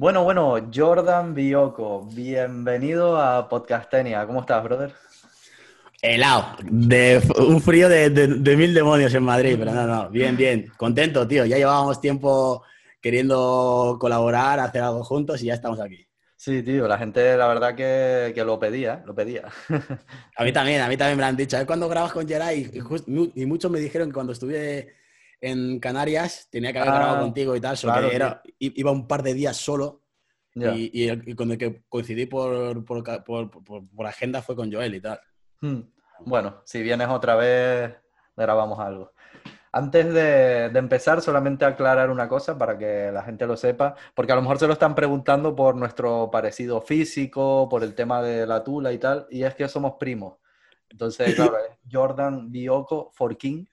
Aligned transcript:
Bueno, 0.00 0.24
bueno, 0.24 0.56
Jordan 0.74 1.34
Bioko, 1.34 2.08
bienvenido 2.14 3.20
a 3.20 3.46
Podcastenia. 3.50 4.26
¿Cómo 4.26 4.40
estás, 4.40 4.64
brother? 4.64 4.94
Helado, 6.00 6.56
de 6.62 7.20
un 7.36 7.60
frío 7.60 7.86
de, 7.86 8.56
mil 8.56 8.72
demonios 8.72 9.12
en 9.12 9.22
Madrid, 9.22 9.56
pero 9.58 9.74
no, 9.74 9.86
no, 9.86 10.08
bien, 10.08 10.38
bien, 10.38 10.72
contento, 10.78 11.28
tío. 11.28 11.44
Ya 11.44 11.58
llevábamos 11.58 12.00
tiempo 12.00 12.62
queriendo 12.98 13.98
colaborar, 14.00 14.58
hacer 14.60 14.80
algo 14.80 15.04
juntos 15.04 15.42
y 15.42 15.48
ya 15.48 15.54
estamos 15.54 15.78
aquí. 15.78 16.08
Sí, 16.34 16.62
tío, 16.62 16.88
la 16.88 16.96
gente 16.96 17.36
la 17.36 17.46
verdad 17.46 17.74
que, 17.74 18.32
lo 18.42 18.58
pedía, 18.58 19.02
lo 19.04 19.14
pedía. 19.14 19.48
A 20.34 20.44
mí 20.44 20.52
también, 20.54 20.80
a 20.80 20.88
mí 20.88 20.96
también 20.96 21.18
me 21.18 21.24
lo 21.24 21.26
han 21.26 21.36
dicho. 21.36 21.58
cuando 21.66 21.90
grabas 21.90 22.12
con 22.12 22.26
Geray? 22.26 22.70
Y, 23.34 23.44
muchos 23.44 23.70
me 23.70 23.78
dijeron 23.78 24.08
que 24.08 24.14
cuando 24.14 24.32
estuve 24.32 24.94
en 25.40 25.80
Canarias 25.80 26.48
tenía 26.50 26.72
que 26.72 26.78
haber 26.78 26.92
grabado 26.92 27.16
ah, 27.16 27.20
contigo 27.20 27.56
y 27.56 27.60
tal, 27.60 27.76
solo 27.76 28.08
que 28.08 28.14
era, 28.14 28.42
iba 28.58 28.90
un 28.90 29.06
par 29.06 29.22
de 29.22 29.34
días 29.34 29.56
solo 29.56 30.02
y, 30.54 31.10
y, 31.10 31.34
con 31.34 31.50
el 31.50 31.58
que 31.58 31.84
coincidí 31.88 32.26
por, 32.26 32.84
por, 32.84 33.04
por, 33.24 34.06
agenda 34.06 34.42
fue 34.42 34.56
con 34.56 34.72
Joel 34.72 34.94
y 34.94 35.00
tal. 35.00 35.20
Hmm. 35.60 35.80
Bueno, 36.26 36.60
si 36.64 36.82
vienes 36.82 37.08
otra 37.08 37.36
vez, 37.36 37.94
grabamos 38.36 38.78
algo. 38.78 39.12
Antes 39.72 40.12
de, 40.12 40.64
empezar, 40.66 41.22
solamente 41.22 41.64
aclarar 41.64 42.10
una 42.10 42.28
cosa 42.28 42.58
para 42.58 42.76
que 42.76 43.10
la 43.12 43.22
gente 43.22 43.46
lo 43.46 43.56
sepa, 43.56 43.94
porque 44.14 44.32
a 44.32 44.34
lo 44.34 44.42
mejor 44.42 44.58
se 44.58 44.66
lo 44.66 44.72
están 44.72 44.96
preguntando 44.96 45.54
por 45.54 45.76
nuestro 45.76 46.28
parecido 46.30 46.80
físico, 46.80 47.68
por 47.68 47.84
el 47.84 47.94
tema 47.94 48.20
de 48.20 48.46
la 48.46 48.64
tula 48.64 48.92
y 48.92 48.98
tal, 48.98 49.26
y 49.30 49.44
es 49.44 49.54
que 49.54 49.68
somos 49.68 49.94
primos. 49.98 50.38
Entonces, 50.88 51.34
claro, 51.36 51.56
es 51.58 51.78
Jordan 51.90 52.50
Bioko 52.50 53.12
Forkin, 53.14 53.68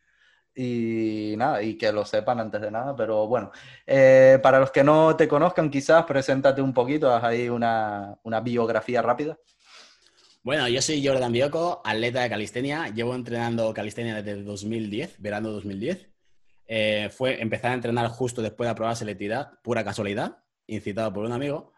y 0.58 1.36
nada, 1.38 1.62
y 1.62 1.78
que 1.78 1.92
lo 1.92 2.04
sepan 2.04 2.40
antes 2.40 2.60
de 2.60 2.72
nada, 2.72 2.96
pero 2.96 3.28
bueno, 3.28 3.52
eh, 3.86 4.40
para 4.42 4.60
los 4.60 4.72
que 4.72 4.84
no 4.84 5.16
te 5.16 5.28
conozcan, 5.28 5.70
quizás 5.70 6.04
preséntate 6.06 6.62
un 6.62 6.74
poquito, 6.74 7.14
haz 7.14 7.24
ahí 7.24 7.48
una, 7.48 8.18
una 8.24 8.40
biografía 8.42 9.02
rápida. 9.02 9.38
Bueno, 10.42 10.68
yo 10.68 10.82
soy 10.82 11.06
Jordan 11.06 11.32
Bioco, 11.32 11.82
atleta 11.84 12.22
de 12.22 12.30
calistenia. 12.30 12.88
Llevo 12.88 13.14
entrenando 13.14 13.74
calistenia 13.74 14.16
desde 14.22 14.44
2010, 14.44 15.22
verano 15.22 15.50
2010. 15.50 16.08
Eh, 16.68 17.10
fue 17.12 17.42
empezar 17.42 17.72
a 17.72 17.74
entrenar 17.74 18.08
justo 18.08 18.42
después 18.42 18.66
de 18.68 18.72
aprobar 18.72 18.96
selectividad, 18.96 19.60
pura 19.62 19.84
casualidad, 19.84 20.38
incitado 20.66 21.14
por 21.14 21.26
un 21.26 21.34
amigo. 21.34 21.74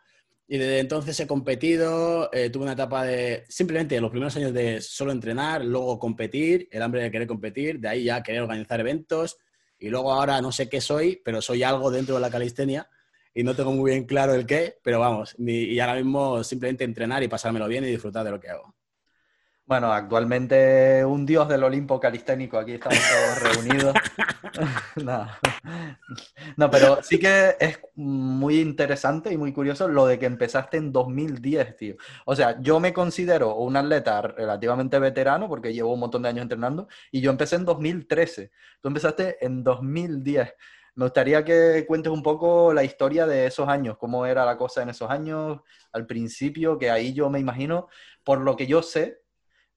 Y 0.52 0.58
desde 0.58 0.80
entonces 0.80 1.20
he 1.20 1.28
competido, 1.28 2.34
eh, 2.34 2.50
tuve 2.50 2.64
una 2.64 2.74
etapa 2.74 3.04
de 3.04 3.44
simplemente 3.48 4.02
los 4.02 4.10
primeros 4.10 4.36
años 4.36 4.52
de 4.52 4.82
solo 4.82 5.12
entrenar, 5.12 5.64
luego 5.64 6.00
competir, 6.00 6.68
el 6.72 6.82
hambre 6.82 7.04
de 7.04 7.12
querer 7.12 7.28
competir, 7.28 7.80
de 7.80 7.88
ahí 7.88 8.06
ya 8.06 8.24
querer 8.24 8.42
organizar 8.42 8.80
eventos 8.80 9.38
y 9.78 9.90
luego 9.90 10.12
ahora 10.12 10.42
no 10.42 10.52
sé 10.52 10.68
qué 10.68 10.82
soy, 10.82 11.22
pero 11.24 11.40
soy 11.40 11.62
algo 11.62 11.92
dentro 11.92 12.16
de 12.16 12.22
la 12.22 12.32
calistenia 12.32 12.90
y 13.32 13.44
no 13.44 13.56
tengo 13.56 13.74
muy 13.74 13.92
bien 13.92 14.06
claro 14.06 14.34
el 14.34 14.48
qué, 14.48 14.80
pero 14.82 15.00
vamos, 15.00 15.36
y 15.38 15.80
ahora 15.80 15.94
mismo 15.94 16.44
simplemente 16.44 16.84
entrenar 16.84 17.22
y 17.22 17.28
pasármelo 17.28 17.68
bien 17.68 17.84
y 17.84 17.88
disfrutar 17.92 18.26
de 18.26 18.32
lo 18.32 18.40
que 18.40 18.50
hago. 18.50 18.74
Bueno, 19.70 19.94
actualmente 19.94 21.06
un 21.06 21.28
dios 21.28 21.48
del 21.48 21.64
Olimpo 21.64 22.00
calisténico, 22.00 22.58
aquí 22.58 22.74
estamos 22.74 22.98
todos 22.98 23.54
reunidos. 23.54 23.94
no. 24.96 25.28
no, 26.58 26.72
pero 26.72 27.04
sí 27.04 27.20
que 27.20 27.56
es 27.60 27.80
muy 27.94 28.62
interesante 28.62 29.32
y 29.32 29.38
muy 29.38 29.54
curioso 29.54 29.88
lo 29.88 30.08
de 30.08 30.18
que 30.18 30.26
empezaste 30.26 30.78
en 30.78 30.92
2010, 30.92 31.76
tío. 31.78 31.96
O 32.26 32.36
sea, 32.36 32.60
yo 32.60 32.80
me 32.80 32.94
considero 32.94 33.58
un 33.58 33.78
atleta 33.78 34.24
relativamente 34.24 34.98
veterano 34.98 35.48
porque 35.48 35.72
llevo 35.72 35.94
un 35.94 36.00
montón 36.00 36.24
de 36.24 36.30
años 36.30 36.42
entrenando 36.42 36.88
y 37.12 37.22
yo 37.22 37.30
empecé 37.30 37.58
en 37.58 37.66
2013. 37.66 38.50
Tú 38.82 38.88
empezaste 38.88 39.38
en 39.46 39.64
2010. 39.64 40.52
Me 40.96 41.06
gustaría 41.06 41.46
que 41.46 41.86
cuentes 41.88 42.12
un 42.12 42.24
poco 42.24 42.74
la 42.74 42.84
historia 42.84 43.28
de 43.28 43.46
esos 43.46 43.70
años, 43.70 43.98
cómo 44.00 44.26
era 44.26 44.46
la 44.46 44.58
cosa 44.58 44.82
en 44.82 44.90
esos 44.90 45.12
años, 45.12 45.60
al 45.92 46.08
principio, 46.08 46.80
que 46.80 46.90
ahí 46.90 47.14
yo 47.14 47.30
me 47.30 47.40
imagino, 47.40 47.88
por 48.24 48.42
lo 48.42 48.56
que 48.56 48.66
yo 48.66 48.82
sé, 48.82 49.19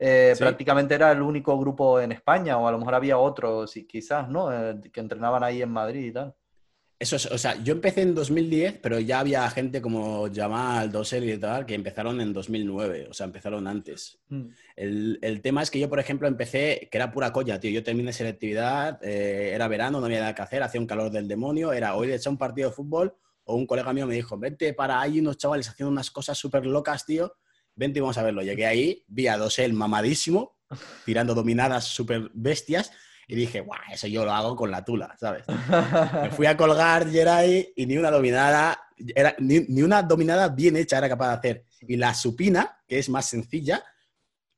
eh, 0.05 0.35
prácticamente 0.37 0.97
era 0.97 1.13
el 1.13 1.23
único 1.23 1.57
grupo 1.57 2.01
en 2.01 2.11
España, 2.11 2.59
o 2.59 2.67
a 2.67 2.73
lo 2.73 2.79
mejor 2.79 2.97
había 2.97 3.19
otros, 3.19 3.73
quizás, 3.89 4.29
¿no? 4.29 4.53
Eh, 4.53 4.81
que 4.93 4.99
entrenaban 4.99 5.45
ahí 5.45 5.63
en 5.63 5.71
Madrid 5.71 6.07
y 6.07 6.13
tal. 6.13 6.35
Eso 6.99 7.15
es, 7.15 7.27
o 7.27 7.39
sea, 7.39 7.55
yo 7.63 7.73
empecé 7.73 8.03
en 8.03 8.13
2010, 8.13 8.81
pero 8.83 8.99
ya 8.99 9.21
había 9.21 9.49
gente 9.51 9.81
como 9.81 10.29
Jamal, 10.33 10.91
Dosel 10.91 11.31
y 11.31 11.39
tal, 11.39 11.67
que 11.67 11.75
empezaron 11.75 12.21
en 12.21 12.33
2009, 12.33 13.07
o 13.11 13.15
sea, 13.15 13.27
empezaron 13.27 13.69
antes. 13.69 14.19
Mm. 14.29 14.47
El, 14.75 15.41
tema 15.41 15.63
es 15.63 15.71
que 15.71 15.79
yo, 15.79 15.89
por 15.89 16.01
ejemplo, 16.01 16.27
empecé, 16.27 16.89
que 16.91 16.99
era 16.99 17.13
pura 17.13 17.33
coña, 17.33 17.61
tío, 17.61 17.71
yo 17.71 17.85
terminé 17.85 18.13
selectividad, 18.13 18.99
eh, 19.05 19.53
era 19.55 19.69
verano, 19.69 20.01
no 20.01 20.07
había 20.07 20.19
nada 20.19 20.35
que 20.35 20.43
hacer, 20.43 20.65
hacía 20.65 20.81
un 20.81 20.87
calor 20.89 21.13
del 21.13 21.29
demonio, 21.29 21.73
era 21.73 21.95
hoy 21.95 22.09
de 22.09 22.17
echar 22.17 22.33
un 22.33 22.39
partido 22.39 22.71
de 22.71 22.75
fútbol, 22.75 23.15
o 23.45 23.55
un 23.55 23.67
colega 23.67 23.93
mío 23.93 24.07
me 24.07 24.15
dijo, 24.15 24.37
vente 24.37 24.75
para 24.75 25.01
ahí 25.01 25.21
unos 25.21 25.37
chavales 25.37 25.69
haciendo 25.69 25.93
unas 25.93 26.11
cosas 26.11 26.37
súper 26.37 26.67
locas, 26.67 27.07
tío, 27.07 27.35
vente 27.75 27.99
y 27.99 28.01
vamos 28.01 28.19
a 28.19 28.23
verlo. 28.23 28.43
Llegué 28.43 28.67
ahí, 28.67 29.05
vi 29.09 29.27
a 29.27 29.37
Dosel 29.37 29.73
mamadísimo, 29.73 30.59
tirando 31.05 31.35
dominadas 31.35 31.85
súper 31.85 32.31
bestias, 32.35 32.93
y 33.29 33.35
dije, 33.35 33.61
guau, 33.61 33.81
eso 33.91 34.07
yo 34.09 34.25
lo 34.25 34.33
hago 34.33 34.57
con 34.57 34.71
la 34.71 34.85
tula, 34.85 35.17
¿sabes? 35.19 35.45
Me 36.23 36.31
fui 36.31 36.47
a 36.47 36.57
colgar 36.57 37.09
Jerai 37.11 37.73
y 37.77 37.87
ni 37.87 37.97
una 37.97 38.11
dominada, 38.11 38.79
era, 39.15 39.35
ni, 39.39 39.83
una 39.83 40.03
dominada 40.03 40.49
bien 40.49 40.77
hecha 40.77 40.99
era 40.99 41.09
capaz 41.09 41.29
de 41.29 41.35
hacer. 41.35 41.65
Y 41.81 41.97
la 41.97 42.15
supina, 42.15 42.83
que 42.87 42.99
es 42.99 43.09
más 43.09 43.27
sencilla, 43.27 43.83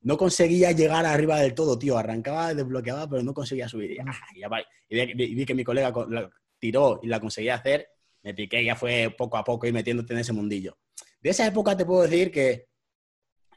no 0.00 0.16
conseguía 0.16 0.72
llegar 0.72 1.06
arriba 1.06 1.40
del 1.40 1.54
todo, 1.54 1.78
tío. 1.78 1.96
Arrancaba, 1.96 2.52
desbloqueaba, 2.52 3.08
pero 3.08 3.22
no 3.22 3.32
conseguía 3.32 3.68
subir. 3.68 3.92
Y, 3.92 3.98
ah, 4.00 4.64
vi, 4.90 5.46
que 5.46 5.54
mi 5.54 5.64
colega 5.64 5.92
la 6.08 6.30
tiró 6.58 7.00
y 7.02 7.06
la 7.06 7.20
conseguía 7.20 7.54
hacer, 7.56 7.88
me 8.22 8.34
piqué 8.34 8.62
y 8.62 8.66
ya 8.66 8.76
fue 8.76 9.14
poco 9.16 9.36
a 9.36 9.44
poco 9.44 9.66
ir 9.66 9.72
metiéndote 9.72 10.14
en 10.14 10.20
ese 10.20 10.32
mundillo. 10.32 10.78
De 11.20 11.30
esa 11.30 11.46
época 11.46 11.76
te 11.76 11.84
puedo 11.84 12.02
decir 12.02 12.30
que 12.30 12.68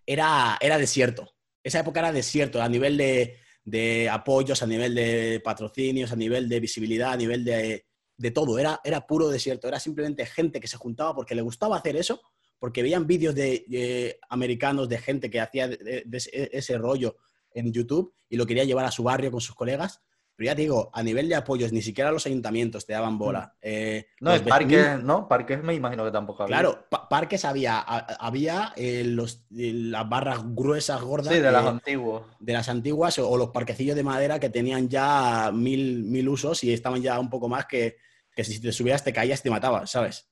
era, 0.08 0.58
era 0.60 0.80
desierto. 0.80 1.36
Esa 1.64 1.80
época 1.80 2.00
era 2.00 2.12
desierto 2.12 2.62
a 2.62 2.70
nivel 2.70 2.98
de, 2.98 3.38
de 3.64 4.10
apoyos, 4.10 4.64
a 4.64 4.68
nivel 4.68 4.96
de 4.96 5.42
patrocinios, 5.44 6.12
a 6.12 6.16
nivel 6.16 6.48
de 6.48 6.60
visibilidad, 6.60 7.12
a 7.12 7.18
nivel 7.18 7.44
de, 7.44 7.86
de 8.16 8.32
todo. 8.32 8.58
Era, 8.58 8.80
era 8.84 9.06
puro 9.06 9.28
desierto. 9.28 9.68
Era 9.68 9.80
simplemente 9.80 10.26
gente 10.26 10.60
que 10.60 10.68
se 10.68 10.78
juntaba 10.78 11.14
porque 11.14 11.36
le 11.36 11.42
gustaba 11.42 11.78
hacer 11.78 11.98
eso, 11.98 12.22
porque 12.58 12.82
veían 12.82 13.06
vídeos 13.06 13.36
de, 13.36 14.18
americanos 14.30 14.88
de 14.90 14.98
gente 14.98 15.30
que 15.30 15.42
hacía 15.42 15.70
ese 15.70 16.78
rollo 16.78 17.18
en 17.52 17.72
YouTube 17.72 18.14
y 18.30 18.38
lo 18.38 18.46
quería 18.46 18.64
llevar 18.64 18.86
a 18.86 18.92
su 18.92 19.04
barrio 19.04 19.32
con 19.32 19.42
sus 19.42 19.56
colegas 19.56 20.02
pero 20.38 20.46
ya 20.46 20.56
digo, 20.56 20.92
a 20.94 21.02
nivel 21.02 21.28
de 21.28 21.34
apoyos, 21.34 21.74
ni 21.74 21.82
siquiera 21.82 22.12
los 22.12 22.28
ayuntamientos 22.28 22.86
te 22.86 22.94
daban 22.94 23.18
bola. 23.18 23.56
Mm. 23.56 23.58
Eh, 23.64 24.08
no, 24.20 24.34
es 24.34 24.44
parques, 24.44 25.04
¿no? 25.04 25.28
Parques 25.28 25.64
me 25.64 25.74
imagino 25.74 26.06
que 26.06 26.12
tampoco 26.12 26.44
había. 26.44 26.58
Claro, 26.58 26.86
parques 27.10 27.44
había. 27.44 27.80
había 27.80 28.72
eh, 28.76 29.04
los, 29.04 29.48
las 29.50 30.08
barras 30.08 30.42
gruesas, 30.46 31.02
gordas. 31.02 31.34
Sí, 31.34 31.40
de 31.40 31.52
las 31.52 31.66
antiguas. 31.66 32.22
De 32.40 32.54
las 32.54 32.70
antiguas 32.70 33.18
o, 33.18 33.36
los 33.36 33.50
parquecillos 33.50 33.96
de 33.96 34.04
madera 34.04 34.40
que 34.40 34.52
tenían 34.52 34.88
ya 34.90 35.50
mil, 35.52 36.04
mil 36.04 36.30
usos 36.30 36.64
y 36.64 36.72
estaban 36.72 37.02
ya 37.02 37.20
un 37.20 37.32
poco 37.32 37.50
más 37.50 37.66
que, 37.66 37.98
que 38.36 38.44
si 38.44 38.62
te 38.62 38.72
subías 38.72 39.04
te 39.04 39.12
caías 39.12 39.42
te 39.42 39.50
matabas, 39.50 39.90
¿sabes? 39.90 40.30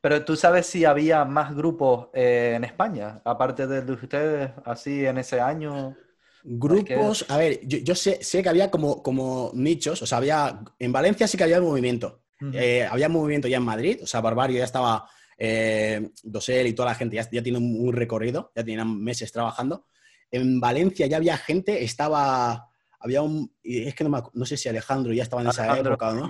Pero 0.00 0.24
tú 0.24 0.34
sabes 0.34 0.66
si 0.66 0.84
había 0.84 1.24
más 1.24 1.54
grupos 1.54 2.08
eh, 2.12 2.54
en 2.56 2.64
España, 2.64 3.22
aparte 3.24 3.68
de 3.68 3.92
ustedes, 3.92 4.50
así 4.64 5.06
en 5.06 5.18
ese 5.18 5.40
año. 5.40 5.96
Grupos, 6.46 7.24
a 7.30 7.38
ver, 7.38 7.60
yo, 7.66 7.94
sé, 7.94 8.22
sé, 8.22 8.42
que 8.42 8.48
había 8.50 8.70
como, 8.70 9.02
como 9.02 9.50
nichos, 9.54 10.02
o 10.02 10.06
sea, 10.06 10.18
había, 10.18 10.60
en 10.78 10.92
Valencia 10.92 11.26
sí 11.26 11.38
que 11.38 11.44
había 11.44 11.58
movimiento. 11.58 12.20
Eh, 12.52 12.86
había 12.90 13.08
movimiento 13.08 13.48
ya 13.48 13.56
en 13.56 13.62
Madrid, 13.62 14.00
o 14.02 14.06
sea, 14.06 14.20
Barbario 14.20 14.58
ya 14.58 14.64
estaba, 14.64 15.08
eh, 15.38 16.10
Dosel 16.22 16.66
y 16.66 16.74
toda 16.74 16.90
la 16.90 16.94
gente 16.94 17.16
ya, 17.16 17.26
ya 17.30 17.42
tiene 17.42 17.56
un, 17.56 17.90
recorrido, 17.94 18.52
ya 18.54 18.62
tenían 18.62 19.02
meses 19.02 19.32
trabajando. 19.32 19.86
En 20.30 20.60
Valencia 20.60 21.06
ya 21.06 21.16
había 21.16 21.38
gente, 21.38 21.82
estaba, 21.82 22.68
había 23.00 23.22
un, 23.22 23.50
es 23.62 23.94
que 23.94 24.04
no, 24.04 24.30
no 24.34 24.44
sé 24.44 24.58
si 24.58 24.68
Alejandro 24.68 25.14
ya 25.14 25.22
estaba 25.22 25.40
en 25.40 25.48
esa 25.48 25.78
época, 25.78 26.12
¿no? 26.12 26.28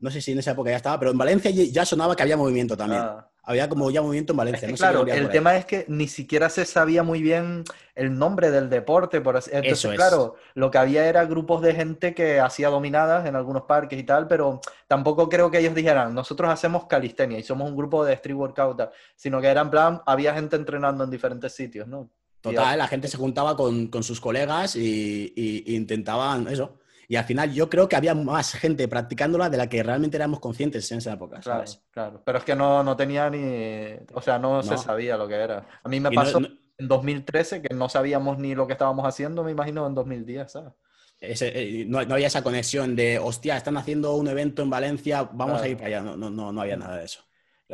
No 0.00 0.10
sé 0.10 0.20
si 0.20 0.32
en 0.32 0.40
esa 0.40 0.52
época 0.52 0.70
ya 0.70 0.76
estaba, 0.78 0.98
pero 0.98 1.12
en 1.12 1.18
Valencia 1.18 1.52
ya 1.52 1.84
sonaba 1.84 2.16
que 2.16 2.24
había 2.24 2.36
movimiento 2.36 2.76
también. 2.76 3.02
Ah. 3.02 3.29
Había 3.50 3.68
como 3.68 3.90
ya 3.90 4.00
movimiento 4.00 4.32
en 4.32 4.36
Valencia. 4.36 4.72
claro, 4.74 5.04
el 5.08 5.28
tema 5.28 5.56
es 5.56 5.64
que 5.64 5.84
ni 5.88 6.06
siquiera 6.06 6.48
se 6.48 6.64
sabía 6.64 7.02
muy 7.02 7.20
bien 7.20 7.64
el 7.96 8.16
nombre 8.16 8.52
del 8.52 8.70
deporte. 8.70 9.20
Por 9.20 9.36
así. 9.36 9.50
Entonces, 9.52 9.90
claro, 9.96 10.36
lo 10.54 10.70
que 10.70 10.78
había 10.78 11.04
era 11.06 11.24
grupos 11.24 11.60
de 11.60 11.74
gente 11.74 12.14
que 12.14 12.38
hacía 12.38 12.68
dominadas 12.68 13.26
en 13.26 13.34
algunos 13.34 13.62
parques 13.62 13.98
y 13.98 14.04
tal, 14.04 14.28
pero 14.28 14.60
tampoco 14.86 15.28
creo 15.28 15.50
que 15.50 15.58
ellos 15.58 15.74
dijeran, 15.74 16.14
nosotros 16.14 16.48
hacemos 16.48 16.86
calistenia 16.86 17.40
y 17.40 17.42
somos 17.42 17.68
un 17.68 17.76
grupo 17.76 18.04
de 18.04 18.12
street 18.12 18.36
workout, 18.36 18.92
sino 19.16 19.40
que 19.40 19.48
era 19.48 19.62
en 19.62 19.70
plan, 19.70 20.00
había 20.06 20.32
gente 20.32 20.54
entrenando 20.54 21.02
en 21.02 21.10
diferentes 21.10 21.52
sitios, 21.52 21.88
¿no? 21.88 22.08
Total, 22.40 22.78
la 22.78 22.86
gente 22.86 23.08
se 23.08 23.16
juntaba 23.16 23.56
con, 23.56 23.90
sus 24.04 24.20
colegas 24.20 24.76
y 24.76 25.64
intentaban 25.66 26.46
eso, 26.46 26.78
y 27.10 27.16
al 27.16 27.24
final 27.24 27.52
yo 27.52 27.68
creo 27.68 27.88
que 27.88 27.96
había 27.96 28.14
más 28.14 28.52
gente 28.52 28.86
practicándola 28.86 29.50
de 29.50 29.56
la 29.56 29.68
que 29.68 29.82
realmente 29.82 30.16
éramos 30.16 30.38
conscientes 30.38 30.92
en 30.92 30.98
esa 30.98 31.14
época. 31.14 31.40
Claro, 31.40 31.64
claro. 31.90 32.22
Pero 32.24 32.38
es 32.38 32.44
que 32.44 32.54
no, 32.54 32.84
no 32.84 32.96
tenía 32.96 33.28
ni. 33.28 33.96
O 34.14 34.22
sea, 34.22 34.38
no, 34.38 34.62
se 34.62 34.78
sabía 34.78 35.16
lo 35.16 35.26
que 35.26 35.34
era. 35.34 35.66
A 35.82 35.88
mí 35.88 35.98
me 35.98 36.12
pasó 36.12 36.38
en 36.38 36.86
2013 36.86 37.62
que 37.62 37.74
no 37.74 37.88
sabíamos 37.88 38.38
ni 38.38 38.54
lo 38.54 38.68
que 38.68 38.74
estábamos 38.74 39.04
haciendo, 39.04 39.42
me 39.42 39.50
imagino, 39.50 39.88
en 39.88 39.94
2010, 39.96 40.52
¿sabes? 40.52 40.72
Eh, 41.20 41.84
no, 41.88 41.98
había 41.98 42.28
esa 42.28 42.44
conexión 42.44 42.94
de, 42.94 43.18
hostia, 43.18 43.56
están 43.56 43.76
haciendo 43.76 44.14
un 44.14 44.28
evento 44.28 44.62
en 44.62 44.70
Valencia, 44.70 45.28
vamos 45.32 45.60
a 45.62 45.66
ir 45.66 45.78
para 45.78 45.88
allá. 45.88 46.02
No, 46.02 46.16
no, 46.16 46.52
no, 46.52 46.60
había 46.60 46.76
nada 46.76 46.98
de 46.98 47.06
eso. 47.06 47.24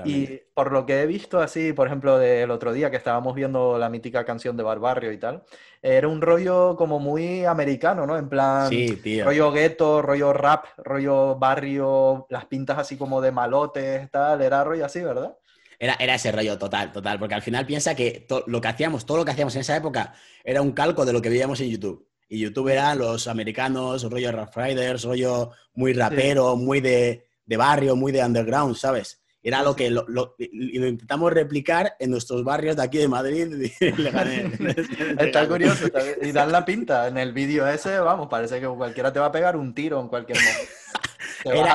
Y 0.04 0.42
por 0.52 0.72
lo 0.72 0.84
que 0.84 1.00
he 1.00 1.06
visto 1.06 1.40
así, 1.40 1.72
por 1.72 1.86
ejemplo, 1.86 2.18
del 2.18 2.50
otro 2.50 2.72
día 2.72 2.90
que 2.90 2.96
estábamos 2.96 3.34
viendo 3.34 3.78
la 3.78 3.88
mítica 3.88 4.24
canción 4.24 4.56
de 4.56 4.62
Barbarrio 4.62 5.12
y 5.12 5.18
tal, 5.18 5.44
era 5.80 6.08
un 6.08 6.20
rollo 6.20 6.76
como 6.76 6.98
muy 6.98 7.44
americano, 7.44 8.06
¿no? 8.06 8.18
En 8.18 8.28
plan, 8.28 8.70
rollo 9.24 9.52
gueto, 9.52 10.02
rollo 10.02 10.32
rap, 10.32 10.66
rollo 10.78 11.36
barrio, 11.36 12.26
las 12.28 12.44
pintas 12.46 12.78
así 12.78 12.96
como 12.96 13.20
de 13.20 13.32
malotes, 13.32 14.10
tal, 14.10 14.42
era 14.42 14.64
rollo 14.64 14.84
así, 14.84 15.00
¿verdad? 15.00 15.36
Era, 15.78 15.96
era 15.98 16.14
ese 16.14 16.32
rollo 16.32 16.58
total, 16.58 16.90
total, 16.92 17.18
porque 17.18 17.34
al 17.34 17.42
final 17.42 17.66
piensa 17.66 17.94
que 17.94 18.26
lo 18.46 18.60
que 18.60 18.68
hacíamos, 18.68 19.04
todo 19.04 19.18
lo 19.18 19.24
que 19.24 19.32
hacíamos 19.32 19.54
en 19.56 19.60
esa 19.60 19.76
época 19.76 20.14
era 20.42 20.62
un 20.62 20.72
calco 20.72 21.04
de 21.04 21.12
lo 21.12 21.22
que 21.22 21.28
veíamos 21.28 21.60
en 21.60 21.70
YouTube. 21.70 22.08
Y 22.28 22.40
YouTube 22.40 22.68
eran 22.68 22.98
los 22.98 23.28
americanos, 23.28 24.02
rollo 24.10 24.32
Rough 24.32 24.56
Riders, 24.56 25.04
rollo 25.04 25.52
muy 25.74 25.92
rapero, 25.92 26.56
muy 26.56 26.80
de, 26.80 27.26
de 27.44 27.56
barrio, 27.56 27.94
muy 27.94 28.10
de 28.10 28.24
underground, 28.24 28.74
¿sabes? 28.74 29.22
Era 29.46 29.62
lo 29.62 29.76
que 29.76 29.90
lo, 29.90 30.34
intentamos 30.38 31.32
replicar 31.32 31.94
en 32.00 32.10
nuestros 32.10 32.42
barrios 32.42 32.74
de 32.74 32.82
aquí 32.82 32.98
de 32.98 33.06
Madrid 33.06 33.70
Está 35.20 35.46
curioso. 35.46 35.86
Y 36.20 36.32
dan 36.32 36.50
la 36.50 36.64
pinta. 36.64 37.06
En 37.06 37.16
el 37.16 37.32
vídeo 37.32 37.64
ese, 37.68 38.00
vamos, 38.00 38.26
parece 38.26 38.58
que 38.58 38.66
cualquiera 38.66 39.12
te 39.12 39.20
va 39.20 39.26
a 39.26 39.30
pegar 39.30 39.56
un 39.56 39.72
tiro 39.72 40.00
en 40.00 40.08
cualquier 40.08 40.38
momento. 40.38 41.70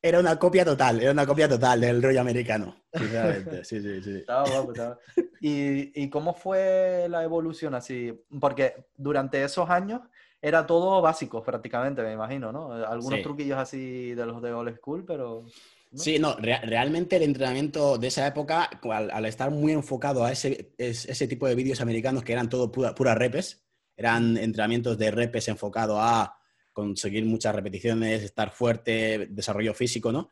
Era, 0.00 0.20
una 0.20 0.38
copia 0.38 0.64
total, 0.64 1.00
era 1.00 1.10
una 1.10 1.26
copia 1.26 1.48
total 1.48 1.80
del 1.80 2.00
rollo 2.00 2.20
americano. 2.20 2.76
Sinceramente. 2.92 3.64
Sí, 3.64 3.80
sí, 3.80 4.00
sí. 4.00 4.16
Estaba 4.18 4.48
guapo, 4.48 4.70
estaba. 4.70 4.98
¿Y, 5.40 6.04
¿Y 6.04 6.08
cómo 6.08 6.34
fue 6.34 7.08
la 7.08 7.24
evolución 7.24 7.74
así? 7.74 8.16
Porque 8.38 8.76
durante 8.96 9.42
esos 9.42 9.68
años 9.68 10.02
era 10.40 10.66
todo 10.66 11.00
básico 11.00 11.42
prácticamente, 11.42 12.02
me 12.02 12.12
imagino, 12.12 12.52
¿no? 12.52 12.74
Algunos 12.74 13.22
truquillos 13.22 13.58
así 13.58 14.14
de 14.14 14.24
los 14.24 14.40
de 14.40 14.52
old 14.52 14.76
school, 14.76 15.02
pero... 15.04 15.46
Sí, 15.96 16.18
no, 16.18 16.36
realmente 16.36 17.16
el 17.16 17.22
entrenamiento 17.22 17.98
de 17.98 18.08
esa 18.08 18.26
época, 18.26 18.68
al, 18.82 19.26
estar 19.26 19.50
muy 19.50 19.72
enfocado 19.72 20.24
a 20.24 20.32
ese, 20.32 20.72
ese 20.78 21.28
tipo 21.28 21.46
de 21.46 21.54
vídeos 21.54 21.80
americanos 21.80 22.24
que 22.24 22.32
eran 22.32 22.48
todo 22.48 22.72
pura, 22.72 22.94
pura, 22.94 23.14
repes, 23.14 23.64
eran 23.96 24.36
entrenamientos 24.36 24.98
de 24.98 25.10
repes 25.10 25.48
enfocado 25.48 26.00
a 26.00 26.36
conseguir 26.72 27.24
muchas 27.24 27.54
repeticiones, 27.54 28.22
estar 28.22 28.50
fuerte, 28.50 29.28
desarrollo 29.30 29.74
físico, 29.74 30.10
¿no? 30.10 30.30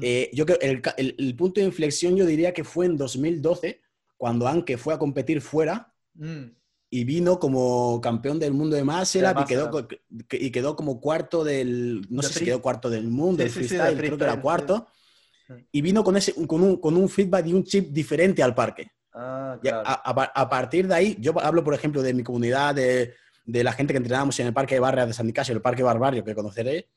Eh, 0.00 0.30
yo 0.32 0.46
creo 0.46 0.58
el, 0.60 0.82
el, 0.96 1.36
punto 1.36 1.60
de 1.60 1.66
inflexión 1.66 2.16
yo 2.16 2.26
diría 2.26 2.52
que 2.52 2.64
fue 2.64 2.86
en 2.86 2.96
2012, 2.96 3.80
cuando 4.16 4.48
Anke 4.48 4.78
fue 4.78 4.94
a 4.94 4.98
competir 4.98 5.40
fuera 5.40 5.94
mm. 6.14 6.44
y 6.90 7.04
vino 7.04 7.38
como 7.38 8.00
campeón 8.00 8.40
del 8.40 8.52
mundo 8.52 8.74
de 8.74 8.82
y 8.82 9.44
quedó, 9.44 9.86
y 10.32 10.50
quedó 10.50 10.74
como 10.74 11.00
cuarto 11.00 11.44
del, 11.44 12.04
no 12.10 12.22
sé 12.22 12.32
si 12.40 12.44
quedó 12.46 12.60
cuarto 12.62 12.90
del 12.90 13.06
mundo, 13.06 13.44
sí, 13.44 13.50
freestyle, 13.50 13.96
creo 13.96 14.18
que 14.18 14.24
era 14.24 14.40
cuarto 14.40 14.88
y 15.72 15.80
vino 15.80 16.02
con, 16.02 16.16
ese, 16.16 16.34
con, 16.46 16.62
un, 16.62 16.76
con 16.76 16.96
un 16.96 17.08
feedback 17.08 17.46
y 17.46 17.52
un 17.52 17.64
chip 17.64 17.90
diferente 17.90 18.42
al 18.42 18.54
parque. 18.54 18.90
Ah, 19.18 19.58
a, 20.34 20.48
partir 20.48 20.86
de 20.86 20.94
ahí, 20.94 21.16
yo 21.18 21.32
hablo, 21.40 21.64
por 21.64 21.72
ejemplo, 21.72 22.02
de 22.02 22.12
mi 22.12 22.22
comunidad, 22.22 22.74
de, 22.74 23.14
de 23.46 23.64
la 23.64 23.72
gente 23.72 23.94
que 23.94 23.98
entrenábamos 23.98 24.38
en 24.40 24.48
el 24.48 24.52
Parque 24.52 24.74
de 24.74 24.80
Barra 24.80 25.06
de 25.06 25.14
San 25.14 25.26
Nicasio, 25.26 25.54
el 25.54 25.62
Parque 25.62 25.82
Barbario, 25.82 26.22
que 26.22 26.34
conoceré. 26.34 26.90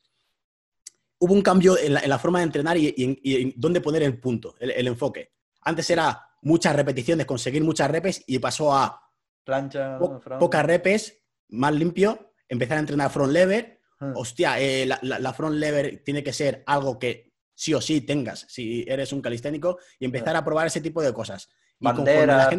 Hubo 1.19 1.33
un 1.33 1.41
cambio 1.41 1.77
en 1.77 1.93
la, 1.93 2.19
forma 2.19 2.39
de 2.39 2.45
entrenar 2.45 2.77
y, 2.77 2.93
en, 3.23 3.53
dónde 3.55 3.81
poner 3.81 4.03
el 4.03 4.19
punto, 4.19 4.55
el, 4.59 4.87
enfoque. 4.87 5.31
Antes 5.61 5.89
era 5.89 6.29
muchas 6.41 6.75
repeticiones, 6.75 7.25
conseguir 7.25 7.63
muchas 7.63 7.91
repes 7.91 8.23
y 8.25 8.39
pasó 8.39 8.73
a 8.73 9.01
plancha, 9.43 9.97
pocas 9.99 10.65
repes, 10.65 11.21
más 11.49 11.73
limpio, 11.73 12.33
empezar 12.47 12.77
a 12.77 12.81
entrenar 12.81 13.11
front 13.11 13.31
lever. 13.31 13.79
Ah. 13.99 14.13
Hostia, 14.15 14.59
eh, 14.59 14.85
la, 14.85 14.99
la, 15.01 15.33
front 15.33 15.55
lever 15.55 16.01
tiene 16.05 16.23
que 16.23 16.31
ser 16.31 16.63
algo 16.65 16.97
que 16.97 17.28
sí 17.59 17.73
o 17.73 17.81
sí 17.81 17.99
tengas 17.99 18.45
si 18.47 18.85
eres 18.87 19.11
un 19.11 19.21
calisténico 19.21 19.79
y 19.99 20.05
empezar 20.05 20.33
a 20.33 20.45
probar 20.45 20.67
ese 20.67 20.79
tipo 20.79 21.01
de 21.01 21.11
cosas. 21.11 21.49
Banderas, 21.77 22.55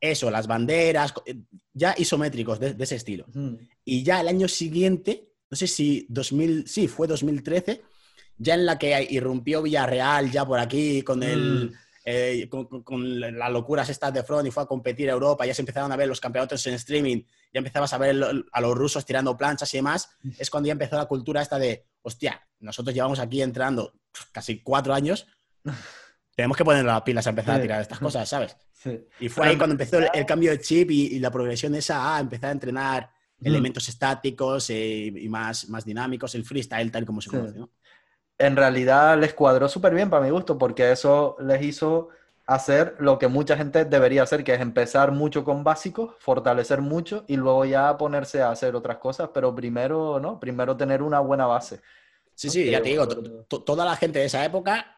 Eso, 0.00 0.30
las 0.30 0.46
banderas, 0.46 1.12
eh, 1.26 1.40
ya 1.72 1.92
isométricos 1.98 2.60
de, 2.60 2.76
ese 2.78 2.94
estilo. 2.94 3.26
Y 3.84 4.04
ya 4.04 4.20
el 4.20 4.28
año 4.28 4.46
siguiente, 4.46 5.32
no 5.50 5.56
sé 5.56 5.66
si 5.66 6.06
2000, 6.08 6.68
sí, 6.68 6.86
fue 6.86 7.08
2013, 7.08 7.82
ya 8.36 8.54
en 8.54 8.64
la 8.64 8.78
que 8.78 9.08
irrumpió 9.10 9.60
Villarreal, 9.60 10.30
ya 10.30 10.46
por 10.46 10.60
aquí, 10.60 11.02
con 11.02 11.22
el... 11.24 11.74
Eh, 12.10 12.48
con, 12.48 13.20
las 13.20 13.52
locuras 13.52 13.90
estas 13.90 14.14
de 14.14 14.22
front 14.22 14.48
y 14.48 14.50
fue 14.50 14.62
a 14.62 14.66
competir 14.66 15.10
a 15.10 15.12
Europa, 15.12 15.44
ya 15.44 15.52
se 15.52 15.60
empezaron 15.60 15.92
a 15.92 15.96
ver 15.96 16.08
los 16.08 16.20
campeonatos 16.20 16.66
en 16.66 16.72
streaming, 16.72 17.18
ya 17.52 17.58
empezabas 17.58 17.92
a 17.92 17.98
ver 17.98 18.16
a 18.50 18.60
los 18.62 18.74
rusos 18.74 19.04
tirando 19.04 19.36
planchas 19.36 19.74
y 19.74 19.76
demás, 19.76 20.08
es 20.38 20.48
cuando 20.48 20.68
ya 20.68 20.72
empezó 20.72 20.96
la 20.96 21.04
cultura 21.04 21.42
esta 21.42 21.58
de, 21.58 21.84
hostia, 22.00 22.40
nosotros 22.60 22.94
llevamos 22.94 23.18
aquí 23.18 23.42
entrando 23.42 23.92
casi 24.32 24.62
cuatro 24.62 24.94
años, 24.94 25.26
tenemos 26.34 26.56
que 26.56 26.64
poner 26.64 26.84
las 26.84 27.02
pilas 27.02 27.26
a 27.26 27.30
empezar 27.30 27.58
a 27.58 27.62
tirar 27.62 27.80
estas 27.80 27.98
cosas, 27.98 28.28
¿sabes? 28.28 28.56
Y 29.18 29.28
fue 29.28 29.48
ahí 29.48 29.56
cuando 29.56 29.74
empezó 29.74 29.98
el, 29.98 30.24
cambio 30.24 30.52
de 30.52 30.60
chip 30.60 30.92
y, 30.92 31.18
la 31.18 31.32
progresión 31.32 31.74
esa 31.74 32.14
a 32.14 32.20
empezar 32.20 32.50
a 32.50 32.52
entrenar 32.52 33.10
elementos 33.42 33.88
estáticos 33.88 34.70
eh, 34.70 35.12
y 35.16 35.28
más, 35.28 35.68
más 35.68 35.84
dinámicos, 35.84 36.36
el 36.36 36.44
freestyle 36.44 36.92
tal 36.92 37.04
como 37.04 37.20
se 37.20 37.28
conoce, 37.28 37.58
En 38.38 38.54
realidad 38.54 39.18
les 39.18 39.34
cuadró 39.34 39.68
súper 39.68 39.94
bien 39.94 40.10
para 40.10 40.24
mi 40.24 40.30
gusto 40.30 40.56
porque 40.58 40.92
eso 40.92 41.36
les 41.40 41.60
hizo 41.62 42.10
hacer 42.48 42.96
lo 42.98 43.18
que 43.18 43.28
mucha 43.28 43.56
gente 43.56 43.84
debería 43.84 44.22
hacer, 44.22 44.42
que 44.42 44.54
es 44.54 44.60
empezar 44.60 45.12
mucho 45.12 45.44
con 45.44 45.64
básicos, 45.64 46.14
fortalecer 46.18 46.80
mucho 46.80 47.24
y 47.28 47.36
luego 47.36 47.66
ya 47.66 47.98
ponerse 47.98 48.40
a 48.40 48.50
hacer 48.50 48.74
otras 48.74 48.96
cosas, 48.96 49.30
pero 49.34 49.54
primero, 49.54 50.18
¿no? 50.18 50.40
Primero 50.40 50.74
tener 50.74 51.02
una 51.02 51.20
buena 51.20 51.46
base. 51.46 51.82
Sí, 52.38 52.50
sí, 52.50 52.70
ya 52.70 52.80
te 52.80 52.90
digo, 52.90 53.08
toda 53.08 53.84
la 53.84 53.96
gente 53.96 54.20
de 54.20 54.26
esa 54.26 54.44
época, 54.44 54.96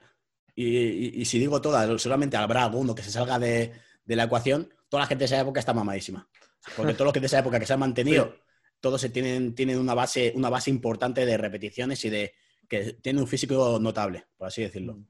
y, 0.54 1.24
si 1.24 1.38
digo 1.38 1.58
toda, 1.62 1.98
solamente 1.98 2.36
habrá 2.36 2.64
alguno 2.64 2.94
que 2.94 3.02
se 3.02 3.10
salga 3.10 3.38
de, 3.38 3.72
la 4.04 4.24
ecuación, 4.24 4.68
toda 4.90 5.04
la 5.04 5.06
gente 5.06 5.20
de 5.20 5.24
esa 5.24 5.40
época 5.40 5.58
está 5.58 5.72
mamadísima. 5.72 6.28
Porque 6.76 6.92
todos 6.92 7.06
los 7.06 7.14
que 7.14 7.20
de 7.20 7.28
esa 7.28 7.38
época 7.38 7.58
que 7.58 7.64
se 7.64 7.72
han 7.72 7.80
mantenido, 7.80 8.36
todos 8.78 9.00
se 9.00 9.08
tienen, 9.08 9.54
tienen 9.54 9.78
una, 9.78 9.94
base, 9.94 10.34
una 10.36 10.50
base 10.50 10.68
importante 10.68 11.24
de 11.24 11.38
repeticiones 11.38 12.04
y 12.04 12.10
de 12.10 12.34
que 12.68 12.92
tienen 13.00 13.22
un 13.22 13.26
físico 13.26 13.78
notable, 13.80 14.26
por 14.36 14.48
así 14.48 14.60
decirlo. 14.60 14.96
Mm. 14.96 15.06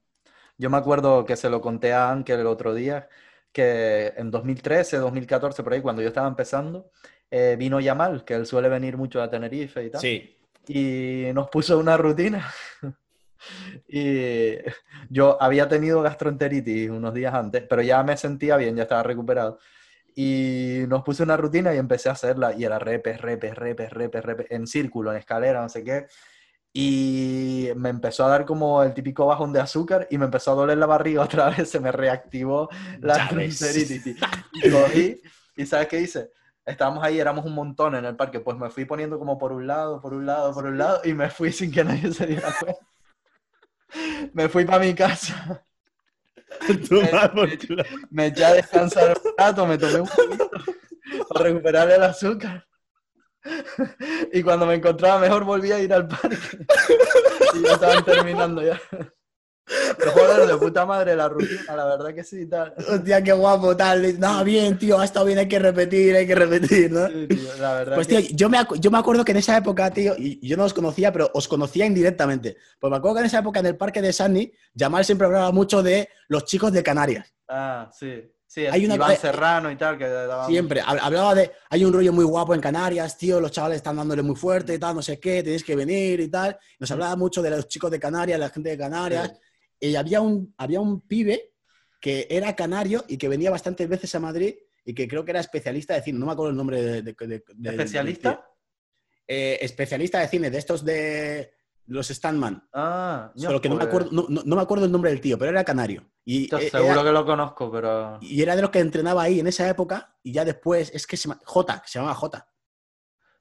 Yo 0.56 0.70
me 0.70 0.76
acuerdo 0.76 1.24
que 1.24 1.34
se 1.34 1.50
lo 1.50 1.60
conté 1.60 1.92
a 1.92 2.12
Anke 2.12 2.34
el 2.34 2.46
otro 2.46 2.72
día, 2.74 3.08
que 3.50 4.12
en 4.16 4.30
2013, 4.30 4.98
2014, 4.98 5.64
por 5.64 5.72
ahí, 5.72 5.80
cuando 5.80 6.00
yo 6.00 6.06
estaba 6.06 6.28
empezando, 6.28 6.92
eh, 7.28 7.56
vino 7.58 7.80
Yamal, 7.80 8.24
que 8.24 8.34
él 8.34 8.46
suele 8.46 8.68
venir 8.68 8.96
mucho 8.96 9.20
a 9.20 9.28
Tenerife 9.28 9.84
y 9.84 9.90
tal. 9.90 10.00
Sí 10.00 10.36
y 10.72 11.32
nos 11.34 11.48
puso 11.48 11.78
una 11.78 11.96
rutina. 11.96 12.48
y 13.88 14.54
yo 15.08 15.36
había 15.42 15.68
tenido 15.68 16.00
gastroenteritis 16.00 16.90
unos 16.90 17.12
días 17.12 17.34
antes, 17.34 17.64
pero 17.68 17.82
ya 17.82 18.04
me 18.04 18.16
sentía 18.16 18.56
bien, 18.56 18.76
ya 18.76 18.84
estaba 18.84 19.02
recuperado. 19.02 19.58
Y 20.14 20.82
nos 20.86 21.02
puso 21.02 21.24
una 21.24 21.36
rutina 21.36 21.74
y 21.74 21.78
empecé 21.78 22.08
a 22.08 22.12
hacerla 22.12 22.54
y 22.56 22.64
era 22.64 22.78
repes, 22.78 23.20
repes, 23.20 23.56
repes, 23.56 23.90
repes, 23.90 24.24
repes, 24.24 24.46
en 24.50 24.68
círculo, 24.68 25.10
en 25.10 25.18
escalera, 25.18 25.60
no 25.60 25.68
sé 25.68 25.82
qué. 25.82 26.06
Y 26.72 27.70
me 27.74 27.88
empezó 27.88 28.24
a 28.24 28.28
dar 28.28 28.44
como 28.44 28.84
el 28.84 28.94
típico 28.94 29.26
bajón 29.26 29.52
de 29.52 29.58
azúcar 29.58 30.06
y 30.08 30.18
me 30.18 30.26
empezó 30.26 30.52
a 30.52 30.54
doler 30.54 30.78
la 30.78 30.86
barriga 30.86 31.22
otra 31.24 31.50
vez, 31.50 31.68
se 31.68 31.80
me 31.80 31.90
reactivó 31.90 32.68
la 33.00 33.16
gastroenteritis. 33.16 34.16
Y 34.52 34.70
cogí, 34.70 35.20
¿y 35.56 35.66
sabes 35.66 35.88
qué 35.88 36.00
hice? 36.00 36.30
Estábamos 36.64 37.02
ahí, 37.04 37.18
éramos 37.18 37.44
un 37.44 37.54
montón 37.54 37.94
en 37.94 38.04
el 38.04 38.16
parque, 38.16 38.40
pues 38.40 38.56
me 38.56 38.70
fui 38.70 38.84
poniendo 38.84 39.18
como 39.18 39.38
por 39.38 39.52
un 39.52 39.66
lado, 39.66 40.00
por 40.00 40.14
un 40.14 40.26
lado, 40.26 40.52
por 40.52 40.66
un 40.66 40.78
lado, 40.78 41.00
y 41.04 41.14
me 41.14 41.30
fui 41.30 41.52
sin 41.52 41.70
que 41.70 41.84
nadie 41.84 42.12
se 42.12 42.26
diera 42.26 42.52
cuenta. 42.60 42.86
me 44.32 44.48
fui 44.48 44.64
para 44.64 44.78
mi 44.78 44.94
casa. 44.94 45.64
me, 48.10 48.26
eché 48.26 48.44
a 48.44 48.54
descansar 48.54 49.16
un 49.24 49.32
rato, 49.38 49.66
me 49.66 49.78
tomé 49.78 50.00
un 50.00 50.08
poquito 50.08 50.50
para 51.28 51.44
recuperar 51.44 51.90
el 51.90 52.02
azúcar. 52.02 52.66
y 54.32 54.42
cuando 54.42 54.66
me 54.66 54.74
encontraba 54.74 55.20
mejor 55.20 55.44
volví 55.44 55.72
a 55.72 55.80
ir 55.80 55.92
al 55.92 56.08
parque. 56.08 56.36
y 57.54 57.62
ya 57.62 57.72
estaban 57.74 58.04
terminando 58.04 58.62
ya. 58.62 58.80
Pero 59.98 60.12
joder, 60.12 60.46
de 60.46 60.56
puta 60.56 60.84
madre 60.86 61.14
la 61.16 61.28
rutina, 61.28 61.76
la 61.76 61.84
verdad 61.84 62.14
que 62.14 62.24
sí, 62.24 62.46
tal. 62.46 62.74
Hostia, 62.88 63.22
qué 63.22 63.32
guapo, 63.32 63.76
tal. 63.76 64.18
No, 64.18 64.42
bien, 64.44 64.78
tío, 64.78 64.98
ha 64.98 65.04
estado 65.04 65.26
bien, 65.26 65.38
hay 65.38 65.48
que 65.48 65.58
repetir, 65.58 66.16
hay 66.16 66.26
que 66.26 66.34
repetir, 66.34 66.90
¿no? 66.90 67.06
Sí, 67.06 67.26
tío, 67.28 67.56
la 67.58 67.74
verdad. 67.74 67.94
Pues, 67.94 68.08
tío, 68.08 68.20
yo, 68.20 68.48
me 68.48 68.58
yo 68.78 68.90
me 68.90 68.98
acuerdo 68.98 69.24
que 69.24 69.32
en 69.32 69.38
esa 69.38 69.56
época, 69.56 69.90
tío, 69.90 70.14
y 70.16 70.46
yo 70.46 70.56
no 70.56 70.64
os 70.64 70.74
conocía, 70.74 71.12
pero 71.12 71.30
os 71.34 71.48
conocía 71.48 71.86
indirectamente. 71.86 72.56
Pues 72.78 72.90
me 72.90 72.96
acuerdo 72.96 73.16
que 73.16 73.20
en 73.20 73.26
esa 73.26 73.38
época 73.40 73.60
en 73.60 73.66
el 73.66 73.76
parque 73.76 74.02
de 74.02 74.12
Sandy, 74.12 74.52
Jamal 74.76 75.04
siempre 75.04 75.26
hablaba 75.26 75.52
mucho 75.52 75.82
de 75.82 76.08
los 76.28 76.44
chicos 76.44 76.72
de 76.72 76.82
Canarias. 76.82 77.32
Ah, 77.48 77.90
sí. 77.92 78.30
Sí, 78.46 78.66
hay 78.66 78.84
una, 78.84 78.96
Iván 78.96 79.16
Serrano 79.16 79.70
y 79.70 79.76
tal. 79.76 79.96
Que 79.96 80.28
Siempre, 80.48 80.82
hablaba 80.84 81.36
de, 81.36 81.52
hay 81.68 81.84
un 81.84 81.92
rollo 81.92 82.12
muy 82.12 82.24
guapo 82.24 82.52
en 82.52 82.60
Canarias, 82.60 83.16
tío, 83.16 83.40
los 83.40 83.52
chavales 83.52 83.76
están 83.76 83.94
dándole 83.94 84.22
muy 84.22 84.34
fuerte 84.34 84.74
y 84.74 84.78
tal, 84.80 84.96
no 84.96 85.02
sé 85.02 85.20
qué, 85.20 85.44
tenéis 85.44 85.62
que 85.62 85.76
venir 85.76 86.18
y 86.18 86.26
tal. 86.26 86.58
Nos 86.80 86.90
hablaba 86.90 87.14
mucho 87.14 87.42
de 87.42 87.50
los 87.50 87.68
chicos 87.68 87.92
de 87.92 88.00
Canarias, 88.00 88.40
la 88.40 88.48
gente 88.48 88.70
de 88.70 88.76
Canarias 88.76 89.38
y 89.80 89.96
había 89.96 90.20
un, 90.20 90.54
había 90.58 90.80
un 90.80 91.00
pibe 91.00 91.54
que 92.00 92.26
era 92.30 92.54
canario 92.54 93.04
y 93.08 93.18
que 93.18 93.28
venía 93.28 93.50
bastantes 93.50 93.88
veces 93.88 94.14
a 94.14 94.20
Madrid 94.20 94.54
y 94.84 94.94
que 94.94 95.08
creo 95.08 95.24
que 95.24 95.32
era 95.32 95.40
especialista 95.40 95.94
de 95.94 96.02
cine, 96.02 96.18
no 96.18 96.26
me 96.26 96.32
acuerdo 96.32 96.50
el 96.50 96.56
nombre 96.56 97.02
de... 97.02 97.16
¿Especialista? 97.64 98.46
Eh, 99.26 99.58
especialista 99.60 100.18
de 100.18 100.28
cine, 100.28 100.50
de 100.50 100.58
estos 100.58 100.84
de, 100.84 101.52
Los 101.86 102.08
Standman. 102.08 102.68
Ah, 102.72 103.32
Solo 103.36 103.60
que 103.60 103.68
no 103.68 103.76
me, 103.76 103.84
acuerdo, 103.84 104.10
no, 104.10 104.56
me 104.56 104.62
acuerdo 104.62 104.86
el 104.86 104.92
nombre 104.92 105.10
del 105.10 105.20
tío, 105.20 105.38
pero 105.38 105.52
era 105.52 105.62
canario. 105.62 106.10
Y 106.24 106.48
seguro 106.48 107.04
que 107.04 107.12
lo 107.12 107.24
conozco, 107.24 107.70
pero. 107.70 108.18
Y 108.20 108.42
era 108.42 108.56
de 108.56 108.62
los 108.62 108.70
que 108.70 108.80
entrenaba 108.80 109.22
ahí 109.22 109.40
en 109.40 109.46
esa 109.46 109.68
época. 109.68 110.16
Y 110.22 110.32
ya 110.32 110.44
después, 110.44 110.90
es 110.94 111.06
que 111.06 111.16
se. 111.16 111.28
J, 111.44 111.82
se 111.86 111.98
llamaba 111.98 112.14
J. 112.14 112.48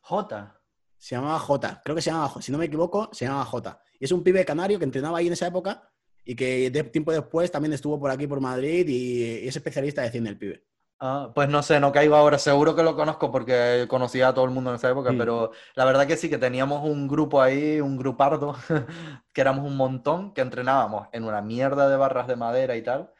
J. 0.01 0.61
Se 0.97 1.15
llamaba 1.15 1.39
J. 1.39 1.81
Creo 1.83 1.95
que 1.95 2.01
se 2.01 2.11
llamaba, 2.11 2.41
si 2.41 2.51
no 2.51 2.57
me 2.57 2.65
equivoco, 2.65 3.09
se 3.11 3.25
llamaba 3.25 3.45
J. 3.45 3.81
Y 3.99 4.05
es 4.05 4.11
un 4.11 4.23
pibe 4.23 4.45
canario 4.45 4.77
que 4.77 4.85
entrenaba 4.85 5.17
ahí 5.17 5.27
en 5.27 5.33
esa 5.33 5.47
época 5.47 5.91
y 6.23 6.35
que 6.35 6.69
de 6.69 6.83
tiempo 6.83 7.11
después 7.11 7.51
también 7.51 7.73
estuvo 7.73 7.99
por 7.99 8.11
aquí, 8.11 8.27
por 8.27 8.41
Madrid, 8.41 8.87
y 8.87 9.47
es 9.47 9.55
especialista 9.55 10.01
de 10.01 10.11
cine 10.11 10.29
el 10.29 10.37
pibe. 10.37 10.63
Ah, 11.01 11.31
pues 11.33 11.47
no 11.47 11.63
sé, 11.63 11.79
no 11.79 11.93
caigo 11.93 12.15
ahora. 12.15 12.37
Seguro 12.37 12.75
que 12.75 12.83
lo 12.83 12.95
conozco 12.95 13.31
porque 13.31 13.85
conocía 13.87 14.27
a 14.27 14.33
todo 14.33 14.43
el 14.43 14.51
mundo 14.51 14.69
en 14.69 14.75
esa 14.75 14.89
época, 14.89 15.13
mm. 15.13 15.17
pero 15.17 15.51
la 15.75 15.85
verdad 15.85 16.05
que 16.05 16.17
sí, 16.17 16.29
que 16.29 16.37
teníamos 16.37 16.83
un 16.83 17.07
grupo 17.07 17.41
ahí, 17.41 17.79
un 17.79 17.97
grupardo, 17.97 18.55
que 19.33 19.41
éramos 19.41 19.65
un 19.65 19.77
montón, 19.77 20.33
que 20.33 20.41
entrenábamos 20.41 21.07
en 21.13 21.23
una 21.23 21.41
mierda 21.41 21.89
de 21.89 21.95
barras 21.95 22.27
de 22.27 22.35
madera 22.35 22.75
y 22.75 22.83
tal. 22.83 23.11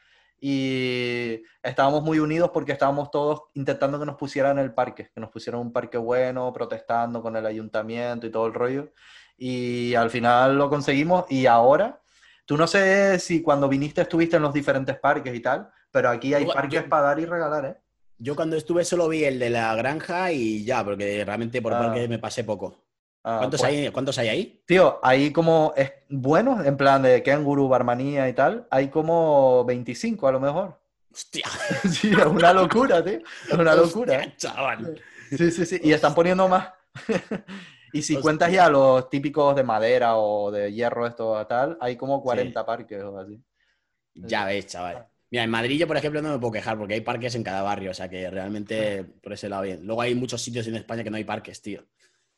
Y 0.41 1.43
estábamos 1.63 2.03
muy 2.03 2.19
unidos 2.19 2.51
porque 2.53 2.71
estábamos 2.73 3.11
todos 3.11 3.43
intentando 3.53 3.99
que 3.99 4.05
nos 4.05 4.15
pusieran 4.15 4.57
el 4.59 4.73
parque, 4.73 5.11
que 5.13 5.21
nos 5.21 5.29
pusieran 5.31 5.61
un 5.61 5.71
parque 5.73 5.97
bueno, 5.97 6.51
protestando 6.53 7.21
con 7.21 7.35
el 7.35 7.45
ayuntamiento 7.45 8.27
y 8.27 8.31
todo 8.31 8.47
el 8.47 8.53
rollo. 8.53 8.93
Y 9.37 9.95
al 9.95 10.09
final 10.09 10.57
lo 10.57 10.69
conseguimos 10.69 11.25
y 11.29 11.45
ahora, 11.45 12.01
tú 12.49 12.57
no 12.57 12.65
sé 12.65 13.19
si 13.19 13.43
cuando 13.43 13.69
viniste 13.69 14.01
estuviste 14.01 14.37
en 14.37 14.41
los 14.41 14.51
diferentes 14.51 14.97
parques 14.97 15.35
y 15.35 15.39
tal, 15.39 15.69
pero 15.91 16.09
aquí 16.09 16.33
hay 16.33 16.47
parques 16.47 16.81
para 16.81 17.03
dar 17.03 17.19
y 17.19 17.25
regalar, 17.25 17.63
¿eh? 17.63 17.77
Yo 18.17 18.35
cuando 18.35 18.55
estuve 18.55 18.83
solo 18.83 19.07
vi 19.07 19.23
el 19.23 19.37
de 19.37 19.51
la 19.51 19.75
granja 19.75 20.31
y 20.31 20.63
ya, 20.65 20.83
porque 20.83 21.23
realmente 21.23 21.61
por 21.61 21.75
ah. 21.75 21.79
parque 21.79 22.07
me 22.07 22.17
pasé 22.17 22.43
poco. 22.43 22.83
Ah, 23.23 23.35
¿Cuántos, 23.37 23.61
pues 23.61 23.71
hay, 23.71 23.91
¿Cuántos 23.91 24.17
hay 24.17 24.29
ahí? 24.29 24.63
Tío, 24.65 24.99
hay 25.03 25.31
como 25.31 25.73
es, 25.77 25.93
buenos, 26.09 26.65
en 26.65 26.75
plan 26.75 27.03
de 27.03 27.21
Kenguru, 27.21 27.67
Barmanía 27.67 28.27
y 28.27 28.33
tal, 28.33 28.65
hay 28.71 28.87
como 28.87 29.63
25 29.65 30.27
a 30.27 30.31
lo 30.31 30.39
mejor. 30.39 30.81
Hostia. 31.13 31.45
Sí, 31.87 32.09
es 32.09 32.25
una 32.25 32.51
locura, 32.51 33.03
tío. 33.03 33.19
Es 33.47 33.53
una 33.53 33.75
locura. 33.75 34.35
chaval. 34.37 34.99
Sí, 35.29 35.51
sí, 35.51 35.67
sí. 35.67 35.79
Y 35.83 35.91
están 35.91 36.15
poniendo 36.15 36.47
más. 36.47 36.67
y 37.93 38.01
si 38.01 38.15
cuentas 38.17 38.51
ya 38.51 38.69
los 38.69 39.09
típicos 39.09 39.55
de 39.55 39.63
madera 39.63 40.17
o 40.17 40.51
de 40.51 40.71
hierro, 40.73 41.07
esto 41.07 41.45
tal, 41.47 41.77
hay 41.81 41.95
como 41.95 42.21
40 42.21 42.65
parques 42.65 43.03
o 43.03 43.17
así. 43.17 43.41
Ya 44.13 44.45
ves, 44.45 44.67
chaval. 44.67 45.07
Mira, 45.31 45.43
en 45.43 45.49
Madrid 45.51 45.79
yo, 45.79 45.87
por 45.87 45.97
ejemplo, 45.97 46.21
no 46.21 46.29
me 46.29 46.39
puedo 46.39 46.53
quejar 46.53 46.77
porque 46.77 46.95
hay 46.95 47.01
parques 47.01 47.35
en 47.35 47.43
cada 47.43 47.61
barrio, 47.61 47.91
o 47.91 47.93
sea 47.93 48.09
que 48.09 48.29
realmente 48.29 49.03
por 49.03 49.33
ese 49.33 49.47
lado 49.47 49.63
bien. 49.63 49.85
Luego 49.85 50.01
hay 50.01 50.15
muchos 50.15 50.41
sitios 50.41 50.67
en 50.67 50.75
España 50.75 51.03
que 51.03 51.11
no 51.11 51.17
hay 51.17 51.23
parques, 51.23 51.61
tío. 51.61 51.85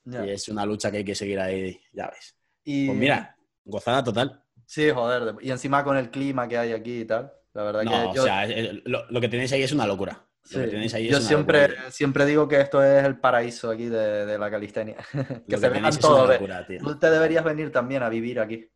Y 0.05 0.29
es 0.29 0.49
una 0.49 0.65
lucha 0.65 0.91
que 0.91 0.97
hay 0.97 1.05
que 1.05 1.15
seguir 1.15 1.39
ahí, 1.39 1.79
ya 1.93 2.07
ves. 2.07 2.35
Y... 2.63 2.87
Pues 2.87 2.97
mira, 2.97 3.37
gozada 3.63 4.03
total. 4.03 4.43
Sí, 4.65 4.89
joder. 4.89 5.35
Y 5.41 5.51
encima 5.51 5.83
con 5.83 5.97
el 5.97 6.09
clima 6.09 6.47
que 6.47 6.57
hay 6.57 6.73
aquí 6.73 7.01
y 7.01 7.05
tal. 7.05 7.31
La 7.53 7.63
verdad 7.63 7.81
que 7.81 8.15
yo... 8.15 8.23
o 8.23 8.25
sea, 8.25 8.47
lo, 8.85 9.21
que 9.21 9.29
tenéis 9.29 9.51
ahí 9.53 9.63
es 9.63 9.71
una 9.71 9.85
locura. 9.85 10.25
Yo 10.43 11.21
siempre, 11.21 11.69
siempre 11.91 12.25
digo 12.25 12.47
que 12.47 12.59
esto 12.59 12.83
es 12.83 13.03
el 13.03 13.17
paraíso 13.17 13.69
aquí 13.69 13.85
de, 13.85 14.37
la 14.37 14.49
calistenia. 14.49 14.97
que 15.47 15.57
se 15.57 15.69
vengan 15.69 15.95
todos. 15.97 16.37
Tú 16.79 16.99
te 16.99 17.09
deberías 17.09 17.43
venir 17.43 17.71
también 17.71 18.03
a 18.03 18.09
vivir 18.09 18.39
aquí. 18.39 18.69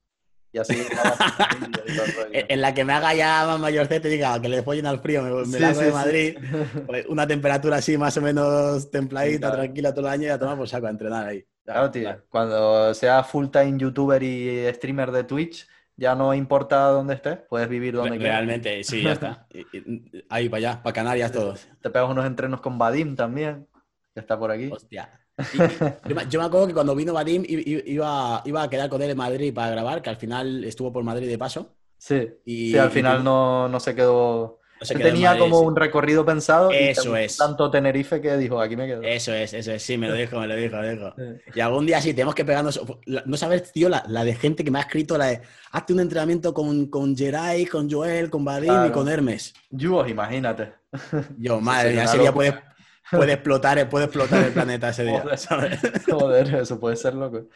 Y 0.51 0.57
así. 0.57 0.73
en 2.31 2.61
la 2.61 2.73
que 2.73 2.85
me 2.85 2.93
haga 2.93 3.13
ya 3.13 3.45
más 3.45 3.59
mayorcete, 3.59 4.07
diga 4.07 4.41
que 4.41 4.47
le 4.47 4.63
follen 4.63 4.85
al 4.85 5.01
frío, 5.01 5.21
me, 5.21 5.59
me 5.59 5.73
de 5.73 5.91
Madrid, 5.91 6.37
pues, 6.85 7.05
una 7.07 7.27
temperatura 7.27 7.77
así 7.77 7.97
más 7.97 8.15
o 8.15 8.21
menos 8.21 8.89
templadita, 8.89 9.51
tranquila 9.51 9.93
todo 9.93 10.07
el 10.07 10.13
año 10.13 10.23
y 10.23 10.29
a 10.29 10.39
tomar 10.39 10.55
por 10.55 10.69
saco 10.69 10.87
a 10.87 10.91
entrenar 10.91 11.27
ahí. 11.27 11.45
claro, 11.65 11.91
tío. 11.91 12.23
Cuando 12.29 12.93
seas 12.93 13.27
full 13.27 13.47
time 13.47 13.77
youtuber 13.77 14.23
y 14.23 14.73
streamer 14.73 15.11
de 15.11 15.25
Twitch, 15.25 15.67
ya 15.97 16.15
no 16.15 16.33
importa 16.33 16.87
dónde 16.87 17.15
estés, 17.15 17.39
puedes 17.49 17.69
vivir 17.69 17.93
donde 17.93 18.17
quieras. 18.17 18.37
Realmente, 18.37 18.83
sí, 18.83 19.03
ya 19.03 19.13
está. 19.13 19.47
Ahí 20.29 20.49
para 20.49 20.57
allá, 20.57 20.83
para 20.83 20.93
Canarias 20.93 21.31
todos. 21.31 21.67
Te 21.81 21.89
pegas 21.89 22.09
unos 22.09 22.25
entrenos 22.25 22.61
con 22.61 22.77
Vadim 22.77 23.15
también, 23.15 23.67
que 24.13 24.19
está 24.19 24.37
por 24.37 24.51
aquí. 24.51 24.69
Hostia 24.71 25.21
yo, 26.29 26.39
me 26.39 26.45
acuerdo 26.45 26.67
que 26.67 26.73
cuando 26.73 26.95
vino 26.95 27.13
Vadim 27.13 27.43
iba, 27.45 28.41
iba 28.45 28.63
a 28.63 28.69
quedar 28.69 28.89
con 28.89 29.01
él 29.01 29.09
en 29.09 29.17
Madrid 29.17 29.53
para 29.53 29.71
grabar, 29.71 30.01
que 30.01 30.09
al 30.09 30.15
final 30.15 30.63
estuvo 30.63 30.93
por 30.93 31.03
Madrid 31.03 31.27
de 31.27 31.37
paso. 31.37 31.75
Sí, 31.97 32.29
y, 32.45 32.77
al 32.77 32.91
final 32.91 33.23
no, 33.23 33.67
no, 33.67 33.79
se 33.79 33.95
quedó. 33.95 34.59
Tenía 34.93 35.37
como 35.37 35.61
un 35.61 35.75
recorrido 35.75 36.25
pensado. 36.25 36.71
Eso 36.71 37.15
es. 37.15 37.37
Tanto 37.37 37.71
Tenerife 37.71 38.21
que 38.21 38.37
dijo, 38.37 38.59
aquí 38.61 38.75
me 38.75 38.85
quedo. 38.85 39.01
Eso 39.01 39.33
es, 39.33 39.53
eso 39.53 39.71
es. 39.71 39.81
Sí, 39.81 39.97
me 39.97 40.07
lo 40.07 40.13
dijo, 40.13 40.39
me 40.39 40.47
lo 40.47 40.55
dijo, 40.55 40.75
me 40.77 40.95
lo 40.95 41.13
dijo. 41.13 41.39
Y 41.55 41.59
algún 41.59 41.85
día 41.85 42.01
sí, 42.01 42.13
tenemos 42.13 42.35
que 42.35 42.45
pegarnos. 42.45 42.79
No 43.05 43.37
sabes, 43.37 43.71
tío, 43.71 43.89
la, 43.89 44.23
de 44.23 44.35
gente 44.35 44.63
que 44.63 44.71
me 44.71 44.79
ha 44.79 44.81
escrito, 44.83 45.17
la 45.17 45.25
de 45.27 45.41
hazte 45.71 45.93
un 45.93 45.99
entrenamiento 45.99 46.53
con, 46.53 46.87
con 46.87 47.17
Geray, 47.17 47.65
con 47.65 47.89
Joel, 47.89 48.29
con 48.29 48.45
Vadim 48.45 48.85
y 48.87 48.91
con 48.91 49.09
Hermes. 49.09 49.53
Yo, 49.69 50.05
imagínate. 50.05 50.73
Yo, 51.37 51.59
madre 51.59 51.91
mía, 51.91 52.07
sería 52.07 52.33
puede 52.33 52.53
puede 53.11 53.33
explotar, 53.33 53.89
puede 53.89 54.05
explotar 54.05 54.43
el 54.43 54.53
planeta 54.53 54.89
ese 54.89 55.03
día. 55.03 55.23
Joder, 56.07 56.55
eso 56.61 56.79
puede 56.79 56.95
ser 56.95 57.13
loco. 57.13 57.47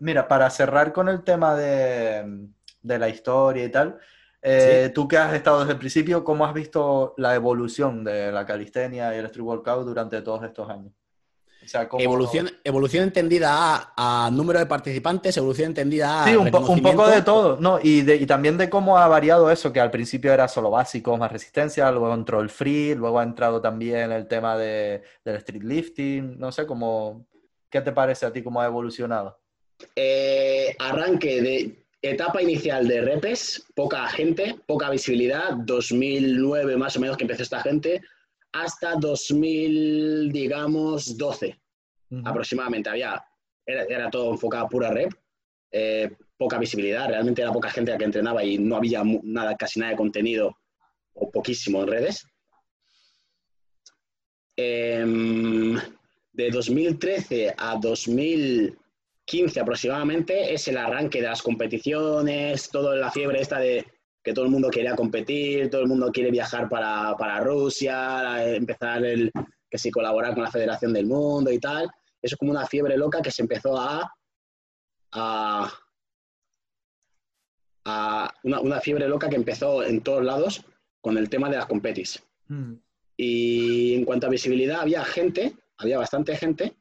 mira, 0.00 0.28
para 0.28 0.50
cerrar 0.50 0.92
con 0.92 1.08
el 1.08 1.22
tema 1.22 1.54
de, 1.54 2.48
la 2.82 3.08
historia 3.08 3.64
y 3.64 3.70
tal, 3.70 3.98
eh, 4.46 4.90
tú 4.94 5.08
que 5.08 5.16
has 5.16 5.34
estado 5.34 5.60
desde 5.60 5.72
el 5.72 5.78
principio, 5.78 6.22
¿cómo 6.22 6.46
has 6.46 6.54
visto 6.54 7.14
la 7.16 7.34
evolución 7.34 8.04
de 8.04 8.30
la 8.30 8.46
calistenia 8.46 9.14
y 9.14 9.18
el 9.18 9.26
street 9.26 9.44
workout 9.44 9.84
durante 9.84 10.22
todos 10.22 10.44
estos 10.44 10.68
años? 10.70 10.92
evolución, 11.98 12.48
evolución 12.62 13.04
entendida 13.04 13.92
a, 13.96 14.30
número 14.32 14.58
de 14.58 14.66
participantes, 14.66 15.36
evolución 15.36 15.68
entendida 15.68 16.22
a. 16.22 16.28
Sí, 16.28 16.36
un, 16.36 16.50
poco 16.50 17.08
de 17.08 17.22
todo, 17.22 17.58
¿no? 17.60 17.78
Y, 17.82 18.04
también 18.26 18.56
de 18.56 18.70
cómo 18.70 18.98
ha 18.98 19.08
variado 19.08 19.50
eso, 19.50 19.72
que 19.72 19.80
al 19.80 19.90
principio 19.90 20.32
era 20.32 20.48
solo 20.48 20.70
básico, 20.70 21.16
más 21.16 21.32
resistencia, 21.32 21.90
luego 21.90 22.14
entró 22.14 22.40
el 22.40 22.50
free, 22.50 22.94
luego 22.94 23.18
ha 23.18 23.24
entrado 23.24 23.60
también 23.60 24.12
el 24.12 24.28
tema 24.28 24.56
de, 24.56 25.02
del 25.24 25.36
street 25.36 25.64
lifting, 25.64 26.38
no 26.38 26.52
sé, 26.52 26.66
cómo. 26.66 27.26
¿Qué 27.68 27.80
te 27.80 27.92
parece 27.92 28.24
a 28.24 28.32
ti 28.32 28.42
cómo 28.42 28.60
ha 28.60 28.66
evolucionado? 28.66 29.40
Eh, 29.96 30.74
arranque 30.78 31.42
de 31.42 31.85
etapa 32.10 32.42
inicial 32.42 32.86
de 32.86 33.00
repes, 33.00 33.66
poca 33.74 34.06
gente, 34.08 34.56
poca 34.66 34.90
visibilidad, 34.90 35.54
2009 35.54 36.76
más 36.76 36.96
o 36.96 37.00
menos 37.00 37.16
que 37.16 37.24
empezó 37.24 37.42
esta 37.42 37.62
gente, 37.62 38.02
hasta 38.52 38.94
2000, 38.94 40.32
digamos, 40.32 41.16
12 41.16 41.58
aproximadamente. 42.24 42.88
Había, 42.88 43.22
era, 43.66 44.10
todo 44.10 44.32
enfocado 44.32 44.66
a 44.66 44.68
pura 44.68 44.90
rep, 44.90 45.12
eh, 45.70 46.10
poca 46.36 46.58
visibilidad, 46.58 47.08
realmente 47.08 47.42
era 47.42 47.52
poca 47.52 47.70
gente 47.70 47.92
la 47.92 47.98
que 47.98 48.04
entrenaba 48.04 48.44
y 48.44 48.58
no 48.58 48.76
había 48.76 49.02
nada, 49.22 49.56
casi 49.56 49.80
nada 49.80 49.92
de 49.92 49.98
contenido 49.98 50.56
o 51.14 51.30
poquísimo 51.30 51.82
en 51.82 51.88
redes. 51.88 52.26
Em, 54.56 55.76
de 56.32 56.50
2013 56.50 57.54
a 57.56 57.76
2015 59.26 59.60
aproximadamente 59.60 60.54
es 60.54 60.68
el 60.68 60.76
arranque 60.76 61.20
de 61.20 61.28
las 61.28 61.42
competiciones, 61.42 62.70
toda 62.70 62.94
la 62.94 63.10
fiebre 63.10 63.40
esta 63.40 63.58
de 63.58 63.84
que 64.22 64.32
todo 64.32 64.44
el 64.44 64.50
mundo 64.50 64.70
quería 64.70 64.94
competir, 64.94 65.68
todo 65.68 65.82
el 65.82 65.88
mundo 65.88 66.12
quiere 66.12 66.30
viajar 66.30 66.68
para, 66.68 67.40
Rusia, 67.40 68.54
empezar 68.54 69.04
el, 69.04 69.32
que 69.68 69.78
si 69.78 69.90
colaborar 69.90 70.34
con 70.34 70.44
la 70.44 70.50
Federación 70.50 70.92
del 70.92 71.06
Mundo 71.06 71.50
y 71.50 71.58
tal. 71.58 71.84
Eso 72.22 72.34
es 72.34 72.36
como 72.36 72.52
una 72.52 72.66
fiebre 72.66 72.96
loca 72.96 73.20
que 73.20 73.30
se 73.30 73.42
empezó 73.42 73.76
a... 73.76 74.12
a, 75.12 75.72
una, 78.42 78.80
fiebre 78.80 79.08
loca 79.08 79.28
que 79.28 79.36
empezó 79.36 79.82
en 79.84 80.02
todos 80.02 80.24
lados 80.24 80.64
con 81.00 81.18
el 81.18 81.28
tema 81.28 81.48
de 81.48 81.56
las 81.56 81.66
competis. 81.66 82.22
Mm. 82.48 82.74
Y 83.16 83.94
en 83.94 84.04
cuanto 84.04 84.26
a 84.26 84.30
visibilidad, 84.30 84.80
había 84.80 85.04
gente, 85.04 85.56
había 85.78 85.98
bastante 85.98 86.36
gente, 86.36 86.76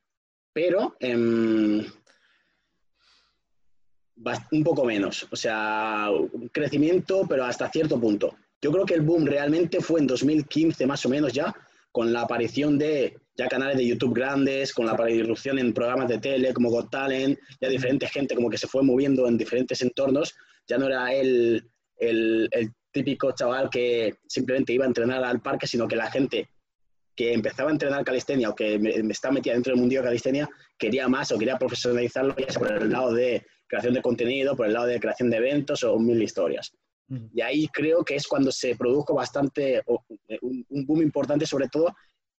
pero... 0.53 0.95
un 4.51 4.63
poco 4.63 4.85
menos. 4.85 5.27
O 5.31 5.35
sea, 5.35 6.09
un 6.11 6.49
crecimiento, 6.49 7.25
pero 7.27 7.45
hasta 7.45 7.69
cierto 7.69 7.99
punto. 7.99 8.35
Yo 8.61 8.71
creo 8.71 8.85
que 8.85 8.95
el 8.95 9.01
boom 9.01 9.25
realmente 9.25 9.81
fue 9.81 9.99
en 9.99 10.07
2015 10.07 10.87
más 10.87 11.05
o 11.05 11.09
menos 11.09 11.33
ya, 11.33 11.53
con 11.91 12.11
la 12.11 12.21
aparición 12.21 12.77
de 12.77 13.17
ya 13.37 13.47
canales 13.47 13.77
de 13.77 13.85
YouTube 13.85 14.15
grandes, 14.15 14.73
con 14.73 14.85
la 14.85 14.93
aparición 14.93 15.59
en 15.59 15.73
programas 15.73 16.07
de 16.07 16.19
tele 16.19 16.53
como 16.53 16.69
Got 16.69 16.89
Talent, 16.89 17.37
ya 17.59 17.69
diferente 17.69 18.07
gente 18.07 18.33
como 18.33 18.49
que 18.49 18.57
se 18.57 18.67
fue 18.67 18.81
moviendo 18.81 19.27
en 19.27 19.37
diferentes 19.37 19.81
entornos. 19.81 20.35
Ya 20.67 20.77
no 20.77 20.87
era 20.87 21.13
el, 21.13 21.69
el, 21.97 22.49
típico 22.91 23.33
chaval 23.33 23.69
que 23.69 24.15
simplemente 24.25 24.71
iba 24.71 24.85
a 24.85 24.87
entrenar 24.87 25.21
al 25.21 25.41
parque, 25.41 25.67
sino 25.67 25.85
que 25.85 25.97
la 25.97 26.09
gente 26.09 26.49
que 27.13 27.33
empezaba 27.33 27.69
a 27.69 27.73
entrenar 27.73 28.05
calistenia 28.05 28.49
o 28.49 28.55
que 28.55 28.79
me, 28.79 28.91
está 29.11 29.31
metida 29.31 29.53
dentro 29.53 29.71
del 29.71 29.81
mundo 29.81 29.95
de 29.95 30.01
calistenia 30.01 30.49
quería 30.77 31.09
más 31.09 31.29
o 31.31 31.37
quería 31.37 31.57
profesionalizarlo 31.57 32.35
ya 32.37 32.57
por 32.57 32.71
el 32.71 32.89
lado 32.89 33.13
de 33.13 33.45
creación 33.67 33.93
de 33.93 34.01
contenido, 34.01 34.55
por 34.55 34.67
el 34.67 34.73
lado 34.73 34.87
de 34.87 34.99
creación 34.99 35.29
de 35.29 35.37
eventos 35.37 35.83
o 35.83 35.97
mil 35.99 36.21
historias. 36.21 36.73
Y 37.33 37.41
ahí 37.41 37.67
creo 37.67 38.03
que 38.03 38.15
es 38.15 38.27
cuando 38.27 38.51
se 38.51 38.75
produjo 38.75 39.13
bastante, 39.13 39.77
eh, 39.77 40.39
un, 40.41 40.85
boom 40.85 41.03
importante 41.03 41.45
sobre 41.45 41.67
todo, 41.67 41.93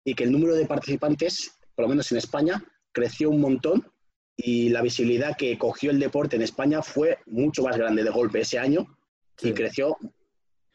y 0.04 0.14
que 0.14 0.24
el 0.24 0.32
número 0.32 0.54
de 0.54 0.66
participantes, 0.66 1.56
por 1.74 1.84
lo 1.84 1.88
menos 1.90 2.10
en 2.10 2.18
España, 2.18 2.62
creció 2.92 3.30
un 3.30 3.40
montón 3.40 3.88
y 4.36 4.68
la 4.68 4.82
visibilidad 4.82 5.36
que 5.36 5.56
cogió 5.56 5.90
el 5.90 6.00
deporte 6.00 6.36
en 6.36 6.42
España 6.42 6.82
fue 6.82 7.18
mucho 7.26 7.62
más 7.62 7.76
grande 7.76 8.02
de 8.02 8.10
golpe 8.10 8.40
ese 8.40 8.58
año 8.58 8.86
y 9.40 9.52
creció. 9.52 9.96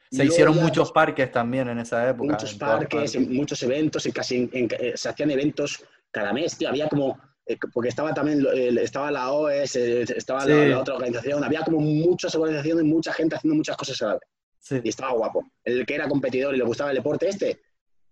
Se 0.10 0.26
hicieron 0.26 0.58
muchos 0.58 0.92
parques 0.92 1.32
también 1.32 1.70
en 1.70 1.80
esa 1.80 2.10
época. 2.10 2.34
Muchos 2.34 2.54
parques, 2.56 3.20
muchos 3.30 3.62
eventos, 3.64 4.06
y 4.06 4.12
casi 4.12 4.50
eh, 4.52 4.94
se 4.96 5.10
hacían 5.10 5.32
eventos 5.32 5.84
cada 6.12 6.34
mes, 6.34 6.58
tío. 6.58 6.70
Había 6.70 6.90
como, 6.90 7.18
porque 7.74 7.90
estaba 7.90 8.14
también, 8.14 8.46
estaba 8.80 9.12
la 9.12 9.32
OES, 9.32 9.76
eh, 9.76 10.02
estaba 10.16 10.46
la, 10.46 10.80
otra 10.80 10.96
organización, 10.96 11.44
había 11.44 11.62
como 11.62 11.80
muchas 11.80 12.34
organizaciones 12.36 12.84
y 12.84 12.88
mucha 12.88 13.14
gente 13.14 13.36
haciendo 13.36 13.56
muchas 13.56 13.78
cosas 13.78 14.02
a 14.02 14.08
la 14.08 14.14
vez. 14.14 14.84
Y 14.84 14.90
estaba 14.90 15.14
guapo. 15.14 15.52
El 15.64 15.86
que 15.86 15.96
era 15.96 16.08
competidor 16.08 16.54
y 16.54 16.58
le 16.58 16.64
gustaba 16.64 16.92
el 16.92 16.98
deporte 16.98 17.28
este, 17.28 17.62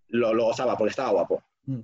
lo, 0.07 0.33
lo 0.33 0.45
gozaba 0.45 0.75
porque 0.77 0.91
estaba 0.91 1.11
guapo. 1.11 1.43
Mm. 1.65 1.81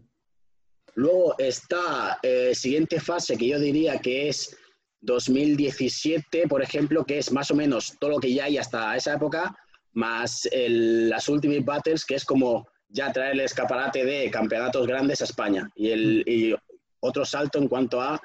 Luego 0.96 1.36
está 1.38 2.20
eh, 2.24 2.56
siguiente 2.56 3.00
fase 3.00 3.38
que 3.38 3.48
yo 3.48 3.60
diría 3.60 4.00
que 4.00 4.30
es 4.30 4.58
2017, 5.02 6.48
por 6.48 6.64
ejemplo, 6.64 7.06
que 7.06 7.20
es 7.20 7.32
más 7.32 7.52
o 7.52 7.56
menos 7.56 7.96
todo 8.00 8.12
lo 8.12 8.20
que 8.20 8.34
ya 8.34 8.46
hay 8.46 8.58
hasta 8.58 8.96
esa 8.96 9.14
época, 9.14 9.56
más 9.94 10.48
las 10.52 11.30
Ultimate 11.30 11.62
Battles, 11.62 12.06
que 12.06 12.16
es 12.16 12.26
como 12.26 12.68
ya 12.90 13.12
traer 13.12 13.34
el 13.34 13.42
escaparate 13.42 14.06
de 14.06 14.32
campeonatos 14.32 14.88
grandes 14.88 15.22
a 15.22 15.26
España. 15.26 15.70
Y, 15.76 15.90
el, 15.90 16.58
otro 17.00 17.26
salto 17.26 17.60
en 17.60 17.68
cuanto 17.68 18.02
a, 18.02 18.20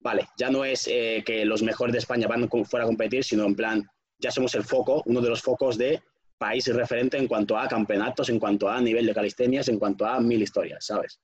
vale, 0.00 0.28
ya 0.36 0.50
no 0.50 0.64
es 0.64 0.86
eh, 0.88 1.22
que 1.24 1.44
los 1.44 1.62
mejores 1.62 1.92
de 1.92 1.98
España 1.98 2.26
van 2.26 2.48
fuera 2.64 2.84
a 2.84 2.88
competir, 2.88 3.24
sino 3.24 3.44
en 3.44 3.54
plan, 3.54 3.88
ya 4.18 4.30
somos 4.30 4.54
el 4.54 4.64
foco, 4.64 5.02
uno 5.06 5.20
de 5.20 5.28
los 5.28 5.42
focos 5.42 5.78
de 5.78 6.02
país 6.38 6.66
referente 6.68 7.16
en 7.16 7.26
cuanto 7.26 7.58
a 7.58 7.68
campeonatos, 7.68 8.28
en 8.28 8.38
cuanto 8.38 8.68
a 8.68 8.80
nivel 8.80 9.06
de 9.06 9.14
calistenias, 9.14 9.68
en 9.68 9.78
cuanto 9.78 10.06
a 10.06 10.20
mil 10.20 10.40
historias, 10.40 10.86
¿sabes? 10.86 11.20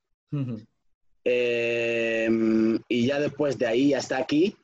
Em, 1.23 2.77
y 2.87 3.07
ya 3.07 3.19
después 3.19 3.57
de 3.57 3.65
ahí 3.65 3.93
hasta 3.93 4.17
aquí, 4.17 4.55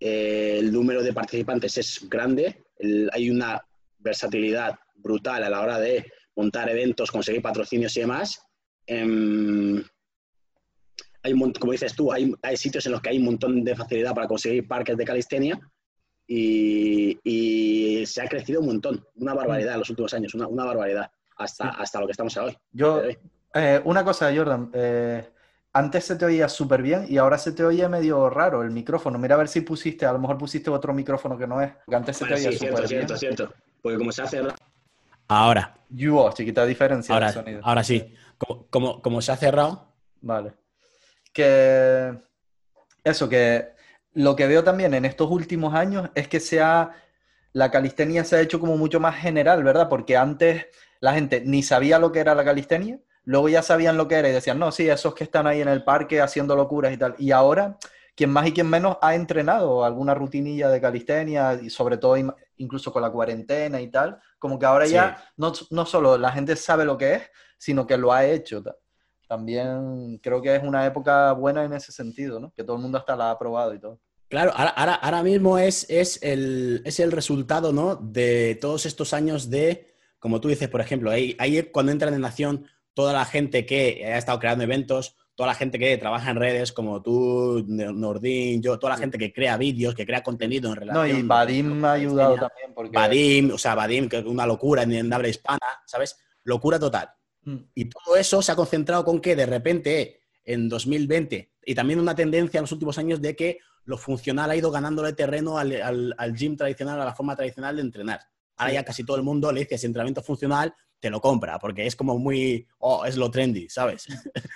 eh, 0.00 0.56
el 0.58 0.72
número 0.72 1.02
de 1.02 1.12
participantes 1.12 1.78
es 1.78 2.08
grande, 2.08 2.64
hay 3.12 3.30
una 3.30 3.64
versatilidad 3.98 4.78
brutal 4.96 5.44
a 5.44 5.50
la 5.50 5.60
hora 5.60 5.78
de 5.78 6.04
montar 6.34 6.68
eventos, 6.68 7.10
conseguir 7.10 7.42
patrocinios 7.42 7.96
y 7.96 8.00
demás. 8.00 8.42
Em, 8.86 9.82
hay 11.22 11.32
un, 11.32 11.52
como 11.52 11.72
dices 11.72 11.94
tú, 11.94 12.12
hay, 12.12 12.32
hay, 12.42 12.56
sitios 12.56 12.86
en 12.86 12.92
los 12.92 13.00
que 13.00 13.10
hay 13.10 13.18
un 13.18 13.24
montón 13.24 13.64
de 13.64 13.76
facilidad 13.76 14.14
para 14.14 14.26
conseguir 14.26 14.66
parques 14.66 14.96
de 14.96 15.04
calistenia 15.04 15.60
y, 16.26 17.18
y 17.22 18.06
se 18.06 18.22
ha 18.22 18.28
crecido 18.28 18.60
un 18.60 18.66
montón, 18.66 19.04
una 19.16 19.34
barbaridad 19.34 19.74
en 19.74 19.80
los 19.80 19.90
últimos 19.90 20.12
años, 20.14 20.34
una, 20.34 20.46
una 20.46 20.64
barbaridad, 20.64 21.10
hasta, 21.36 21.68
hasta 21.70 22.00
lo 22.00 22.06
que 22.06 22.12
estamos 22.12 22.36
hoy. 22.36 22.56
Yo, 22.72 23.02
eh, 23.54 23.80
una 23.84 24.04
cosa, 24.04 24.32
Jordan, 24.34 24.70
eh, 24.72 25.28
antes 25.72 26.04
se 26.04 26.16
te 26.16 26.24
oía 26.24 26.48
súper 26.48 26.82
bien 26.82 27.06
y 27.08 27.18
ahora 27.18 27.38
se 27.38 27.52
te 27.52 27.64
oye 27.64 27.88
medio 27.88 28.28
raro 28.28 28.62
el 28.62 28.70
micrófono. 28.70 29.18
Mira 29.18 29.34
a 29.34 29.38
ver 29.38 29.48
si 29.48 29.62
pusiste, 29.62 30.04
a 30.04 30.12
lo 30.12 30.18
mejor 30.18 30.38
pusiste 30.38 30.70
otro 30.70 30.92
micrófono 30.92 31.36
que 31.38 31.46
no 31.46 31.60
es. 31.60 31.72
Porque 31.84 31.96
antes 31.96 32.16
se 32.16 32.26
te 32.26 32.34
oía 32.34 32.52
sí, 32.52 32.58
cierto, 32.58 32.86
cierto, 32.86 33.16
cierto. 33.16 33.54
Porque 33.80 33.98
como 33.98 34.12
se 34.12 34.22
hace... 34.22 34.42
Ahora. 35.28 35.74
You 35.88 36.18
chiquita 36.34 36.66
diferencia 36.66 37.14
ahora, 37.14 37.28
de 37.28 37.32
sonido. 37.32 37.60
Ahora 37.62 37.84
sí. 37.84 38.14
Como, 38.70 39.00
como, 39.00 39.22
se 39.22 39.32
ha 39.32 39.36
cerrado. 39.36 39.92
Vale. 40.20 40.54
Que... 41.32 42.18
Eso, 43.04 43.28
que 43.28 43.72
lo 44.14 44.36
que 44.36 44.46
veo 44.46 44.62
también 44.62 44.94
en 44.94 45.04
estos 45.04 45.30
últimos 45.30 45.74
años 45.74 46.10
es 46.14 46.28
que 46.28 46.40
se 46.40 46.60
ha... 46.60 46.92
La 47.52 47.70
calistenia 47.70 48.24
se 48.24 48.36
ha 48.36 48.40
hecho 48.40 48.60
como 48.60 48.76
mucho 48.76 48.98
más 49.00 49.16
general, 49.16 49.62
¿verdad? 49.62 49.88
Porque 49.88 50.16
antes 50.16 50.66
la 51.00 51.12
gente 51.14 51.42
ni 51.44 51.62
sabía 51.62 51.98
lo 51.98 52.12
que 52.12 52.20
era 52.20 52.34
la 52.34 52.44
calistenia 52.44 52.98
luego 53.24 53.48
ya 53.48 53.62
sabían 53.62 53.96
lo 53.96 54.08
que 54.08 54.16
era 54.16 54.28
y 54.28 54.32
decían, 54.32 54.58
no, 54.58 54.72
sí, 54.72 54.88
esos 54.88 55.14
que 55.14 55.24
están 55.24 55.46
ahí 55.46 55.60
en 55.60 55.68
el 55.68 55.84
parque 55.84 56.20
haciendo 56.20 56.56
locuras 56.56 56.92
y 56.92 56.96
tal. 56.96 57.14
Y 57.18 57.30
ahora, 57.30 57.78
quien 58.14 58.30
más 58.30 58.46
y 58.46 58.52
quien 58.52 58.68
menos 58.68 58.98
ha 59.00 59.14
entrenado 59.14 59.84
alguna 59.84 60.14
rutinilla 60.14 60.68
de 60.68 60.80
calistenia, 60.80 61.54
y 61.54 61.70
sobre 61.70 61.96
todo 61.96 62.16
incluso 62.56 62.92
con 62.92 63.02
la 63.02 63.10
cuarentena 63.10 63.80
y 63.80 63.88
tal, 63.88 64.20
como 64.38 64.58
que 64.58 64.66
ahora 64.66 64.86
ya 64.86 65.24
no, 65.36 65.52
no, 65.70 65.86
solo 65.86 66.18
la 66.18 66.32
gente 66.32 66.56
sabe 66.56 66.84
lo 66.84 66.98
que 66.98 67.14
es, 67.14 67.22
sino 67.58 67.86
que 67.86 67.96
lo 67.96 68.12
ha 68.12 68.24
hecho. 68.24 68.62
También 69.32 70.20
creo 70.22 70.42
que 70.42 70.54
es 70.54 70.62
una 70.62 70.84
época 70.84 71.32
buena 71.32 71.64
en 71.64 71.72
ese 71.72 71.90
sentido, 71.90 72.38
¿no? 72.38 72.52
Que 72.54 72.64
todo 72.64 72.76
el 72.76 72.82
mundo 72.82 72.98
hasta 72.98 73.16
la 73.16 73.30
ha 73.30 73.38
probado 73.38 73.72
y 73.72 73.78
todo. 73.78 73.98
Claro, 74.28 74.52
ahora, 74.54 74.92
ahora, 74.92 75.22
mismo 75.22 75.56
es, 75.56 75.86
es, 75.88 76.22
el, 76.22 76.82
es 76.84 77.00
el 77.00 77.10
resultado, 77.10 77.72
¿no? 77.72 77.96
De 77.96 78.58
todos 78.60 78.84
estos 78.84 79.14
años 79.14 79.48
de, 79.48 79.94
como 80.18 80.38
tú 80.38 80.48
dices, 80.48 80.68
por 80.68 80.82
ejemplo, 80.82 81.10
ahí, 81.10 81.34
ahí 81.38 81.62
cuando 81.72 81.92
entran 81.92 82.12
en 82.12 82.20
Nación 82.20 82.66
toda 82.92 83.14
la 83.14 83.24
gente 83.24 83.64
que 83.64 84.04
ha 84.04 84.18
estado 84.18 84.38
creando 84.38 84.64
eventos, 84.64 85.16
toda 85.34 85.46
la 85.46 85.54
gente 85.54 85.78
que 85.78 85.96
trabaja 85.96 86.30
en 86.30 86.36
redes 86.36 86.70
como 86.70 87.00
tú, 87.00 87.64
Nordin, 87.66 88.60
yo, 88.60 88.78
toda 88.78 88.92
la 88.92 88.98
gente 88.98 89.16
que 89.16 89.32
crea 89.32 89.56
vídeos, 89.56 89.94
que 89.94 90.04
crea 90.04 90.22
contenido 90.22 90.68
en 90.68 90.76
relación. 90.76 91.10
No, 91.10 91.18
y 91.18 91.22
Vadim 91.22 91.72
me 91.72 91.88
ha 91.88 91.92
ayudado 91.92 92.34
también. 92.34 92.74
Porque... 92.74 92.94
Vadim, 92.94 93.52
o 93.52 93.56
sea, 93.56 93.74
Vadim, 93.74 94.10
que 94.10 94.18
es 94.18 94.26
una 94.26 94.44
locura 94.44 94.82
en, 94.82 95.10
habla 95.10 95.28
hispana, 95.28 95.58
¿sabes? 95.86 96.18
Locura 96.44 96.78
total. 96.78 97.08
Mm. 97.44 97.56
Y 97.74 97.84
todo 97.86 98.16
eso 98.16 98.42
se 98.42 98.52
ha 98.52 98.56
concentrado 98.56 99.04
con 99.04 99.20
que 99.20 99.36
de 99.36 99.46
repente 99.46 100.20
en 100.44 100.68
2020, 100.68 101.52
y 101.64 101.74
también 101.74 102.00
una 102.00 102.14
tendencia 102.14 102.58
en 102.58 102.62
los 102.62 102.72
últimos 102.72 102.98
años 102.98 103.20
de 103.20 103.36
que 103.36 103.58
lo 103.84 103.96
funcional 103.96 104.50
ha 104.50 104.56
ido 104.56 104.70
ganándole 104.70 105.12
terreno 105.12 105.58
al, 105.58 106.14
al 106.16 106.34
gym 106.34 106.56
tradicional, 106.56 107.00
a 107.00 107.04
la 107.04 107.14
forma 107.14 107.36
tradicional 107.36 107.76
de 107.76 107.82
entrenar. 107.82 108.20
Ahora 108.56 108.72
ya 108.72 108.84
casi 108.84 109.04
todo 109.04 109.16
el 109.16 109.22
mundo 109.22 109.50
le 109.52 109.64
dice 109.64 109.86
entrenamiento 109.86 110.22
funcional, 110.22 110.74
te 111.02 111.10
lo 111.10 111.20
compra, 111.20 111.58
porque 111.58 111.84
es 111.84 111.96
como 111.96 112.16
muy, 112.16 112.64
oh, 112.78 113.04
es 113.04 113.16
lo 113.16 113.28
trendy, 113.28 113.68
¿sabes? 113.68 114.06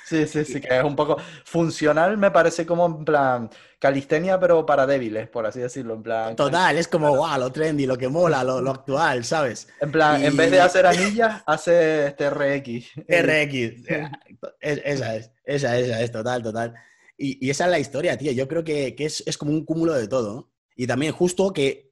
Sí, 0.07 0.27
sí, 0.29 0.45
sí, 0.45 0.61
que 0.61 0.79
es 0.79 0.85
un 0.85 0.95
poco 0.95 1.17
funcional, 1.45 2.17
me 2.17 2.31
parece 2.31 2.65
como 2.65 2.87
en 2.87 3.05
plan 3.05 3.51
calistenia, 3.81 4.39
pero 4.39 4.65
para 4.65 4.87
débiles, 4.87 5.29
por 5.29 5.45
así 5.45 5.59
decirlo, 5.59 5.95
en 5.95 6.05
plan. 6.05 6.37
Total, 6.37 6.79
es 6.79 6.87
como, 6.87 7.17
wow, 7.17 7.37
lo 7.37 7.51
trendy, 7.51 7.85
lo 7.85 7.99
que 7.99 8.07
mola, 8.07 8.45
lo, 8.45 8.63
lo 8.63 8.71
actual, 8.71 9.25
¿sabes? 9.25 9.67
En 9.81 9.91
plan, 9.91 10.25
en 10.25 10.37
vez 10.37 10.53
de 10.53 10.61
hacer 10.61 10.87
anillas, 10.87 11.43
hace 11.47 12.07
este 12.07 12.31
RX. 12.31 12.93
RX, 13.09 13.85
esa 14.61 15.17
es, 15.17 15.33
esa, 15.45 15.77
esa 15.77 16.01
es, 16.01 16.13
total, 16.13 16.45
total. 16.45 16.75
Y, 17.19 17.45
y, 17.45 17.51
esa 17.51 17.65
es 17.65 17.71
la 17.73 17.81
historia, 17.81 18.17
tío, 18.17 18.31
yo 18.31 18.47
creo 18.47 18.63
que, 18.63 18.95
que 18.95 19.07
es, 19.07 19.25
es 19.27 19.37
como 19.37 19.51
un 19.51 19.65
cúmulo 19.65 19.95
de 19.95 20.07
todo, 20.07 20.53
Y 20.77 20.87
también 20.87 21.13
justo 21.13 21.53
que 21.53 21.91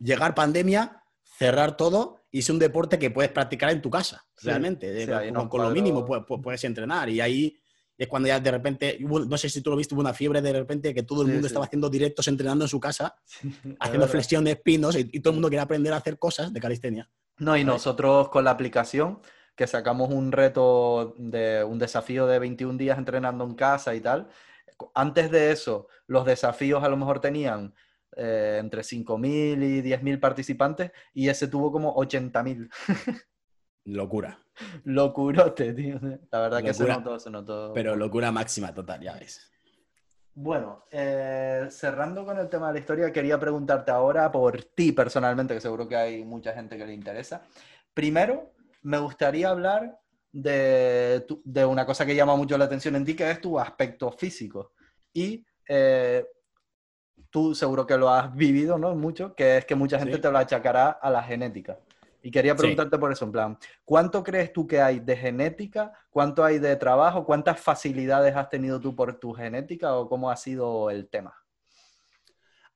llegar 0.00 0.34
pandemia 0.34 1.04
cerrar 1.38 1.76
todo 1.76 2.23
y 2.34 2.40
es 2.40 2.50
un 2.50 2.58
deporte 2.58 2.98
que 2.98 3.12
puedes 3.12 3.30
practicar 3.30 3.70
en 3.70 3.80
tu 3.80 3.88
casa, 3.88 4.26
realmente. 4.42 5.06
con, 5.48 5.62
lo 5.62 5.70
mínimo 5.70 6.04
puedes, 6.04 6.64
entrenar. 6.64 7.08
Y 7.08 7.20
ahí 7.20 7.56
es 7.96 8.08
cuando 8.08 8.26
ya 8.26 8.40
de 8.40 8.50
repente, 8.50 8.98
no 9.00 9.38
sé 9.38 9.48
si 9.48 9.60
tú 9.60 9.70
lo 9.70 9.76
viste, 9.76 9.94
hubo 9.94 10.00
una 10.00 10.12
fiebre 10.12 10.42
de 10.42 10.52
repente 10.52 10.92
que 10.92 11.04
todo 11.04 11.22
el 11.22 11.28
mundo 11.28 11.46
estaba 11.46 11.66
haciendo 11.66 11.88
directos 11.88 12.26
entrenando 12.26 12.64
en 12.64 12.68
su 12.68 12.80
casa, 12.80 13.14
haciendo 13.78 14.08
flexiones, 14.08 14.56
pinos, 14.56 14.96
y, 14.96 15.20
todo 15.20 15.30
el 15.30 15.34
mundo 15.36 15.48
quería 15.48 15.62
aprender 15.62 15.92
a 15.92 15.98
hacer 15.98 16.18
cosas 16.18 16.52
de 16.52 16.58
calistenia. 16.58 17.08
No, 17.38 17.56
y 17.56 17.62
nosotros 17.62 18.30
con 18.30 18.42
la 18.42 18.50
aplicación, 18.50 19.20
que 19.54 19.68
sacamos 19.68 20.10
un 20.10 20.32
reto 20.32 21.14
de 21.16 21.62
un 21.62 21.78
desafío 21.78 22.26
de 22.26 22.40
21 22.40 22.76
días 22.76 22.98
entrenando 22.98 23.44
en 23.44 23.54
casa 23.54 23.94
y 23.94 24.00
tal, 24.00 24.26
antes 24.92 25.30
de 25.30 25.52
eso, 25.52 25.86
los 26.08 26.26
desafíos 26.26 26.82
a 26.82 26.88
lo 26.88 26.96
mejor 26.96 27.20
tenían 27.20 27.74
eh, 28.16 28.58
entre 28.60 28.82
5.000 28.82 29.62
y 29.62 29.82
10.000 29.82 30.20
participantes 30.20 30.92
y 31.12 31.28
ese 31.28 31.48
tuvo 31.48 31.72
como 31.72 31.94
80.000. 31.96 32.70
Locura. 33.84 34.38
Locurote, 34.84 35.72
tío. 35.74 36.00
La 36.30 36.40
verdad 36.40 36.62
que 36.62 36.74
se 36.74 36.86
notó, 36.86 37.18
se 37.18 37.30
notó. 37.30 37.72
Pero 37.74 37.96
locura 37.96 38.32
máxima 38.32 38.72
total, 38.72 39.00
ya 39.00 39.14
ves. 39.14 39.50
Bueno, 40.36 40.84
eh, 40.90 41.66
cerrando 41.70 42.24
con 42.24 42.38
el 42.38 42.48
tema 42.48 42.68
de 42.68 42.74
la 42.74 42.78
historia, 42.80 43.12
quería 43.12 43.38
preguntarte 43.38 43.92
ahora 43.92 44.32
por 44.32 44.64
ti 44.64 44.92
personalmente, 44.92 45.54
que 45.54 45.60
seguro 45.60 45.86
que 45.86 45.96
hay 45.96 46.24
mucha 46.24 46.52
gente 46.52 46.76
que 46.76 46.86
le 46.86 46.92
interesa. 46.92 47.42
Primero, 47.92 48.52
me 48.82 48.98
gustaría 48.98 49.50
hablar 49.50 50.00
de, 50.32 51.24
de 51.44 51.64
una 51.64 51.86
cosa 51.86 52.04
que 52.04 52.16
llama 52.16 52.34
mucho 52.34 52.58
la 52.58 52.64
atención 52.64 52.96
en 52.96 53.04
ti, 53.04 53.14
que 53.14 53.30
es 53.30 53.40
tu 53.40 53.60
aspecto 53.60 54.10
físico. 54.10 54.72
Y 55.12 55.44
eh, 55.68 56.26
tú 57.34 57.52
seguro 57.52 57.84
que 57.84 57.98
lo 57.98 58.08
has 58.10 58.32
vivido, 58.32 58.78
¿no? 58.78 58.94
Mucho, 58.94 59.34
que 59.34 59.56
es 59.56 59.64
que 59.64 59.74
mucha 59.74 59.98
gente 59.98 60.18
te 60.18 60.30
lo 60.30 60.38
achacará 60.38 60.90
a 60.90 61.10
la 61.10 61.20
genética. 61.20 61.80
Y 62.22 62.30
quería 62.30 62.54
preguntarte 62.54 62.96
por 62.96 63.10
eso, 63.10 63.24
en 63.24 63.32
plan, 63.32 63.58
¿cuánto 63.84 64.22
crees 64.22 64.52
tú 64.52 64.68
que 64.68 64.80
hay 64.80 65.00
de 65.00 65.16
genética? 65.16 65.92
¿Cuánto 66.10 66.44
hay 66.44 66.60
de 66.60 66.76
trabajo? 66.76 67.26
¿Cuántas 67.26 67.58
facilidades 67.58 68.36
has 68.36 68.48
tenido 68.50 68.80
tú 68.80 68.94
por 68.94 69.18
tu 69.18 69.32
genética 69.32 69.96
o 69.96 70.08
cómo 70.08 70.30
ha 70.30 70.36
sido 70.36 70.90
el 70.90 71.08
tema? 71.08 71.34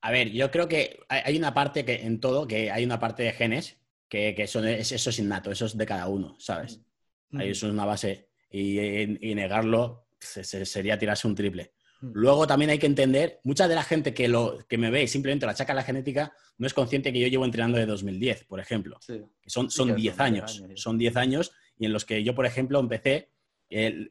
A 0.01 0.11
ver, 0.11 0.29
yo 0.31 0.51
creo 0.51 0.67
que 0.67 0.99
hay 1.07 1.37
una 1.37 1.53
parte 1.53 1.85
que 1.85 2.05
en 2.05 2.19
todo, 2.19 2.45
que 2.45 2.69
hay 2.69 2.83
una 2.83 2.99
parte 2.99 3.23
de 3.23 3.31
genes, 3.31 3.79
que, 4.09 4.35
que 4.35 4.43
es, 4.43 4.53
eso 4.91 5.09
es 5.09 5.19
innato, 5.19 5.51
eso 5.51 5.67
es 5.67 5.77
de 5.77 5.85
cada 5.85 6.09
uno, 6.09 6.35
¿sabes? 6.37 6.81
Mm. 7.29 7.39
Ahí 7.39 7.51
eso 7.51 7.65
es 7.67 7.71
una 7.71 7.85
base. 7.85 8.27
Y, 8.51 9.33
negarlo 9.35 10.07
sería 10.19 10.99
tirarse 10.99 11.29
un 11.29 11.35
triple. 11.35 11.71
Mm. 12.01 12.11
Luego 12.13 12.47
también 12.47 12.71
hay 12.71 12.79
que 12.79 12.85
entender, 12.85 13.39
mucha 13.43 13.67
de 13.67 13.75
la 13.75 13.83
gente 13.83 14.13
que, 14.13 14.27
lo, 14.27 14.59
que 14.67 14.77
me 14.77 14.89
ve 14.89 15.03
y 15.03 15.07
simplemente 15.07 15.45
la 15.45 15.51
achaca 15.53 15.73
a 15.73 15.75
la 15.75 15.83
genética 15.83 16.33
no 16.57 16.67
es 16.67 16.73
consciente 16.73 17.11
que 17.11 17.19
yo 17.19 17.27
llevo 17.27 17.45
entrenando 17.45 17.77
de 17.77 17.85
2010, 17.85 18.45
por 18.45 18.59
ejemplo. 18.59 18.99
son, 19.45 19.69
son 19.69 19.95
10 19.95 20.19
años, 20.19 20.63
son 20.75 20.97
10 20.97 21.15
años 21.17 21.51
y 21.77 21.85
en 21.85 21.93
los 21.93 22.05
que 22.05 22.23
yo, 22.23 22.35
por 22.35 22.45
ejemplo, 22.45 22.79
empecé, 22.79 23.29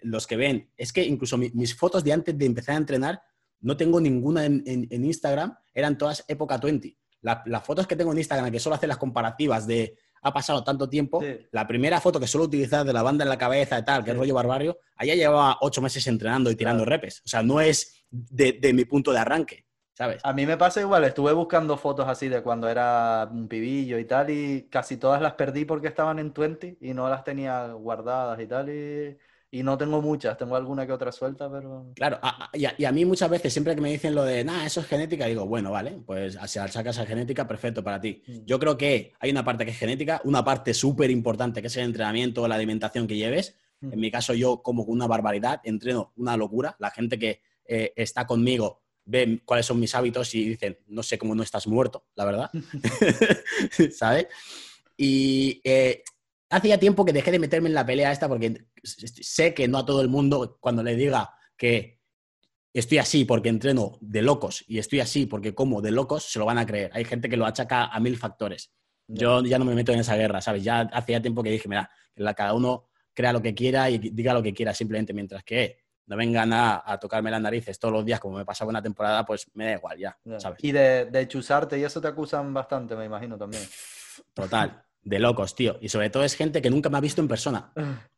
los 0.03 0.27
que 0.27 0.37
ven, 0.37 0.71
es 0.77 0.93
que 0.93 1.05
incluso 1.05 1.37
mis 1.37 1.75
fotos 1.75 2.05
de 2.05 2.13
antes 2.13 2.37
de 2.39 2.47
empezar 2.47 2.77
a 2.77 2.79
entrenar 2.79 3.23
no 3.61 3.77
tengo 3.77 4.01
ninguna 4.01 4.45
en, 4.45 4.89
Instagram, 4.91 5.57
eran 5.75 5.99
todas 5.99 6.25
época 6.29 6.59
20. 6.59 6.97
las 7.21 7.65
fotos 7.65 7.87
que 7.87 7.97
tengo 7.97 8.13
en 8.13 8.19
Instagram, 8.19 8.51
que 8.53 8.61
solo 8.61 8.77
hacen 8.77 8.89
las 8.89 8.99
comparativas 8.99 9.67
de 9.67 9.97
ha 10.23 10.33
pasado 10.33 10.65
tanto 10.65 10.89
tiempo, 10.89 11.23
la 11.51 11.67
primera 11.67 12.01
foto 12.01 12.21
que 12.21 12.27
suelo 12.27 12.47
utilizar 12.47 12.85
de 12.85 12.93
la 12.93 13.03
banda 13.03 13.25
en 13.25 13.29
la 13.29 13.39
cabeza 13.39 13.79
y 13.79 13.85
tal, 13.85 14.05
que 14.05 14.11
es 14.11 14.17
rollo 14.17 14.35
barbario, 14.35 14.79
allá 14.97 15.15
llevaba 15.15 15.59
ocho 15.61 15.81
meses 15.81 16.07
entrenando 16.07 16.51
y 16.51 16.57
tirando 16.57 16.85
repes. 16.85 17.23
O 17.25 17.29
sea, 17.29 17.43
no 17.43 17.61
es 17.61 18.05
de, 18.11 18.73
mi 18.73 18.85
punto 18.85 19.13
de 19.13 19.19
arranque, 19.19 19.67
¿sabes? 19.95 20.21
A 20.25 20.33
mí 20.33 20.47
me 20.47 20.57
pasa 20.57 20.81
igual, 20.81 21.05
estuve 21.05 21.33
buscando 21.33 21.77
fotos 21.77 22.09
así 22.09 22.29
de 22.29 22.43
cuando 22.43 22.69
era 22.69 23.29
un 23.31 23.49
pibillo 23.49 23.99
y 23.99 24.05
tal, 24.05 24.31
y 24.31 24.69
casi 24.71 24.97
todas 24.97 25.21
las 25.21 25.35
perdí 25.35 25.65
porque 25.65 25.89
estaban 25.89 26.19
en 26.19 26.33
20 26.33 26.79
y 26.81 26.95
no 26.95 27.09
las 27.09 27.25
tenía 27.25 27.67
guardadas 27.73 28.41
y 28.41 28.47
tal, 28.47 28.69
y 28.71 29.19
y 29.51 29.63
no 29.63 29.79
tengo 29.79 30.03
muchas, 30.03 30.37
tengo 30.37 30.57
alguna 30.57 30.87
que 30.87 30.93
otra 30.93 31.11
suelta, 31.11 31.51
pero... 31.51 31.91
Claro, 31.95 32.21
y, 32.53 32.85
a, 32.85 32.93
mí 32.93 33.05
muchas 33.07 33.31
veces, 33.31 33.53
siempre 33.53 33.75
que 33.75 33.81
me 33.81 33.91
dicen 33.91 34.15
lo 34.15 34.25
de, 34.25 34.45
nada, 34.45 34.67
eso 34.67 34.81
es 34.81 34.87
genética, 34.87 35.27
digo, 35.27 35.47
bueno, 35.47 35.71
vale, 35.71 35.99
pues 36.05 36.39
si 36.47 36.59
sacas 36.59 36.97
esa 36.97 37.07
genética, 37.07 37.47
perfecto 37.47 37.83
para 37.83 38.01
ti. 38.01 38.23
Mm. 38.27 38.45
Yo 38.45 38.59
creo 38.59 38.77
que 38.77 39.15
hay 39.19 39.31
una 39.31 39.45
parte 39.45 39.65
que 39.65 39.71
es 39.71 39.79
genética, 39.79 40.21
una 40.25 40.45
parte 40.45 40.75
súper 40.75 41.11
importante 41.11 41.63
que 41.63 41.69
es 41.69 41.77
el 41.79 41.85
entrenamiento, 41.85 42.47
la 42.47 42.57
alimentación 42.57 43.07
que 43.07 43.17
lleves. 43.17 43.57
Mm. 43.81 43.93
En 43.95 44.01
mi 44.01 44.11
caso, 44.11 44.35
yo 44.35 44.63
como 44.63 44.83
una 44.83 45.07
barbaridad, 45.07 45.61
entreno 45.65 46.13
una 46.17 46.37
locura. 46.37 46.77
La 46.79 46.91
gente 46.91 47.19
que 47.19 47.41
eh, 47.65 47.93
está 47.97 48.27
conmigo 48.27 48.83
ve 49.07 49.41
cuáles 49.47 49.65
son 49.65 49.81
mis 49.81 49.95
hábitos 49.95 50.35
y 50.35 50.51
dicen, 50.51 50.79
no 50.89 51.03
sé 51.03 51.17
cómo 51.17 51.35
no 51.35 51.43
estás 51.43 51.67
muerto, 51.67 52.05
la 52.15 52.27
verdad. 52.27 52.51
¿Sabes? 53.93 54.27
Y 54.99 55.61
eh, 55.65 56.03
hacía 56.51 56.79
tiempo 56.79 57.05
que 57.05 57.13
dejé 57.13 57.31
de 57.31 57.39
meterme 57.39 57.69
en 57.69 57.75
la 57.75 57.87
pelea 57.87 58.13
esta 58.13 58.29
porque 58.29 58.67
sé 58.83 59.55
que 59.55 59.69
no 59.69 59.79
a 59.79 59.87
todo 59.87 60.01
el 60.01 60.09
mundo, 60.09 60.59
cuando 60.61 60.83
le 60.83 60.97
diga 60.97 61.35
que 61.57 62.01
estoy 62.73 62.99
así 62.99 63.25
porque 63.25 63.49
entreno 63.49 63.99
de 64.01 64.23
locos 64.23 64.65
y 64.67 64.79
estoy 64.79 65.01
así 65.01 65.27
porque 65.27 65.55
como 65.55 65.81
de 65.83 65.91
locos, 65.91 66.25
se 66.25 66.39
lo 66.39 66.45
van 66.45 66.59
a 66.59 66.67
creer. 66.67 66.91
Hay 66.95 67.05
gente 67.05 67.29
que 67.29 67.37
lo 67.37 67.47
achaca 67.47 67.87
a 67.87 68.01
mil 68.01 68.17
factores. 68.17 68.73
Yo 69.07 69.43
ya 69.43 69.59
no 69.59 69.65
me 69.65 69.75
meto 69.75 69.93
en 69.93 70.01
esa 70.01 70.17
guerra, 70.17 70.41
¿sabes? 70.41 70.63
Ya 70.63 70.81
hacía 70.81 71.23
tiempo 71.23 71.43
que 71.43 71.51
dije, 71.51 71.69
mira, 71.69 71.91
que 72.15 72.23
cada 72.35 72.53
uno 72.53 72.91
crea 73.15 73.33
lo 73.33 73.41
que 73.41 73.55
quiera 73.55 73.89
y 73.89 73.99
diga 73.99 74.35
lo 74.35 74.43
que 74.43 74.53
quiera 74.53 74.75
simplemente, 74.75 75.15
mientras 75.15 75.43
que 75.45 75.79
no 76.07 76.17
vengan 76.17 76.53
a, 76.53 76.99
tocarme 77.01 77.31
las 77.31 77.41
narices 77.41 77.79
todos 77.79 77.93
los 77.93 78.05
días 78.05 78.21
como 78.21 78.39
me 78.39 78.45
pasaba 78.45 78.71
una 78.71 78.83
temporada, 78.83 79.25
pues 79.25 79.47
me 79.55 79.67
da 79.67 79.73
igual 79.73 79.99
ya, 79.99 80.19
¿sabes? 80.39 80.63
Y 80.63 80.73
de, 80.73 81.07
de 81.07 81.29
chusarte 81.29 81.79
y 81.79 81.85
eso 81.85 82.01
te 82.01 82.09
acusan 82.09 82.53
bastante, 82.53 82.97
me 82.97 83.07
imagino 83.07 83.37
también. 83.37 83.63
Total 84.35 84.88
de 85.03 85.19
locos, 85.19 85.55
tío. 85.55 85.79
Y 85.81 85.89
sobre 85.89 86.11
todo 86.11 86.25
es 86.25 86.35
gente 86.35 86.63
que 86.63 86.71
nunca 86.71 86.91
me 86.91 86.99
ha 86.99 87.01
visto 87.01 87.21
en 87.21 87.29
persona. 87.29 87.73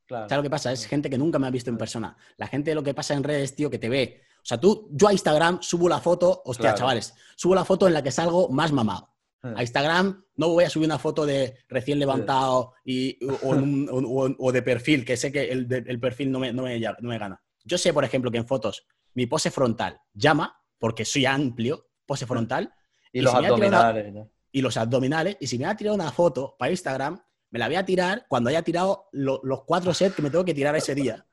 ¿Sabes 0.09 0.37
lo 0.37 0.43
que 0.43 0.51
pasa? 0.51 0.73
Es 0.73 0.87
gente 0.87 1.09
que 1.09 1.19
nunca 1.19 1.39
me 1.39 1.47
ha 1.47 1.51
visto 1.51 1.71
en 1.71 1.79
persona. 1.79 2.17
La 2.37 2.47
gente 2.47 2.75
lo 2.75 2.83
que 2.83 2.95
pasa 2.95 3.15
en 3.15 3.23
redes, 3.23 3.55
tío, 3.55 3.71
que 3.71 3.79
te 3.79 3.89
ve. 3.89 4.23
O 4.39 4.47
sea, 4.47 4.59
tú, 4.59 4.89
yo 4.93 5.09
a 5.09 5.13
Instagram 5.13 5.63
subo 5.63 5.89
la 5.89 6.01
foto, 6.01 6.43
hostia, 6.45 6.75
chavales, 6.75 7.15
subo 7.37 7.55
la 7.55 7.65
foto 7.65 7.87
en 7.87 7.95
la 7.95 8.03
que 8.03 8.11
salgo 8.11 8.49
más 8.49 8.73
mamado. 8.73 9.11
A 9.43 9.63
Instagram 9.63 10.23
no 10.37 10.49
voy 10.49 10.65
a 10.65 10.71
subir 10.71 10.87
una 10.87 10.99
foto 10.99 11.25
de 11.25 11.57
recién 11.69 11.99
levantado 11.99 12.75
y, 12.85 13.19
o, 13.43 14.53
de 14.53 14.63
perfil, 14.63 15.05
que 15.05 15.17
sé 15.17 15.33
que 15.33 15.51
el, 15.51 16.01
perfil 16.01 16.31
no 16.31 16.41
me, 16.41 16.53
no, 16.53 16.65
me, 16.65 17.19
gana. 17.19 17.43
Yo 17.65 17.79
sé, 17.79 17.93
por 17.93 18.05
ejemplo, 18.05 18.31
que 18.31 18.39
en 18.39 18.47
fotos 18.47 18.87
mi 19.15 19.27
pose 19.27 19.51
frontal 19.51 20.01
llama, 20.13 20.63
porque 20.79 21.05
soy 21.05 21.27
amplio, 21.27 21.89
pose 22.05 22.27
frontal. 22.27 22.75
Y, 23.13 23.23
los 23.23 23.35
abdominales 23.35 24.15
y 24.53 24.61
los 24.61 24.77
abdominales. 24.77 25.37
Y 25.41 25.47
si 25.47 25.59
me 25.59 25.65
va 25.65 25.71
a 25.71 25.77
tirar 25.77 25.95
una 25.95 26.11
foto 26.11 26.57
para 26.59 26.71
Instagram, 26.71 27.21
me 27.51 27.59
la 27.59 27.67
voy 27.67 27.77
a 27.77 27.85
tirar 27.85 28.27
cuando 28.29 28.51
haya 28.51 28.63
tirado 28.63 29.09
los 29.13 29.63
cuatro 29.65 29.93
sets 29.93 30.15
que 30.15 30.23
me 30.23 30.31
tengo 30.31 30.45
que 30.45 30.55
tirar 30.55 30.75
ese 30.77 30.95
día. 30.95 31.25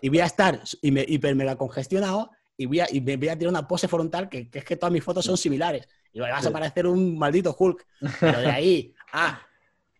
Y 0.00 0.08
voy 0.08 0.20
a 0.20 0.26
estar 0.26 0.60
hiper 0.82 1.34
mega 1.34 1.56
congestionado 1.56 2.30
y, 2.56 2.66
voy 2.66 2.80
a, 2.80 2.86
y 2.90 3.00
me 3.00 3.16
voy 3.16 3.28
a 3.28 3.38
tirar 3.38 3.50
una 3.50 3.66
pose 3.66 3.88
frontal 3.88 4.28
que, 4.28 4.50
es 4.52 4.64
que 4.64 4.76
todas 4.76 4.92
mis 4.92 5.02
fotos 5.02 5.24
son 5.24 5.36
similares. 5.36 5.88
Y 6.12 6.20
vas 6.20 6.44
a 6.44 6.50
parecer 6.50 6.86
un 6.86 7.16
maldito 7.16 7.54
Hulk. 7.58 7.86
Pero 8.20 8.40
de 8.40 8.50
ahí 8.50 8.94
ah, 9.12 9.40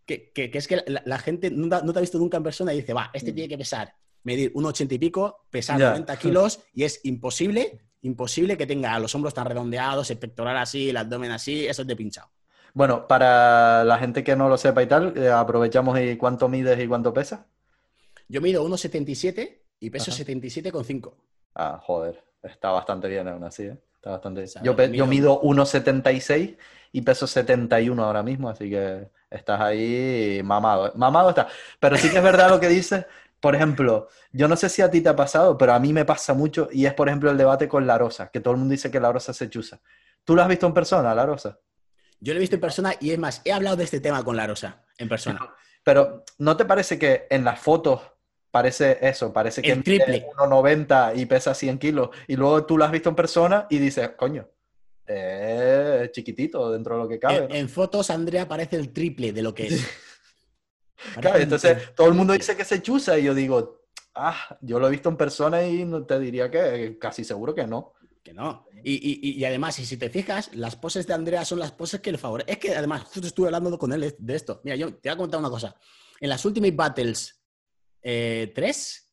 que, 0.05 0.31
que, 0.33 0.51
es 0.53 0.67
que 0.67 0.83
la, 0.87 1.19
gente 1.19 1.51
no, 1.51 1.69
te 1.69 1.99
ha 1.99 2.01
visto 2.01 2.19
nunca 2.19 2.37
en 2.37 2.43
persona 2.43 2.75
y 2.75 2.81
dice, 2.81 2.93
va, 2.93 3.11
este 3.13 3.33
tiene 3.33 3.49
que 3.49 3.57
pesar, 3.57 3.95
medir 4.25 4.51
un 4.55 4.67
ochenta 4.67 4.95
y 4.95 4.99
pico, 4.99 5.47
pesar 5.51 5.79
90 5.79 6.17
kilos 6.19 6.61
y 6.75 6.85
es 6.85 7.01
imposible, 7.05 7.81
imposible 8.03 8.57
que 8.57 8.67
tenga 8.67 8.99
los 8.99 9.15
hombros 9.15 9.33
tan 9.33 9.47
redondeados, 9.47 10.11
el 10.11 10.19
pectoral 10.19 10.57
así, 10.57 10.91
el 10.91 10.97
abdomen 10.97 11.31
así, 11.31 11.67
eso 11.67 11.83
es 11.83 11.89
de 11.89 11.97
pinchado. 11.97 12.31
Bueno, 12.75 13.07
para 13.07 13.85
la 13.85 13.99
gente 13.99 14.25
que 14.25 14.35
no 14.35 14.49
lo 14.49 14.57
sepa 14.57 14.83
y 14.83 14.87
tal, 14.87 15.17
eh, 15.17 15.31
aprovechamos 15.31 15.99
y 16.01 16.17
cuánto 16.17 16.49
mides 16.49 16.79
y 16.81 16.89
cuánto 16.89 17.13
pesas. 17.13 17.41
Yo 18.29 18.41
mido 18.41 18.65
1,77 18.67 19.59
y 19.81 19.91
peso 19.91 20.11
77,5. 20.11 21.13
Ah, 21.55 21.79
joder, 21.83 22.25
está 22.43 22.71
bastante 22.71 23.09
bien 23.09 23.29
aún 23.29 23.45
así, 23.45 23.65
¿eh? 23.65 23.79
Está 23.97 24.11
bastante 24.11 24.41
bien. 24.41 24.65
Yo, 24.65 24.77
yo 24.87 25.07
mido 25.07 25.41
1,76 25.43 26.57
y 26.93 27.03
peso 27.03 27.27
71 27.27 28.03
ahora 28.03 28.23
mismo, 28.23 28.49
así 28.49 28.71
que 28.71 29.09
estás 29.31 29.61
ahí 29.61 30.41
mamado. 30.43 30.89
¿eh? 30.89 30.93
Mamado 30.95 31.31
está. 31.31 31.49
Pero 31.79 31.97
sí 31.97 32.11
que 32.11 32.17
es 32.17 32.23
verdad 32.23 32.51
lo 32.51 32.59
que 32.59 32.69
dices. 32.69 33.07
Por 33.39 33.55
ejemplo, 33.55 34.09
yo 34.33 34.49
no 34.49 34.57
sé 34.57 34.69
si 34.69 34.83
a 34.83 34.91
ti 34.91 35.01
te 35.01 35.09
ha 35.09 35.17
pasado, 35.17 35.59
pero 35.59 35.73
a 35.75 35.79
mí 35.79 35.93
me 35.93 36.05
pasa 36.05 36.33
mucho 36.33 36.69
y 36.73 36.87
es, 36.87 36.95
por 36.95 37.09
ejemplo, 37.09 37.31
el 37.31 37.37
debate 37.37 37.69
con 37.69 37.87
la 37.87 37.99
rosa, 37.99 38.31
que 38.31 38.41
todo 38.41 38.55
el 38.55 38.61
mundo 38.61 38.73
dice 38.73 38.91
que 38.91 39.01
la 39.01 39.11
rosa 39.11 39.33
se 39.33 39.51
chusa. 39.51 39.81
¿Tú 40.25 40.37
lo 40.37 40.43
has 40.43 40.49
visto 40.49 40.67
en 40.67 40.75
persona, 40.75 41.15
la 41.15 41.27
rosa? 41.27 41.59
Yo 42.23 42.35
lo 42.35 42.39
he 42.39 42.41
visto 42.41 42.55
en 42.55 42.61
persona 42.61 42.95
y 43.01 43.11
es 43.11 43.19
más, 43.19 43.43
he 43.45 43.53
hablado 43.53 43.77
de 43.77 43.83
este 43.83 43.99
tema 43.99 44.23
con 44.25 44.37
la 44.37 44.47
Rosa, 44.47 44.85
en 44.97 45.09
persona. 45.09 45.41
Pero, 45.83 46.25
¿no 46.39 46.57
te 46.57 46.65
parece 46.65 46.97
que 46.97 47.27
en 47.29 47.45
las 47.45 47.59
fotos 47.59 48.01
parece 48.53 48.99
eso? 49.03 49.33
Parece 49.33 49.61
que 49.61 49.73
es 49.73 49.83
triple. 49.83 50.29
1,90 50.39 51.17
y 51.17 51.27
pesa 51.27 51.53
100 51.53 51.79
kilos. 51.79 52.11
Y 52.29 52.37
luego 52.37 52.65
tú 52.65 52.79
lo 52.79 52.85
has 52.85 52.93
visto 52.93 53.09
en 53.09 53.17
persona 53.17 53.67
y 53.69 53.79
dices, 53.79 54.11
coño, 54.11 54.49
es 55.05 56.13
chiquitito 56.13 56.71
dentro 56.71 56.95
de 56.95 57.03
lo 57.03 57.09
que 57.09 57.19
cabe. 57.19 57.49
En, 57.51 57.69
fotos, 57.69 58.09
Andrea 58.11 58.47
parece 58.47 58.77
el 58.77 58.93
triple 58.93 59.33
de 59.33 59.43
lo 59.43 59.53
que 59.53 59.67
es. 59.67 59.85
claro, 61.21 61.41
entonces 61.41 61.93
todo 61.97 62.07
el 62.07 62.15
mundo 62.15 62.35
dice 62.35 62.57
que 62.57 62.65
se 62.65 62.81
chusa 62.81 63.19
y 63.19 63.25
yo 63.25 63.35
digo, 63.35 63.83
ah, 64.15 64.59
yo 64.61 64.79
lo 64.79 64.87
he 64.87 64.91
visto 64.93 65.09
en 65.09 65.17
persona 65.17 65.65
y 65.65 65.85
no 65.85 66.07
te 66.07 66.21
diría 66.21 66.49
que 66.53 66.99
casi 67.01 67.25
seguro 67.25 67.53
que 67.53 67.67
no. 67.67 67.95
Que 68.23 68.33
no. 68.33 68.67
Y, 68.85 69.45
además, 69.45 69.79
y 69.81 69.87
si 69.87 69.97
te 69.97 70.09
fijas, 70.09 70.55
las 70.55 70.77
poses 70.77 71.07
de 71.07 71.15
Andrea 71.15 71.45
son 71.45 71.59
las 71.59 71.73
poses 71.73 72.01
que 72.01 72.13
le 72.13 72.19
favorecen. 72.19 72.53
Es 72.53 72.59
que 72.59 72.75
además, 72.75 73.03
justo 73.03 73.27
estuve 73.27 73.47
hablando 73.47 73.77
con 73.79 73.93
él 73.93 74.15
de 74.17 74.35
esto. 74.35 74.61
Mira, 74.65 74.77
yo 74.77 74.95
te 74.95 75.09
voy 75.09 75.15
a 75.15 75.17
contar 75.17 75.41
una 75.41 75.51
cosa. 75.51 75.75
En 76.21 76.29
las 76.29 76.45
Ultimate 76.45 76.75
Battles 76.75 77.43
3, 78.01 78.05
eh, 78.05 78.53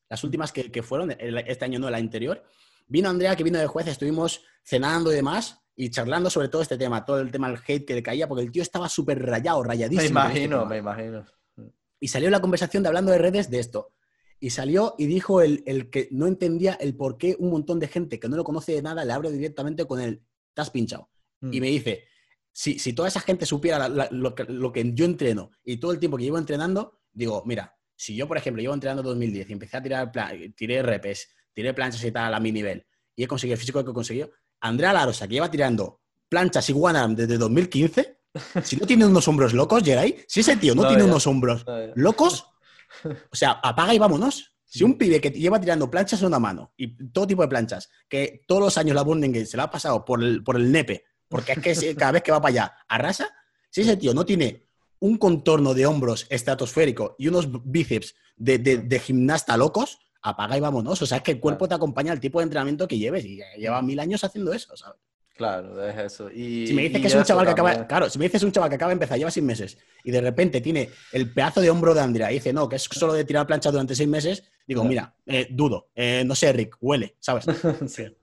las 0.10 0.24
últimas 0.24 0.52
que, 0.52 0.84
fueron, 0.84 1.12
este 1.12 1.66
año 1.66 1.80
no, 1.80 1.88
el 1.88 1.96
anterior, 1.96 2.44
vino 2.88 3.10
Andrea, 3.10 3.36
que 3.36 3.44
vino 3.44 3.60
de 3.60 3.68
juez, 3.68 3.88
estuvimos 3.88 4.44
cenando 4.64 5.12
y 5.12 5.16
demás, 5.16 5.60
y 5.76 5.90
charlando 5.90 6.30
sobre 6.30 6.50
todo 6.50 6.62
este 6.62 6.78
tema, 6.78 7.06
todo 7.06 7.20
el 7.20 7.32
tema 7.32 7.50
del 7.50 7.60
hate 7.66 7.86
que 7.86 7.96
le 7.96 8.04
caía, 8.04 8.28
porque 8.28 8.44
el 8.44 8.52
tío 8.52 8.62
estaba 8.62 8.90
súper 8.90 9.24
rayado, 9.24 9.64
rayadísimo. 9.64 10.20
Me 10.20 10.26
imagino, 10.26 10.66
me 10.66 10.78
imagino. 10.78 11.26
Y 12.00 12.08
salió 12.08 12.30
la 12.30 12.42
conversación 12.42 12.84
de 12.84 12.90
hablando 12.90 13.12
de 13.12 13.18
redes 13.18 13.50
de 13.50 13.60
esto. 13.60 13.94
Y 14.40 14.52
salió 14.52 14.96
y 14.98 15.06
dijo 15.06 15.42
el, 15.42 15.90
que 15.90 16.08
no 16.12 16.28
entendía 16.28 16.74
el 16.74 16.96
por 16.96 17.18
qué 17.18 17.36
un 17.40 17.52
montón 17.52 17.80
de 17.80 17.88
gente 17.88 18.20
que 18.20 18.30
no 18.30 18.38
lo 18.38 18.44
conoce 18.44 18.74
de 18.74 18.82
nada 18.82 19.04
le 19.04 19.12
abre 19.12 19.32
directamente 19.32 19.86
con 19.86 20.00
el 20.00 20.22
te 20.54 20.62
has 20.62 20.70
pinchado. 20.70 21.10
Y 21.42 21.60
mm. 21.60 21.62
me 21.62 21.68
dice, 21.68 22.04
si, 22.52 22.80
si, 22.80 22.94
toda 22.94 23.08
esa 23.08 23.20
gente 23.20 23.46
supiera 23.46 23.90
lo, 23.90 24.36
que, 24.36 24.92
yo 24.94 25.06
entreno 25.06 25.52
y 25.64 25.78
todo 25.78 25.92
el 25.92 26.00
tiempo 26.00 26.18
que 26.18 26.24
llevo 26.24 26.38
entrenando, 26.38 27.02
digo, 27.12 27.44
mira, 27.46 27.76
si 27.96 28.16
yo, 28.16 28.28
por 28.28 28.38
ejemplo, 28.38 28.62
llevo 28.62 28.74
entrenando 28.74 29.04
2010 29.04 29.50
y 29.50 29.54
empecé 29.54 29.78
a 29.78 29.84
tirar, 29.84 30.12
tiré 30.56 30.82
repes, 30.82 31.30
tiré 31.54 31.74
planchas 31.74 32.04
y 32.04 32.12
tal 32.12 32.34
a 32.34 32.40
mi 32.40 32.52
nivel 32.52 32.86
y 33.20 33.24
he 33.24 33.28
conseguido 33.28 33.56
el 33.56 33.60
físico 33.60 33.84
que 33.84 33.92
he 33.92 33.94
conseguido, 33.94 34.32
Andrea 34.62 34.94
Larosa, 34.94 35.28
que 35.28 35.34
lleva 35.34 35.52
tirando 35.52 36.00
planchas 36.30 36.70
y 36.70 36.74
one 36.74 37.16
desde 37.16 37.38
2015, 37.38 38.18
si 38.64 38.78
no 38.78 38.88
tiene 38.88 39.06
unos 39.06 39.28
hombros 39.28 39.54
locos, 39.54 39.84
Geray, 39.84 40.24
si 40.26 40.40
ese 40.40 40.56
tío 40.56 40.74
no, 40.74 40.88
tiene 40.88 41.04
unos 41.04 41.28
hombros 41.28 41.66
locos, 41.96 42.46
o 43.32 43.36
sea, 43.36 43.52
apaga 43.64 43.94
y 43.94 44.00
vámonos. 44.00 44.54
Si 44.66 44.84
un 44.84 44.98
pibe 44.98 45.20
que 45.20 45.32
lleva 45.32 45.60
tirando 45.60 45.90
planchas 45.90 46.22
en 46.22 46.28
una 46.28 46.40
mano 46.40 46.74
y 46.78 46.96
todo 47.10 47.26
tipo 47.26 47.42
de 47.42 47.48
planchas, 47.48 47.90
que 48.08 48.44
todos 48.48 48.62
los 48.62 48.78
años 48.78 48.96
la 48.96 49.02
Burning 49.02 49.46
se 49.46 49.58
la 49.58 49.64
ha 49.64 49.72
pasado 49.72 50.06
por 50.06 50.24
el, 50.24 50.44
por 50.44 50.58
el 50.58 50.72
nepe, 50.72 51.06
porque 51.28 51.54
es 51.54 51.80
que 51.80 51.96
cada 51.96 52.12
vez 52.12 52.24
que 52.24 52.32
va 52.32 52.40
para 52.40 52.50
allá 52.52 52.76
arrasa, 52.88 53.30
si 53.72 53.82
ese 53.82 53.98
tío 53.98 54.14
no 54.14 54.26
tiene 54.26 54.68
un 55.00 55.18
contorno 55.18 55.74
de 55.74 55.86
hombros 55.86 56.28
estratosférico 56.30 57.16
y 57.18 57.28
unos 57.28 57.48
bíceps 57.64 58.16
de, 58.36 59.02
gimnasta 59.04 59.58
locos, 59.58 60.00
apaga 60.22 60.58
y 60.58 60.60
vámonos. 60.60 61.02
O 61.02 61.06
sea, 61.06 61.18
es 61.18 61.24
que 61.24 61.32
el 61.32 61.40
cuerpo 61.40 61.68
te 61.68 61.76
acompaña 61.76 62.12
al 62.12 62.20
tipo 62.20 62.40
de 62.40 62.44
entrenamiento 62.44 62.88
que 62.88 62.98
lleves 62.98 63.26
y 63.26 63.40
lleva 63.58 63.82
mil 63.82 64.00
años 64.00 64.24
haciendo 64.24 64.54
eso, 64.54 64.76
¿sabes? 64.76 65.00
Claro, 65.40 65.82
es 65.88 65.98
eso. 65.98 66.30
Y, 66.30 66.68
si 66.68 66.74
me 66.74 66.82
dices 66.82 67.00
que 67.00 67.08
es 67.08 67.16
un 67.16 67.24
chaval 67.24 67.46
que 67.46 67.52
acaba, 67.52 67.88
claro, 67.88 68.10
si 68.10 68.20
me 68.20 68.26
dices 68.26 68.44
un 68.44 68.52
chaval 68.52 68.68
que 68.68 68.76
acaba 68.76 68.90
de 68.90 68.96
empezar, 68.96 69.18
lleva 69.18 69.32
seis 69.32 69.46
meses, 69.46 69.78
y 70.04 70.12
de 70.12 70.20
repente 70.20 70.60
tiene 70.60 70.90
el 71.14 71.32
pedazo 71.32 71.62
de 71.62 71.70
hombro 71.70 71.94
de 71.94 72.02
Andrea 72.02 72.30
y 72.30 72.34
dice, 72.34 72.52
no, 72.52 72.68
que 72.68 72.76
es 72.76 72.84
solo 72.84 73.14
de 73.14 73.24
tirar 73.24 73.48
plancha 73.48 73.72
durante 73.72 73.96
seis 73.96 74.10
meses, 74.10 74.44
digo, 74.68 74.84
mira, 74.84 75.14
eh, 75.26 75.48
dudo, 75.50 75.92
eh, 75.96 76.24
no 76.26 76.36
sé, 76.36 76.52
Rick, 76.52 76.76
huele, 76.82 77.16
¿sabes? 77.22 77.46
sí. 77.88 78.14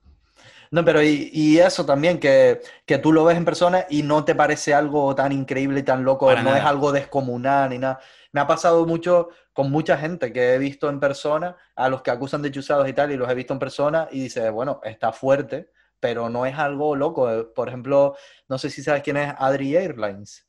No, 0.70 0.84
pero 0.84 1.02
y, 1.02 1.58
eso 1.58 1.86
también, 1.86 2.20
que, 2.20 2.60
tú 3.02 3.14
lo 3.14 3.24
ves 3.24 3.38
en 3.38 3.46
persona 3.46 3.86
y 3.88 4.02
no 4.02 4.22
te 4.26 4.34
parece 4.34 4.74
algo 4.74 5.14
tan 5.14 5.32
increíble 5.32 5.80
y 5.80 5.84
tan 5.84 6.04
loco, 6.04 6.30
no 6.36 6.54
es 6.54 6.64
algo 6.64 6.92
descomunal 6.92 7.70
ni 7.70 7.78
nada. 7.78 7.98
Me 8.32 8.42
ha 8.42 8.46
pasado 8.46 8.84
mucho 8.84 9.30
con 9.54 9.70
mucha 9.70 9.96
gente 9.96 10.34
que 10.34 10.52
he 10.52 10.58
visto 10.58 10.90
en 10.90 11.00
persona, 11.00 11.56
a 11.76 11.88
los 11.88 12.02
que 12.02 12.10
acusan 12.10 12.42
de 12.42 12.50
chuzados 12.50 12.86
y 12.86 12.92
tal, 12.92 13.10
y 13.10 13.16
los 13.16 13.30
he 13.30 13.34
visto 13.34 13.54
en 13.54 13.58
persona 13.58 14.06
y 14.12 14.20
dice, 14.20 14.50
bueno, 14.50 14.82
está 14.84 15.12
fuerte, 15.12 15.70
pero 16.00 16.28
no 16.28 16.46
es 16.46 16.56
algo 16.56 16.96
loco. 16.96 17.52
Por 17.54 17.68
ejemplo, 17.68 18.16
no 18.48 18.58
sé 18.58 18.70
si 18.70 18.82
sabes 18.82 19.02
quién 19.02 19.16
es 19.16 19.32
Adri 19.38 19.76
Airlines. 19.76 20.46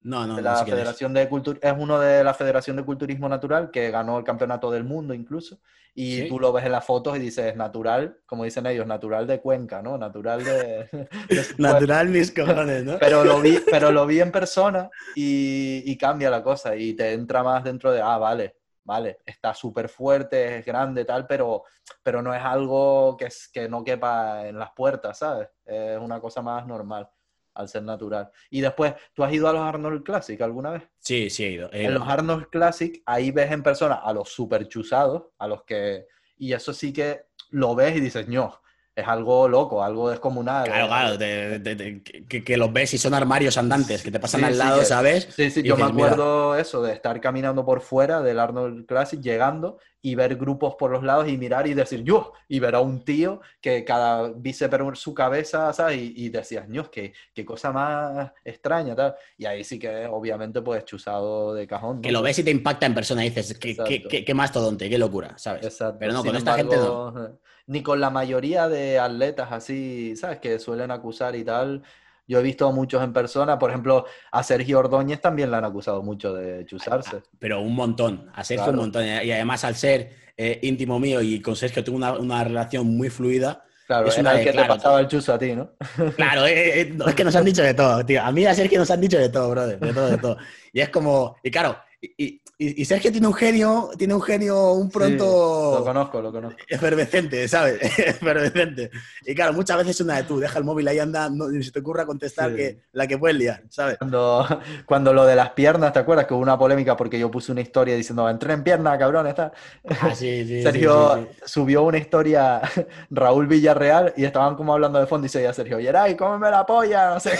No, 0.00 0.26
no, 0.26 0.40
la 0.40 0.64
Federación 0.64 1.16
es. 1.16 1.28
de 1.28 1.58
es 1.60 1.74
uno 1.76 1.98
de 1.98 2.22
la 2.22 2.32
Federación 2.32 2.76
de 2.76 2.84
Culturismo 2.84 3.28
Natural 3.28 3.70
que 3.70 3.90
ganó 3.90 4.18
el 4.18 4.24
campeonato 4.24 4.70
del 4.70 4.84
mundo 4.84 5.12
incluso. 5.12 5.60
Y 5.94 6.28
tú 6.28 6.38
lo 6.38 6.52
ves 6.52 6.64
en 6.64 6.70
las 6.70 6.84
fotos 6.84 7.16
y 7.16 7.18
dices 7.18 7.56
natural, 7.56 8.20
como 8.24 8.44
dicen 8.44 8.66
ellos, 8.66 8.86
natural 8.86 9.26
de 9.26 9.40
Cuenca, 9.40 9.82
¿no? 9.82 9.98
Natural 9.98 10.44
de. 10.44 10.88
natural 11.58 12.08
mis 12.08 12.30
cojones, 12.30 12.84
¿no? 12.84 12.98
Pero 13.00 13.24
lo 13.24 13.40
vi, 13.40 13.58
pero 13.70 13.90
lo 13.90 14.06
vi 14.06 14.20
en 14.20 14.30
persona 14.30 14.88
y, 15.16 15.82
y 15.84 15.98
cambia 15.98 16.30
la 16.30 16.44
cosa 16.44 16.76
y 16.76 16.94
te 16.94 17.12
entra 17.12 17.42
más 17.42 17.64
dentro 17.64 17.90
de, 17.90 18.00
ah, 18.00 18.16
vale, 18.16 18.54
vale, 18.88 19.18
está 19.26 19.52
súper 19.52 19.86
fuerte, 19.90 20.60
es 20.60 20.64
grande, 20.64 21.04
tal, 21.04 21.26
pero, 21.26 21.64
pero 22.02 22.22
no 22.22 22.34
es 22.34 22.42
algo 22.42 23.18
que, 23.18 23.26
es, 23.26 23.46
que 23.52 23.68
no 23.68 23.84
quepa 23.84 24.48
en 24.48 24.58
las 24.58 24.70
puertas, 24.70 25.18
¿sabes? 25.18 25.46
Es 25.66 25.98
una 25.98 26.18
cosa 26.22 26.40
más 26.40 26.66
normal 26.66 27.06
al 27.52 27.68
ser 27.68 27.82
natural. 27.82 28.30
Y 28.48 28.62
después, 28.62 28.94
¿tú 29.12 29.22
has 29.22 29.32
ido 29.34 29.46
a 29.46 29.52
los 29.52 29.60
Arnold 29.60 30.02
Classic 30.02 30.40
alguna 30.40 30.70
vez? 30.70 30.88
Sí, 31.00 31.28
sí 31.28 31.44
he 31.44 31.50
ido. 31.50 31.68
En 31.70 31.92
los 31.92 32.08
Arnold 32.08 32.48
Classic, 32.48 33.02
ahí 33.04 33.30
ves 33.30 33.52
en 33.52 33.62
persona 33.62 33.96
a 33.96 34.10
los 34.14 34.30
super 34.30 34.66
chuzados, 34.66 35.24
a 35.36 35.46
los 35.46 35.64
que... 35.64 36.06
Y 36.38 36.54
eso 36.54 36.72
sí 36.72 36.90
que 36.90 37.26
lo 37.50 37.74
ves 37.74 37.94
y 37.94 38.00
dices, 38.00 38.26
no, 38.26 38.58
es 38.98 39.06
algo 39.06 39.48
loco, 39.48 39.84
algo 39.84 40.10
descomunal. 40.10 40.64
Claro, 40.64 40.88
claro, 40.88 41.18
que, 41.18 42.56
los 42.56 42.72
ves 42.72 42.94
y 42.94 42.98
son 42.98 43.14
armarios 43.14 43.56
andantes, 43.56 44.02
que 44.02 44.10
te 44.10 44.18
pasan 44.18 44.42
al 44.42 44.58
lado, 44.58 44.84
¿sabes? 44.84 45.28
Sí, 45.30 45.50
sí, 45.50 45.62
yo 45.62 45.76
me 45.76 45.84
acuerdo 45.84 46.56
eso, 46.56 46.82
de 46.82 46.94
estar 46.94 47.20
caminando 47.20 47.64
por 47.64 47.80
fuera 47.80 48.22
del 48.22 48.40
Arnold 48.40 48.86
Classic, 48.86 49.20
llegando 49.20 49.78
y 50.02 50.16
ver 50.16 50.34
grupos 50.34 50.74
por 50.74 50.90
los 50.90 51.04
lados 51.04 51.28
y 51.28 51.36
mirar 51.36 51.68
y 51.68 51.74
decir, 51.74 52.02
yo, 52.02 52.32
y 52.48 52.58
ver 52.58 52.74
a 52.74 52.80
un 52.80 53.04
tío 53.04 53.40
que 53.60 53.84
cada 53.84 54.32
por 54.68 54.96
su 54.96 55.14
cabeza, 55.14 55.72
¿sabes? 55.72 55.98
Y, 56.00 56.28
decías, 56.30 56.68
Dios, 56.68 56.88
qué, 56.88 57.12
qué 57.32 57.44
cosa 57.44 57.70
más 57.70 58.32
extraña, 58.44 58.96
tal. 58.96 59.14
Y 59.36 59.46
ahí 59.46 59.62
sí 59.62 59.78
que 59.78 60.06
obviamente 60.06 60.60
pues 60.60 60.84
chusado 60.84 61.54
de 61.54 61.68
cajón. 61.68 62.02
Que 62.02 62.10
lo 62.10 62.20
ves 62.20 62.38
y 62.40 62.42
te 62.42 62.50
impacta 62.50 62.86
en 62.86 62.94
persona 62.94 63.24
y 63.24 63.30
dices, 63.30 63.56
qué, 63.58 63.76
qué, 63.76 64.24
qué, 64.24 64.34
mastodonte, 64.34 64.90
qué 64.90 64.98
locura, 64.98 65.38
¿sabes? 65.38 65.64
Exacto. 65.64 65.98
Pero 66.00 66.12
no, 66.14 66.24
con 66.24 66.34
esta 66.34 66.54
gente 66.54 66.76
no 66.76 67.38
ni 67.68 67.82
con 67.82 68.00
la 68.00 68.10
mayoría 68.10 68.66
de 68.68 68.98
atletas 68.98 69.52
así, 69.52 70.16
¿sabes? 70.16 70.38
Que 70.38 70.58
suelen 70.58 70.90
acusar 70.90 71.36
y 71.36 71.44
tal. 71.44 71.82
Yo 72.26 72.40
he 72.40 72.42
visto 72.42 72.66
a 72.66 72.72
muchos 72.72 73.02
en 73.02 73.12
persona, 73.12 73.58
por 73.58 73.70
ejemplo, 73.70 74.06
a 74.32 74.42
Sergio 74.42 74.78
Ordóñez 74.78 75.20
también 75.20 75.50
le 75.50 75.56
han 75.58 75.64
acusado 75.64 76.02
mucho 76.02 76.34
de 76.34 76.64
chuzarse. 76.66 77.22
Pero 77.38 77.60
un 77.60 77.74
montón, 77.74 78.30
a 78.34 78.42
Sergio 78.42 78.70
un 78.70 78.76
montón. 78.76 79.04
Y 79.04 79.30
además 79.30 79.64
al 79.64 79.76
ser 79.76 80.10
eh, 80.36 80.58
íntimo 80.62 80.98
mío 80.98 81.20
y 81.20 81.40
con 81.40 81.56
Sergio 81.56 81.84
tengo 81.84 81.98
una, 81.98 82.44
relación 82.44 82.86
muy 82.86 83.10
fluida. 83.10 83.64
Claro, 83.86 84.08
es 84.08 84.18
una 84.18 84.38
que 84.42 84.52
te 84.52 84.64
pasaba 84.64 85.00
el 85.00 85.08
chuzo 85.08 85.34
a 85.34 85.38
ti, 85.38 85.54
¿no? 85.54 85.72
Claro, 86.16 86.46
eh, 86.46 86.80
eh, 86.80 86.98
es 87.06 87.14
que 87.14 87.24
nos 87.24 87.36
han 87.36 87.44
dicho 87.44 87.62
de 87.62 87.74
todo, 87.74 88.04
tío. 88.04 88.22
A 88.22 88.32
mí 88.32 88.42
y 88.42 88.46
a 88.46 88.54
Sergio 88.54 88.78
nos 88.78 88.90
han 88.90 89.00
dicho 89.00 89.18
de 89.18 89.28
todo, 89.28 89.50
brother, 89.50 89.78
de 89.78 89.92
todo, 89.92 90.10
de 90.10 90.18
todo. 90.18 90.36
Y 90.72 90.80
es 90.80 90.88
como, 90.90 91.36
y 91.42 91.50
claro, 91.50 91.78
y, 92.00 92.24
y, 92.24 92.42
Sergio 92.84 93.12
tiene 93.12 93.28
un 93.28 93.34
genio, 93.34 93.90
tiene 93.96 94.14
un 94.14 94.20
genio 94.20 94.72
un 94.72 94.90
pronto. 94.90 95.76
lo 95.78 95.84
conozco, 95.84 96.20
lo 96.20 96.32
conozco. 96.32 96.58
Efervescente, 96.68 97.46
¿sabes? 97.46 97.80
efervescente. 97.98 98.90
Y 99.24 99.32
claro, 99.32 99.52
muchas 99.52 99.76
veces 99.76 100.00
una 100.00 100.16
de 100.16 100.24
tú, 100.24 100.40
deja 100.40 100.58
el 100.58 100.64
móvil 100.64 100.88
ahí 100.88 100.98
anda, 100.98 101.30
no, 101.30 101.48
ni 101.48 101.62
se 101.62 101.70
te 101.70 101.78
ocurra 101.78 102.04
contestar 102.04 102.56
que 102.56 102.80
la 102.90 103.06
que 103.06 103.16
puedes 103.16 103.36
liar, 103.36 103.62
¿sabes? 103.68 103.96
Cuando, 103.98 104.44
cuando 104.86 105.12
lo 105.12 105.24
de 105.24 105.36
las 105.36 105.50
piernas, 105.50 105.92
¿te 105.92 106.00
acuerdas? 106.00 106.26
Que 106.26 106.34
hubo 106.34 106.42
una 106.42 106.58
polémica 106.58 106.96
porque 106.96 107.16
yo 107.16 107.30
puse 107.30 107.52
una 107.52 107.60
historia 107.60 107.94
diciendo, 107.94 108.28
entré 108.28 108.54
en 108.54 108.64
pierna, 108.64 108.98
cabrón, 108.98 109.28
está. 109.28 109.52
Ah, 110.00 110.12
sí, 110.12 110.44
sí. 110.44 110.62
Sergio 110.64 111.28
subió 111.44 111.84
una 111.84 111.98
historia 111.98 112.60
Raúl 113.10 113.46
Villarreal 113.46 114.14
y 114.16 114.24
estaban 114.24 114.56
como 114.56 114.72
hablando 114.72 114.98
de 114.98 115.06
fondo 115.06 115.26
y 115.26 115.30
se 115.30 115.38
veía 115.38 115.52
Sergio, 115.52 115.78
Yeray, 115.78 116.16
cómeme 116.16 116.50
la 116.50 116.66
polla, 116.66 117.14
no 117.14 117.20
sé. 117.20 117.38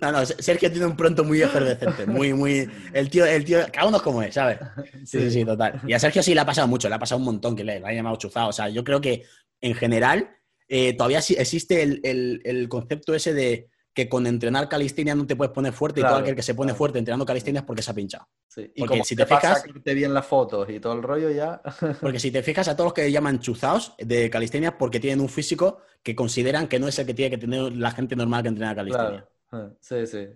No, 0.00 0.12
no, 0.12 0.26
Sergio 0.26 0.70
tiene 0.70 0.86
un 0.86 0.96
pronto 0.96 1.24
muy 1.24 1.40
efervescente, 1.40 2.06
muy, 2.06 2.34
muy... 2.34 2.68
El 2.92 3.08
tío, 3.08 3.24
el 3.24 3.44
tío, 3.44 3.60
cada 3.72 3.86
uno 3.86 3.98
es 3.98 4.02
como 4.02 4.22
es, 4.22 4.34
¿sabes? 4.34 4.58
Sí, 5.04 5.20
sí, 5.20 5.30
sí, 5.30 5.44
total. 5.44 5.80
Y 5.86 5.92
a 5.92 5.98
Sergio 5.98 6.22
sí 6.22 6.34
le 6.34 6.40
ha 6.40 6.46
pasado 6.46 6.66
mucho, 6.66 6.88
le 6.88 6.94
ha 6.96 6.98
pasado 6.98 7.18
un 7.18 7.24
montón 7.24 7.54
que 7.54 7.62
le, 7.62 7.78
le 7.78 7.86
han 7.86 7.94
llamado 7.94 8.16
chuzado. 8.16 8.48
O 8.48 8.52
sea, 8.52 8.68
yo 8.68 8.82
creo 8.82 9.00
que 9.00 9.24
en 9.60 9.74
general 9.74 10.28
eh, 10.74 10.94
todavía 10.94 11.18
existe 11.18 11.82
el, 11.82 12.66
concepto 12.68 13.14
ese 13.14 13.34
de 13.34 13.68
que 13.92 14.08
con 14.08 14.26
entrenar 14.26 14.70
calistenia 14.70 15.14
no 15.14 15.26
te 15.26 15.36
puedes 15.36 15.52
poner 15.52 15.74
fuerte 15.74 16.00
y 16.00 16.02
todo 16.02 16.16
aquel 16.16 16.34
que 16.34 16.42
se 16.42 16.54
pone 16.54 16.72
fuerte 16.72 16.98
entrenando 16.98 17.26
calistenia 17.26 17.60
es 17.60 17.66
porque 17.66 17.82
se 17.82 17.90
ha 17.90 17.94
pinchado. 17.94 18.26
Sí. 18.48 18.72
Y 18.74 18.80
porque 18.80 18.94
como 18.94 19.04
si 19.04 19.14
te, 19.14 19.26
fijas... 19.26 19.64
te 19.84 19.92
bien 19.92 20.14
las 20.14 20.24
fotos 20.24 20.70
y 20.70 20.80
todo 20.80 20.94
el 20.94 21.02
rollo 21.02 21.30
ya... 21.30 21.60
porque 22.00 22.18
si 22.18 22.30
te 22.30 22.42
fijas 22.42 22.68
a 22.68 22.74
todos 22.74 22.86
los 22.86 22.94
que 22.94 23.12
llaman 23.12 23.40
chuzados 23.40 23.94
de 23.98 24.30
calistenia 24.30 24.78
porque 24.78 24.98
tienen 24.98 25.20
un 25.20 25.28
físico 25.28 25.82
que 26.02 26.14
consideran 26.14 26.68
que 26.68 26.78
no 26.78 26.88
es 26.88 26.98
el 26.98 27.04
que 27.04 27.12
tiene 27.12 27.30
que 27.30 27.38
tener 27.38 27.70
la 27.72 27.90
gente 27.90 28.16
normal 28.16 28.42
que 28.42 28.48
entrena 28.48 28.74
calistenia. 28.74 29.26
Ah, 29.28 29.31
sí, 29.80 30.06
sí. 30.06 30.28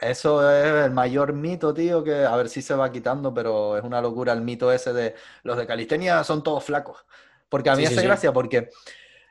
Eso 0.00 0.50
es 0.50 0.86
el 0.86 0.90
mayor 0.90 1.32
mito, 1.32 1.72
tío, 1.72 2.02
que 2.02 2.24
a 2.24 2.34
ver 2.36 2.48
si 2.48 2.62
se 2.62 2.74
va 2.74 2.90
quitando, 2.90 3.32
pero 3.32 3.76
es 3.76 3.84
una 3.84 4.00
locura 4.00 4.32
el 4.32 4.40
mito 4.40 4.72
ese 4.72 4.92
de 4.92 5.14
los 5.44 5.56
de 5.56 5.66
calistenia 5.66 6.24
son 6.24 6.42
todos 6.42 6.64
flacos. 6.64 7.04
Porque 7.48 7.70
a 7.70 7.76
mí 7.76 7.84
hace 7.84 8.02
gracia, 8.02 8.32
porque 8.32 8.70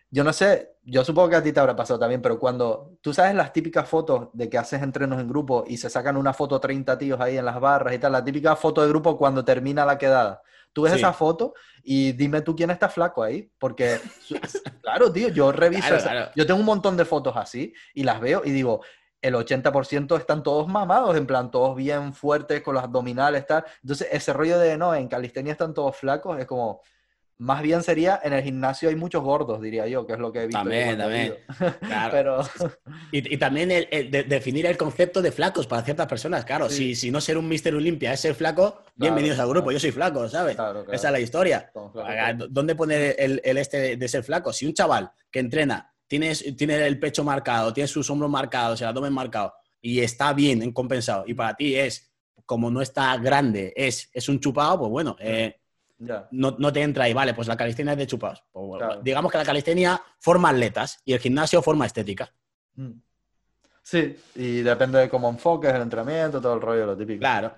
yo 0.09 0.23
no 0.23 0.31
sé, 0.31 0.75
yo 0.83 1.03
supongo 1.03 1.29
que 1.29 1.35
a 1.37 1.43
ti 1.43 1.51
te 1.51 1.59
habrá 1.59 1.75
pasado 1.75 1.99
también, 1.99 2.21
pero 2.21 2.39
cuando 2.39 2.97
tú 3.01 3.13
sabes 3.13 3.35
las 3.35 3.51
típicas 3.51 3.87
fotos 3.89 4.29
de 4.33 4.49
que 4.49 4.57
haces 4.57 4.81
entrenos 4.81 5.19
en 5.19 5.27
grupo 5.27 5.65
y 5.67 5.77
se 5.77 5.89
sacan 5.89 6.15
una 6.17 6.33
foto 6.33 6.59
30 6.59 6.97
tíos 6.97 7.19
ahí 7.19 7.37
en 7.37 7.45
las 7.45 7.59
barras 7.59 7.93
y 7.93 7.99
tal, 7.99 8.13
la 8.13 8.23
típica 8.23 8.55
foto 8.55 8.81
de 8.81 8.87
grupo 8.89 9.17
cuando 9.17 9.43
termina 9.43 9.85
la 9.85 9.97
quedada. 9.97 10.41
Tú 10.75 10.81
ves 10.81 10.91
esa 10.91 11.13
foto 11.13 11.53
y 11.85 12.11
dime 12.11 12.41
tú 12.41 12.53
quién 12.53 12.69
está 12.69 12.89
flaco 12.89 13.23
ahí, 13.23 13.49
porque, 13.57 13.97
claro, 14.81 15.09
tío, 15.09 15.29
yo 15.29 15.53
reviso, 15.53 15.95
yo 16.35 16.45
tengo 16.45 16.59
un 16.59 16.65
montón 16.65 16.97
de 16.97 17.05
fotos 17.05 17.37
así 17.37 17.73
y 17.93 18.03
las 18.03 18.19
veo 18.19 18.41
y 18.43 18.51
digo, 18.51 18.81
el 19.21 19.35
80% 19.35 20.19
están 20.19 20.43
todos 20.43 20.67
mamados, 20.67 21.15
en 21.15 21.25
plan, 21.25 21.49
todos 21.49 21.77
bien 21.77 22.13
fuertes 22.13 22.61
con 22.61 22.73
los 22.73 22.83
abdominales, 22.83 23.47
tal. 23.47 23.63
Entonces, 23.83 24.09
ese 24.11 24.33
rollo 24.33 24.59
de, 24.59 24.77
no, 24.77 24.93
en 24.93 25.07
calistenia 25.07 25.53
están 25.53 25.73
todos 25.73 25.95
flacos, 25.95 26.37
es 26.41 26.45
como, 26.45 26.81
más 27.37 27.61
bien 27.61 27.83
sería, 27.83 28.19
en 28.23 28.33
el 28.33 28.43
gimnasio 28.43 28.89
hay 28.89 28.95
muchos 28.95 29.21
gordos, 29.21 29.61
diría 29.61 29.87
yo, 29.87 30.05
que 30.07 30.13
es 30.13 30.19
lo 30.19 30.31
que 30.31 30.43
he 30.43 30.47
visto. 30.47 30.59
También, 30.59 30.97
también. 30.97 31.35
Claro. 31.81 32.11
Pero... 32.11 32.41
y, 33.11 33.37
también 33.37 33.71
el, 33.71 34.09
definir 34.09 34.65
el 34.65 34.77
concepto 34.77 35.21
de 35.21 35.31
flacos 35.31 35.67
para 35.67 35.83
ciertas 35.83 36.07
personas. 36.07 36.45
Claro, 36.45 36.69
si, 36.69 36.95
si 36.95 37.11
no 37.11 37.19
ser 37.19 37.37
un 37.37 37.47
Mister 37.47 37.75
Olimpia 37.75 38.13
es 38.13 38.21
ser 38.21 38.35
flaco, 38.35 38.83
bienvenidos 38.95 39.39
al 39.39 39.49
grupo. 39.49 39.71
Yo 39.71 39.79
soy 39.79 39.91
flaco, 39.91 40.29
¿sabes? 40.29 40.57
Esa 40.91 41.07
es 41.07 41.11
la 41.11 41.19
historia. 41.19 41.71
¿Dónde 42.49 42.75
poner 42.75 43.15
el, 43.19 43.57
este 43.57 43.97
de 43.97 44.07
ser 44.07 44.23
flaco? 44.23 44.53
Si 44.53 44.65
un 44.65 44.73
chaval 44.73 45.11
que 45.29 45.39
entrena 45.39 45.93
tiene, 46.07 46.33
tiene 46.35 46.85
el 46.85 46.99
pecho 46.99 47.23
marcado, 47.23 47.73
tiene 47.73 47.87
sus 47.87 48.09
hombros 48.09 48.31
marcados, 48.31 48.79
el 48.81 48.87
abdomen 48.87 49.13
marcado 49.13 49.53
y 49.85 49.99
está 49.99 50.33
bien 50.33 50.63
en 50.63 50.71
compensado, 50.71 51.25
y 51.27 51.35
para 51.35 51.53
ti 51.53 51.75
es, 51.75 52.11
como 52.47 52.71
no 52.71 52.81
está 52.81 53.15
grande, 53.17 53.71
es, 53.75 54.09
es 54.13 54.27
un 54.29 54.39
chupado, 54.39 54.79
pues 54.79 54.89
bueno. 54.89 55.15
Eh, 55.19 55.57
no, 55.97 56.73
te 56.73 56.81
entra 56.81 57.05
ahí, 57.05 57.13
vale, 57.13 57.33
pues 57.33 57.47
la 57.47 57.57
calistenia 57.57 57.93
es 57.93 57.99
de 57.99 58.07
chupados. 58.07 58.43
Pues, 58.51 58.83
digamos 59.01 59.31
que 59.31 59.37
la 59.37 59.45
calistenia 59.45 60.01
forma 60.19 60.49
atletas 60.49 61.01
y 61.05 61.13
el 61.13 61.19
gimnasio 61.19 61.61
forma 61.61 61.85
estética. 61.85 62.33
Mm. 62.75 62.91
Sí, 63.81 64.17
y 64.35 64.61
depende 64.61 64.99
de 64.99 65.09
cómo 65.09 65.29
enfoques 65.29 65.73
el 65.73 65.81
entrenamiento, 65.83 66.41
todo 66.41 66.55
el 66.55 66.61
rollo, 66.61 66.87
lo 66.87 66.97
típico. 66.97 67.19
Claro. 67.19 67.53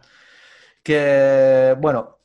Que, 0.83 1.73
bueno, 1.79 2.17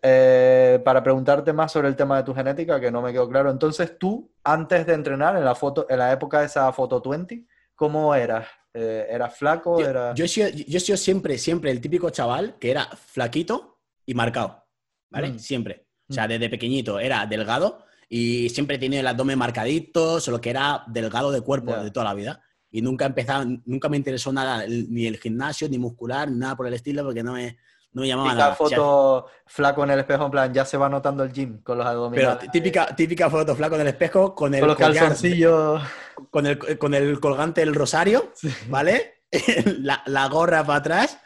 eh, 0.00 0.80
para 0.84 1.02
preguntarte 1.02 1.52
más 1.52 1.72
sobre 1.72 1.88
el 1.88 1.96
tema 1.96 2.18
de 2.18 2.22
tu 2.22 2.34
genética, 2.34 2.80
que 2.80 2.90
no 2.90 3.02
me 3.02 3.12
quedó 3.12 3.28
claro. 3.28 3.50
Entonces, 3.50 3.98
tú, 3.98 4.30
antes 4.44 4.86
de 4.86 4.94
entrenar, 4.94 5.36
en 5.36 5.44
la, 5.44 5.54
foto, 5.54 5.86
en 5.88 5.98
la 5.98 6.12
época 6.12 6.40
de 6.40 6.46
esa 6.46 6.72
foto 6.72 7.02
20, 7.02 7.46
¿cómo 7.74 8.14
eras? 8.14 8.46
Eh, 8.72 9.08
¿Eras 9.10 9.36
flaco? 9.36 9.80
Yo, 9.80 9.88
era... 9.88 10.14
yo, 10.14 10.24
he 10.24 10.28
sido, 10.28 10.48
yo 10.50 10.76
he 10.76 10.80
sido 10.80 10.96
siempre, 10.96 11.36
siempre 11.36 11.72
el 11.72 11.80
típico 11.80 12.10
chaval 12.10 12.58
que 12.60 12.70
era 12.70 12.86
flaquito 12.86 13.80
y 14.06 14.14
marcado. 14.14 14.67
¿Vale? 15.10 15.30
Mm. 15.30 15.38
Siempre. 15.38 15.86
O 16.08 16.12
sea, 16.12 16.26
mm. 16.26 16.28
desde 16.28 16.50
pequeñito 16.50 16.98
era 16.98 17.26
delgado 17.26 17.84
y 18.08 18.48
siempre 18.48 18.78
tenía 18.78 19.00
el 19.00 19.06
abdomen 19.06 19.38
marcadito, 19.38 20.20
solo 20.20 20.40
que 20.40 20.50
era 20.50 20.84
delgado 20.86 21.30
de 21.30 21.42
cuerpo 21.42 21.76
de 21.76 21.90
toda 21.90 22.04
la 22.04 22.14
vida. 22.14 22.42
Y 22.70 22.82
nunca 22.82 23.06
empezaba, 23.06 23.46
nunca 23.64 23.88
me 23.88 23.96
interesó 23.96 24.32
nada, 24.32 24.64
ni 24.66 25.06
el 25.06 25.18
gimnasio, 25.18 25.68
ni 25.68 25.78
muscular, 25.78 26.30
ni 26.30 26.38
nada 26.38 26.56
por 26.56 26.66
el 26.66 26.74
estilo, 26.74 27.02
porque 27.02 27.22
no 27.22 27.32
me, 27.32 27.56
no 27.92 28.02
me 28.02 28.08
llamaba 28.08 28.30
típica 28.30 28.54
foto 28.54 29.26
flaco 29.46 29.84
en 29.84 29.90
el 29.90 30.00
espejo, 30.00 30.24
en 30.26 30.30
plan, 30.30 30.52
ya 30.52 30.64
se 30.64 30.76
va 30.76 30.88
notando 30.88 31.24
el 31.24 31.32
gym 31.32 31.62
con 31.62 31.78
los 31.78 31.86
abdominales. 31.86 32.36
Pero 32.40 32.50
típica, 32.52 32.94
típica 32.94 33.30
foto 33.30 33.56
flaco 33.56 33.76
en 33.76 33.82
el 33.82 33.88
espejo 33.88 34.34
con 34.34 34.54
el... 34.54 34.60
Con 34.60 34.68
los 34.68 34.76
calzoncillos. 34.76 35.82
Con 36.30 36.46
el, 36.46 36.78
con 36.78 36.94
el 36.94 37.20
colgante 37.20 37.62
del 37.62 37.74
rosario, 37.74 38.32
¿vale? 38.68 39.17
la, 39.80 40.02
la, 40.06 40.28
gorra 40.28 40.64
para 40.64 40.78
atrás 40.78 41.18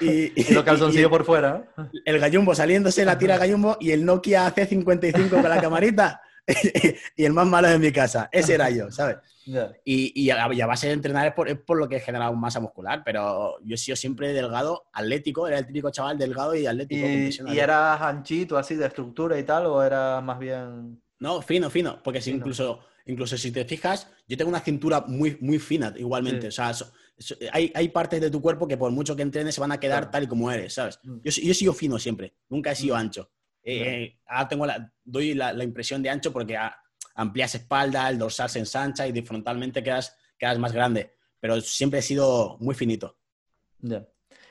y, 0.00 0.52
los 0.54 0.64
calzoncillos 0.64 1.10
por 1.10 1.24
fuera. 1.24 1.64
El 2.04 2.18
gallumbo 2.18 2.54
saliéndose, 2.54 3.04
la 3.04 3.18
tira 3.18 3.38
gallumbo 3.38 3.76
y 3.80 3.90
el 3.90 4.04
Nokia 4.04 4.54
C55 4.54 5.28
con 5.28 5.42
la 5.42 5.60
camarita 5.60 6.20
y 7.16 7.24
el 7.24 7.32
más 7.32 7.46
malo 7.46 7.68
de 7.68 7.78
mi 7.78 7.92
casa. 7.92 8.28
Ese 8.32 8.54
era 8.54 8.70
yo, 8.70 8.90
¿sabes? 8.90 9.16
Y, 9.84 10.30
a, 10.30 10.66
base 10.66 10.88
de 10.88 10.92
entrenar 10.92 11.26
es 11.26 11.58
por, 11.58 11.78
lo 11.78 11.88
que 11.88 11.96
he 11.96 12.00
generado 12.00 12.34
masa 12.34 12.60
muscular, 12.60 13.02
pero 13.04 13.56
yo 13.64 13.74
he 13.74 13.78
sido 13.78 13.96
siempre 13.96 14.32
delgado, 14.32 14.88
atlético, 14.92 15.48
era 15.48 15.58
el 15.58 15.66
típico 15.66 15.90
chaval 15.90 16.18
delgado 16.18 16.54
y 16.54 16.66
atlético. 16.66 17.06
¿Y, 17.06 17.54
¿y 17.54 17.58
eras 17.58 18.00
anchito 18.00 18.56
así 18.56 18.74
de 18.74 18.86
estructura 18.86 19.38
y 19.38 19.44
tal 19.44 19.66
o 19.66 19.82
era 19.82 20.20
más 20.20 20.38
bien...? 20.38 21.00
No, 21.20 21.42
fino, 21.42 21.68
fino. 21.70 22.00
Porque 22.02 22.20
si 22.20 22.30
incluso, 22.30 22.80
incluso 23.06 23.36
si 23.36 23.50
te 23.50 23.64
fijas, 23.64 24.08
yo 24.28 24.36
tengo 24.36 24.50
una 24.50 24.60
cintura 24.60 25.00
muy, 25.06 25.36
muy 25.40 25.58
fina 25.58 25.92
igualmente. 25.96 26.48
O 26.48 26.52
sea, 26.52 26.72
hay, 27.52 27.72
hay, 27.74 27.88
partes 27.88 28.20
de 28.20 28.30
tu 28.30 28.40
cuerpo 28.40 28.66
que 28.68 28.76
por 28.76 28.90
mucho 28.90 29.16
que 29.16 29.22
entrenes 29.22 29.54
se 29.54 29.60
van 29.60 29.72
a 29.72 29.80
quedar 29.80 30.10
tal 30.10 30.24
y 30.24 30.26
como 30.26 30.50
eres, 30.50 30.74
¿sabes? 30.74 31.00
Mm. 31.02 31.18
Yo, 31.24 31.30
yo 31.30 31.50
he 31.50 31.54
sido 31.54 31.72
fino 31.72 31.98
siempre, 31.98 32.34
nunca 32.48 32.72
he 32.72 32.76
sido 32.76 32.94
mm. 32.94 32.98
ancho. 32.98 33.30
Eh, 33.70 34.18
ahora 34.26 34.48
tengo 34.48 34.66
la, 34.66 34.92
doy 35.04 35.34
la, 35.34 35.62
impresión 35.62 36.02
de 36.02 36.08
ancho 36.08 36.32
porque 36.32 36.56
amplias 37.14 37.54
espalda, 37.54 38.08
el 38.08 38.18
dorsal 38.18 38.48
se 38.48 38.60
ensancha 38.60 39.06
y 39.06 39.22
frontalmente 39.22 39.82
quedas, 39.82 40.16
quedas 40.38 40.58
más 40.58 40.72
grande. 40.72 41.14
Pero 41.38 41.60
siempre 41.60 41.98
he 41.98 42.02
sido 42.02 42.56
muy 42.60 42.74
finito. 42.74 43.18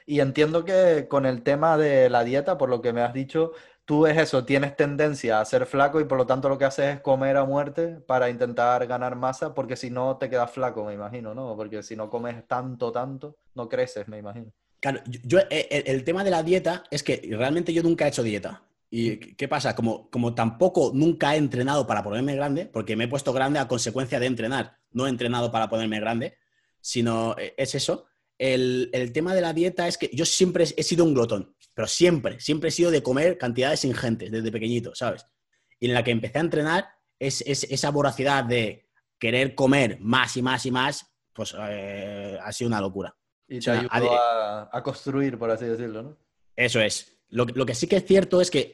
Y 0.06 0.20
entiendo 0.20 0.64
que 0.64 1.08
con 1.10 1.26
el 1.26 1.42
tema 1.42 1.78
de 1.78 2.10
la 2.10 2.24
dieta, 2.24 2.58
por 2.58 2.70
lo 2.70 2.82
que 2.82 2.94
me 2.94 3.02
has 3.02 3.14
dicho, 3.14 3.54
tú 3.88 4.06
es 4.06 4.18
eso, 4.18 4.44
tienes 4.44 4.76
tendencia 4.76 5.40
a 5.40 5.46
ser 5.46 5.66
flaco 5.66 6.02
y 6.02 6.04
por 6.04 6.18
lo 6.18 6.28
tanto 6.28 6.50
lo 6.50 6.58
que 6.58 6.66
haces 6.66 6.96
es 6.96 7.00
comer 7.00 7.38
a 7.38 7.46
muerte 7.46 8.02
para 8.06 8.30
intentar 8.30 8.86
ganar 8.86 9.16
masa, 9.16 9.54
porque 9.54 9.78
si 9.78 9.90
no 9.90 10.18
te 10.18 10.30
quedas 10.30 10.52
flaco, 10.52 10.84
me 10.84 10.94
imagino, 10.94 11.34
¿no? 11.34 11.56
Porque 11.56 11.82
si 11.82 11.96
no 11.96 12.10
comes 12.10 12.46
tanto, 12.48 12.92
tanto, 12.92 13.38
no 13.56 13.70
creces, 13.70 14.06
me 14.10 14.18
imagino. 14.18 14.52
Claro, 14.82 15.00
yo, 15.06 15.40
eh, 15.50 15.84
el, 15.88 16.04
tema 16.04 16.26
de 16.26 16.32
la 16.32 16.44
dieta 16.44 16.84
es 16.92 17.02
que 17.02 17.30
realmente 17.32 17.72
yo 17.72 17.82
nunca 17.82 18.06
he 18.06 18.10
hecho 18.10 18.24
dieta. 18.24 18.62
¿Y 18.90 19.18
qué 19.36 19.48
pasa? 19.48 19.74
Como, 19.74 20.10
como 20.10 20.36
tampoco 20.36 20.92
nunca 20.94 21.34
he 21.34 21.38
entrenado 21.38 21.88
para 21.88 22.04
ponerme 22.04 22.36
grande, 22.36 22.66
porque 22.66 22.98
me 22.98 23.06
he 23.06 23.08
puesto 23.08 23.32
grande 23.32 23.60
a 23.60 23.70
consecuencia 23.70 24.20
de 24.20 24.26
entrenar, 24.26 24.80
no 24.92 25.08
he 25.08 25.10
entrenado 25.10 25.50
para 25.50 25.70
ponerme 25.70 26.02
grande, 26.02 26.38
sino 26.82 27.38
eh, 27.38 27.54
es 27.56 27.74
eso. 27.74 28.06
El, 28.38 28.90
el 28.94 29.12
tema 29.12 29.34
de 29.34 29.42
la 29.42 29.54
dieta 29.54 29.88
es 29.88 29.98
que 29.98 30.10
yo 30.14 30.26
siempre 30.26 30.66
he 30.76 30.84
sido 30.84 31.04
un 31.04 31.14
glotón 31.14 31.56
pero 31.78 31.88
siempre, 31.88 32.40
siempre 32.40 32.70
he 32.70 32.72
sido 32.72 32.90
de 32.90 33.04
comer 33.04 33.38
cantidades 33.38 33.86
ingentes 33.86 34.32
desde 34.32 34.52
pequeñito, 34.52 34.96
¿sabes? 34.96 35.28
Y 35.80 35.86
en 35.86 35.94
la 35.94 36.04
que 36.04 36.10
empecé 36.10 36.40
a 36.40 36.42
entrenar, 36.42 36.90
es, 37.20 37.44
esa 37.44 37.92
voracidad 37.92 38.44
de 38.44 38.90
querer 39.20 39.54
comer 39.54 40.00
más 40.02 40.36
y 40.38 40.42
más 40.42 40.66
y 40.66 40.72
más, 40.72 41.06
pues 41.34 41.56
eh, 41.56 42.36
ha 42.42 42.52
sido 42.52 42.70
una 42.70 42.82
locura. 42.82 43.16
Y 43.48 43.60
te 43.60 43.70
ayudó 43.70 43.90
a, 43.94 44.82
construir, 44.84 45.38
por 45.38 45.52
así 45.52 45.66
decirlo, 45.66 46.02
¿no? 46.02 46.18
Eso 46.56 46.82
es. 46.82 47.20
Lo, 47.30 47.46
que 47.46 47.76
sí 47.76 47.86
que 47.86 47.98
es 47.98 48.06
cierto 48.08 48.42
es 48.42 48.50
que 48.50 48.74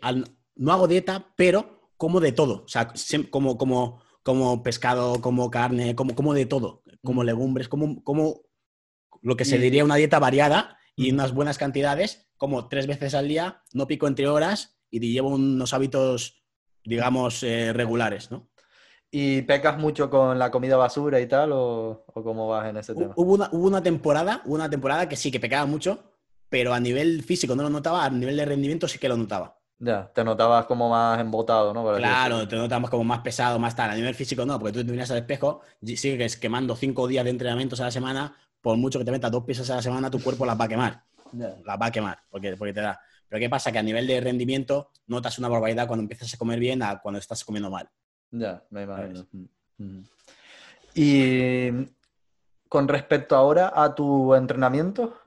no 0.56 0.72
hago 0.72 0.88
dieta, 0.88 1.34
pero 1.36 1.92
como 1.98 2.22
de 2.22 2.32
todo. 2.32 2.64
O 2.64 2.70
sea, 2.70 2.94
como, 3.30 3.58
como, 3.58 4.02
como 4.24 4.64
pescado, 4.64 5.20
como 5.20 5.52
carne, 5.52 5.94
como, 5.94 6.16
como 6.16 6.34
de 6.34 6.46
todo. 6.46 6.84
Como 7.04 7.26
legumbres, 7.26 7.68
como, 7.68 8.02
como 8.02 8.44
lo 9.24 9.36
que 9.36 9.46
se 9.46 9.58
diría 9.58 9.84
una 9.84 9.96
dieta 9.96 10.20
variada 10.20 10.78
y 10.96 11.12
unas 11.12 11.34
buenas 11.34 11.58
cantidades, 11.58 12.28
como 12.38 12.68
tres 12.68 12.86
veces 12.86 13.16
al 13.16 13.28
día, 13.28 13.64
no 13.74 13.88
pico 13.88 14.06
entre 14.08 14.28
horas 14.28 14.78
y 14.92 15.00
llevo 15.00 15.30
unos 15.30 15.74
hábitos, 15.74 16.44
digamos, 16.84 17.42
eh, 17.42 17.74
regulares, 17.74 18.30
¿no? 18.30 18.50
¿Y 19.10 19.44
pecas 19.44 19.78
mucho 19.78 20.10
con 20.10 20.38
la 20.38 20.52
comida 20.52 20.76
basura 20.76 21.20
y 21.20 21.28
tal 21.28 21.52
o, 21.54 22.06
cómo 22.14 22.48
vas 22.48 22.70
en 22.70 22.78
ese 22.78 22.96
tema? 22.96 23.14
Hubo 23.16 23.34
una, 23.34 23.50
hubo 23.52 23.68
una, 23.68 23.82
temporada, 23.82 24.42
una 24.46 24.70
temporada 24.70 25.08
que 25.08 25.16
sí, 25.16 25.32
que 25.32 25.40
pecaba 25.40 25.66
mucho, 25.66 26.04
pero 26.50 26.74
a 26.74 26.80
nivel 26.80 27.24
físico 27.24 27.56
no 27.56 27.64
lo 27.64 27.70
notaba, 27.70 28.06
a 28.06 28.10
nivel 28.10 28.36
de 28.38 28.46
rendimiento 28.46 28.88
sí 28.88 29.00
que 29.00 29.08
lo 29.08 29.16
notaba. 29.16 29.60
Ya, 29.80 30.12
te 30.14 30.24
notabas 30.24 30.66
como 30.66 30.90
más 30.90 31.20
embotado, 31.20 31.74
¿no? 31.74 31.96
claro, 31.96 32.48
te 32.48 32.56
notabas 32.56 32.90
como 32.90 33.04
más 33.04 33.20
pesado, 33.20 33.60
más 33.60 33.76
tal. 33.76 33.90
A 33.90 33.96
nivel 33.96 34.16
físico 34.16 34.46
no, 34.46 34.58
porque 34.58 34.74
tú 34.74 34.86
te 34.86 34.92
miras 34.92 35.12
al 35.12 35.18
espejo, 35.18 35.62
sigues 35.82 36.38
quemando 36.38 36.76
cinco 36.76 37.08
días 37.08 37.24
de 37.24 37.32
entrenamientos 37.32 37.82
a 37.82 37.86
la 37.86 37.92
semana, 37.92 38.36
por 38.64 38.76
mucho 38.78 38.98
que 38.98 39.06
te 39.06 39.12
metas 39.12 39.30
dos 39.30 39.44
piezas 39.44 39.70
a 39.70 39.76
la 39.76 39.82
semana, 39.84 40.10
tu 40.10 40.20
cuerpo 40.24 40.48
las 40.48 40.60
va 40.60 40.66
a 40.66 40.68
quemar 40.68 41.04
la 41.34 41.78
va 41.78 41.88
a 41.88 41.92
quemar, 41.92 42.20
porque, 42.30 42.56
porque 42.56 42.74
te 42.74 42.82
da. 42.82 43.00
Pero 43.28 43.40
¿qué 43.40 43.50
pasa? 43.50 43.72
Que 43.72 43.80
a 43.80 43.84
nivel 43.84 44.06
de 44.08 44.22
rendimiento 44.22 44.92
notas 45.08 45.40
una 45.40 45.48
barbaridad 45.48 45.88
cuando 45.88 46.04
empiezas 46.04 46.34
a 46.34 46.38
comer 46.38 46.60
bien 46.60 46.84
a 46.84 47.00
cuando 47.00 47.20
estás 47.20 47.44
comiendo 47.44 47.70
mal. 47.70 47.90
Ya, 48.32 48.64
me 48.70 48.84
imagino. 48.84 49.28
Y 50.94 51.70
con 52.70 52.88
respecto 52.88 53.36
ahora 53.36 53.74
a 53.76 53.94
tu 53.96 54.36
entrenamiento, 54.36 55.18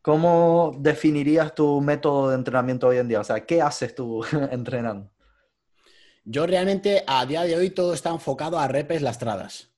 ¿cómo 0.00 0.74
definirías 0.78 1.54
tu 1.54 1.80
método 1.80 2.30
de 2.30 2.36
entrenamiento 2.36 2.88
hoy 2.88 2.98
en 2.98 3.08
día? 3.08 3.20
O 3.20 3.24
sea, 3.24 3.44
¿qué 3.44 3.60
haces 3.60 3.94
tú 3.94 4.24
entrenando? 4.50 5.10
Yo 6.24 6.46
realmente 6.46 7.04
a 7.06 7.26
día 7.26 7.42
de 7.42 7.56
hoy 7.56 7.70
todo 7.70 7.92
está 7.92 8.08
enfocado 8.08 8.58
a 8.58 8.66
repes 8.66 9.02
lastradas 9.02 9.70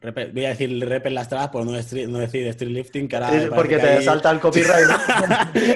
voy 0.00 0.44
a 0.44 0.50
decir 0.50 0.88
rep 0.88 1.06
en 1.06 1.14
las 1.14 1.28
tradas 1.28 1.48
por 1.48 1.64
no, 1.64 1.72
decir, 1.72 2.08
no 2.08 2.18
decir 2.18 2.46
street 2.48 2.70
lifting, 2.70 3.08
que 3.08 3.16
ahora 3.16 3.50
porque 3.54 3.78
te 3.78 4.02
salta 4.02 4.30
el 4.30 4.40
copyright. 4.40 4.88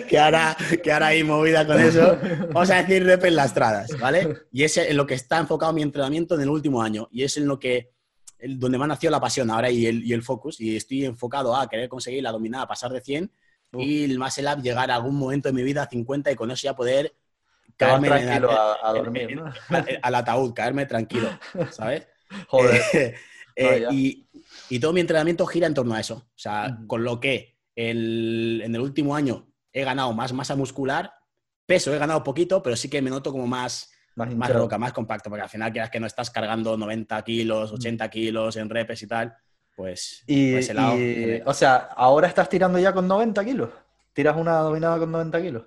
que, 0.09 0.19
ahora, 0.19 0.57
que 0.83 0.93
ahora 0.93 1.09
hay 1.09 1.25
movida 1.25 1.67
con 1.67 1.81
eso. 1.81 2.19
Vamos 2.53 2.71
a 2.71 2.77
decir 2.77 3.05
rep 3.05 3.25
en 3.25 3.37
las 3.37 3.53
tradas, 3.53 3.91
¿vale? 3.99 4.43
Y 4.53 4.63
es 4.63 4.77
en 4.77 4.97
lo 4.97 5.07
que 5.07 5.15
está 5.15 5.39
enfocado 5.39 5.73
mi 5.73 5.83
entrenamiento 5.83 6.37
en 6.37 6.43
el 6.43 6.51
último 6.51 6.83
año. 6.83 7.09
Y 7.11 7.25
es 7.25 7.37
en 7.37 7.47
lo 7.47 7.59
que 7.59 7.91
donde 8.45 8.77
me 8.79 8.85
ha 8.85 8.89
nacido 8.89 9.11
la 9.11 9.21
pasión 9.21 9.51
ahora 9.51 9.71
y 9.71 9.87
el, 9.87 10.05
y 10.05 10.13
el 10.13 10.23
focus. 10.23 10.61
Y 10.61 10.77
estoy 10.77 11.05
enfocado 11.05 11.57
a 11.57 11.69
querer 11.69 11.89
conseguir 11.89 12.23
la 12.23 12.33
dominada, 12.33 12.67
pasar 12.67 12.93
de 12.93 13.01
100 13.01 13.31
y 13.75 14.05
el 14.05 14.19
muscle 14.19 14.53
up 14.53 14.63
llegar 14.63 14.91
a 14.91 14.97
algún 14.97 15.17
momento 15.17 15.49
de 15.49 15.55
mi 15.55 15.63
vida 15.63 15.83
a 15.83 15.89
50 15.89 16.31
y 16.31 16.35
con 16.35 16.51
eso 16.51 16.65
ya 16.65 16.77
poder 16.77 17.15
caerme 17.77 18.09
tranquilo 18.09 18.51
a, 18.51 18.93
dormir, 18.93 19.43
al 20.03 20.15
ataúd, 20.15 20.53
caerme 20.53 20.87
tranquilo, 20.87 21.29
¿sabes? 21.71 22.07
Joder. 22.49 22.81
Eh, 22.93 23.15
y, 23.57 24.79
todo 24.81 24.93
mi 24.93 25.01
entrenamiento 25.01 25.47
gira 25.47 25.67
en 25.67 25.75
torno 25.75 25.95
a 25.95 26.01
eso. 26.01 26.15
O 26.15 26.39
sea, 26.39 26.79
con 26.87 27.05
lo 27.05 27.21
que 27.21 27.57
en 27.75 28.75
el 28.75 28.81
último 28.81 29.15
año 29.15 29.49
he 29.73 29.85
ganado 29.85 30.13
más 30.13 30.33
masa 30.33 30.57
muscular, 30.57 31.13
peso 31.67 31.95
he 31.95 31.99
ganado 31.99 32.23
poquito, 32.23 32.63
pero 32.63 32.77
sí 32.77 32.89
que 32.89 33.03
me 33.03 33.11
noto 33.11 33.33
como 33.33 33.47
más, 33.47 33.91
más, 34.17 34.53
roca, 34.53 34.79
más 34.79 34.93
compacto, 34.93 35.31
porque 35.31 35.43
al 35.43 35.49
final 35.49 35.73
quieras 35.73 35.91
que 35.91 36.01
no 36.01 36.07
estás 36.07 36.31
cargando 36.31 36.77
90 36.77 37.23
kilos, 37.23 37.73
80 37.73 38.09
kilos 38.11 38.57
en 38.57 38.69
repes 38.69 39.03
y 39.03 39.07
tal, 39.07 39.35
pues... 39.75 40.23
Y, 40.27 40.55
o 41.45 41.55
sea, 41.55 41.77
ahora 41.97 42.29
estás 42.29 42.49
tirando 42.49 42.79
ya 42.79 42.93
con 42.93 43.09
90 43.09 43.45
kilos. 43.45 43.71
¿Tiras 44.13 44.37
una 44.37 44.59
dominada 44.59 44.99
con 44.99 45.11
90 45.11 45.41
kilos? 45.41 45.63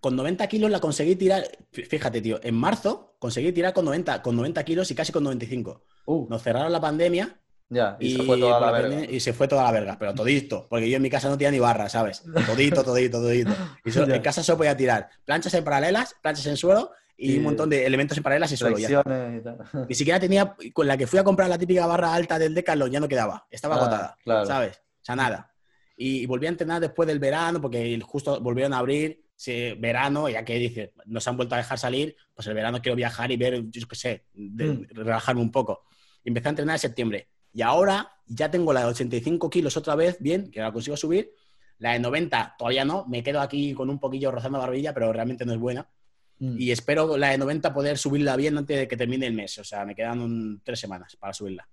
Con 0.00 0.14
90 0.14 0.46
kilos 0.46 0.70
la 0.70 0.80
conseguí 0.80 1.16
tirar, 1.16 1.44
fíjate, 1.72 2.20
tío, 2.20 2.38
en 2.42 2.54
marzo 2.54 3.16
conseguí 3.18 3.52
tirar 3.52 3.72
con 3.72 3.84
90, 3.84 4.22
con 4.22 4.36
90 4.36 4.64
kilos 4.64 4.90
y 4.90 4.94
casi 4.94 5.12
con 5.12 5.24
95. 5.24 5.82
Uh. 6.06 6.26
Nos 6.28 6.42
cerraron 6.42 6.70
la 6.70 6.80
pandemia. 6.80 7.40
Ya, 7.70 7.98
y, 8.00 8.16
se 8.16 8.22
fue 8.22 8.38
toda 8.38 8.60
la 8.60 8.70
verga. 8.70 9.04
Y 9.04 9.20
se 9.20 9.32
fue 9.34 9.48
toda 9.48 9.64
la 9.64 9.72
verga, 9.72 9.96
pero 9.98 10.14
todito, 10.14 10.66
porque 10.70 10.88
yo 10.88 10.96
en 10.96 11.02
mi 11.02 11.10
casa 11.10 11.28
no 11.28 11.36
tenía 11.36 11.50
ni 11.50 11.58
barra, 11.58 11.88
¿sabes? 11.90 12.22
Todito, 12.46 12.82
todito, 12.82 13.20
todito. 13.20 13.50
Y 13.84 13.90
en 13.98 14.22
casa 14.22 14.42
solo 14.42 14.58
podía 14.58 14.76
tirar 14.76 15.10
planchas 15.26 15.52
en 15.52 15.64
paralelas, 15.64 16.14
planchas 16.22 16.46
en 16.46 16.56
suelo 16.56 16.92
y, 17.18 17.36
un 17.36 17.42
montón 17.42 17.68
de 17.68 17.84
elementos 17.84 18.16
en 18.16 18.22
paralelas 18.22 18.52
y 18.52 18.56
suelo. 18.56 18.78
Ya. 18.78 19.02
Ni 19.86 19.94
siquiera 19.94 20.20
tenía, 20.20 20.54
con 20.72 20.86
la 20.86 20.96
que 20.96 21.06
fui 21.06 21.18
a 21.18 21.24
comprar 21.24 21.48
la 21.48 21.58
típica 21.58 21.84
barra 21.86 22.14
alta 22.14 22.38
del 22.38 22.54
Decathlon 22.54 22.90
ya 22.90 23.00
no 23.00 23.08
quedaba, 23.08 23.46
estaba 23.50 23.74
ah, 23.74 23.78
agotada, 23.78 24.46
¿sabes? 24.46 24.76
O 24.78 25.04
sea, 25.04 25.16
nada. 25.16 25.52
Y, 25.96 26.26
volví 26.26 26.46
a 26.46 26.50
entrenar 26.50 26.80
después 26.80 27.08
del 27.08 27.18
verano, 27.18 27.60
porque 27.60 28.00
justo 28.06 28.40
volvieron 28.40 28.72
a 28.72 28.78
abrir, 28.78 29.27
verano, 29.78 30.28
ya 30.28 30.44
que 30.44 30.58
dice, 30.58 30.92
nos 31.06 31.26
han 31.28 31.36
vuelto 31.36 31.54
a 31.54 31.58
dejar 31.58 31.78
salir, 31.78 32.16
pues 32.34 32.46
el 32.48 32.54
verano 32.54 32.80
quiero 32.82 32.96
viajar 32.96 33.30
y 33.30 33.36
ver, 33.36 33.62
yo 33.70 33.88
qué 33.88 33.96
sé, 33.96 34.24
mm. 34.34 34.94
relajarme 34.94 35.40
un 35.40 35.50
poco 35.50 35.88
empecé 36.28 36.48
a 36.48 36.50
entrenar 36.50 36.74
en 36.76 36.80
septiembre. 36.80 37.28
Y 37.52 37.62
ahora 37.62 38.12
ya 38.26 38.50
tengo 38.50 38.72
la 38.72 38.80
de 38.80 38.86
85 38.86 39.50
kilos 39.50 39.76
otra 39.76 39.94
vez, 39.94 40.18
bien, 40.20 40.50
que 40.50 40.60
la 40.60 40.72
consigo 40.72 40.96
subir. 40.96 41.32
La 41.78 41.92
de 41.92 42.00
90 42.00 42.56
todavía 42.58 42.84
no, 42.84 43.06
me 43.06 43.22
quedo 43.22 43.40
aquí 43.40 43.72
con 43.74 43.88
un 43.90 43.98
poquillo 43.98 44.30
rozando 44.30 44.58
barbilla, 44.58 44.92
pero 44.92 45.12
realmente 45.12 45.44
no 45.44 45.52
es 45.52 45.58
buena. 45.58 45.88
Mm. 46.38 46.56
Y 46.60 46.70
espero 46.70 47.16
la 47.16 47.30
de 47.30 47.38
90 47.38 47.72
poder 47.72 47.98
subirla 47.98 48.36
bien 48.36 48.58
antes 48.58 48.76
de 48.76 48.88
que 48.88 48.96
termine 48.96 49.26
el 49.26 49.34
mes. 49.34 49.58
O 49.58 49.64
sea, 49.64 49.84
me 49.84 49.94
quedan 49.94 50.60
tres 50.62 50.78
semanas 50.78 51.16
para 51.16 51.32
subirla. 51.32 51.68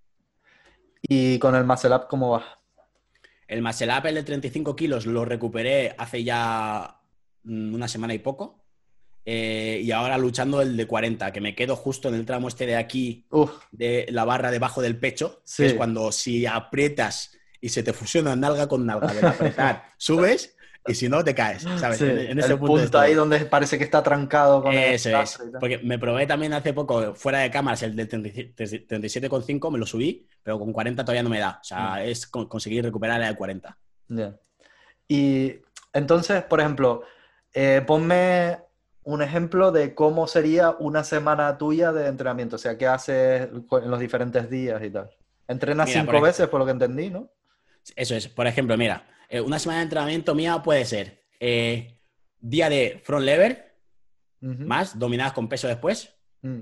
¿Y 1.01 1.37
con 1.39 1.55
el 1.55 1.65
Muscle 1.65 1.95
Up 1.95 2.07
cómo 2.09 2.31
va? 2.31 2.59
El 3.47 3.61
Muscle 3.61 3.91
Up, 3.95 4.07
el 4.07 4.15
de 4.15 4.23
35 4.23 4.75
kilos, 4.75 5.05
lo 5.05 5.23
recuperé 5.23 5.93
hace 5.97 6.23
ya 6.23 6.99
una 7.45 7.87
semana 7.87 8.13
y 8.13 8.19
poco. 8.19 8.65
Eh, 9.27 9.81
y 9.83 9.91
ahora 9.91 10.17
luchando 10.17 10.61
el 10.61 10.77
de 10.77 10.85
40, 10.85 11.31
que 11.31 11.41
me 11.41 11.55
quedo 11.55 11.75
justo 11.75 12.09
en 12.09 12.15
el 12.15 12.25
tramo 12.25 12.47
este 12.47 12.67
de 12.67 12.75
aquí, 12.75 13.25
de 13.71 14.05
la 14.09 14.23
barra 14.23 14.51
debajo 14.51 14.81
del 14.81 14.99
pecho, 14.99 15.41
que 15.57 15.65
es 15.65 15.73
cuando 15.73 16.11
si 16.11 16.45
aprietas 16.45 17.35
y 17.59 17.69
se 17.69 17.81
te 17.81 17.93
fusiona 17.93 18.35
nalga 18.35 18.67
con 18.67 18.85
nalga 18.85 19.11
de 19.11 19.27
apretar, 19.27 19.85
subes 19.97 20.55
y 20.87 20.93
si 20.93 21.09
no 21.09 21.23
te 21.23 21.33
caes, 21.33 21.63
¿sabes? 21.63 21.99
En, 22.01 22.37
ese 22.37 22.55
punto, 22.57 22.99
ahí 22.99 23.15
donde 23.15 23.39
parece 23.45 23.79
que 23.79 23.83
está 23.83 24.03
trancado 24.03 24.61
con 24.61 24.71
Eso 24.73 25.19
es. 25.19 25.39
Porque 25.59 25.79
me 25.79 25.97
probé 25.97 26.27
también 26.27 26.53
hace 26.53 26.73
poco, 26.73 27.15
fuera 27.15 27.39
de 27.39 27.49
cámaras, 27.49 27.81
el 27.81 27.95
de 27.95 28.07
37,5 28.07 29.71
me 29.71 29.79
lo 29.79 29.87
subí, 29.87 30.27
pero 30.43 30.59
con 30.59 30.71
40 30.71 31.03
todavía 31.03 31.23
no 31.23 31.29
me 31.29 31.39
da. 31.39 31.57
O 31.59 31.63
sea, 31.63 31.95
mm. 31.95 31.99
es 32.01 32.27
conseguir 32.27 32.83
recuperar 32.83 33.19
el 33.19 33.29
de 33.29 33.35
40. 33.35 33.77
Y 35.07 35.53
entonces, 35.91 36.43
por 36.43 36.59
ejemplo, 36.59 37.01
eh, 37.55 37.81
ponme 37.87 38.59
un 39.03 39.21
ejemplo 39.21 39.71
de 39.71 39.95
cómo 39.95 40.27
sería 40.27 40.71
una 40.71 41.05
semana 41.05 41.57
tuya 41.57 41.93
de 41.93 42.07
entrenamiento, 42.07 42.57
o 42.57 42.59
sea, 42.59 42.77
qué 42.77 42.85
haces 42.85 43.47
en 43.49 43.89
los 43.89 43.99
diferentes 43.99 44.49
días 44.49 44.83
y 44.83 44.89
tal. 44.89 45.09
Entrenas 45.47 45.89
cinco 45.89 46.19
veces, 46.19 46.49
por 46.49 46.59
lo 46.59 46.65
que 46.65 46.73
entendí, 46.73 47.09
¿no? 47.09 47.31
Eso 47.95 48.15
es. 48.15 48.27
Por 48.27 48.45
ejemplo, 48.45 48.75
mira, 48.77 49.07
eh, 49.29 49.39
una 49.39 49.57
semana 49.57 49.79
de 49.79 49.83
entrenamiento 49.83 50.35
mía 50.35 50.61
puede 50.61 50.83
ser 50.83 51.23
eh, 51.39 51.97
día 52.41 52.69
de 52.69 53.01
front 53.05 53.23
lever, 53.23 53.73
más 54.41 54.99
dominadas 54.99 55.33
con 55.33 55.47
peso 55.47 55.67
después, 55.67 56.13
mm. 56.41 56.61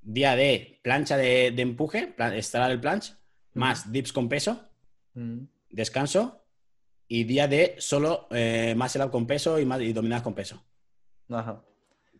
día 0.00 0.34
de 0.34 0.80
plancha 0.82 1.16
de, 1.16 1.48
empuje, 1.48 2.14
estar 2.34 2.70
el 2.70 2.80
planche, 2.80 3.14
más 3.54 3.92
dips 3.92 4.12
con 4.12 4.28
peso, 4.28 4.68
descanso, 5.68 6.37
y 7.08 7.24
día 7.24 7.48
de 7.48 7.74
solo 7.78 8.28
eh, 8.30 8.74
más 8.76 8.94
el 8.94 9.10
con 9.10 9.26
peso 9.26 9.58
y, 9.58 9.64
más, 9.64 9.80
y 9.80 9.92
dominadas 9.92 10.22
con 10.22 10.34
peso. 10.34 10.62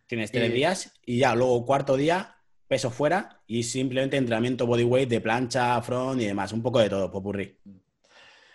Tienes 0.07 0.31
tres 0.31 0.51
días 0.51 0.93
y 1.05 1.19
ya 1.19 1.35
luego 1.35 1.65
cuarto 1.65 1.95
día, 1.95 2.35
peso 2.67 2.89
fuera 2.89 3.41
y 3.45 3.63
simplemente 3.63 4.17
entrenamiento 4.17 4.65
bodyweight 4.65 5.07
de 5.07 5.21
plancha, 5.21 5.79
front 5.81 6.21
y 6.21 6.25
demás. 6.25 6.51
Un 6.51 6.63
poco 6.63 6.79
de 6.79 6.89
todo, 6.89 7.11
popurrí. 7.11 7.59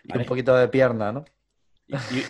Y 0.02 0.18
un 0.18 0.24
poquito 0.24 0.56
de 0.56 0.68
pierna, 0.68 1.12
¿no? 1.12 1.24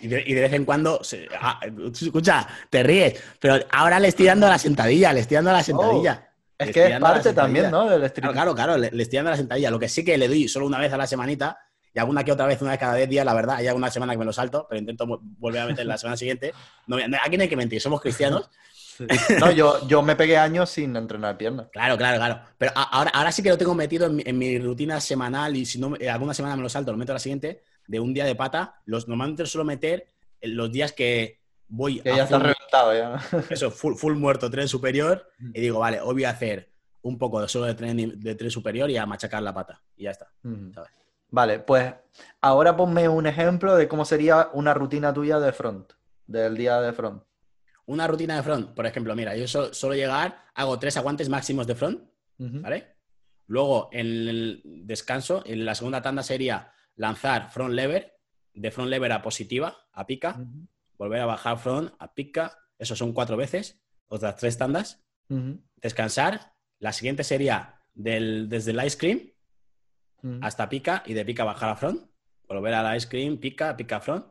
Y, 0.01 0.07
de, 0.07 0.41
vez 0.41 0.53
en 0.53 0.65
cuando, 0.65 1.01
ah, 1.39 1.59
escucha, 1.93 2.45
te 2.69 2.83
ríes, 2.83 3.21
pero 3.39 3.57
ahora 3.71 3.99
le 3.99 4.09
estoy 4.09 4.25
dando 4.25 4.47
la 4.47 4.59
sentadilla, 4.59 5.13
le 5.13 5.21
estoy 5.21 5.35
dando 5.35 5.53
la 5.53 5.63
sentadilla. 5.63 6.29
Oh, 6.29 6.35
es 6.57 6.71
que 6.71 6.87
es 6.87 6.99
parte 6.99 7.33
también, 7.33 7.71
¿no? 7.71 7.89
Del 7.89 8.11
claro, 8.11 8.33
claro, 8.33 8.55
claro, 8.55 8.77
le, 8.77 8.87
estoy 8.87 9.17
dando 9.17 9.31
la 9.31 9.37
sentadilla. 9.37 9.71
Lo 9.71 9.79
que 9.79 9.89
sí 9.89 10.03
que 10.03 10.17
le 10.17 10.27
doy 10.27 10.47
solo 10.47 10.67
una 10.67 10.79
vez 10.79 10.91
a 10.91 10.97
la 10.97 11.07
semanita 11.07 11.57
y 11.95 11.99
alguna 11.99 12.25
que 12.25 12.33
otra 12.33 12.45
vez, 12.45 12.61
una 12.61 12.71
vez 12.71 12.79
cada 12.79 12.95
10 12.95 13.07
días, 13.07 13.25
la 13.25 13.33
verdad, 13.33 13.55
hay 13.55 13.67
alguna 13.67 13.89
semana 13.89 14.11
que 14.11 14.19
me 14.19 14.25
lo 14.25 14.33
salto, 14.33 14.67
pero 14.69 14.79
intento 14.79 15.07
volver 15.39 15.61
a 15.61 15.65
meter 15.65 15.85
la 15.85 15.97
semana 15.97 16.17
siguiente. 16.17 16.53
No, 16.87 16.97
aquí 16.97 17.37
no 17.37 17.43
hay 17.43 17.49
que 17.49 17.55
mentir, 17.55 17.79
somos 17.79 18.01
cristianos. 18.01 18.49
No, 19.39 19.51
yo, 19.51 19.85
yo 19.87 20.01
me 20.01 20.15
pegué 20.15 20.37
años 20.37 20.69
sin 20.69 20.95
entrenar 20.95 21.37
piernas. 21.37 21.67
Claro, 21.71 21.97
claro, 21.97 22.17
claro. 22.17 22.41
Pero 22.57 22.71
ahora, 22.75 23.11
ahora 23.11 23.31
sí 23.31 23.43
que 23.43 23.49
lo 23.49 23.57
tengo 23.57 23.75
metido 23.75 24.07
en 24.07 24.37
mi, 24.37 24.57
rutina 24.57 25.01
semanal 25.01 25.55
y 25.55 25.65
si 25.65 25.79
no, 25.79 25.95
eh, 25.99 26.09
alguna 26.09 26.33
semana 26.33 26.55
me 26.55 26.63
lo 26.63 26.69
salto, 26.69 26.91
lo 26.91 26.97
meto 26.97 27.11
a 27.11 27.15
la 27.15 27.19
siguiente, 27.19 27.61
de 27.87 27.99
un 27.99 28.13
día 28.13 28.23
de 28.23 28.35
pata. 28.35 28.81
Los, 28.85 29.07
normalmente 29.07 29.45
suelo 29.45 29.65
meter 29.65 30.07
los 30.41 30.71
días 30.71 30.93
que 30.93 31.41
voy 31.67 31.99
que 31.99 32.15
ya 32.15 32.23
está 32.23 32.39
reventado 32.39 32.93
ya. 32.93 33.19
Eso, 33.49 33.71
full, 33.71 33.95
full, 33.95 34.15
muerto, 34.15 34.49
tren 34.49 34.67
superior, 34.67 35.29
y 35.53 35.59
digo, 35.59 35.79
vale, 35.79 35.99
hoy 35.99 36.13
voy 36.13 36.23
a 36.23 36.29
hacer 36.29 36.69
un 37.01 37.17
poco 37.17 37.41
de 37.41 37.47
solo 37.47 37.65
de 37.65 37.75
tren, 37.75 38.19
de 38.19 38.35
tren 38.35 38.51
superior 38.51 38.89
y 38.89 38.97
a 38.97 39.05
machacar 39.05 39.43
la 39.43 39.53
pata. 39.53 39.81
Y 39.97 40.03
ya 40.03 40.11
está. 40.11 40.29
Vale, 41.35 41.59
pues 41.59 41.93
ahora 42.39 42.77
ponme 42.77 43.09
un 43.09 43.27
ejemplo 43.27 43.75
de 43.75 43.89
cómo 43.89 44.05
sería 44.05 44.51
una 44.53 44.73
rutina 44.73 45.13
tuya 45.13 45.37
de 45.37 45.51
front, 45.51 45.91
del 46.25 46.55
día 46.55 46.79
de 46.79 46.93
front. 46.93 47.23
Una 47.87 48.07
rutina 48.07 48.37
de 48.37 48.43
front, 48.43 48.69
por 48.73 48.85
ejemplo, 48.85 49.13
mira, 49.17 49.35
yo 49.35 49.45
solo, 49.45 49.95
llegar, 49.95 50.45
hago 50.53 50.79
tres 50.79 50.95
aguantes 50.95 51.27
máximos 51.27 51.67
de 51.67 51.75
front, 51.75 52.09
¿vale? 52.37 52.95
Luego, 53.47 53.89
en 53.91 54.07
el 54.07 54.61
descanso, 54.63 55.43
en 55.45 55.65
la 55.65 55.75
segunda 55.75 56.01
tanda 56.01 56.23
sería 56.23 56.71
lanzar 56.95 57.51
front 57.51 57.73
lever, 57.73 58.17
de 58.53 58.71
front 58.71 58.89
lever 58.89 59.11
a 59.11 59.21
positiva, 59.21 59.75
a 59.91 60.07
pica, 60.07 60.41
volver 60.97 61.19
a 61.19 61.25
bajar 61.25 61.57
front, 61.57 61.93
a 61.99 62.13
pica, 62.13 62.57
eso 62.79 62.95
son 62.95 63.11
cuatro 63.11 63.35
veces, 63.35 63.81
otras 64.07 64.37
tres 64.37 64.57
tandas, 64.57 65.03
descansar, 65.75 66.53
la 66.79 66.93
siguiente 66.93 67.25
sería 67.25 67.81
del, 67.93 68.47
desde 68.47 68.71
el 68.71 68.85
ice 68.85 68.97
cream 68.97 69.34
hasta 70.41 70.69
pica 70.69 71.03
y 71.05 71.13
de 71.13 71.25
pica 71.25 71.43
bajar 71.43 71.69
a 71.69 71.75
front, 71.75 72.09
volver 72.47 72.73
a 72.73 72.83
la 72.83 72.95
ice 72.95 73.07
cream, 73.07 73.37
pica, 73.37 73.75
pica 73.77 73.99
front, 73.99 74.25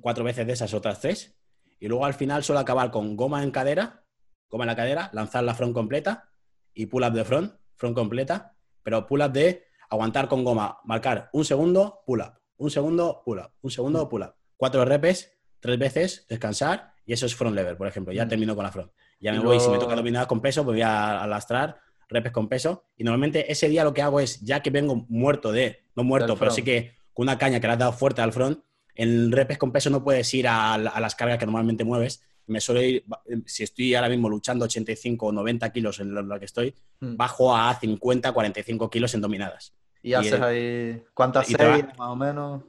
cuatro 0.00 0.24
veces 0.24 0.46
de 0.46 0.52
esas 0.52 0.72
otras 0.74 1.00
tres, 1.00 1.38
y 1.78 1.88
luego 1.88 2.06
al 2.06 2.14
final 2.14 2.42
suelo 2.42 2.60
acabar 2.60 2.90
con 2.90 3.16
goma 3.16 3.42
en 3.42 3.50
cadera, 3.50 4.04
goma 4.48 4.64
en 4.64 4.68
la 4.68 4.76
cadera, 4.76 5.10
lanzar 5.12 5.44
la 5.44 5.54
front 5.54 5.74
completa 5.74 6.30
y 6.72 6.86
pull 6.86 7.04
up 7.04 7.12
de 7.12 7.24
front, 7.24 7.54
front 7.76 7.94
completa, 7.94 8.56
pero 8.82 9.06
pull 9.06 9.22
up 9.22 9.32
de 9.32 9.66
aguantar 9.90 10.28
con 10.28 10.44
goma, 10.44 10.78
marcar 10.84 11.28
un 11.32 11.44
segundo, 11.44 12.02
pull 12.06 12.20
up, 12.20 12.34
un 12.56 12.70
segundo, 12.70 13.22
pull 13.24 13.38
up, 13.38 13.52
un 13.60 13.70
segundo, 13.70 14.08
pull 14.08 14.22
up. 14.22 14.34
Cuatro 14.56 14.84
repes, 14.84 15.36
tres 15.60 15.78
veces, 15.78 16.26
descansar 16.28 16.94
y 17.04 17.12
eso 17.12 17.26
es 17.26 17.34
front 17.34 17.54
lever, 17.54 17.76
por 17.76 17.86
ejemplo. 17.86 18.12
Ya 18.12 18.26
termino 18.26 18.54
con 18.54 18.64
la 18.64 18.72
front. 18.72 18.90
Ya 19.20 19.32
me 19.32 19.40
voy, 19.40 19.60
si 19.60 19.68
me 19.68 19.78
toca 19.78 19.94
dominar 19.94 20.26
con 20.26 20.40
peso, 20.40 20.64
pues 20.64 20.74
voy 20.74 20.82
a 20.82 21.22
alastrar 21.22 21.80
repes 22.08 22.32
con 22.32 22.48
peso. 22.48 22.84
Y 22.96 23.04
normalmente 23.04 23.50
ese 23.50 23.68
día 23.68 23.84
lo 23.84 23.94
que 23.94 24.02
hago 24.02 24.20
es, 24.20 24.40
ya 24.40 24.60
que 24.60 24.70
vengo 24.70 25.06
muerto 25.08 25.52
de, 25.52 25.84
no 25.94 26.04
muerto, 26.04 26.36
pero 26.36 26.50
sí 26.50 26.62
que 26.62 26.96
con 27.12 27.24
una 27.24 27.38
caña 27.38 27.60
que 27.60 27.66
le 27.66 27.72
has 27.74 27.78
dado 27.78 27.92
fuerte 27.92 28.22
al 28.22 28.32
front, 28.32 28.60
en 28.94 29.32
repes 29.32 29.58
con 29.58 29.72
peso 29.72 29.90
no 29.90 30.04
puedes 30.04 30.32
ir 30.34 30.46
a, 30.48 30.78
las 30.78 31.14
cargas 31.14 31.38
que 31.38 31.46
normalmente 31.46 31.84
mueves. 31.84 32.22
Me 32.46 32.60
suelo 32.60 32.82
ir, 32.82 33.04
si 33.46 33.62
estoy 33.62 33.94
ahora 33.94 34.08
mismo 34.08 34.28
luchando 34.28 34.66
85 34.66 35.26
o 35.26 35.32
90 35.32 35.72
kilos 35.72 36.00
en 36.00 36.14
lo, 36.14 36.38
que 36.38 36.44
estoy, 36.44 36.74
mm. 37.00 37.16
bajo 37.16 37.56
a 37.56 37.74
50, 37.74 38.32
45 38.32 38.90
kilos 38.90 39.14
en 39.14 39.20
dominadas. 39.20 39.74
¿Y, 40.02 40.12
haces 40.12 40.40
ahí 40.40 41.02
cuántas 41.14 41.46
series 41.46 41.86
más 41.96 42.08
o 42.08 42.16
menos? 42.16 42.62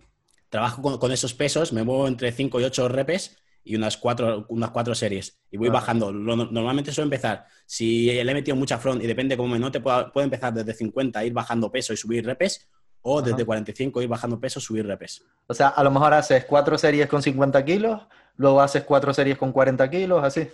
Trabajo 0.50 1.00
con, 1.00 1.12
esos 1.12 1.34
pesos, 1.34 1.74
me 1.74 1.84
muevo 1.84 2.08
entre 2.08 2.32
5 2.32 2.62
y 2.62 2.64
8 2.64 2.88
repes 2.88 3.38
y 3.66 3.76
unas 3.76 3.98
cuatro, 3.98 4.46
unas 4.50 4.70
cuatro 4.70 4.96
series. 4.96 5.42
Y 5.50 5.58
voy 5.58 5.70
bajando. 5.70 6.12
normalmente 6.14 6.92
suelo 6.92 7.08
empezar, 7.08 7.46
si 7.66 8.06
le 8.06 8.22
he 8.22 8.34
metido 8.34 8.56
mucha 8.56 8.78
front 8.78 9.04
y 9.04 9.08
depende 9.08 9.36
cómo 9.36 9.50
me 9.50 9.60
note, 9.60 9.82
puedo, 9.82 10.12
puedo 10.14 10.24
empezar 10.24 10.54
desde 10.54 10.74
50, 10.74 11.26
ir 11.26 11.34
bajando 11.34 11.72
peso 11.72 11.92
y 11.92 11.98
subir 11.98 12.24
repes, 12.24 12.70
o 13.02 13.22
desde 13.22 13.44
45 13.44 14.04
ir 14.04 14.08
bajando 14.08 14.40
peso, 14.40 14.60
subir 14.60 14.86
repes. 14.86 15.26
O 15.48 15.54
sea, 15.54 15.70
a 15.70 15.84
lo 15.84 15.90
mejor 15.92 16.14
haces 16.14 16.46
cuatro 16.46 16.78
series 16.78 17.08
con 17.08 17.24
50 17.24 17.66
kilos, 17.66 18.02
luego 18.38 18.62
haces 18.62 18.84
cuatro 18.84 19.14
series 19.14 19.38
con 19.38 19.52
40 19.52 19.90
kilos, 19.90 20.24
así. 20.24 20.48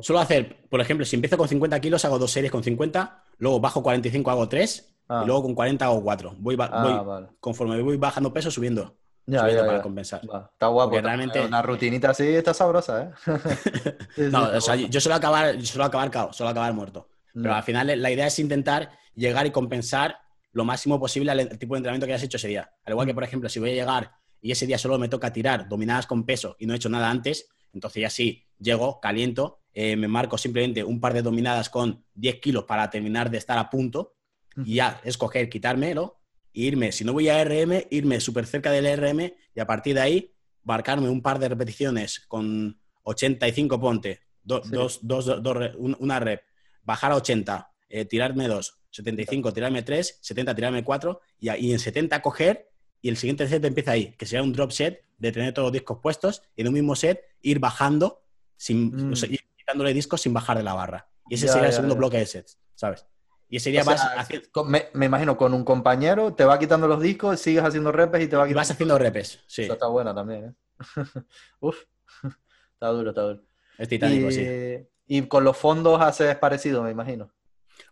Suelo 0.00 0.20
hacer, 0.20 0.56
por 0.70 0.80
ejemplo, 0.80 1.04
si 1.04 1.16
empiezo 1.16 1.36
con 1.36 1.48
50 1.48 1.78
kilos, 1.80 2.04
hago 2.04 2.18
dos 2.18 2.30
series 2.30 2.50
con 2.50 2.62
50, 2.62 3.24
luego 3.38 3.60
bajo 3.60 3.82
45, 3.82 4.30
hago 4.30 4.48
tres, 4.48 4.94
y 5.02 5.04
ah. 5.08 5.24
luego 5.26 5.42
con 5.42 5.54
40 5.54 5.84
hago 5.84 6.02
4. 6.02 6.36
Voy, 6.38 6.56
ah, 6.60 7.28
Conforme 7.40 7.82
voy 7.82 7.96
bajando 7.96 8.32
peso, 8.32 8.50
subiendo. 8.50 8.96
Ya, 9.28 9.42
para 9.42 9.82
compensar. 9.82 10.22
Está 10.22 10.68
guapo. 10.68 10.98
realmente... 10.98 11.40
Una 11.40 11.60
rutinita 11.60 12.10
así 12.10 12.26
está 12.26 12.54
sabrosa, 12.54 13.02
¿eh? 13.02 13.10
no, 14.30 14.44
o 14.44 14.60
sea, 14.60 14.74
yo 14.74 15.00
suelo 15.00 15.16
acabar, 15.16 15.60
suelo 15.62 15.84
acabar 15.84 16.10
cao, 16.10 16.32
suelo 16.32 16.50
acabar 16.50 16.72
muerto. 16.72 17.08
Pero 17.34 17.54
al 17.54 17.62
final 17.62 18.00
la 18.00 18.10
idea 18.10 18.26
es 18.26 18.38
intentar 18.38 18.90
llegar 19.14 19.46
y 19.46 19.50
compensar 19.50 20.16
lo 20.52 20.64
máximo 20.64 20.98
posible 20.98 21.30
al 21.30 21.58
tipo 21.58 21.74
de 21.74 21.78
entrenamiento 21.78 22.06
que 22.06 22.14
hayas 22.14 22.24
hecho 22.24 22.38
ese 22.38 22.48
día. 22.48 22.72
Al 22.84 22.92
igual 22.92 23.06
que, 23.06 23.14
por 23.14 23.22
ejemplo, 23.22 23.48
si 23.48 23.60
voy 23.60 23.70
a 23.70 23.74
llegar 23.74 24.12
y 24.40 24.50
ese 24.50 24.66
día 24.66 24.78
solo 24.78 24.98
me 24.98 25.08
toca 25.08 25.32
tirar 25.32 25.68
dominadas 25.68 26.06
con 26.06 26.24
peso 26.24 26.56
y 26.58 26.66
no 26.66 26.72
he 26.72 26.76
hecho 26.76 26.88
nada 26.88 27.10
antes, 27.10 27.48
entonces 27.72 28.00
ya 28.00 28.10
sí, 28.10 28.46
llego, 28.58 28.98
caliento, 28.98 29.60
eh, 29.74 29.94
me 29.94 30.08
marco 30.08 30.38
simplemente 30.38 30.82
un 30.82 31.00
par 31.00 31.12
de 31.12 31.22
dominadas 31.22 31.68
con 31.68 32.04
10 32.14 32.40
kilos 32.40 32.64
para 32.64 32.88
terminar 32.90 33.30
de 33.30 33.38
estar 33.38 33.58
a 33.58 33.68
punto 33.68 34.14
y 34.64 34.76
ya 34.76 35.00
escoger 35.04 35.48
quitármelo 35.48 36.17
irme, 36.52 36.92
si 36.92 37.04
no 37.04 37.12
voy 37.12 37.28
a 37.28 37.42
RM, 37.44 37.86
irme 37.90 38.20
súper 38.20 38.46
cerca 38.46 38.70
del 38.70 38.86
RM 38.96 39.32
y 39.54 39.60
a 39.60 39.66
partir 39.66 39.94
de 39.94 40.00
ahí 40.00 40.34
marcarme 40.64 41.08
un 41.08 41.22
par 41.22 41.38
de 41.38 41.48
repeticiones 41.48 42.20
con 42.20 42.78
85 43.04 43.80
ponte, 43.80 44.20
dos, 44.42 45.00
una 45.76 46.20
rep, 46.20 46.42
bajar 46.82 47.12
a 47.12 47.16
80, 47.16 47.72
eh, 47.88 48.04
tirarme 48.04 48.48
dos, 48.48 48.80
75, 48.90 49.52
tirarme 49.52 49.82
tres, 49.82 50.18
70, 50.22 50.54
tirarme 50.54 50.84
cuatro 50.84 51.20
y, 51.38 51.50
y, 51.50 51.72
en 51.72 51.78
70 51.78 52.20
coger 52.22 52.70
y 53.00 53.08
el 53.08 53.16
siguiente 53.16 53.46
set 53.48 53.64
empieza 53.64 53.92
ahí, 53.92 54.14
que 54.16 54.26
sea 54.26 54.42
un 54.42 54.52
drop 54.52 54.70
set 54.72 55.04
de 55.18 55.32
tener 55.32 55.52
todos 55.52 55.66
los 55.66 55.72
discos 55.72 55.98
puestos 56.02 56.42
y 56.56 56.62
en 56.62 56.68
un 56.68 56.74
mismo 56.74 56.96
set 56.96 57.22
ir 57.42 57.58
bajando, 57.58 58.22
sin, 58.56 59.10
mm. 59.10 59.14
ir 59.30 59.40
quitándole 59.56 59.94
discos 59.94 60.22
sin 60.22 60.32
bajar 60.32 60.56
de 60.56 60.62
la 60.62 60.74
barra. 60.74 61.08
Y 61.28 61.34
ese 61.34 61.48
sería 61.48 61.68
el 61.68 61.72
segundo 61.72 61.96
bloque 61.96 62.18
de 62.18 62.26
sets, 62.26 62.58
¿sabes? 62.74 63.06
Y 63.48 63.56
ese 63.56 63.70
día 63.70 63.82
vas 63.82 64.02
me, 64.66 65.06
imagino 65.06 65.36
con 65.36 65.54
un 65.54 65.64
compañero, 65.64 66.34
te 66.34 66.44
va 66.44 66.58
quitando 66.58 66.86
los 66.86 67.00
discos, 67.00 67.40
sigues 67.40 67.64
haciendo 67.64 67.92
repes 67.92 68.22
y 68.22 68.28
te 68.28 68.36
va 68.36 68.44
quitando. 68.44 68.60
vas 68.60 68.70
haciendo 68.70 68.98
repes, 68.98 69.40
sí. 69.46 69.62
Eso 69.62 69.72
está 69.72 69.86
bueno 69.86 70.14
también, 70.14 70.44
¿eh? 70.44 70.54
Uf, 71.60 71.76
está 72.74 72.88
duro, 72.88 73.10
está 73.10 73.22
duro. 73.22 73.42
Es 73.78 73.88
titánico, 73.88 74.28
y, 74.28 74.32
sí. 74.32 74.46
Y 75.06 75.22
con 75.22 75.44
los 75.44 75.56
fondos 75.56 76.00
haces 76.00 76.36
parecido, 76.36 76.82
me 76.82 76.90
imagino. 76.90 77.32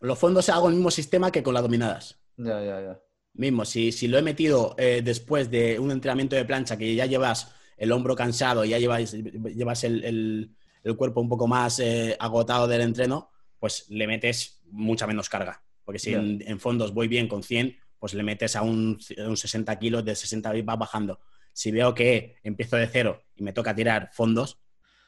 Los 0.01 0.19
fondos 0.19 0.49
hago 0.51 0.69
el 0.69 0.75
mismo 0.75 0.91
sistema 0.91 1.31
que 1.31 1.43
con 1.43 1.55
las 1.55 1.63
dominadas. 1.63 2.19
Ya, 2.37 2.61
ya, 2.63 2.81
ya. 2.81 3.01
Mismo, 3.33 3.65
si, 3.65 3.93
si 3.93 4.09
lo 4.09 4.19
he 4.19 4.23
metido 4.23 4.75
eh, 4.79 5.01
después 5.03 5.51
de 5.51 5.79
un 5.79 5.91
entrenamiento 5.91 6.37
de 6.37 6.45
plancha 6.45 6.77
que 6.77 6.95
ya 6.95 7.07
llevas 7.07 7.55
el 7.77 7.93
hombro 7.93 8.15
cansado 8.15 8.65
y 8.65 8.71
ya 8.71 8.79
llevas, 8.79 9.13
llevas 9.13 9.85
el, 9.85 10.55
cuerpo 10.97 11.21
un 11.21 11.29
poco 11.29 11.47
más 11.47 11.81
eh, 11.81 12.17
agotado 12.19 12.67
del 12.67 12.81
entreno, 12.81 13.31
pues 13.59 13.87
le 13.89 14.07
metes 14.07 14.61
mucha 14.71 15.07
menos 15.07 15.29
carga. 15.29 15.63
Porque 15.85 15.99
si 15.99 16.15
en, 16.15 16.61
fondos 16.61 16.93
voy 16.93 17.07
bien 17.09 17.29
con 17.29 17.43
100, 17.43 17.77
pues 17.99 18.15
le 18.15 18.23
metes 18.23 18.57
a 18.57 18.63
un, 18.63 18.99
60 19.01 19.79
kilos, 19.79 20.05
de 20.05 20.17
60 20.17 20.53
va 20.63 20.77
bajando. 20.77 21.21
Si 21.53 21.71
veo 21.71 21.95
que 21.95 22.37
empiezo 22.43 22.77
de 22.77 22.89
cero 22.89 23.23
y 23.35 23.43
me 23.43 23.53
toca 23.53 23.75
tirar 23.75 24.11
fondos, 24.13 24.59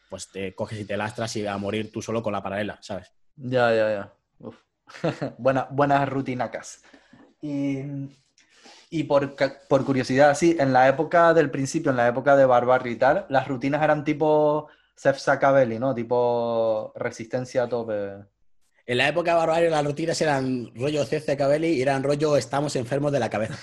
pues 0.08 0.30
te 0.30 0.54
coges 0.54 0.80
y 0.80 0.84
te 0.84 0.96
lastras 0.96 1.34
y 1.36 1.46
a 1.46 1.58
morir 1.58 1.92
tú 1.92 2.00
solo 2.00 2.22
con 2.22 2.32
la 2.32 2.42
paralela, 2.42 2.78
¿sabes? 2.80 3.12
Ya, 3.36 3.74
ya, 3.74 4.12
ya. 4.40 5.34
buenas 5.38 6.08
rutinacas. 6.08 6.82
Y, 7.42 7.80
y 8.90 9.04
por, 9.04 9.34
por, 9.68 9.84
curiosidad, 9.84 10.34
sí, 10.34 10.56
en 10.58 10.72
la 10.72 10.88
época 10.88 11.34
del 11.34 11.50
principio, 11.50 11.90
en 11.90 11.96
la 11.96 12.08
época 12.08 12.36
de 12.36 12.46
Barbarri 12.46 12.92
y 12.92 12.96
tal, 12.96 13.26
las 13.28 13.46
rutinas 13.46 13.82
eran 13.82 14.04
tipo 14.04 14.68
Sef 14.94 15.18
Sakabeli, 15.18 15.78
¿no? 15.78 15.94
Tipo 15.94 16.92
resistencia 16.96 17.64
a 17.64 17.68
tope. 17.68 18.24
En 18.88 18.96
la 18.96 19.06
época 19.06 19.32
de 19.32 19.36
Barbario 19.36 19.68
las 19.68 19.84
rutinas 19.84 20.18
eran 20.22 20.74
rollo 20.74 21.04
CC 21.04 21.36
Cabelli 21.36 21.74
y 21.74 21.82
eran 21.82 22.02
rollo 22.02 22.38
estamos 22.38 22.74
enfermos 22.74 23.12
de 23.12 23.20
la 23.20 23.28
cabeza. 23.28 23.58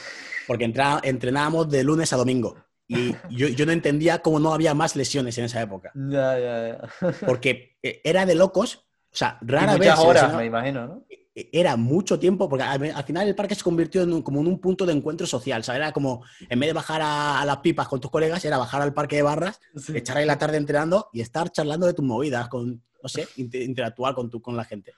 Porque 0.45 0.65
entrenábamos 0.65 1.67
de 1.67 1.83
lunes 1.83 2.13
a 2.13 2.17
domingo. 2.17 2.55
Y 2.87 3.15
yo, 3.31 3.65
no 3.65 3.71
entendía 3.71 4.19
cómo 4.19 4.39
no 4.39 4.53
había 4.53 4.75
más 4.75 4.95
lesiones 4.95 5.35
en 5.39 5.45
esa 5.45 5.59
época. 5.63 5.91
Ya, 5.95 6.37
ya, 6.37 6.67
ya. 6.67 7.11
Porque 7.25 7.75
eh, 7.81 8.01
era 8.03 8.27
de 8.27 8.35
locos. 8.35 8.85
O 9.11 9.17
sea, 9.17 9.39
rara 9.41 9.75
y 9.75 9.79
vez. 9.79 9.97
horas, 9.97 10.31
me 10.35 10.45
imagino, 10.45 10.85
¿no? 10.85 11.05
e, 11.09 11.49
era 11.51 11.75
mucho 11.75 12.19
tiempo, 12.19 12.47
porque 12.47 12.63
al, 12.63 13.03
final 13.03 13.27
el 13.27 13.33
parque 13.33 13.55
se 13.55 13.63
convirtió 13.63 14.03
en 14.03 14.21
como 14.21 14.41
en 14.41 14.47
un 14.47 14.59
punto 14.59 14.85
de 14.85 14.93
encuentro 14.93 15.25
social, 15.25 15.63
¿sabes? 15.63 15.79
Era 15.79 15.91
como, 15.91 16.23
en 16.47 16.59
vez 16.59 16.69
de 16.69 16.73
bajar 16.73 17.01
a, 17.03 17.43
las 17.45 17.57
pipas 17.57 17.87
con 17.87 17.99
tus 17.99 18.11
colegas, 18.11 18.45
era 18.45 18.59
bajar 18.59 18.83
al 18.83 18.93
parque 18.93 19.15
de 19.15 19.23
barras, 19.23 19.59
echar 19.91 20.17
ahí 20.17 20.25
la 20.25 20.37
tarde 20.37 20.57
entrenando 20.57 21.09
y 21.13 21.21
estar 21.21 21.51
charlando 21.51 21.87
de 21.87 21.93
tus 21.95 22.05
movidas, 22.05 22.47
con, 22.47 22.83
no 23.01 23.09
sé, 23.09 23.27
interactuar 23.37 24.13
con, 24.13 24.29
tu, 24.29 24.39
con 24.39 24.55
la 24.55 24.65
gente. 24.65 24.93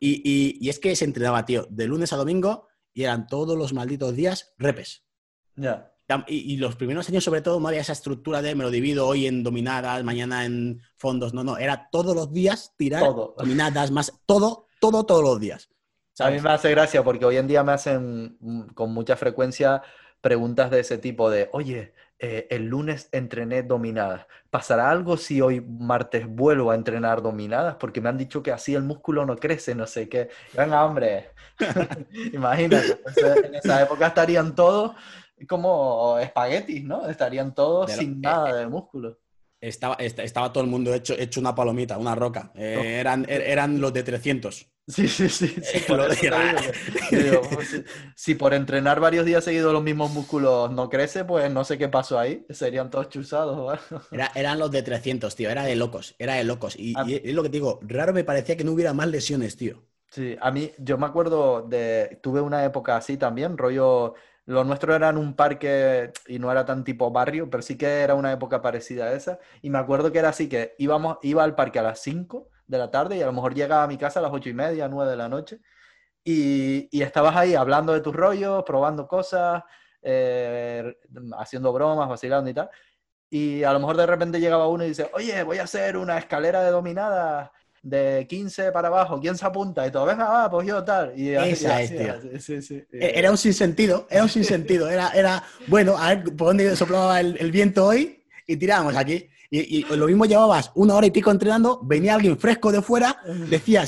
Y, 0.00 0.58
y, 0.60 0.68
es 0.68 0.78
que 0.78 0.94
se 0.96 1.04
entrenaba, 1.04 1.44
tío, 1.44 1.66
de 1.70 1.86
lunes 1.86 2.12
a 2.12 2.16
domingo 2.16 2.68
y 2.92 3.04
eran 3.04 3.26
todos 3.26 3.56
los 3.56 3.72
malditos 3.72 4.14
días 4.14 4.54
repes. 4.58 5.04
Ya. 5.54 5.92
Y, 6.28 6.56
los 6.58 6.76
primeros 6.76 7.08
años, 7.08 7.24
sobre 7.24 7.40
todo, 7.40 7.58
no 7.58 7.66
había 7.66 7.80
esa 7.80 7.92
estructura 7.92 8.40
de 8.40 8.54
me 8.54 8.62
lo 8.62 8.70
divido 8.70 9.08
hoy 9.08 9.26
en 9.26 9.42
dominadas, 9.42 10.04
mañana 10.04 10.44
en 10.44 10.80
fondos. 10.96 11.34
No, 11.34 11.42
no, 11.42 11.58
era 11.58 11.88
todos 11.90 12.14
los 12.14 12.32
días 12.32 12.74
tirar 12.76 13.02
dominadas, 13.36 13.90
más 13.90 14.12
todo, 14.24 14.68
todo, 14.80 15.04
todos 15.04 15.24
los 15.24 15.40
días. 15.40 15.68
A 16.18 16.30
mí 16.30 16.40
me 16.40 16.50
hace 16.50 16.70
gracia 16.70 17.02
porque 17.02 17.24
hoy 17.24 17.36
en 17.36 17.48
día 17.48 17.64
me 17.64 17.72
hacen 17.72 18.36
mm, 18.40 18.68
con 18.68 18.92
mucha 18.94 19.16
frecuencia 19.16 19.82
preguntas 20.20 20.70
de 20.70 20.80
ese 20.80 20.98
tipo 20.98 21.28
de, 21.28 21.50
oye, 21.52 21.92
eh, 22.18 22.46
el 22.50 22.66
lunes 22.66 23.08
entrené 23.12 23.62
dominadas. 23.62 24.26
¿Pasará 24.48 24.90
algo 24.90 25.16
si 25.16 25.40
hoy 25.40 25.60
martes 25.60 26.26
vuelvo 26.26 26.70
a 26.70 26.74
entrenar 26.74 27.20
dominadas? 27.20 27.76
Porque 27.76 28.00
me 28.00 28.08
han 28.08 28.16
dicho 28.16 28.42
que 28.42 28.52
así 28.52 28.74
el 28.74 28.82
músculo 28.82 29.26
no 29.26 29.36
crece, 29.36 29.74
no 29.74 29.86
sé 29.86 30.08
qué. 30.08 30.30
Venga, 30.54 30.84
hombre, 30.84 31.30
imagínate. 32.32 32.98
en 33.46 33.54
esa 33.54 33.82
época 33.82 34.06
estarían 34.06 34.54
todos 34.54 34.92
como 35.46 36.18
espaguetis, 36.18 36.84
¿no? 36.84 37.06
Estarían 37.06 37.54
todos 37.54 37.92
sin 37.92 38.20
nada 38.20 38.54
de 38.54 38.66
músculo. 38.66 39.18
Estaba, 39.60 39.96
estaba 39.96 40.52
todo 40.52 40.64
el 40.64 40.70
mundo 40.70 40.94
hecho, 40.94 41.14
hecho 41.18 41.40
una 41.40 41.54
palomita, 41.54 41.98
una 41.98 42.14
roca. 42.14 42.52
Eh, 42.54 42.98
eran, 43.00 43.26
er, 43.28 43.42
eran 43.42 43.80
los 43.80 43.92
de 43.92 44.02
300. 44.02 44.70
Sí, 44.88 45.08
sí, 45.08 45.28
sí. 45.28 45.56
si, 48.14 48.34
por 48.36 48.54
entrenar 48.54 49.00
varios 49.00 49.26
días 49.26 49.42
seguidos 49.42 49.72
los 49.72 49.82
mismos 49.82 50.12
músculos 50.12 50.70
no 50.70 50.88
crece, 50.88 51.24
pues 51.24 51.50
no 51.50 51.64
sé 51.64 51.76
qué 51.76 51.88
pasó 51.88 52.18
ahí. 52.18 52.46
Serían 52.50 52.90
todos 52.90 53.08
chuzados. 53.08 53.80
eran 54.34 54.58
los 54.58 54.70
de 54.70 54.82
300, 54.82 55.34
tío. 55.34 55.50
Era 55.50 55.64
de 55.64 55.74
locos. 55.74 56.14
Era 56.18 56.34
de 56.34 56.44
locos. 56.44 56.76
Y, 56.76 56.94
y, 57.06 57.20
es 57.24 57.34
lo 57.34 57.42
que 57.42 57.48
te 57.48 57.56
digo. 57.56 57.80
Raro 57.82 58.12
me 58.12 58.22
parecía 58.22 58.56
que 58.56 58.64
no 58.64 58.72
hubiera 58.72 58.92
más 58.92 59.08
lesiones, 59.08 59.56
tío. 59.56 59.82
Sí, 60.08 60.36
a 60.40 60.52
mí, 60.52 60.70
yo 60.78 60.98
me 60.98 61.06
acuerdo 61.06 61.62
de. 61.62 62.20
Tuve 62.22 62.40
una 62.40 62.64
época 62.64 62.96
así 62.96 63.16
también, 63.16 63.58
rollo 63.58 64.14
lo 64.46 64.62
nuestro 64.62 64.94
era 64.94 65.08
en 65.08 65.18
un 65.18 65.34
parque 65.34 66.12
y 66.28 66.38
no 66.38 66.52
era 66.52 66.64
tan 66.64 66.84
tipo 66.84 67.10
barrio, 67.10 67.50
pero 67.50 67.64
sí 67.64 67.76
que 67.76 67.86
era 67.86 68.14
una 68.14 68.32
época 68.32 68.62
parecida 68.62 69.06
a 69.06 69.12
esa. 69.12 69.40
Y 69.60 69.70
me 69.70 69.78
acuerdo 69.78 70.12
que 70.12 70.20
era 70.20 70.28
así, 70.28 70.48
que 70.48 70.76
íbamos, 70.78 71.18
iba 71.22 71.42
al 71.42 71.56
parque 71.56 71.80
a 71.80 71.82
las 71.82 71.98
5 72.00 72.48
de 72.66 72.78
la 72.78 72.90
tarde 72.90 73.16
y 73.16 73.22
a 73.22 73.26
lo 73.26 73.32
mejor 73.32 73.54
llegaba 73.54 73.84
a 73.84 73.86
mi 73.86 73.96
casa 73.96 74.20
a 74.20 74.22
las 74.22 74.32
8 74.32 74.48
y 74.48 74.54
media, 74.54 74.88
9 74.88 75.10
de 75.10 75.16
la 75.16 75.28
noche. 75.28 75.60
Y, 76.24 76.88
y 76.90 77.02
estabas 77.02 77.36
ahí 77.36 77.54
hablando 77.54 77.92
de 77.92 78.00
tus 78.00 78.14
rollos, 78.14 78.64
probando 78.64 79.06
cosas, 79.06 79.62
eh, 80.02 80.96
haciendo 81.38 81.72
bromas, 81.72 82.08
vacilando 82.08 82.50
y 82.50 82.54
tal. 82.54 82.70
Y 83.30 83.64
a 83.64 83.72
lo 83.72 83.80
mejor 83.80 83.96
de 83.96 84.06
repente 84.06 84.40
llegaba 84.40 84.68
uno 84.68 84.84
y 84.84 84.88
dice, 84.88 85.10
oye, 85.14 85.42
voy 85.42 85.58
a 85.58 85.64
hacer 85.64 85.96
una 85.96 86.18
escalera 86.18 86.62
de 86.62 86.70
dominadas 86.70 87.50
de 87.82 88.26
15 88.28 88.72
para 88.72 88.88
abajo, 88.88 89.20
¿quién 89.20 89.36
se 89.36 89.46
apunta? 89.46 89.86
Y 89.86 89.92
todo, 89.92 90.06
venga, 90.06 90.28
va, 90.28 90.50
pues 90.50 90.66
yo 90.66 90.82
tal. 90.82 91.12
Y 91.16 91.30
Esa 91.30 91.82
es, 91.82 91.96
tío. 91.96 92.40
Sí, 92.40 92.60
sí, 92.60 92.84
e-, 92.92 93.18
Era 93.18 93.30
un 93.30 93.36
sinsentido, 93.36 94.06
era 94.10 94.22
un 94.22 94.28
sinsentido. 94.28 94.88
Era, 94.88 95.10
era 95.10 95.42
bueno, 95.68 95.96
a 95.96 96.14
ver 96.14 96.24
por 96.36 96.48
dónde 96.48 96.74
soplaba 96.74 97.20
el, 97.20 97.50
viento 97.52 97.86
hoy 97.86 98.15
y 98.46 98.56
tirábamos 98.56 98.96
aquí. 98.96 99.28
Y, 99.50 99.84
lo 99.84 100.06
mismo 100.06 100.24
llevabas 100.24 100.72
una 100.74 100.94
hora 100.94 101.06
y 101.06 101.10
pico 101.10 101.30
entrenando, 101.30 101.80
venía 101.82 102.14
alguien 102.14 102.38
fresco 102.38 102.72
de 102.72 102.82
fuera, 102.82 103.20
decía, 103.48 103.84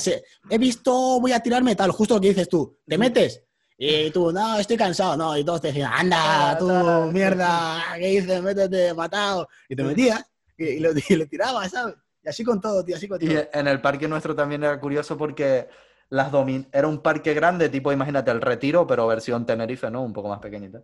he 0.49 0.57
visto, 0.57 1.19
voy 1.19 1.33
a 1.33 1.41
tirarme 1.41 1.75
tal, 1.75 1.91
justo 1.91 2.15
lo 2.15 2.21
que 2.21 2.29
dices 2.29 2.47
tú, 2.47 2.79
¿te 2.87 2.97
metes? 2.97 3.43
Y 3.77 4.09
tú, 4.11 4.31
no, 4.31 4.59
estoy 4.59 4.77
cansado, 4.77 5.15
no, 5.15 5.37
y 5.37 5.43
todos 5.43 5.61
te 5.61 5.67
decían, 5.67 5.91
anda, 5.93 6.57
tú, 6.57 6.67
mierda, 7.11 7.81
¿qué 7.97 8.07
dices? 8.07 8.41
Métete, 8.41 8.93
matado. 8.93 9.47
Y 9.67 9.75
te 9.75 9.83
metías 9.83 10.23
y, 10.57 10.79
lo, 10.79 10.91
y 11.07 11.15
lo 11.15 11.25
tirabas, 11.27 11.71
¿sabes? 11.71 11.95
Y 12.23 12.29
así 12.29 12.43
con 12.43 12.59
todo, 12.59 12.83
tío, 12.83 12.95
así 12.95 13.07
con 13.07 13.19
todo. 13.19 13.29
Y 13.29 13.37
en 13.53 13.67
el 13.67 13.81
parque 13.81 14.07
nuestro 14.07 14.35
también 14.35 14.63
era 14.63 14.79
curioso 14.79 15.17
porque 15.17 15.67
las 16.09 16.31
domin 16.31 16.67
era 16.71 16.87
un 16.87 17.01
parque 17.01 17.33
grande, 17.33 17.69
tipo, 17.69 17.91
imagínate, 17.91 18.31
el 18.31 18.41
Retiro, 18.41 18.85
pero 18.87 19.07
versión 19.07 19.45
Tenerife, 19.45 19.89
¿no? 19.91 20.03
Un 20.03 20.13
poco 20.13 20.29
más 20.29 20.39
pequeñita. 20.39 20.81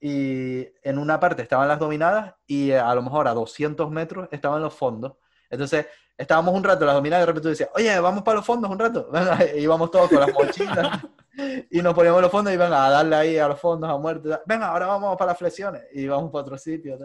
Y 0.00 0.66
en 0.82 0.98
una 0.98 1.18
parte 1.18 1.42
estaban 1.42 1.66
las 1.68 1.78
dominadas 1.78 2.34
y 2.46 2.70
a 2.70 2.94
lo 2.94 3.02
mejor 3.02 3.26
a 3.26 3.34
200 3.34 3.90
metros 3.90 4.28
estaban 4.30 4.62
los 4.62 4.74
fondos. 4.74 5.14
Entonces, 5.50 5.86
estábamos 6.16 6.54
un 6.54 6.64
rato 6.64 6.80
en 6.80 6.86
las 6.86 6.96
dominadas 6.96 7.22
y 7.22 7.22
de 7.22 7.26
repente 7.26 7.42
tú 7.42 7.48
decías, 7.48 7.70
oye, 7.74 7.98
vamos 8.00 8.22
para 8.22 8.36
los 8.36 8.46
fondos 8.46 8.70
un 8.70 8.78
rato. 8.78 9.10
y 9.56 9.60
íbamos 9.60 9.90
todos 9.90 10.08
con 10.08 10.20
las 10.20 10.32
mochilas 10.32 11.00
y 11.70 11.80
nos 11.80 11.94
poníamos 11.94 12.20
los 12.20 12.30
fondos 12.30 12.52
y 12.52 12.56
venga, 12.56 12.86
a 12.86 12.90
darle 12.90 13.16
ahí 13.16 13.38
a 13.38 13.48
los 13.48 13.60
fondos 13.60 13.88
a 13.88 13.96
muerte. 13.96 14.28
Venga, 14.46 14.68
ahora 14.68 14.86
vamos 14.86 15.16
para 15.16 15.32
las 15.32 15.38
flexiones 15.38 15.82
y 15.92 16.06
vamos 16.06 16.30
para 16.30 16.42
otro 16.42 16.58
sitio. 16.58 16.98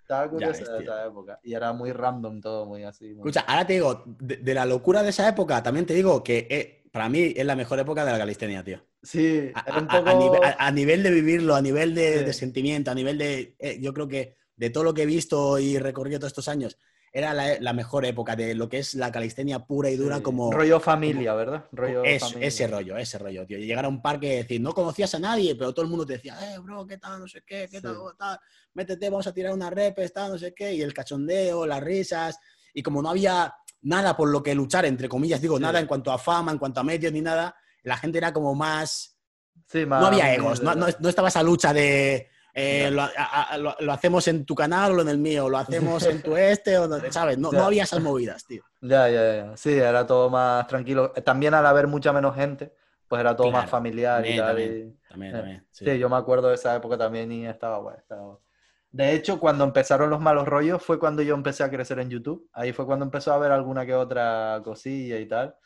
Estaba 0.00 0.28
curioso 0.28 0.64
de 0.64 0.82
esa 0.82 1.06
época. 1.06 1.40
Y 1.42 1.54
era 1.54 1.72
muy 1.72 1.92
random 1.92 2.40
todo, 2.40 2.66
muy 2.66 2.84
así. 2.84 3.10
Escucha, 3.10 3.44
ahora 3.46 3.66
te 3.66 3.74
digo, 3.74 4.04
de, 4.06 4.54
la 4.54 4.66
locura 4.66 5.02
de 5.02 5.10
esa 5.10 5.28
época, 5.28 5.62
también 5.62 5.86
te 5.86 5.94
digo 5.94 6.22
que 6.22 6.46
eh, 6.50 6.81
para 6.92 7.08
mí 7.08 7.32
es 7.34 7.44
la 7.44 7.56
mejor 7.56 7.80
época 7.80 8.04
de 8.04 8.12
la 8.12 8.18
calistenia, 8.18 8.62
tío. 8.62 8.86
Sí, 9.02 9.50
a, 9.54 10.70
nivel, 10.70 11.02
de 11.02 11.10
vivirlo, 11.10 11.56
a 11.56 11.62
nivel 11.62 11.94
de, 11.94 12.32
sentimiento, 12.32 12.92
a 12.92 12.94
nivel 12.94 13.18
de. 13.18 13.56
Eh, 13.58 13.78
yo 13.80 13.92
creo 13.92 14.06
que 14.06 14.36
de 14.54 14.70
todo 14.70 14.84
lo 14.84 14.94
que 14.94 15.02
he 15.02 15.06
visto 15.06 15.58
y 15.58 15.78
recorrido 15.78 16.20
todos 16.20 16.30
estos 16.30 16.46
años, 16.46 16.78
era 17.12 17.34
la, 17.34 17.72
mejor 17.74 18.06
época 18.06 18.36
de 18.36 18.54
lo 18.54 18.68
que 18.68 18.78
es 18.78 18.94
la 18.94 19.12
calistenia 19.12 19.66
pura 19.66 19.90
y 19.90 19.96
dura 19.96 20.22
como... 20.22 20.50
Rollo 20.50 20.80
familia, 20.80 21.34
¿verdad? 21.34 21.66
Rollo 21.70 22.02
Ese 22.04 22.66
rollo, 22.66 22.96
ese 22.96 23.18
rollo, 23.18 23.46
tío. 23.46 23.58
llegar 23.58 23.84
a 23.84 23.88
un 23.88 24.00
parque 24.00 24.32
y 24.32 24.36
decir, 24.36 24.60
no 24.62 24.72
conocías 24.72 25.14
a 25.14 25.18
nadie, 25.18 25.54
pero 25.54 25.74
todo 25.74 25.84
el 25.84 25.90
mundo 25.90 26.06
te 26.06 26.14
decía, 26.14 26.38
eh, 26.40 26.58
bro, 26.58 26.86
¿qué 26.86 26.96
tal? 26.96 27.20
No 27.20 27.28
sé 27.28 27.42
qué, 27.46 27.68
¿qué 27.70 27.82
tal? 27.82 27.96
Métete, 28.72 29.10
vamos 29.10 29.26
a 29.26 29.34
tirar 29.34 29.52
una 29.52 29.68
rep, 29.68 29.98
tal, 30.10 30.32
no 30.32 30.38
sé 30.38 30.54
qué. 30.54 30.72
Y 30.72 30.80
el 30.80 30.94
cachondeo, 30.94 31.66
las 31.66 31.82
risas. 31.82 32.38
Y 32.72 32.82
como 32.82 33.02
no 33.02 33.10
había 33.10 33.52
nada 33.82 34.16
por 34.16 34.28
lo 34.28 34.42
que 34.42 34.54
luchar, 34.54 34.84
entre 34.86 35.08
comillas, 35.08 35.40
digo, 35.40 35.58
nada 35.58 35.78
en 35.80 35.86
cuanto 35.86 36.12
a 36.12 36.18
fama, 36.18 36.52
en 36.52 36.58
cuanto 36.58 36.80
a 36.80 36.84
medios 36.84 37.12
ni 37.12 37.20
nada, 37.20 37.54
la 37.82 37.96
gente 37.96 38.18
era 38.18 38.32
como 38.32 38.54
más... 38.54 39.18
Sí, 39.66 39.86
más... 39.86 40.00
No 40.00 40.08
había 40.08 40.34
egos, 40.34 40.62
no, 40.62 40.74
no 40.74 41.08
estaba 41.08 41.28
esa 41.28 41.42
lucha 41.42 41.72
de 41.72 42.28
eh, 42.54 42.90
lo, 42.90 43.92
hacemos 43.92 44.28
en 44.28 44.44
tu 44.44 44.54
canal 44.54 44.98
o 44.98 45.02
en 45.02 45.08
el 45.08 45.18
mío, 45.18 45.48
lo 45.48 45.56
hacemos 45.56 46.04
en 46.04 46.22
tu 46.22 46.36
este, 46.36 46.76
o 46.78 47.10
¿sabes? 47.10 47.38
No, 47.38 47.50
no, 47.50 47.64
había 47.64 47.84
esas 47.84 48.02
movidas, 48.02 48.44
tío. 48.44 48.62
Ya, 48.80 49.08
ya, 49.08 49.36
ya. 49.36 49.56
Sí, 49.56 49.72
era 49.72 50.06
todo 50.06 50.28
más 50.28 50.66
tranquilo. 50.66 51.12
También 51.24 51.54
al 51.54 51.64
haber 51.64 51.86
mucha 51.86 52.12
menos 52.12 52.34
gente, 52.34 52.74
pues 53.08 53.20
era 53.20 53.34
todo 53.34 53.50
más 53.50 53.70
familiar 53.70 54.26
y 54.26 54.36
tal. 54.36 54.48
También, 54.48 55.00
también, 55.08 55.32
también 55.32 55.66
sí. 55.70 55.98
yo 55.98 56.08
me 56.10 56.16
acuerdo 56.16 56.48
de 56.48 56.56
esa 56.56 56.76
época 56.76 56.98
también 56.98 57.32
y 57.32 57.46
estaba 57.46 57.78
bueno. 57.78 57.98
Estaba... 57.98 58.38
De 58.92 59.14
hecho, 59.14 59.40
cuando 59.40 59.64
empezaron 59.64 60.10
los 60.10 60.20
malos 60.20 60.46
rollos 60.46 60.82
fue 60.82 60.98
cuando 60.98 61.22
yo 61.22 61.34
empecé 61.34 61.64
a 61.64 61.70
crecer 61.70 61.98
en 61.98 62.10
YouTube. 62.10 62.48
Ahí 62.52 62.72
fue 62.72 62.84
cuando 62.84 63.06
empezó 63.06 63.32
a 63.32 63.38
ver 63.38 63.50
alguna 63.50 63.86
que 63.86 63.94
otra 63.94 64.60
cosilla 64.62 65.18
y 65.18 65.26
tal. 65.26 65.56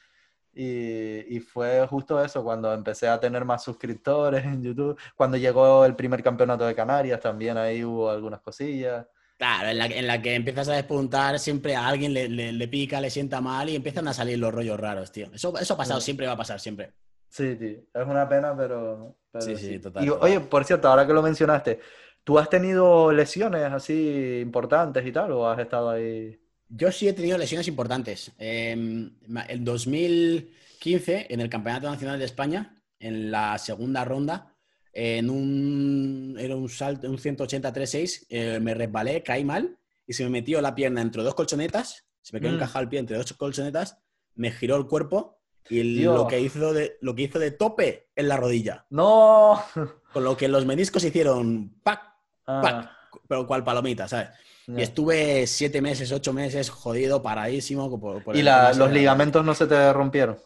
Y, 0.59 1.39
fue 1.41 1.87
justo 1.87 2.25
eso, 2.25 2.43
cuando 2.43 2.73
empecé 2.73 3.09
a 3.09 3.21
tener 3.21 3.45
más 3.45 3.63
suscriptores 3.63 4.43
en 4.43 4.63
YouTube, 4.63 4.99
cuando 5.15 5.37
llegó 5.37 5.85
el 5.85 5.95
primer 5.95 6.23
campeonato 6.23 6.67
de 6.67 6.75
Canarias, 6.75 7.21
también 7.21 7.59
ahí 7.59 7.85
hubo 7.85 8.09
algunas 8.09 8.41
cosillas. 8.41 9.07
Claro, 9.37 9.69
en 9.69 9.77
la, 9.77 9.85
en 9.85 10.07
la 10.07 10.23
que 10.23 10.35
empiezas 10.35 10.71
a 10.71 10.73
despuntar, 10.73 11.39
siempre 11.39 11.77
a 11.77 11.87
alguien 11.87 12.15
le, 12.15 12.29
le, 12.31 12.69
pica, 12.69 13.03
le 13.03 13.11
sienta 13.11 13.43
mal 13.43 13.69
y 13.69 13.77
empiezan 13.77 14.09
a 14.09 14.15
salir 14.15 14.39
los 14.39 14.55
rollos 14.55 14.81
raros, 14.81 15.13
tío. 15.13 15.29
Eso, 15.35 15.59
eso 15.59 15.75
ha 15.75 15.77
pasado, 15.77 16.01
siempre 16.01 16.27
va 16.27 16.33
a 16.33 16.39
pasar, 16.39 16.59
siempre. 16.59 16.95
Sí, 17.29 17.55
tío. 17.57 17.81
Es 17.93 18.07
una 18.07 18.27
pena, 18.27 18.57
pero... 18.57 19.15
sí, 19.39 19.57
sí, 19.59 19.79
total. 19.79 20.07
Y, 20.07 20.09
oye, 20.09 20.41
por 20.41 20.65
cierto, 20.65 20.89
ahora 20.89 21.07
que 21.07 21.13
lo 21.13 21.21
mencionaste, 21.21 21.81
¿tú 22.27 22.41
has 22.41 22.51
tenido 22.51 23.13
lesiones 23.13 23.63
así 23.73 24.41
importantes 24.43 25.07
y 25.07 25.13
tal 25.13 25.31
o 25.31 25.49
has 25.49 25.61
estado 25.61 25.91
ahí...? 25.91 26.37
Yo 26.69 26.91
sí 26.91 27.07
he 27.07 27.13
tenido 27.13 27.39
lesiones 27.39 27.69
importantes. 27.69 28.33
en 28.37 29.17
em, 29.29 29.65
2015, 29.65 31.29
en 31.31 31.41
el 31.41 31.49
Campeonato 31.49 31.89
Nacional 31.89 32.19
de 32.19 32.25
España, 32.25 32.83
en 32.99 33.31
la 33.31 33.57
segunda 33.59 34.05
ronda, 34.05 34.53
en 34.93 35.31
un, 35.31 36.37
era 36.37 36.57
un 36.57 36.69
salto, 36.69 37.09
un 37.09 37.17
183.6, 37.17 38.27
eh, 38.29 38.59
me 38.61 38.75
resbalé, 38.75 39.23
caí 39.23 39.45
mal 39.45 39.79
y 40.05 40.13
se 40.13 40.25
me 40.25 40.31
metió 40.31 40.61
la 40.61 40.75
pierna 40.75 41.03
entre 41.03 41.23
dos 41.23 41.37
colchonetas, 41.37 42.07
se 42.23 42.35
me 42.35 42.41
quedó 42.41 42.53
mm. 42.53 42.55
encajado 42.57 42.83
el 42.83 42.89
pie 42.89 42.99
entre 42.99 43.19
dos 43.19 43.33
colchonetas, 43.35 43.99
me 44.35 44.51
giró 44.51 44.75
el 44.75 44.87
cuerpo 44.87 45.39
y 45.71 46.01
lo 46.01 46.27
que, 46.27 46.41
hizo 46.41 46.73
de, 46.73 46.99
lo 47.01 47.15
que 47.15 47.23
hizo 47.23 47.39
de 47.39 47.53
tope 47.53 48.09
en 48.17 48.27
la 48.27 48.37
rodilla. 48.37 48.85
¡No! 48.91 49.63
Con 50.13 50.25
lo 50.25 50.37
que 50.37 50.49
los 50.49 50.67
meniscos 50.67 51.05
hicieron 51.05 51.77
¡pac! 51.85 52.16
Ah. 52.47 52.91
Pero 53.29 53.47
cual 53.47 53.65
palomita, 53.65 54.07
¿sabes? 54.09 54.29
Y 54.69 54.83
estuve 54.83 55.47
siete 55.47 55.81
meses, 55.81 56.11
ocho 56.11 56.33
meses 56.33 56.71
jodido, 56.71 57.23
paradísimo. 57.23 58.25
¿Y 58.35 58.43
los 58.43 58.91
ligamentos 58.91 59.45
no 59.45 59.55
se 59.55 59.67
te 59.67 59.93
rompieron? 59.93 60.39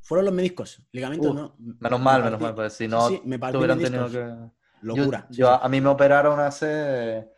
Fueron 0.00 0.24
los 0.26 0.34
meniscos, 0.34 0.80
ligamentos 0.90 1.32
no. 1.32 1.54
Menos 1.58 2.00
mal, 2.00 2.24
menos 2.24 2.40
mal, 2.40 2.54
pues 2.54 2.72
si 2.72 2.88
no, 2.88 3.08
sí, 3.08 3.22
me 3.24 3.36
hubieran 3.36 3.78
tenido 3.78 4.10
que... 4.10 4.34
Locura. 4.82 5.26
Yo, 5.30 5.48
a 5.48 5.68
mí 5.68 5.80
me 5.80 5.88
operaron 5.90 6.40
hace, 6.40 7.30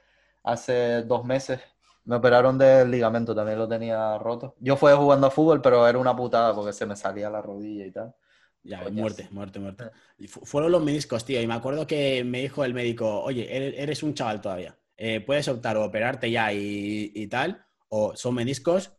hace 0.42 1.02
dos 1.02 1.24
meses. 1.24 1.60
Me 2.06 2.16
operaron 2.16 2.56
del 2.56 2.90
ligamento, 2.90 3.34
también 3.34 3.58
lo 3.58 3.68
tenía 3.68 4.16
roto. 4.18 4.54
Yo 4.60 4.76
fui 4.76 4.92
jugando 4.92 5.26
a 5.26 5.30
fútbol, 5.30 5.60
pero 5.60 5.86
era 5.86 5.98
una 5.98 6.16
putada 6.16 6.54
porque 6.54 6.72
se 6.72 6.86
me 6.86 6.96
salía 6.96 7.28
la 7.28 7.42
rodilla 7.42 7.84
y 7.84 7.90
tal. 7.90 8.14
Ya, 8.64 8.82
muerte, 8.90 9.28
muerte, 9.30 9.58
muerte. 9.60 9.84
fueron 10.26 10.72
los 10.72 10.82
meniscos, 10.82 11.24
tío. 11.24 11.40
Y 11.40 11.46
me 11.46 11.54
acuerdo 11.54 11.86
que 11.86 12.24
me 12.24 12.40
dijo 12.40 12.64
el 12.64 12.72
médico, 12.74 13.22
oye, 13.22 13.46
eres 13.80 14.02
un 14.02 14.14
chaval 14.14 14.40
todavía. 14.40 14.76
Eh, 14.96 15.20
puedes 15.20 15.46
optar 15.48 15.76
o 15.76 15.84
operarte 15.84 16.30
ya 16.30 16.52
y, 16.52 17.26
tal, 17.28 17.64
o 17.88 18.16
son 18.16 18.34
meniscos, 18.34 18.92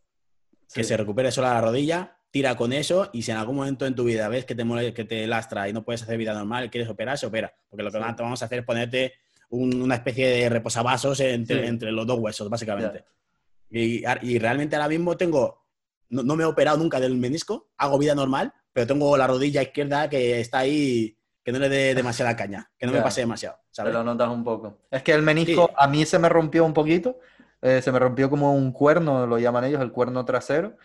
que 0.72 0.84
se 0.84 0.96
recupere 0.96 1.32
sola 1.32 1.54
la 1.54 1.60
rodilla, 1.60 2.18
tira 2.30 2.54
con 2.56 2.72
eso 2.72 3.10
y 3.12 3.22
si 3.22 3.30
en 3.30 3.38
algún 3.38 3.56
momento 3.56 3.86
en 3.86 3.94
tu 3.94 4.04
vida 4.04 4.28
ves 4.28 4.44
que 4.44 4.54
te, 4.54 4.92
que 4.92 5.04
te 5.04 5.26
lastra 5.26 5.68
y 5.68 5.72
no 5.72 5.84
puedes 5.84 6.02
hacer 6.02 6.18
vida 6.18 6.34
normal, 6.34 6.70
quieres 6.70 6.88
operar, 6.88 7.18
se 7.18 7.26
opera. 7.26 7.54
Porque 7.68 7.82
lo 7.82 7.90
que 7.90 7.98
vamos 7.98 8.42
a 8.42 8.44
hacer 8.44 8.60
es 8.60 8.64
ponerte 8.64 9.14
una 9.50 9.96
especie 9.96 10.28
de 10.28 10.48
reposavasos 10.48 11.20
entre, 11.20 11.66
entre 11.66 11.92
los 11.92 12.06
dos 12.06 12.18
huesos, 12.18 12.48
básicamente. 12.48 13.04
Y, 13.70 14.38
realmente 14.38 14.76
ahora 14.76 14.88
mismo 14.88 15.16
tengo, 15.16 15.65
no, 16.08 16.36
me 16.36 16.42
he 16.42 16.46
operado 16.46 16.78
nunca 16.78 17.00
del 17.00 17.16
menisco, 17.16 17.70
hago 17.76 17.98
vida 17.98 18.14
normal, 18.14 18.52
pero 18.72 18.86
tengo 18.86 19.16
la 19.16 19.26
rodilla 19.26 19.62
izquierda 19.62 20.08
que 20.08 20.40
está 20.40 20.60
ahí, 20.60 21.16
que 21.42 21.52
no 21.52 21.58
le 21.58 21.68
dé 21.68 21.94
demasiada 21.94 22.36
caña, 22.36 22.70
que 22.78 22.86
no 22.86 22.92
me 22.92 23.02
pase 23.02 23.20
demasiado. 23.22 23.58
¿sabes? 23.70 23.92
Te 23.92 23.98
lo 23.98 24.04
notas 24.04 24.28
un 24.28 24.44
poco. 24.44 24.78
Es 24.90 25.02
que 25.02 25.12
el 25.12 25.22
menisco 25.22 25.70
a 25.76 25.86
mí 25.86 26.04
se 26.04 26.18
me 26.18 26.28
rompió 26.28 26.64
un 26.64 26.72
poquito, 26.72 27.18
eh, 27.62 27.80
se 27.82 27.92
me 27.92 27.98
rompió 27.98 28.28
como 28.30 28.54
un 28.54 28.72
cuerno, 28.72 29.26
lo 29.26 29.38
llaman 29.38 29.64
ellos, 29.64 29.80
el 29.80 29.92
cuerno 29.92 30.24
trasero. 30.24 30.76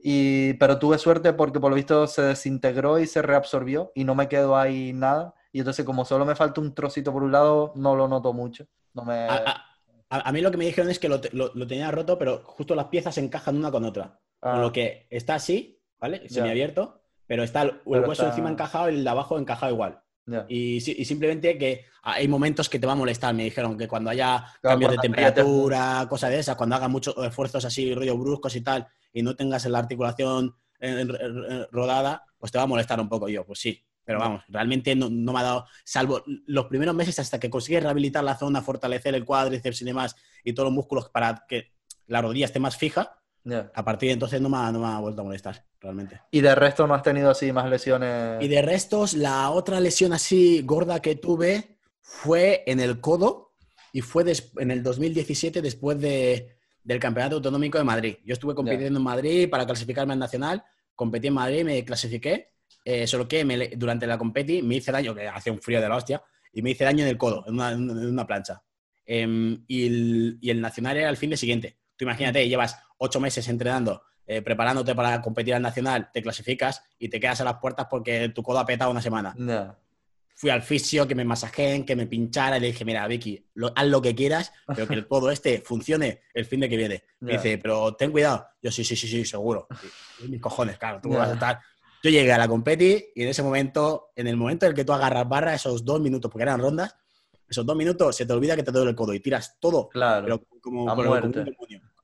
Y, 0.00 0.54
pero 0.54 0.78
tuve 0.78 0.96
suerte 0.98 1.32
porque 1.32 1.58
por 1.58 1.70
lo 1.70 1.76
visto 1.76 2.06
se 2.06 2.22
desintegró 2.22 3.00
y 3.00 3.06
se 3.06 3.20
reabsorbió 3.20 3.90
y 3.94 4.04
no 4.04 4.14
me 4.14 4.28
quedó 4.28 4.56
ahí 4.56 4.92
nada. 4.92 5.34
Y 5.52 5.60
entonces 5.60 5.84
como 5.84 6.04
solo 6.04 6.24
me 6.24 6.36
falta 6.36 6.60
un 6.60 6.74
trocito 6.74 7.12
por 7.12 7.22
un 7.22 7.32
lado, 7.32 7.72
no 7.74 7.96
lo 7.96 8.06
noto 8.06 8.32
mucho. 8.32 8.66
No 8.94 9.04
me... 9.04 9.26
A, 10.10 10.32
mí 10.32 10.40
lo 10.40 10.50
que 10.50 10.56
me 10.56 10.64
dijeron 10.64 10.90
es 10.90 10.98
que 10.98 11.08
lo, 11.08 11.20
tenía 11.20 11.90
roto, 11.90 12.18
pero 12.18 12.42
justo 12.44 12.74
las 12.74 12.86
piezas 12.86 13.18
encajan 13.18 13.56
una 13.56 13.70
con 13.70 13.84
otra. 13.84 14.18
Con 14.40 14.52
ah. 14.52 14.60
lo 14.60 14.72
que 14.72 15.06
está 15.10 15.34
así, 15.36 15.80
¿vale? 15.98 16.28
Semiabierto, 16.28 17.02
pero 17.26 17.42
está 17.42 17.62
el, 17.62 17.80
hueso 17.84 18.26
encima 18.26 18.50
encajado 18.50 18.90
y 18.90 18.94
el 18.94 19.04
de 19.04 19.10
abajo 19.10 19.38
encajado 19.38 19.72
igual. 19.72 20.02
Y, 20.48 20.80
simplemente 20.80 21.56
que 21.56 21.86
hay 22.02 22.28
momentos 22.28 22.68
que 22.68 22.78
te 22.78 22.86
va 22.86 22.92
a 22.92 22.96
molestar. 22.96 23.34
Me 23.34 23.44
dijeron 23.44 23.78
que 23.78 23.88
cuando 23.88 24.10
haya 24.10 24.44
cambios 24.60 24.92
de 24.92 24.98
temperatura, 24.98 26.06
cosas 26.08 26.30
de 26.30 26.38
esas, 26.40 26.56
cuando 26.56 26.76
hagas 26.76 26.90
muchos 26.90 27.16
esfuerzos 27.24 27.64
así, 27.64 27.94
rollo 27.94 28.16
bruscos 28.16 28.54
y 28.56 28.60
tal, 28.60 28.86
y 29.12 29.22
no 29.22 29.34
tengas 29.36 29.64
la 29.66 29.78
articulación 29.78 30.54
rodada, 31.70 32.24
pues 32.38 32.52
te 32.52 32.58
va 32.58 32.64
a 32.64 32.68
molestar 32.68 33.00
un 33.00 33.08
poco. 33.08 33.28
yo, 33.28 33.44
pues 33.44 33.58
sí, 33.58 33.82
pero 34.04 34.20
vamos, 34.20 34.42
realmente 34.48 34.94
no, 34.94 35.10
me 35.10 35.40
ha 35.40 35.42
dado, 35.42 35.66
salvo 35.84 36.22
los 36.46 36.66
primeros 36.66 36.94
meses 36.94 37.18
hasta 37.18 37.38
que 37.38 37.50
consigues 37.50 37.82
rehabilitar 37.82 38.24
la 38.24 38.36
zona, 38.36 38.62
fortalecer 38.62 39.14
el 39.14 39.24
cuádriceps 39.24 39.82
y 39.82 39.84
demás, 39.84 40.16
y 40.44 40.52
todos 40.52 40.68
los 40.68 40.74
músculos 40.74 41.08
para 41.10 41.44
que 41.48 41.72
la 42.06 42.22
rodilla 42.22 42.46
esté 42.46 42.60
más 42.60 42.76
fija, 42.76 43.20
a 43.74 43.84
partir 43.84 44.08
de 44.08 44.14
entonces 44.14 44.40
no 44.40 44.48
me, 44.48 44.56
ha, 44.56 44.72
no 44.72 44.80
me 44.80 44.86
ha 44.86 44.98
vuelto 44.98 45.22
a 45.22 45.24
molestar, 45.24 45.64
realmente. 45.80 46.20
¿Y 46.30 46.40
de 46.40 46.54
resto 46.54 46.86
no 46.86 46.94
has 46.94 47.02
tenido 47.02 47.30
así 47.30 47.52
más 47.52 47.68
lesiones? 47.68 48.42
Y 48.42 48.48
de 48.48 48.62
restos, 48.62 49.14
la 49.14 49.50
otra 49.50 49.80
lesión 49.80 50.12
así 50.12 50.62
gorda 50.62 51.00
que 51.00 51.16
tuve 51.16 51.78
fue 52.00 52.64
en 52.66 52.80
el 52.80 53.00
codo 53.00 53.54
y 53.92 54.00
fue 54.00 54.24
en 54.58 54.70
el 54.70 54.82
2017 54.82 55.62
después 55.62 56.00
de, 56.00 56.56
del 56.82 57.00
Campeonato 57.00 57.36
Autonómico 57.36 57.78
de 57.78 57.84
Madrid. 57.84 58.16
Yo 58.24 58.32
estuve 58.32 58.54
compitiendo 58.54 58.98
en 58.98 59.04
Madrid 59.04 59.48
para 59.48 59.66
clasificarme 59.66 60.12
al 60.12 60.18
Nacional, 60.18 60.64
competí 60.94 61.28
en 61.28 61.34
Madrid, 61.34 61.64
me 61.64 61.84
clasifiqué 61.84 62.52
eh, 62.84 63.06
solo 63.06 63.28
que 63.28 63.44
durante 63.76 64.06
la 64.06 64.16
competi 64.16 64.62
me 64.62 64.76
hice 64.76 64.92
daño, 64.92 65.14
que 65.14 65.28
hacía 65.28 65.52
un 65.52 65.60
frío 65.60 65.80
de 65.80 65.88
la 65.88 65.96
hostia, 65.96 66.22
y 66.52 66.62
me 66.62 66.70
hice 66.70 66.84
daño 66.84 67.04
en 67.04 67.10
el 67.10 67.18
codo, 67.18 67.44
en 67.46 67.54
una, 67.54 68.26
plancha. 68.26 68.62
Em, 69.04 69.62
y, 69.66 70.48
el, 70.48 70.60
nacional 70.60 70.96
era 70.96 71.10
el 71.10 71.16
fin 71.16 71.30
de 71.30 71.36
siguiente. 71.36 71.76
Tú 71.98 72.04
imagínate, 72.04 72.48
llevas 72.48 72.78
ocho 72.96 73.20
meses 73.20 73.46
entrenando, 73.48 74.02
eh, 74.26 74.40
preparándote 74.40 74.94
para 74.94 75.20
competir 75.20 75.54
al 75.54 75.62
nacional, 75.62 76.08
te 76.12 76.22
clasificas 76.22 76.82
y 76.98 77.10
te 77.10 77.20
quedas 77.20 77.42
a 77.42 77.44
las 77.44 77.56
puertas 77.56 77.88
porque 77.90 78.30
tu 78.30 78.42
codo 78.42 78.60
ha 78.60 78.64
petado 78.64 78.90
una 78.90 79.02
semana. 79.02 79.34
Fui 80.34 80.50
al 80.50 80.62
fisio, 80.62 81.06
que 81.06 81.16
me 81.16 81.24
masajeen, 81.24 81.84
que 81.84 81.96
me 81.96 82.06
pinchara 82.06 82.56
y 82.56 82.60
le 82.60 82.68
dije, 82.68 82.84
mira, 82.84 83.06
Vicky, 83.08 83.44
haz 83.74 83.86
lo 83.86 84.00
que 84.00 84.14
quieras, 84.14 84.52
pero 84.66 84.86
que 84.86 84.94
el 84.94 85.06
codo 85.08 85.30
este 85.30 85.60
funcione 85.60 86.22
el 86.32 86.46
fin 86.46 86.60
de 86.60 86.68
que 86.68 86.76
viene. 86.76 87.04
Me 87.20 87.32
dice, 87.32 87.58
pero 87.58 87.94
ten 87.96 88.12
cuidado. 88.12 88.46
Yo, 88.62 88.70
sí, 88.70 88.84
sí, 88.84 88.94
sí, 88.94 89.08
sí, 89.08 89.24
seguro. 89.24 89.66
mis 90.28 90.40
cojones, 90.40 90.78
claro, 90.78 91.00
tú 91.02 91.10
vas 91.10 91.30
a 91.30 91.34
estar 91.34 91.60
yo 92.02 92.10
llegué 92.10 92.32
a 92.32 92.38
la 92.38 92.48
competi 92.48 93.06
y 93.14 93.22
en 93.22 93.28
ese 93.28 93.42
momento, 93.42 94.10
en 94.14 94.26
el 94.28 94.36
momento 94.36 94.66
en 94.66 94.70
el 94.70 94.76
que 94.76 94.84
tú 94.84 94.92
agarras 94.92 95.28
barra, 95.28 95.54
esos 95.54 95.84
dos 95.84 96.00
minutos, 96.00 96.30
porque 96.30 96.44
eran 96.44 96.60
rondas, 96.60 96.96
esos 97.48 97.64
dos 97.66 97.76
minutos 97.76 98.14
se 98.14 98.26
te 98.26 98.32
olvida 98.32 98.54
que 98.54 98.62
te 98.62 98.70
duele 98.70 98.90
el 98.90 98.96
codo 98.96 99.14
y 99.14 99.20
tiras 99.20 99.56
todo. 99.58 99.88
Claro. 99.88 100.24
Pero 100.24 100.60
como, 100.60 100.88
a, 100.88 100.94
muerte. 100.94 101.44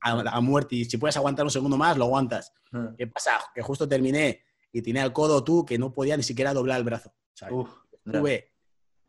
A, 0.05 0.41
muerte. 0.41 0.77
Y 0.77 0.85
si 0.85 0.97
puedes 0.99 1.17
aguantar 1.17 1.45
un 1.45 1.51
segundo 1.51 1.77
más, 1.77 1.97
lo 1.97 2.05
aguantas. 2.05 2.53
¿Qué 2.97 3.07
pasa? 3.07 3.33
Que 3.55 3.63
justo 3.63 3.89
terminé 3.89 4.43
y 4.73 4.83
tenía 4.83 5.05
el 5.05 5.13
codo 5.13 5.43
tú 5.43 5.65
que 5.65 5.79
no 5.79 5.93
podía 5.93 6.17
ni 6.17 6.23
siquiera 6.23 6.53
doblar 6.53 6.79
el 6.79 6.85
brazo. 6.85 7.13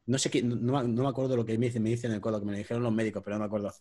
no 0.05 0.17
sé 0.17 0.29
qué, 0.29 0.43
no, 0.43 0.83
me 0.83 1.07
acuerdo 1.07 1.35
lo 1.35 1.45
que 1.45 1.57
me 1.57 1.67
dicen, 1.67 1.83
me 1.83 1.89
dicen 1.89 2.11
el 2.11 2.21
codo, 2.21 2.39
que 2.39 2.45
me 2.45 2.51
lo 2.51 2.57
dijeron 2.57 2.83
los 2.83 2.93
médicos, 2.93 3.23
pero 3.23 3.35
no 3.35 3.39
me 3.41 3.45
acuerdo. 3.45 3.73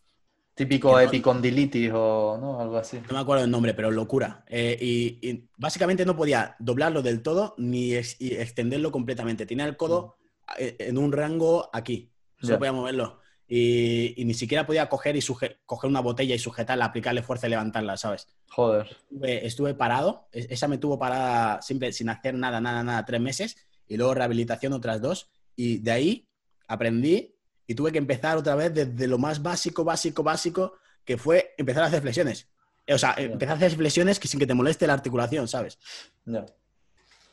Típico 0.55 1.01
epicondilitis 1.01 1.91
o 1.93 2.39
¿no? 2.41 2.61
algo 2.61 2.77
así. 2.77 3.01
No 3.09 3.15
me 3.15 3.19
acuerdo 3.19 3.45
el 3.45 3.51
nombre, 3.51 3.75
pero 3.75 3.91
locura. 3.91 4.45
Eh, 4.49 4.79
y, 4.81 5.49
básicamente 5.59 6.07
no 6.07 6.17
podía 6.17 6.55
doblarlo 6.61 7.03
del 7.03 7.23
todo 7.23 7.55
ni 7.59 7.95
extenderlo 7.95 8.93
completamente. 8.93 9.47
Tenía 9.47 9.67
el 9.67 9.77
codo 9.77 10.17
mm. 10.49 10.53
eh, 10.59 10.77
en 10.79 10.99
un 10.99 11.11
rango 11.13 11.69
aquí. 11.73 12.13
Solo 12.41 12.59
podía 12.59 12.73
moverlo. 12.73 13.21
Y, 13.47 14.15
ni 14.25 14.35
siquiera 14.35 14.67
podía 14.67 14.89
coger, 14.89 15.17
y 15.17 15.21
coger 15.67 15.91
una 15.91 16.01
botella 16.01 16.35
y 16.35 16.39
sujetarla, 16.39 16.87
aplicarle 16.87 17.23
fuerza 17.23 17.47
y 17.47 17.51
levantarla, 17.51 17.97
¿sabes? 17.97 18.29
Joder. 18.49 18.97
Estuve, 19.23 19.75
parado. 19.75 20.29
Esa 20.33 20.69
me 20.69 20.79
tuvo 20.79 20.99
parada 20.99 21.61
siempre 21.61 21.93
sin 21.93 22.09
hacer 22.09 22.35
nada, 22.35 22.61
nada, 22.61 22.83
nada, 22.83 23.05
tres 23.05 23.21
meses. 23.21 23.57
Y 23.87 23.97
luego 23.97 24.15
rehabilitación 24.15 24.73
otras 24.73 25.01
dos. 25.01 25.31
Y 25.57 25.79
de 25.79 25.91
ahí 25.91 26.29
aprendí 26.69 27.35
y 27.67 27.75
tuve 27.75 27.93
que 27.93 27.99
empezar 27.99 28.37
otra 28.37 28.55
vez 28.55 28.73
desde 28.73 29.07
lo 29.07 29.19
más 29.19 29.43
básico, 29.43 29.85
básico, 29.85 30.23
básico, 30.23 30.75
que 31.05 31.19
fue 31.19 31.55
empezar 31.59 31.83
a 31.83 31.87
hacer 31.87 32.03
flexiones. 32.03 32.49
O 32.89 32.99
sea, 32.99 33.15
empezar 33.17 33.55
a 33.55 33.57
hacer 33.57 33.73
flexiones 33.73 34.19
que 34.19 34.29
sin 34.29 34.41
que 34.41 34.47
te 34.47 34.55
moleste 34.55 34.87
la 34.87 34.95
articulación, 34.95 35.49
¿sabes? 35.49 35.79
No. 36.25 36.45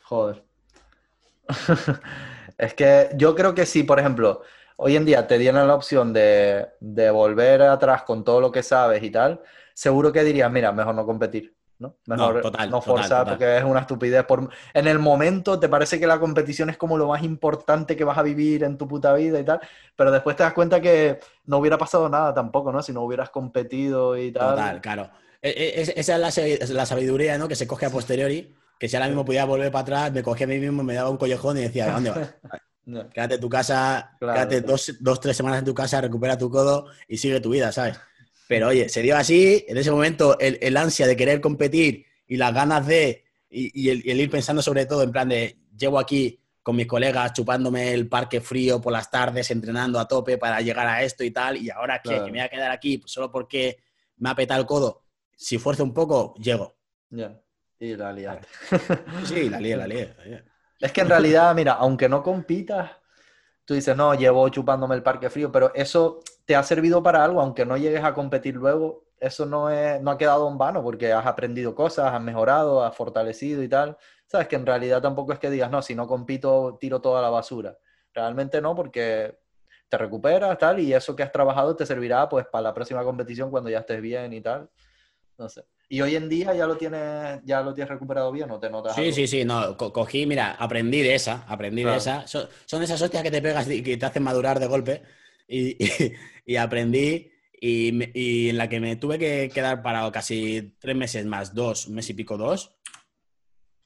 Joder. 0.04 0.44
es 2.58 2.74
que 2.74 3.10
yo 3.16 3.36
creo 3.36 3.54
que 3.54 3.66
si, 3.66 3.84
por 3.84 4.00
ejemplo, 4.00 4.42
hoy 4.84 4.96
en 4.96 5.06
día 5.06 5.28
te 5.28 5.38
dieran 5.38 5.68
la 5.68 5.76
opción 5.76 6.12
de, 6.12 6.68
de 6.80 7.12
volver 7.12 7.62
atrás 7.62 8.02
con 8.02 8.24
todo 8.24 8.42
lo 8.42 8.52
que 8.52 8.64
sabes 8.64 9.04
y 9.04 9.12
tal, 9.12 9.42
seguro 9.76 10.12
que 10.12 10.24
dirías, 10.24 10.52
mira, 10.52 10.72
mejor 10.72 10.96
no 10.96 11.06
competir. 11.06 11.56
¿no? 11.78 11.98
Mejor 12.06 12.44
no, 12.70 12.82
forzar 12.82 13.28
porque 13.28 13.58
es 13.58 13.64
una 13.64 13.82
estupidez. 13.82 14.24
Por... 14.26 14.50
En 14.74 14.88
el 14.88 15.00
momento 15.00 15.60
te 15.60 15.70
parece 15.70 16.00
que 16.00 16.08
la 16.08 16.20
competición 16.20 16.70
es 16.70 16.78
como 16.78 16.98
lo 16.98 17.08
más 17.08 17.24
importante 17.24 17.96
que 17.96 18.04
vas 18.04 18.18
a 18.18 18.24
vivir 18.24 18.64
en 18.64 18.78
tu 18.78 18.88
puta 18.88 19.14
vida 19.14 19.40
y 19.40 19.44
tal, 19.44 19.60
pero 19.96 20.12
después 20.12 20.36
te 20.36 20.44
das 20.44 20.54
cuenta 20.54 20.80
que 20.80 21.20
no 21.46 21.58
hubiera 21.58 21.78
pasado 21.78 22.08
nada 22.10 22.34
tampoco, 22.34 22.72
¿no? 22.72 22.82
Si 22.82 22.92
no 22.92 23.02
hubieras 23.02 23.30
competido 23.30 24.18
y 24.18 24.32
tal. 24.32 24.52
Total, 24.52 24.82
claro. 24.82 25.10
E, 25.42 25.50
e, 25.50 25.82
esa 26.00 26.30
es 26.30 26.70
la, 26.70 26.86
sabiduría, 26.86 27.38
¿no? 27.38 27.48
Que 27.48 27.56
se 27.56 27.68
coge 27.68 27.88
a 27.88 27.90
posteriori, 27.90 28.56
que 28.80 28.88
si 28.88 28.96
ahora 28.96 29.08
mismo 29.08 29.26
pudiera 29.26 29.46
volver 29.46 29.72
para 29.72 29.82
atrás, 29.82 30.12
me 30.12 30.22
cogía 30.22 30.46
a 30.46 30.50
mí 30.50 30.60
mismo, 30.60 30.84
me 30.84 30.94
daba 30.94 31.10
un 31.10 31.18
collejón 31.18 31.58
y 31.58 31.62
decía, 31.62 31.92
¿dónde 31.92 32.12
vas? 32.12 32.36
Quédate 32.86 33.36
en 33.36 33.42
tu 33.42 33.50
casa, 33.50 34.18
quédate 34.20 34.62
dos, 34.62 34.98
dos, 35.00 35.20
tres 35.20 35.38
semanas 35.38 35.60
en 35.60 35.66
tu 35.66 35.74
casa, 35.74 36.02
recupera 36.02 36.38
tu 36.38 36.50
codo 36.50 36.88
y 37.08 37.18
sigue 37.18 37.40
tu 37.40 37.52
vida, 37.52 37.72
¿sabes? 37.72 38.00
Pero 38.48 38.70
oye, 38.70 38.90
se 38.90 39.02
dio 39.02 39.16
así, 39.16 39.64
en 39.68 39.78
ese 39.78 39.92
momento 39.92 40.38
el, 40.40 40.76
ansia 40.76 41.08
de 41.08 41.16
querer 41.16 41.40
competir 41.40 42.06
y 42.28 42.38
las 42.38 42.54
ganas 42.54 42.86
de, 42.86 43.24
y, 43.50 43.90
el, 43.90 44.20
ir 44.20 44.30
pensando 44.30 44.62
sobre 44.62 44.86
todo 44.86 45.04
en 45.04 45.12
plan 45.12 45.30
de, 45.30 45.58
llevo 45.78 46.00
aquí 46.00 46.40
con 46.62 46.76
mis 46.76 46.88
colegas 46.88 47.34
chupándome 47.34 47.94
el 47.94 48.10
parque 48.10 48.42
frío 48.42 48.82
por 48.82 48.92
las 48.92 49.10
tardes, 49.10 49.50
entrenando 49.52 50.00
a 50.00 50.08
tope 50.08 50.38
para 50.38 50.60
llegar 50.60 50.88
a 50.88 51.02
esto 51.04 51.24
y 51.24 51.32
tal, 51.32 51.58
y 51.58 51.70
ahora 51.70 52.02
que, 52.02 52.20
me 52.20 52.32
voy 52.32 52.40
a 52.40 52.50
quedar 52.50 52.72
aquí 52.72 52.98
pues, 52.98 53.12
solo 53.12 53.32
porque 53.32 53.78
me 54.18 54.30
ha 54.30 54.36
petado 54.36 54.60
el 54.60 54.68
codo, 54.68 55.04
si 55.36 55.58
fuerzo 55.58 55.84
un 55.84 55.94
poco, 55.94 56.34
llego. 56.36 56.76
Ya, 57.10 57.40
y 57.80 57.96
la 57.96 58.12
lié. 58.12 58.40
Sí, 59.26 59.50
la 59.50 59.60
lié, 59.60 59.78
la 59.78 59.88
lié. 59.88 60.14
Es 60.82 60.92
que 60.92 61.02
en 61.02 61.10
realidad, 61.10 61.54
mira, 61.54 61.74
aunque 61.74 62.10
no 62.10 62.24
compitas, 62.24 62.92
tú 63.66 63.76
dices, 63.76 63.96
no, 63.96 64.16
llevo 64.16 64.50
chupándome 64.50 64.96
el 64.96 65.04
parque 65.04 65.30
frío, 65.30 65.52
pero 65.52 65.72
eso 65.76 66.20
te 66.46 66.56
ha 66.56 66.64
servido 66.64 67.04
para 67.04 67.24
algo, 67.24 67.40
aunque 67.40 67.66
no 67.66 67.78
llegues 67.78 68.04
a 68.04 68.14
competir 68.14 68.56
luego, 68.56 69.06
eso 69.20 69.46
no, 69.46 69.70
es, 69.70 70.02
no 70.02 70.12
ha 70.12 70.18
quedado 70.18 70.50
en 70.50 70.58
vano 70.58 70.84
porque 70.84 71.14
has 71.14 71.28
aprendido 71.28 71.76
cosas, 71.76 72.12
has 72.12 72.22
mejorado, 72.22 72.84
has 72.84 72.96
fortalecido 72.96 73.62
y 73.62 73.70
tal. 73.70 73.96
Sabes 74.26 74.48
que 74.48 74.56
en 74.56 74.66
realidad 74.66 75.02
tampoco 75.02 75.34
es 75.34 75.40
que 75.40 75.52
digas, 75.52 75.70
no, 75.70 75.84
si 75.84 75.94
no 75.94 76.08
compito, 76.08 76.78
tiro 76.80 77.00
toda 77.00 77.22
la 77.22 77.30
basura. 77.30 77.78
Realmente 78.14 78.60
no, 78.60 78.76
porque 78.76 79.38
te 79.88 79.98
recuperas, 79.98 80.58
tal, 80.58 80.80
y 80.80 80.94
eso 80.94 81.16
que 81.16 81.22
has 81.22 81.32
trabajado 81.32 81.76
te 81.76 81.86
servirá 81.86 82.28
pues 82.28 82.48
para 82.48 82.64
la 82.64 82.74
próxima 82.74 83.04
competición 83.04 83.52
cuando 83.52 83.70
ya 83.70 83.80
estés 83.80 84.02
bien 84.02 84.34
y 84.34 84.42
tal. 84.42 84.70
No 85.38 85.48
sé. 85.48 85.66
Y 85.92 86.00
hoy 86.00 86.16
en 86.16 86.30
día 86.30 86.56
ya 86.56 86.66
lo 86.66 86.78
tienes, 86.78 87.42
ya 87.44 87.62
lo 87.62 87.74
tienes 87.74 87.90
recuperado 87.90 88.32
bien, 88.32 88.48
¿no 88.48 88.58
te 88.58 88.70
notas? 88.70 88.96
Sí, 88.96 89.12
sí, 89.12 89.28
sí, 89.28 89.44
no, 89.44 89.76
cogí, 89.76 90.26
mira, 90.26 90.54
aprendí 90.54 91.02
de 91.02 91.16
esa, 91.16 91.44
aprendí 91.50 91.84
de 91.84 91.98
esa. 91.98 92.26
Son, 92.28 92.48
esas 92.82 93.02
hostias 93.02 93.22
que 93.22 93.30
te 93.30 93.42
pegas 93.42 93.70
y 93.70 93.84
que 93.84 93.98
te 93.98 94.06
hacen 94.06 94.24
madurar 94.24 94.58
de 94.62 94.68
golpe. 94.68 95.02
Y, 95.50 95.76
y, 96.46 96.56
aprendí, 96.56 97.30
y, 97.60 98.48
en 98.48 98.58
la 98.58 98.70
que 98.70 98.80
me 98.80 98.96
tuve 98.96 99.20
que 99.20 99.52
quedar 99.54 99.82
parado 99.82 100.14
casi 100.14 100.78
tres 100.80 100.96
meses 100.96 101.26
más, 101.26 101.54
dos, 101.54 101.88
un 101.88 101.96
mes 101.96 102.10
y 102.10 102.14
pico, 102.14 102.38
dos. 102.38 102.74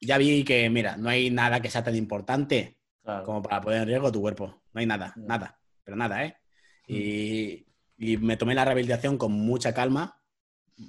ya 0.00 0.16
vi 0.16 0.44
que, 0.44 0.70
mira, 0.70 0.96
no 0.96 1.08
hay 1.08 1.30
nada 1.30 1.60
que 1.60 1.70
sea 1.70 1.82
tan 1.82 1.96
importante 1.96 2.78
como 3.24 3.42
para 3.42 3.60
poner 3.60 3.82
en 3.82 3.88
riesgo 3.88 4.12
tu 4.12 4.20
cuerpo. 4.20 4.62
No 4.72 4.78
hay 4.78 4.86
nada, 4.86 5.12
nada, 5.16 5.58
pero 5.82 5.96
nada, 5.96 6.24
¿eh? 6.24 6.36
Mm. 6.86 6.94
Y, 6.94 7.66
y, 7.98 8.16
me 8.18 8.36
tomé 8.36 8.54
la 8.54 8.64
rehabilitación 8.64 9.18
con 9.18 9.32
mucha 9.32 9.74
calma. 9.74 10.22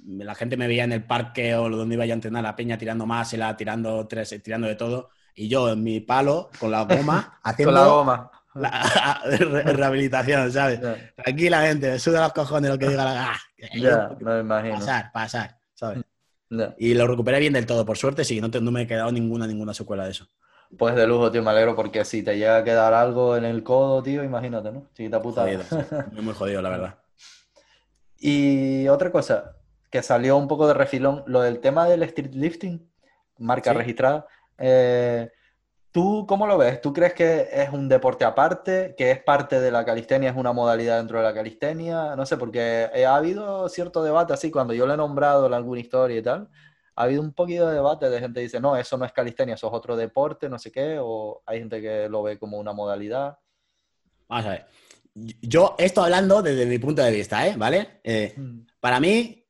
La 0.06 0.34
gente 0.34 0.56
me 0.56 0.68
veía 0.68 0.84
en 0.84 0.92
el 0.92 1.04
parque 1.04 1.54
o 1.54 1.68
donde 1.70 1.94
iba 1.94 2.04
a 2.04 2.08
entrenar 2.08 2.42
la 2.42 2.54
peña 2.54 2.76
tirando 2.76 3.06
más, 3.06 3.34
tirando 3.56 4.06
tres, 4.06 4.40
tirando 4.42 4.66
de 4.66 4.74
todo. 4.74 5.10
Y 5.34 5.48
yo 5.48 5.70
en 5.72 5.82
mi 5.82 6.00
palo, 6.00 6.50
con 6.58 6.70
la 6.70 6.82
goma, 6.82 7.38
haciendo. 7.42 7.72
con 7.74 7.80
la 7.80 7.88
goma. 7.88 8.30
La, 8.54 9.22
rehabilitación, 9.72 10.50
¿sabes? 10.50 10.80
Tranquilamente, 11.14 11.92
me 11.92 11.98
suda 11.98 12.22
los 12.22 12.32
cojones 12.32 12.70
lo 12.70 12.78
que 12.78 12.88
diga 12.88 13.04
la. 13.04 13.32
Ah, 13.32 13.38
ya, 13.74 14.16
no 14.20 14.34
me 14.34 14.40
imagino. 14.40 14.74
Pasar, 14.74 15.12
pasar, 15.12 15.58
¿sabes? 15.74 16.02
Y 16.78 16.94
lo 16.94 17.06
recuperé 17.06 17.38
bien 17.38 17.52
del 17.52 17.66
todo, 17.66 17.84
por 17.84 17.96
suerte, 17.96 18.24
sí, 18.24 18.40
no, 18.40 18.48
no 18.48 18.70
me 18.70 18.82
he 18.82 18.86
quedado 18.86 19.12
ninguna, 19.12 19.46
ninguna 19.46 19.74
secuela 19.74 20.04
de 20.04 20.10
eso. 20.10 20.26
Pues 20.76 20.94
de 20.96 21.06
lujo, 21.06 21.30
tío, 21.30 21.42
me 21.42 21.50
alegro 21.50 21.76
porque 21.76 22.04
si 22.04 22.22
te 22.22 22.36
llega 22.36 22.58
a 22.58 22.64
quedar 22.64 22.92
algo 22.92 23.36
en 23.36 23.44
el 23.44 23.62
codo, 23.62 24.02
tío, 24.02 24.24
imagínate, 24.24 24.72
¿no? 24.72 24.88
Chiquita 24.94 25.22
puta. 25.22 25.46
muy, 26.12 26.22
muy 26.22 26.34
jodido, 26.34 26.60
la 26.60 26.70
verdad. 26.70 26.98
Y 28.18 28.88
otra 28.88 29.12
cosa 29.12 29.57
que 29.90 30.02
salió 30.02 30.36
un 30.36 30.48
poco 30.48 30.66
de 30.66 30.74
refilón, 30.74 31.24
lo 31.26 31.40
del 31.40 31.60
tema 31.60 31.88
del 31.88 32.02
street 32.04 32.34
lifting, 32.34 32.90
marca 33.38 33.72
registrada. 33.72 34.26
Eh, 34.58 35.30
¿Tú 35.90 36.26
cómo 36.28 36.46
lo 36.46 36.58
ves? 36.58 36.80
¿Tú 36.80 36.92
crees 36.92 37.14
que 37.14 37.48
es 37.50 37.70
un 37.70 37.88
deporte 37.88 38.24
aparte, 38.24 38.94
que 38.96 39.10
es 39.10 39.22
parte 39.22 39.58
de 39.58 39.70
la 39.70 39.84
calistenia, 39.84 40.30
es 40.30 40.36
una 40.36 40.52
modalidad 40.52 40.98
dentro 40.98 41.18
de 41.18 41.24
la 41.24 41.34
calistenia? 41.34 42.14
No 42.14 42.26
sé, 42.26 42.36
porque 42.36 42.90
ha 43.06 43.16
habido 43.16 43.68
cierto 43.68 44.02
debate 44.02 44.32
así, 44.34 44.50
cuando 44.50 44.74
yo 44.74 44.86
le 44.86 44.94
he 44.94 44.96
nombrado 44.96 45.46
en 45.46 45.54
alguna 45.54 45.80
historia 45.80 46.18
y 46.18 46.22
tal, 46.22 46.48
ha 46.94 47.04
habido 47.04 47.22
un 47.22 47.32
poquito 47.32 47.66
de 47.66 47.74
debate 47.74 48.10
de 48.10 48.20
gente 48.20 48.40
que 48.40 48.44
dice, 48.44 48.60
no, 48.60 48.76
eso 48.76 48.98
no 48.98 49.06
es 49.06 49.12
calistenia, 49.12 49.54
eso 49.54 49.68
es 49.68 49.72
otro 49.72 49.96
deporte, 49.96 50.48
no 50.48 50.58
sé 50.58 50.70
qué, 50.70 50.98
o 51.00 51.42
hay 51.46 51.60
gente 51.60 51.80
que 51.80 52.08
lo 52.08 52.22
ve 52.22 52.38
como 52.38 52.58
una 52.58 52.72
modalidad. 52.72 53.38
Vamos 54.28 54.46
a 54.46 54.50
ver. 54.50 54.66
Yo 55.14 55.74
estoy 55.78 56.04
hablando 56.04 56.42
desde 56.42 56.66
mi 56.66 56.78
punto 56.78 57.02
de 57.02 57.10
vista, 57.10 57.46
¿eh? 57.46 57.54
¿Vale? 57.56 58.00
Eh, 58.04 58.34
mm. 58.36 58.66
Para 58.78 59.00
mí, 59.00 59.47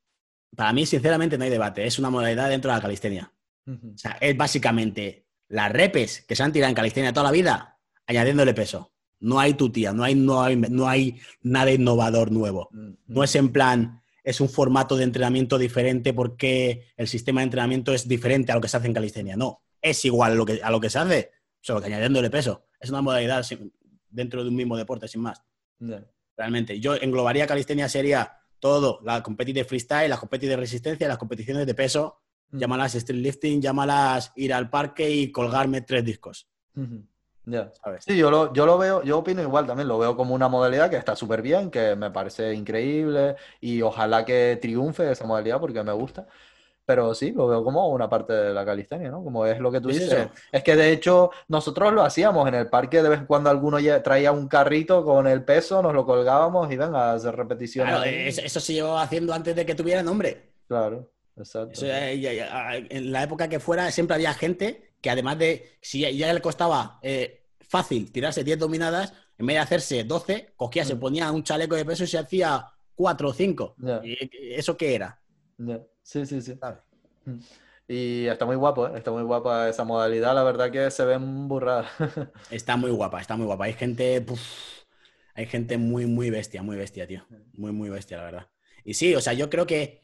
para 0.59 0.73
mí, 0.73 0.87
sinceramente, 0.87 1.39
no 1.39 1.45
hay 1.45 1.51
debate. 1.51 1.87
Es 1.87 2.01
una 2.01 2.11
modalidad 2.11 2.49
dentro 2.49 2.69
de 2.69 2.77
la 2.77 2.83
calistenia. 2.83 3.33
O 3.65 3.97
sea, 3.97 4.19
es 4.21 4.37
básicamente 4.37 5.29
las 5.47 5.71
repes 5.71 6.25
que 6.27 6.35
se 6.35 6.43
han 6.43 6.53
tirado 6.53 6.69
en 6.69 6.75
calistenia 6.75 7.13
toda 7.13 7.27
la 7.27 7.31
vida, 7.31 7.79
añadiéndole 8.09 8.55
peso. 8.55 8.93
No 9.21 9.39
hay 9.39 9.55
tutía, 9.55 9.93
no 9.93 10.03
hay, 10.03 10.17
no 10.17 10.43
hay, 10.43 10.57
no 10.57 10.89
hay 10.89 11.21
nada 11.43 11.71
innovador 11.71 12.33
nuevo. 12.33 12.71
No 13.07 13.23
es 13.23 13.37
en 13.37 13.53
plan, 13.53 14.03
es 14.25 14.41
un 14.41 14.49
formato 14.49 14.97
de 14.97 15.05
entrenamiento 15.05 15.59
diferente 15.59 16.13
porque 16.13 16.87
el 16.97 17.07
sistema 17.07 17.41
de 17.41 17.45
entrenamiento 17.45 17.95
es 17.95 18.09
diferente 18.09 18.51
a 18.51 18.57
lo 18.57 18.61
que 18.61 18.67
se 18.67 18.79
hace 18.79 18.89
en 18.89 18.95
calistenia. 18.95 19.37
No, 19.37 19.63
es 19.81 20.05
igual 20.07 20.33
a 20.33 20.35
lo 20.35 20.45
que, 20.45 20.61
a 20.61 20.73
lo 20.73 20.81
que 20.81 20.91
se 20.91 20.99
hace, 20.99 21.31
solo 21.61 21.81
que 21.81 21.87
añadiéndole 21.87 22.31
peso. 22.31 22.67
Es 22.81 22.91
una 22.91 23.01
modalidad 23.01 23.47
dentro 24.11 24.43
de 24.43 24.49
un 24.49 24.57
mismo 24.57 24.77
deporte, 24.77 25.07
sin 25.07 25.21
más. 25.21 25.41
Realmente. 26.37 26.81
Yo 26.81 26.97
englobaría 26.97 27.47
calistenia 27.47 27.89
sería 27.89 28.38
todo, 28.61 29.01
la 29.05 29.23
competición 29.23 29.63
de 29.63 29.65
freestyle, 29.65 30.11
la 30.11 30.17
competición 30.17 30.51
de 30.51 30.57
resistencia, 30.57 31.09
las 31.09 31.19
competiciones 31.19 31.67
de 31.67 31.75
peso 31.75 32.21
Mm. 32.51 32.59
Llámalas 32.59 32.95
street 32.95 33.21
lifting, 33.21 33.61
llámalas 33.61 34.33
ir 34.37 34.55
al 34.55 34.71
parque 34.71 35.09
y 35.11 35.31
colgarme 35.31 35.83
tres 35.83 36.05
discos. 36.05 36.49
Ya. 37.45 37.73
Sí, 38.01 38.17
yo 38.17 38.31
lo, 38.31 38.53
yo 38.53 38.67
lo 38.67 38.77
veo, 38.77 39.03
yo 39.03 39.19
opino 39.19 39.41
igual 39.41 39.67
también, 39.67 39.89
lo 39.89 39.99
veo 39.99 40.17
como 40.17 40.35
una 40.35 40.49
modalidad 40.49 40.91
que 40.91 40.97
está 40.97 41.17
súper 41.17 41.41
bien, 41.41 41.71
que 41.71 41.97
me 41.97 42.11
parece 42.11 42.53
increíble 42.53 43.37
y 43.61 43.81
ojalá 43.81 44.25
que 44.25 44.59
triunfe 44.61 45.11
esa 45.11 45.27
modalidad 45.27 45.59
porque 45.59 45.83
me 45.83 45.93
gusta. 45.93 46.27
Pero 46.89 47.15
sí, 47.15 47.33
lo 47.33 47.47
veo 47.47 47.63
como 47.63 47.87
una 47.89 48.09
parte 48.09 48.33
de 48.33 48.55
la 48.55 48.65
calistenia, 48.65 49.11
¿no? 49.11 49.23
Como 49.23 49.45
es 49.45 49.59
lo 49.61 49.71
que 49.71 49.79
tú 49.79 49.89
dices. 49.89 50.27
Es 50.51 50.63
que 50.63 50.75
de 50.75 50.91
hecho 50.91 51.31
nosotros 51.47 51.93
lo 51.93 52.01
hacíamos 52.03 52.49
en 52.49 52.55
el 52.55 52.71
parque, 52.71 53.03
de 53.03 53.11
vez 53.11 53.19
en 53.19 53.27
cuando 53.27 53.51
alguno 53.51 53.77
traía 54.03 54.33
un 54.33 54.49
carrito 54.49 55.05
con 55.05 55.27
el 55.27 55.45
peso, 55.45 55.83
nos 55.83 55.93
lo 55.93 56.07
colgábamos 56.07 56.73
y 56.73 56.79
venga 56.79 57.11
a 57.11 57.13
hacer 57.13 57.37
repeticiones. 57.37 58.39
eso 58.39 58.59
se 58.59 58.73
llevaba 58.73 59.03
haciendo 59.03 59.35
antes 59.35 59.55
de 59.55 59.67
que 59.67 59.75
tuviera 59.75 60.03
nombre. 60.03 60.49
Claro. 60.67 61.13
Exacto. 61.37 61.79
en 61.85 63.13
la 63.13 63.23
época 63.23 63.51
que 63.51 63.61
fuera, 63.61 63.91
siempre 63.91 64.15
había 64.15 64.33
gente 64.33 64.93
que 65.03 65.11
además 65.11 65.39
de, 65.39 65.77
si 65.83 66.01
ya 66.17 66.33
le 66.33 66.41
costaba 66.41 67.01
eh, 67.03 67.43
fácil 67.61 68.11
tirarse 68.11 68.43
10 68.43 68.61
dominadas, 68.61 69.13
en 69.37 69.45
vez 69.45 69.57
de 69.57 69.61
hacerse 69.61 70.05
12, 70.05 70.55
cogía, 70.57 70.87
se 70.87 70.95
mm. 70.95 71.01
ponía 71.01 71.33
un 71.33 71.43
chaleco 71.43 71.75
de 71.75 71.85
peso 71.85 72.05
y 72.05 72.07
se 72.07 72.17
hacía 72.17 72.65
4 72.95 73.29
o 73.29 73.33
5. 73.35 73.77
¿Y 74.05 74.55
eso 74.55 74.75
qué 74.75 74.95
era? 74.95 75.21
Sí, 76.09 76.25
sí, 76.25 76.41
sí. 76.41 76.59
Mm. 77.27 77.39
Y 77.87 78.27
está 78.29 78.47
muy 78.47 78.57
guapo, 78.57 78.89
¿eh? 78.89 78.93
está 78.97 79.11
muy 79.11 79.23
guapa 79.23 79.69
esa 79.69 79.85
modalidad, 79.85 80.35
la 80.35 80.43
verdad 80.43 80.71
que 80.71 80.91
se 80.91 81.05
ven 81.05 81.49
burradas. 81.49 81.91
está 82.51 82.79
muy 82.79 82.91
guapa, 82.91 83.21
está 83.21 83.37
muy 83.37 83.45
guapa. 83.45 83.67
Hay 83.67 83.75
gente, 83.75 84.25
hay 85.35 85.45
gente 85.45 85.77
muy, 85.77 86.07
muy 86.07 86.31
bestia, 86.31 86.63
muy 86.63 86.77
bestia, 86.79 87.07
tío. 87.07 87.27
Muy, 87.53 87.73
muy 87.73 87.91
bestia, 87.91 88.17
la 88.17 88.23
verdad. 88.25 88.47
Y 88.85 88.95
sí, 88.95 89.15
o 89.15 89.21
sea, 89.21 89.35
yo 89.35 89.51
creo 89.51 89.67
que 89.67 90.01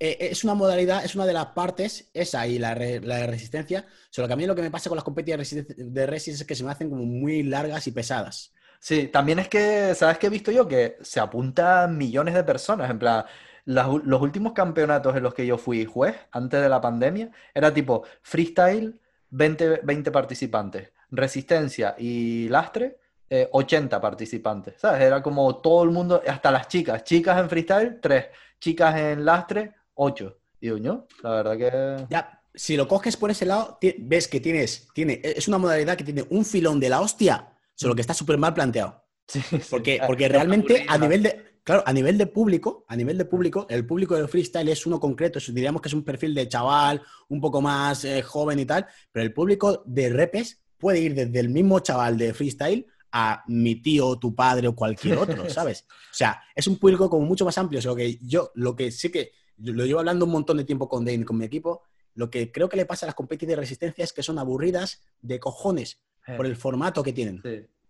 eh, 0.00 0.16
es 0.20 0.42
una 0.42 0.54
modalidad, 0.54 1.04
es 1.04 1.14
una 1.14 1.26
de 1.26 1.34
las 1.34 1.48
partes, 1.48 2.10
esa 2.14 2.46
y 2.46 2.58
la, 2.58 2.74
la 2.74 3.26
resistencia. 3.26 3.86
Solo 4.08 4.28
que 4.28 4.32
a 4.32 4.36
mí 4.36 4.46
lo 4.46 4.54
que 4.54 4.62
me 4.62 4.70
pasa 4.70 4.88
con 4.88 4.96
las 4.96 5.04
competiciones 5.04 5.54
de 5.76 6.06
resistencia 6.06 6.44
es 6.44 6.48
que 6.48 6.54
se 6.54 6.64
me 6.64 6.70
hacen 6.70 6.88
como 6.88 7.04
muy 7.04 7.42
largas 7.42 7.86
y 7.86 7.90
pesadas. 7.92 8.54
Sí, 8.78 9.08
también 9.08 9.38
es 9.38 9.48
que, 9.48 9.94
¿sabes 9.94 10.16
qué 10.16 10.28
he 10.28 10.30
visto 10.30 10.50
yo? 10.50 10.66
Que 10.66 10.96
se 11.02 11.20
apuntan 11.20 11.98
millones 11.98 12.32
de 12.32 12.44
personas. 12.44 12.90
En 12.90 12.98
plan, 12.98 13.24
los, 13.66 14.22
últimos 14.22 14.52
campeonatos 14.52 15.16
en 15.16 15.22
los 15.22 15.34
que 15.34 15.46
yo 15.46 15.58
fui 15.58 15.84
juez, 15.84 16.16
antes 16.30 16.60
de 16.60 16.68
la 16.68 16.80
pandemia, 16.80 17.30
era 17.52 17.74
tipo 17.74 18.04
freestyle, 18.22 18.98
20, 19.30 19.80
20 19.82 20.10
participantes. 20.10 20.92
Resistencia 21.10 21.94
y 21.98 22.48
lastre, 22.48 22.98
80 23.28 23.96
eh, 23.96 24.00
participantes. 24.00 24.74
¿Sabes? 24.78 25.02
Era 25.02 25.22
como 25.22 25.56
todo 25.56 25.82
el 25.82 25.90
mundo, 25.90 26.22
hasta 26.26 26.50
las 26.50 26.68
chicas. 26.68 27.04
Chicas 27.04 27.38
en 27.38 27.50
freestyle, 27.50 27.98
3. 28.00 28.26
Chicas 28.60 28.96
en 28.96 29.24
lastre, 29.24 29.74
8. 29.94 30.38
Y 30.60 30.80
yo, 30.80 31.06
la 31.22 31.30
verdad 31.30 31.56
que... 31.56 32.06
Ya, 32.08 32.40
si 32.54 32.76
lo 32.76 32.88
coges 32.88 33.16
por 33.16 33.30
ese 33.30 33.46
lado, 33.46 33.78
ves 33.98 34.28
que 34.28 34.40
tienes, 34.40 34.88
tiene, 34.94 35.20
es 35.22 35.46
una 35.48 35.58
modalidad 35.58 35.96
que 35.96 36.04
tiene 36.04 36.24
un 36.30 36.44
filón 36.44 36.80
de 36.80 36.88
la 36.88 37.00
hostia, 37.00 37.52
solo 37.74 37.94
que 37.94 38.00
está 38.00 38.14
súper 38.14 38.38
mal 38.38 38.54
planteado. 38.54 39.04
Sí, 39.28 39.42
porque, 39.70 40.00
porque 40.06 40.28
realmente 40.28 40.86
a 40.88 40.96
nivel 40.96 41.24
de, 41.24 41.45
claro, 41.66 41.82
a 41.84 41.92
nivel 41.92 42.16
de 42.16 42.28
público, 42.28 42.84
a 42.86 42.94
nivel 42.94 43.18
de 43.18 43.24
público, 43.24 43.66
el 43.68 43.84
público 43.84 44.14
del 44.14 44.28
freestyle 44.28 44.68
es 44.68 44.86
uno 44.86 45.00
concreto, 45.00 45.40
diríamos 45.48 45.82
que 45.82 45.88
es 45.88 45.94
un 45.94 46.04
perfil 46.04 46.32
de 46.32 46.48
chaval, 46.48 47.02
un 47.28 47.40
poco 47.40 47.60
más 47.60 48.04
eh, 48.04 48.22
joven 48.22 48.60
y 48.60 48.64
tal, 48.64 48.86
pero 49.10 49.26
el 49.26 49.32
público 49.32 49.82
de 49.84 50.08
repes 50.10 50.62
puede 50.78 51.00
ir 51.00 51.14
desde 51.16 51.40
el 51.40 51.48
mismo 51.48 51.80
chaval 51.80 52.16
de 52.16 52.32
freestyle 52.32 52.86
a 53.10 53.42
mi 53.48 53.82
tío, 53.82 54.16
tu 54.16 54.32
padre 54.32 54.68
o 54.68 54.76
cualquier 54.76 55.18
otro, 55.18 55.50
¿sabes? 55.50 55.86
O 55.90 56.14
sea, 56.14 56.40
es 56.54 56.68
un 56.68 56.78
público 56.78 57.10
como 57.10 57.26
mucho 57.26 57.44
más 57.44 57.58
amplio. 57.58 57.80
O 57.80 57.82
sea, 57.82 57.96
que 57.96 58.16
yo 58.22 58.52
lo 58.54 58.76
que 58.76 58.92
sí 58.92 59.10
que 59.10 59.32
lo 59.56 59.84
llevo 59.84 59.98
hablando 59.98 60.24
un 60.24 60.30
montón 60.32 60.58
de 60.58 60.64
tiempo 60.64 60.88
con 60.88 61.04
Dane, 61.04 61.24
con 61.24 61.36
mi 61.36 61.46
equipo, 61.46 61.82
lo 62.14 62.30
que 62.30 62.52
creo 62.52 62.68
que 62.68 62.76
le 62.76 62.86
pasa 62.86 63.06
a 63.06 63.08
las 63.08 63.16
competiciones 63.16 63.56
de 63.56 63.60
resistencia 63.60 64.04
es 64.04 64.12
que 64.12 64.22
son 64.22 64.38
aburridas 64.38 65.02
de 65.20 65.40
cojones 65.40 66.00
por 66.36 66.46
el 66.46 66.54
formato 66.54 67.02
que 67.02 67.12
tienen. 67.12 67.42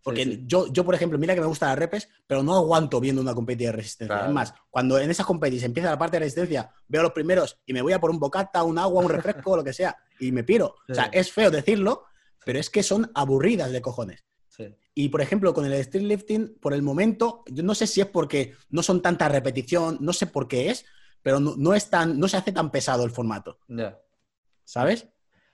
Porque 0.02 0.42
Yo, 0.46 0.72
yo, 0.72 0.84
por 0.84 0.94
ejemplo, 0.94 1.18
mira 1.18 1.34
que 1.34 1.40
me 1.40 1.46
gusta 1.46 1.66
las 1.66 1.78
repes, 1.78 2.08
pero 2.26 2.42
no 2.42 2.54
aguanto 2.54 3.00
viendo 3.00 3.20
una 3.20 3.34
competición 3.34 3.72
de 3.72 3.76
resistencia. 3.76 4.26
Es 4.26 4.32
más, 4.32 4.54
cuando 4.70 4.98
en 4.98 5.10
esas 5.10 5.26
competiciones 5.26 5.66
empieza 5.66 5.90
la 5.90 5.98
parte 5.98 6.16
de 6.16 6.20
resistencia, 6.20 6.70
veo 6.86 7.02
los 7.02 7.12
primeros 7.12 7.58
y 7.66 7.72
me 7.72 7.82
voy 7.82 7.92
a 7.92 8.00
por 8.00 8.10
un 8.10 8.20
bocata, 8.20 8.62
un 8.62 8.78
agua, 8.78 9.02
un 9.02 9.10
refresco, 9.10 9.56
lo 9.56 9.64
que 9.64 9.72
sea, 9.72 9.96
y 10.20 10.30
me 10.32 10.44
piro. 10.44 10.76
O 10.88 10.94
sea, 10.94 11.04
es 11.12 11.32
feo 11.32 11.50
decirlo, 11.50 12.04
pero 12.44 12.60
es 12.60 12.70
que 12.70 12.82
son 12.82 13.10
aburridas 13.14 13.72
de 13.72 13.82
cojones. 13.82 14.24
Y 14.94 15.10
por 15.10 15.20
ejemplo, 15.20 15.52
con 15.52 15.66
el 15.66 15.72
street 15.74 16.04
lifting, 16.04 16.58
por 16.60 16.72
el 16.72 16.82
momento, 16.82 17.44
yo 17.48 17.62
no 17.62 17.74
sé 17.74 17.86
si 17.86 18.00
es 18.00 18.06
porque 18.06 18.54
no 18.70 18.82
son 18.82 19.02
tanta 19.02 19.28
repetición, 19.28 19.98
no 20.00 20.12
sé 20.12 20.26
por 20.26 20.48
qué 20.48 20.70
es, 20.70 20.86
pero 21.22 21.40
no, 21.40 21.74
es 21.74 21.90
tan, 21.90 22.18
no 22.18 22.28
se 22.28 22.36
hace 22.36 22.52
tan 22.52 22.70
pesado 22.70 23.04
el 23.04 23.10
formato. 23.10 23.58
¿Sabes? 24.64 25.08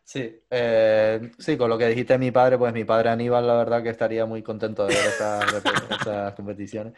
Sí, 0.04 0.42
eh, 0.50 1.30
sí, 1.38 1.56
con 1.56 1.70
lo 1.70 1.78
que 1.78 1.86
dijiste 1.88 2.18
mi 2.18 2.30
padre, 2.30 2.58
pues 2.58 2.72
mi 2.72 2.84
padre 2.84 3.10
Aníbal, 3.10 3.46
la 3.46 3.54
verdad 3.54 3.82
que 3.82 3.90
estaría 3.90 4.26
muy 4.26 4.42
contento 4.42 4.86
de 4.86 4.94
ver 4.94 5.06
estas, 5.06 6.34
competiciones. 6.34 6.94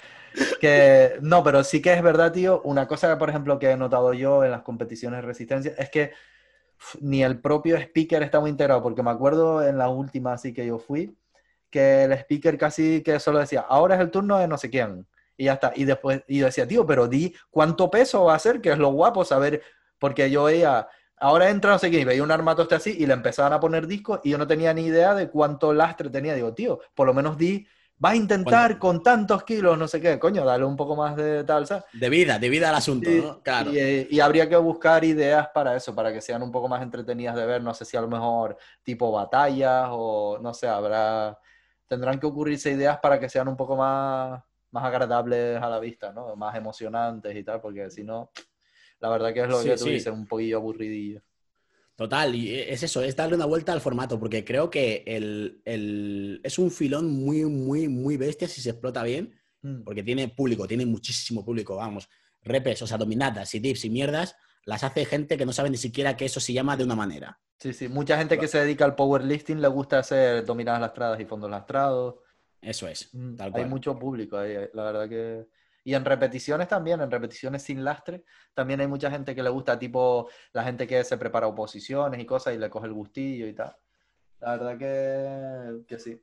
Que, 0.60 1.18
no, 1.20 1.44
pero 1.44 1.62
sí 1.62 1.82
que 1.82 1.92
es 1.92 2.02
verdad, 2.02 2.32
tío, 2.32 2.62
una 2.62 2.88
cosa, 2.88 3.18
por 3.18 3.28
ejemplo, 3.28 3.58
que 3.58 3.70
he 3.70 3.76
notado 3.76 4.14
yo 4.14 4.42
en 4.44 4.50
las 4.50 4.62
competiciones 4.62 5.18
de 5.18 5.26
resistencia 5.26 5.74
es 5.78 5.90
que 5.90 6.12
ni 7.00 7.22
el 7.22 7.40
propio 7.40 7.76
speaker 7.76 8.22
está 8.22 8.40
muy 8.40 8.50
integrado, 8.50 8.82
porque 8.82 9.02
me 9.02 9.10
acuerdo 9.10 9.66
en 9.66 9.78
la 9.78 9.88
última 9.88 10.32
así 10.32 10.52
que 10.52 10.66
yo 10.66 10.78
fui, 10.78 11.16
que 11.70 12.04
el 12.04 12.12
speaker 12.12 12.58
casi 12.58 13.02
que 13.02 13.20
solo 13.20 13.38
decía, 13.38 13.60
ahora 13.60 13.96
es 13.96 14.00
el 14.00 14.10
turno 14.10 14.38
de 14.38 14.48
no 14.48 14.58
sé 14.58 14.70
quién 14.70 15.06
y 15.36 15.44
ya 15.44 15.54
está. 15.54 15.72
Y 15.74 15.84
después, 15.84 16.22
y 16.28 16.38
yo 16.38 16.46
decía, 16.46 16.66
tío, 16.66 16.86
pero 16.86 17.08
di 17.08 17.34
cuánto 17.50 17.90
peso 17.90 18.24
va 18.24 18.34
a 18.34 18.38
ser, 18.38 18.60
que 18.60 18.70
es 18.70 18.78
lo 18.78 18.92
guapo 18.92 19.24
saber, 19.24 19.62
porque 19.98 20.30
yo 20.30 20.44
veía, 20.44 20.88
ahora 21.18 21.50
entra 21.50 21.72
no 21.72 21.78
sé 21.78 21.90
qué, 21.90 22.00
y 22.00 22.04
veía 22.04 22.22
un 22.22 22.30
armatoste 22.30 22.74
así 22.74 22.96
y 22.98 23.06
le 23.06 23.14
empezaban 23.14 23.52
a 23.52 23.60
poner 23.60 23.86
discos 23.86 24.20
y 24.24 24.30
yo 24.30 24.38
no 24.38 24.46
tenía 24.46 24.72
ni 24.74 24.86
idea 24.86 25.14
de 25.14 25.30
cuánto 25.30 25.72
lastre 25.72 26.10
tenía. 26.10 26.34
Digo, 26.34 26.54
tío, 26.54 26.80
por 26.94 27.06
lo 27.06 27.14
menos 27.14 27.38
di 27.38 27.66
vas 27.96 28.12
a 28.12 28.16
intentar 28.16 28.78
con 28.78 29.02
tantos 29.02 29.44
kilos, 29.44 29.78
no 29.78 29.86
sé 29.88 30.00
qué, 30.00 30.18
coño, 30.18 30.44
dale 30.44 30.64
un 30.64 30.76
poco 30.76 30.96
más 30.96 31.16
de 31.16 31.44
tal, 31.44 31.66
¿sabes? 31.66 31.84
De 31.92 32.08
vida, 32.08 32.38
de 32.38 32.48
vida 32.48 32.68
al 32.68 32.74
asunto, 32.74 33.08
¿no? 33.08 33.40
Claro. 33.42 33.72
Y, 33.72 34.08
y, 34.10 34.20
habría 34.20 34.48
que 34.48 34.56
buscar 34.56 35.04
ideas 35.04 35.48
para 35.54 35.76
eso, 35.76 35.94
para 35.94 36.12
que 36.12 36.20
sean 36.20 36.42
un 36.42 36.50
poco 36.50 36.68
más 36.68 36.82
entretenidas 36.82 37.36
de 37.36 37.46
ver, 37.46 37.62
no 37.62 37.72
sé 37.72 37.84
si 37.84 37.96
a 37.96 38.00
lo 38.00 38.08
mejor 38.08 38.56
tipo 38.82 39.10
batallas 39.12 39.88
o 39.90 40.38
no 40.40 40.52
sé, 40.52 40.66
habrá, 40.68 41.38
tendrán 41.86 42.18
que 42.18 42.26
ocurrirse 42.26 42.72
ideas 42.72 42.98
para 42.98 43.18
que 43.20 43.28
sean 43.28 43.48
un 43.48 43.56
poco 43.56 43.76
más, 43.76 44.42
más 44.70 44.84
agradables 44.84 45.62
a 45.62 45.68
la 45.70 45.78
vista, 45.78 46.12
¿no? 46.12 46.34
Más 46.36 46.54
emocionantes 46.56 47.34
y 47.36 47.44
tal, 47.44 47.60
porque 47.60 47.90
si 47.90 48.02
no, 48.02 48.30
la 49.04 49.10
verdad 49.10 49.34
que 49.34 49.40
es 49.42 49.48
lo 49.48 49.62
que 49.62 49.76
tú 49.76 49.84
dices, 49.84 50.10
un 50.10 50.26
poquillo 50.26 50.56
aburridillo. 50.56 51.20
Total, 51.94 52.34
y 52.34 52.58
es 52.58 52.82
eso, 52.82 53.02
es 53.02 53.14
darle 53.14 53.36
una 53.36 53.44
vuelta 53.44 53.74
al 53.74 53.82
formato, 53.82 54.18
porque 54.18 54.46
creo 54.46 54.70
que 54.70 55.04
el, 55.06 56.40
es 56.42 56.58
un 56.58 56.70
filón 56.70 57.10
muy, 57.10 57.44
muy, 57.44 57.86
muy 57.86 58.16
bestia 58.16 58.48
si 58.48 58.62
se 58.62 58.70
explota 58.70 59.02
bien, 59.02 59.38
mm. 59.60 59.82
porque 59.82 60.02
tiene 60.02 60.28
público, 60.28 60.66
tiene 60.66 60.86
muchísimo 60.86 61.44
público, 61.44 61.76
vamos. 61.76 62.08
Repes, 62.42 62.80
o 62.80 62.86
sea, 62.86 62.96
dominadas 62.96 63.54
y 63.54 63.58
dips 63.58 63.84
y 63.84 63.90
mierdas, 63.90 64.36
las 64.64 64.82
hace 64.84 65.04
gente 65.04 65.36
que 65.36 65.44
no 65.44 65.52
sabe 65.52 65.68
ni 65.68 65.76
siquiera 65.76 66.16
que 66.16 66.24
eso 66.24 66.40
se 66.40 66.54
llama 66.54 66.74
de 66.78 66.84
una 66.84 66.96
manera. 66.96 67.38
Sí, 67.58 67.74
sí, 67.74 67.88
mucha 67.88 68.16
gente 68.16 68.38
que 68.38 68.48
se 68.48 68.58
dedica 68.58 68.86
al 68.86 68.94
powerlifting 68.94 69.60
le 69.60 69.68
gusta 69.68 69.98
hacer 69.98 70.46
dominadas 70.46 70.80
lastradas 70.80 71.20
y 71.20 71.26
fondos 71.26 71.50
lastrados. 71.50 72.14
Eso 72.62 72.88
es. 72.88 73.10
Mm, 73.12 73.36
hay 73.52 73.66
mucho 73.66 73.98
público 73.98 74.38
ahí, 74.38 74.54
la 74.72 74.84
verdad 74.84 75.08
que... 75.10 75.46
Y 75.84 75.94
en 75.94 76.04
repeticiones 76.04 76.66
también, 76.66 77.00
en 77.02 77.10
repeticiones 77.10 77.62
sin 77.62 77.84
lastre, 77.84 78.24
también 78.54 78.80
hay 78.80 78.86
mucha 78.86 79.10
gente 79.10 79.34
que 79.34 79.42
le 79.42 79.50
gusta, 79.50 79.78
tipo 79.78 80.28
la 80.54 80.64
gente 80.64 80.86
que 80.86 81.04
se 81.04 81.18
prepara 81.18 81.46
oposiciones 81.46 82.18
y 82.18 82.24
cosas 82.24 82.54
y 82.54 82.58
le 82.58 82.70
coge 82.70 82.86
el 82.86 82.94
gustillo 82.94 83.46
y 83.46 83.52
tal. 83.52 83.76
La 84.40 84.56
verdad 84.56 84.78
que, 84.78 85.84
que 85.86 85.98
sí, 85.98 86.20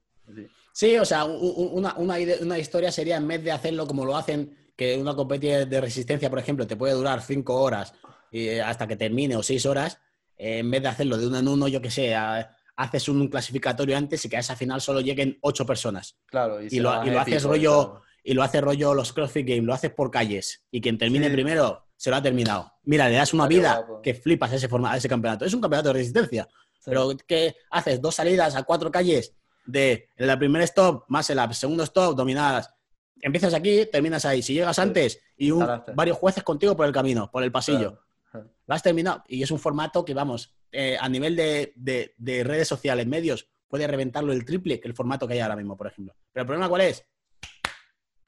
sí. 0.74 0.98
o 0.98 1.06
sea, 1.06 1.26
una, 1.26 1.96
una, 1.98 2.60
historia 2.60 2.92
sería 2.92 3.18
en 3.18 3.28
vez 3.28 3.44
de 3.44 3.52
hacerlo 3.52 3.86
como 3.86 4.04
lo 4.04 4.18
hacen, 4.18 4.58
que 4.76 4.98
una 4.98 5.16
competición 5.16 5.70
de 5.70 5.82
resistencia, 5.82 6.30
por 6.30 6.40
ejemplo, 6.40 6.66
te 6.66 6.76
puede 6.76 6.94
durar 6.94 7.22
cinco 7.22 7.62
horas 7.62 7.94
y 8.32 8.48
eh, 8.48 8.62
hasta 8.62 8.88
que 8.88 8.96
termine 8.96 9.36
o 9.36 9.44
seis 9.44 9.66
horas, 9.66 10.00
eh, 10.38 10.60
en 10.60 10.72
vez 10.72 10.82
de 10.82 10.88
hacerlo 10.88 11.18
de 11.18 11.28
uno 11.28 11.38
en 11.38 11.48
uno, 11.48 11.68
yo 11.68 11.82
que 11.82 11.92
sé, 11.92 12.16
haces 12.16 13.10
un 13.10 13.28
clasificatorio 13.28 13.96
antes 13.96 14.26
y 14.26 14.30
que 14.30 14.38
a 14.38 14.40
esa 14.40 14.56
final 14.56 14.82
solo 14.82 15.02
lleguen 15.02 15.38
ocho 15.42 15.66
personas. 15.66 16.18
Claro, 16.26 16.62
y, 16.62 16.80
lo, 16.80 17.06
y 17.06 17.12
lo, 17.12 17.20
haces 17.20 17.44
rollo 17.44 18.02
y 18.24 18.34
lo 18.34 18.44
hace 18.44 18.62
rollo 18.62 18.94
los 18.94 19.14
CrossFit 19.14 19.48
Games, 19.48 19.64
lo 19.64 19.74
haces 19.74 19.92
por 19.92 20.12
calles 20.12 20.64
y 20.72 20.82
quien 20.82 20.98
termine 20.98 21.30
primero 21.30 21.88
se 21.96 22.10
lo 22.10 22.16
ha 22.16 22.22
terminado. 22.22 22.72
Mira, 22.84 23.10
le 23.10 23.16
das 23.16 23.34
una 23.34 23.48
vida 23.48 23.86
que 24.02 24.14
flipas 24.14 24.52
a 24.52 24.56
ese, 24.56 24.68
a 24.72 24.98
ese 24.98 25.10
campeonato. 25.10 25.46
Es 25.46 25.54
un 25.54 25.62
campeonato 25.62 25.90
de 25.90 25.94
resistencia, 25.94 26.48
pero 26.86 27.12
¿qué 27.28 27.56
haces? 27.70 28.02
Dos 28.02 28.16
salidas 28.16 28.56
a 28.56 28.64
cuatro 28.64 28.92
calles 28.92 29.36
de 29.66 30.10
la 30.18 30.38
primer 30.38 30.62
stop 30.64 31.06
más 31.08 31.30
el 31.30 31.40
segundo 31.54 31.84
stop 31.84 32.16
dominadas. 32.16 32.74
Empiezas 33.22 33.54
aquí, 33.54 33.86
terminas 33.92 34.26
ahí. 34.26 34.42
Si 34.42 34.54
llegas 34.54 34.80
antes 34.80 35.22
y 35.38 35.52
varios 35.52 36.18
jueces 36.18 36.44
contigo 36.44 36.76
por 36.76 36.88
el 36.88 36.92
camino, 36.92 37.30
por 37.30 37.44
el 37.44 37.52
pasillo, 37.52 38.00
lo 38.34 38.76
has 38.76 38.82
terminado. 38.82 39.24
Y 39.28 39.44
es 39.44 39.52
un 39.52 39.60
formato 39.60 40.04
que, 40.04 40.16
vamos, 40.16 40.56
eh, 40.72 40.98
a 41.00 41.08
nivel 41.08 41.36
de, 41.36 41.74
de 41.76 42.44
redes 42.44 42.68
sociales, 42.68 43.06
medios, 43.06 43.48
puede 43.68 43.88
reventarlo 43.88 44.34
el 44.34 44.44
triple 44.44 44.80
que 44.80 44.88
el 44.88 44.94
formato 44.94 45.28
que 45.28 45.36
hay 45.36 45.40
ahora 45.40 45.56
mismo, 45.56 45.78
por 45.78 45.88
ejemplo. 45.88 46.16
Pero 46.34 46.42
el 46.42 46.48
problema 46.48 46.68
cuál 46.68 46.82
es? 46.82 47.06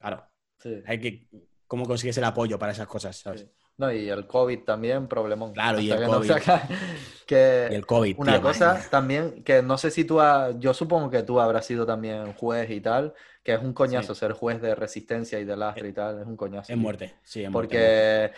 Claro. 0.04 0.28
Hay 0.86 1.00
que. 1.00 1.28
¿Cómo 1.66 1.86
consigues 1.86 2.16
el 2.18 2.24
apoyo 2.24 2.58
para 2.58 2.72
esas 2.72 2.86
cosas? 2.86 3.16
¿sabes? 3.16 3.46
No, 3.76 3.90
y 3.90 4.08
el 4.08 4.26
COVID 4.26 4.60
también, 4.60 5.08
problemón. 5.08 5.52
Claro, 5.52 5.80
y 5.80 5.90
el 5.90 6.04
COVID. 6.04 6.30
que 7.26 7.68
y 7.70 7.74
el 7.74 7.86
COVID. 7.86 8.16
Una 8.18 8.40
cosa 8.40 8.80
también, 8.90 9.42
que 9.42 9.62
no 9.62 9.78
sé 9.78 9.90
si 9.90 10.04
tú, 10.04 10.20
yo 10.58 10.74
supongo 10.74 11.10
que 11.10 11.22
tú 11.22 11.40
habrás 11.40 11.66
sido 11.66 11.84
también 11.84 12.34
juez 12.34 12.70
y 12.70 12.80
tal, 12.80 13.14
que 13.42 13.54
es 13.54 13.60
un 13.60 13.72
coñazo 13.72 14.14
ser 14.14 14.32
juez 14.32 14.60
de 14.60 14.74
resistencia 14.74 15.40
y 15.40 15.44
de 15.44 15.56
lastre 15.56 15.88
y 15.88 15.92
tal, 15.92 16.20
es 16.20 16.26
un 16.26 16.36
coñazo. 16.36 16.72
Es 16.72 16.78
muerte, 16.78 17.14
sí. 17.24 17.44
Porque 17.50 18.30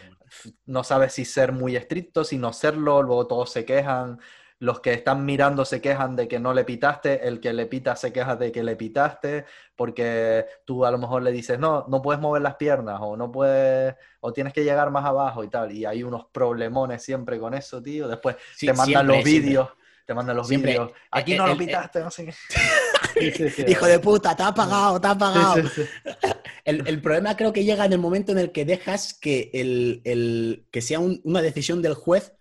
no 0.64 0.84
sabes 0.84 1.12
si 1.12 1.24
ser 1.24 1.52
muy 1.52 1.76
estricto, 1.76 2.24
si 2.24 2.38
no 2.38 2.52
serlo, 2.52 3.02
luego 3.02 3.26
todos 3.26 3.50
se 3.50 3.64
quejan 3.64 4.20
los 4.58 4.80
que 4.80 4.94
están 4.94 5.24
mirando 5.24 5.64
se 5.64 5.80
quejan 5.80 6.16
de 6.16 6.28
que 6.28 6.38
no 6.38 6.54
le 6.54 6.64
pitaste, 6.64 7.26
el 7.26 7.40
que 7.40 7.52
le 7.52 7.66
pita 7.66 7.94
se 7.96 8.12
queja 8.12 8.36
de 8.36 8.52
que 8.52 8.62
le 8.62 8.76
pitaste, 8.76 9.44
porque 9.76 10.46
tú 10.64 10.84
a 10.84 10.90
lo 10.90 10.98
mejor 10.98 11.22
le 11.22 11.30
dices, 11.30 11.58
no, 11.58 11.86
no 11.88 12.02
puedes 12.02 12.20
mover 12.20 12.42
las 12.42 12.56
piernas 12.56 12.98
o 13.00 13.16
no 13.16 13.30
puedes, 13.30 13.94
o 14.20 14.32
tienes 14.32 14.52
que 14.52 14.64
llegar 14.64 14.90
más 14.90 15.04
abajo 15.04 15.44
y 15.44 15.48
tal, 15.48 15.70
y 15.70 15.84
hay 15.84 16.02
unos 16.02 16.26
problemones 16.32 17.02
siempre 17.02 17.38
con 17.38 17.54
eso, 17.54 17.82
tío. 17.82 18.08
Después 18.08 18.36
te 18.58 18.72
mandan 18.72 19.06
los 19.06 19.22
vídeos, 19.22 19.68
te 20.06 20.14
mandan 20.14 20.36
los 20.36 20.48
vídeos, 20.48 20.90
aquí 21.10 21.36
no 21.36 21.46
lo 21.46 21.56
pitaste, 21.56 22.00
no 22.00 22.10
sé 22.10 22.26
qué. 22.26 22.34
Hijo 23.68 23.86
de 23.86 23.98
puta, 23.98 24.34
te 24.34 24.42
ha 24.42 24.52
pagado, 24.52 25.00
te 25.00 25.08
ha 25.08 25.16
pagado. 25.16 25.62
El, 26.64 27.00
problema 27.00 27.36
creo 27.36 27.52
que 27.52 27.64
llega 27.64 27.84
en 27.84 27.92
el 27.92 27.98
momento 27.98 28.32
en 28.32 28.38
el 28.38 28.52
que 28.52 28.64
dejas 28.64 29.14
que, 29.14 29.50
el, 29.54 30.66
que 30.70 30.82
sea 30.82 30.98
una 30.98 31.40
decisión 31.40 31.80
del 31.80 31.94
juez 31.94 32.34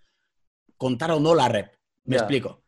contar 0.76 1.12
o 1.12 1.20
no 1.20 1.34
la 1.34 1.48
rep. 1.48 1.72
Me 2.04 2.16
explico. 2.16 2.62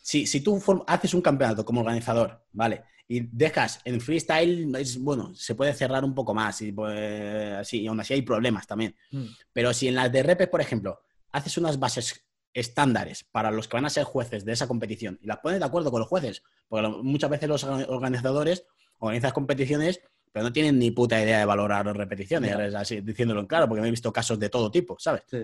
Si, 0.00 0.26
si 0.26 0.40
tú 0.40 0.62
haces 0.86 1.14
un 1.14 1.20
campeonato 1.20 1.64
como 1.64 1.80
organizador, 1.80 2.44
¿vale? 2.52 2.84
Y 3.08 3.20
dejas 3.20 3.80
en 3.84 4.00
freestyle, 4.00 4.74
es, 4.76 4.98
bueno, 4.98 5.34
se 5.34 5.54
puede 5.54 5.74
cerrar 5.74 6.04
un 6.04 6.14
poco 6.14 6.32
más 6.32 6.62
y, 6.62 6.72
pues, 6.72 7.52
así, 7.54 7.82
y 7.82 7.86
aún 7.86 8.00
así 8.00 8.14
hay 8.14 8.22
problemas 8.22 8.66
también. 8.66 8.94
Hmm. 9.10 9.26
Pero 9.52 9.74
si 9.74 9.88
en 9.88 9.96
las 9.96 10.12
de 10.12 10.22
repes, 10.22 10.48
por 10.48 10.60
ejemplo, 10.60 11.00
haces 11.32 11.58
unas 11.58 11.78
bases 11.78 12.24
estándares 12.52 13.24
para 13.24 13.50
los 13.50 13.68
que 13.68 13.76
van 13.76 13.84
a 13.84 13.90
ser 13.90 14.04
jueces 14.04 14.44
de 14.44 14.52
esa 14.52 14.66
competición 14.66 15.18
y 15.22 15.26
las 15.26 15.38
pones 15.38 15.60
de 15.60 15.66
acuerdo 15.66 15.90
con 15.90 16.00
los 16.00 16.08
jueces, 16.08 16.42
porque 16.68 16.88
muchas 16.88 17.30
veces 17.30 17.48
los 17.48 17.64
organizadores 17.64 18.64
organizan 18.98 19.32
competiciones 19.32 20.00
pero 20.32 20.44
no 20.44 20.52
tienen 20.52 20.78
ni 20.78 20.92
puta 20.92 21.20
idea 21.20 21.40
de 21.40 21.44
valorar 21.44 21.84
repeticiones, 21.96 22.74
así 22.76 23.00
diciéndolo 23.00 23.40
en 23.40 23.46
claro, 23.46 23.66
porque 23.66 23.82
me 23.82 23.88
he 23.88 23.90
visto 23.90 24.12
casos 24.12 24.38
de 24.38 24.48
todo 24.48 24.70
tipo, 24.70 24.96
¿sabes? 24.98 25.22
Sí 25.26 25.38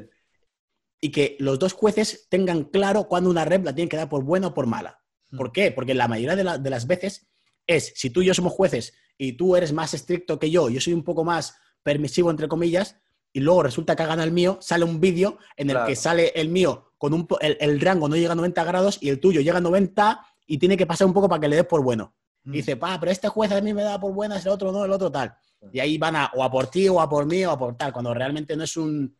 y 1.00 1.10
que 1.10 1.36
los 1.38 1.58
dos 1.58 1.72
jueces 1.72 2.26
tengan 2.28 2.64
claro 2.64 3.04
cuándo 3.08 3.30
una 3.30 3.44
rep 3.44 3.64
la 3.64 3.74
tienen 3.74 3.88
que 3.88 3.96
dar 3.96 4.08
por 4.08 4.24
buena 4.24 4.48
o 4.48 4.54
por 4.54 4.66
mala. 4.66 5.00
Hmm. 5.30 5.36
¿Por 5.36 5.52
qué? 5.52 5.70
Porque 5.70 5.94
la 5.94 6.08
mayoría 6.08 6.36
de, 6.36 6.70
las 6.70 6.86
veces 6.86 7.28
es, 7.66 7.92
si 7.96 8.10
tú 8.10 8.22
y 8.22 8.26
yo 8.26 8.34
somos 8.34 8.52
jueces 8.52 8.94
y 9.18 9.32
tú 9.32 9.56
eres 9.56 9.72
más 9.72 9.94
estricto 9.94 10.38
que 10.38 10.50
yo, 10.50 10.68
yo 10.68 10.80
soy 10.80 10.92
un 10.92 11.04
poco 11.04 11.24
más 11.24 11.56
permisivo, 11.82 12.30
entre 12.30 12.48
comillas, 12.48 12.96
y 13.32 13.40
luego 13.40 13.62
resulta 13.62 13.96
que 13.96 14.06
gana 14.06 14.24
el 14.24 14.32
mío, 14.32 14.58
sale 14.60 14.84
un 14.84 15.00
vídeo 15.00 15.38
en 15.56 15.70
el 15.70 15.84
que 15.84 15.94
sale 15.94 16.32
el 16.34 16.48
mío 16.48 16.92
con 16.98 17.12
un, 17.12 17.28
el, 17.40 17.80
rango 17.80 18.08
no 18.08 18.16
llega 18.16 18.32
a 18.32 18.36
90 18.36 18.64
grados 18.64 18.98
y 19.00 19.10
el 19.10 19.20
tuyo 19.20 19.40
llega 19.40 19.58
a 19.58 19.60
90 19.60 20.20
y 20.46 20.58
tiene 20.58 20.76
que 20.76 20.86
pasar 20.86 21.06
un 21.06 21.12
poco 21.12 21.28
para 21.28 21.40
que 21.40 21.48
le 21.48 21.56
des 21.56 21.66
por 21.66 21.82
bueno. 21.82 22.14
Hmm. 22.44 22.52
dice, 22.52 22.76
pa, 22.76 22.98
pero 22.98 23.12
este 23.12 23.28
juez 23.28 23.52
a 23.52 23.60
mí 23.60 23.74
me 23.74 23.82
da 23.82 24.00
por 24.00 24.12
buenas, 24.12 24.44
el 24.46 24.52
otro 24.52 24.72
no, 24.72 24.84
el 24.84 24.92
otro 24.92 25.10
tal. 25.10 25.34
Y 25.72 25.80
ahí 25.80 25.98
van 25.98 26.16
a 26.16 26.30
o 26.34 26.42
a 26.42 26.50
por 26.50 26.68
ti 26.68 26.88
o 26.88 27.00
a 27.00 27.08
por 27.08 27.26
mí 27.26 27.44
o 27.44 27.50
a 27.50 27.58
por 27.58 27.76
tal, 27.76 27.92
cuando 27.92 28.14
realmente 28.14 28.56
no 28.56 28.64
es 28.64 28.76
un 28.76 29.16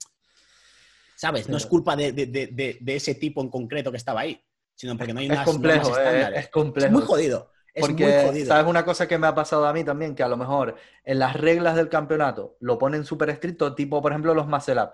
¿sabes? 1.27 1.49
No 1.49 1.57
es 1.57 1.67
culpa 1.67 1.97
de, 1.97 2.79
ese 2.87 3.15
tipo 3.15 3.43
en 3.43 3.49
concreto 3.49 3.91
que 3.91 3.97
estaba 3.97 4.21
ahí, 4.21 4.41
sino 4.75 4.97
porque 4.97 5.13
no 5.13 5.21
hay 5.21 5.27
unas 5.27 5.41
es 5.41 5.45
complejo, 5.45 5.99
eh, 5.99 6.33
es, 6.35 6.49
complejo. 6.49 6.87
Es 6.87 6.93
muy 6.93 7.03
jodido. 7.03 7.53
Es 7.75 7.87
porque, 7.87 8.05
muy 8.05 8.27
jodido. 8.29 8.47
¿sabes 8.47 8.67
una 8.67 8.85
cosa 8.85 9.07
que 9.07 9.19
me 9.19 9.27
ha 9.27 9.35
pasado 9.35 9.67
a 9.67 9.73
mí 9.73 9.85
también? 9.85 10.15
Que 10.15 10.23
a 10.23 10.29
lo 10.29 10.37
mejor 10.37 10.77
en 11.05 11.19
las 11.19 11.35
reglas 11.37 11.77
del 11.77 11.89
campeonato 11.89 12.57
lo 12.61 12.79
ponen 12.79 13.05
súper 13.05 13.31
estricto, 13.31 13.75
tipo, 13.75 14.01
por 14.01 14.13
ejemplo, 14.13 14.35
los 14.35 14.47
muscle 14.47 14.81
up. 14.81 14.93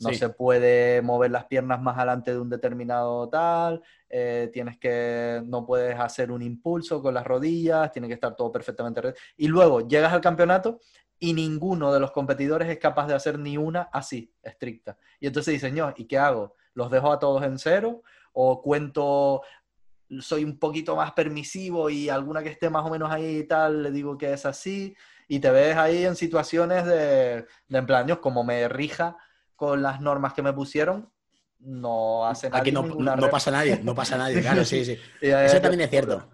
No 0.00 0.12
se 0.14 0.28
puede 0.28 1.02
mover 1.02 1.32
las 1.32 1.46
piernas 1.46 1.82
más 1.82 1.96
adelante 1.96 2.30
de 2.30 2.38
un 2.38 2.48
determinado 2.48 3.28
tal, 3.28 3.82
eh, 4.08 4.48
tienes 4.52 4.78
que, 4.78 5.42
no 5.44 5.66
puedes 5.66 5.98
hacer 5.98 6.30
un 6.30 6.40
impulso 6.40 7.02
con 7.02 7.14
las 7.14 7.26
rodillas, 7.26 7.90
tiene 7.90 8.06
que 8.06 8.14
estar 8.14 8.36
todo 8.36 8.52
perfectamente. 8.52 9.14
Y 9.36 9.48
luego 9.48 9.88
llegas 9.88 10.12
al 10.12 10.20
campeonato 10.20 10.78
y 11.20 11.32
ninguno 11.32 11.92
de 11.92 12.00
los 12.00 12.12
competidores 12.12 12.68
es 12.68 12.78
capaz 12.78 13.06
de 13.06 13.14
hacer 13.14 13.38
ni 13.38 13.56
una 13.56 13.82
así, 13.92 14.32
estricta. 14.42 14.96
Y 15.20 15.26
entonces 15.26 15.54
dicen, 15.54 15.74
yo, 15.74 15.92
¿y 15.96 16.04
qué 16.04 16.18
hago? 16.18 16.54
¿Los 16.74 16.90
dejo 16.90 17.12
a 17.12 17.18
todos 17.18 17.42
en 17.42 17.58
cero? 17.58 18.02
¿O 18.32 18.62
cuento, 18.62 19.42
soy 20.20 20.44
un 20.44 20.58
poquito 20.58 20.94
más 20.94 21.12
permisivo 21.12 21.90
y 21.90 22.08
alguna 22.08 22.42
que 22.42 22.50
esté 22.50 22.70
más 22.70 22.84
o 22.84 22.90
menos 22.90 23.10
ahí 23.10 23.38
y 23.38 23.44
tal, 23.44 23.82
le 23.82 23.90
digo 23.90 24.16
que 24.16 24.32
es 24.32 24.46
así? 24.46 24.94
Y 25.26 25.40
te 25.40 25.50
ves 25.50 25.76
ahí 25.76 26.04
en 26.04 26.14
situaciones 26.14 26.84
de, 26.84 27.46
de 27.68 27.78
en 27.78 28.16
como 28.16 28.44
me 28.44 28.68
rija 28.68 29.16
con 29.56 29.82
las 29.82 30.00
normas 30.00 30.34
que 30.34 30.42
me 30.42 30.52
pusieron, 30.52 31.10
no 31.58 32.24
hace 32.26 32.48
Aquí 32.52 32.70
no, 32.70 32.82
no, 32.82 33.30
pasa 33.30 33.50
nadie, 33.50 33.80
no 33.82 33.94
pasa 33.94 34.16
nadie, 34.16 34.40
claro, 34.40 34.64
sí, 34.64 34.84
sí. 34.84 34.96
Eso 35.20 35.60
también 35.60 35.80
es 35.80 35.90
cierto. 35.90 36.30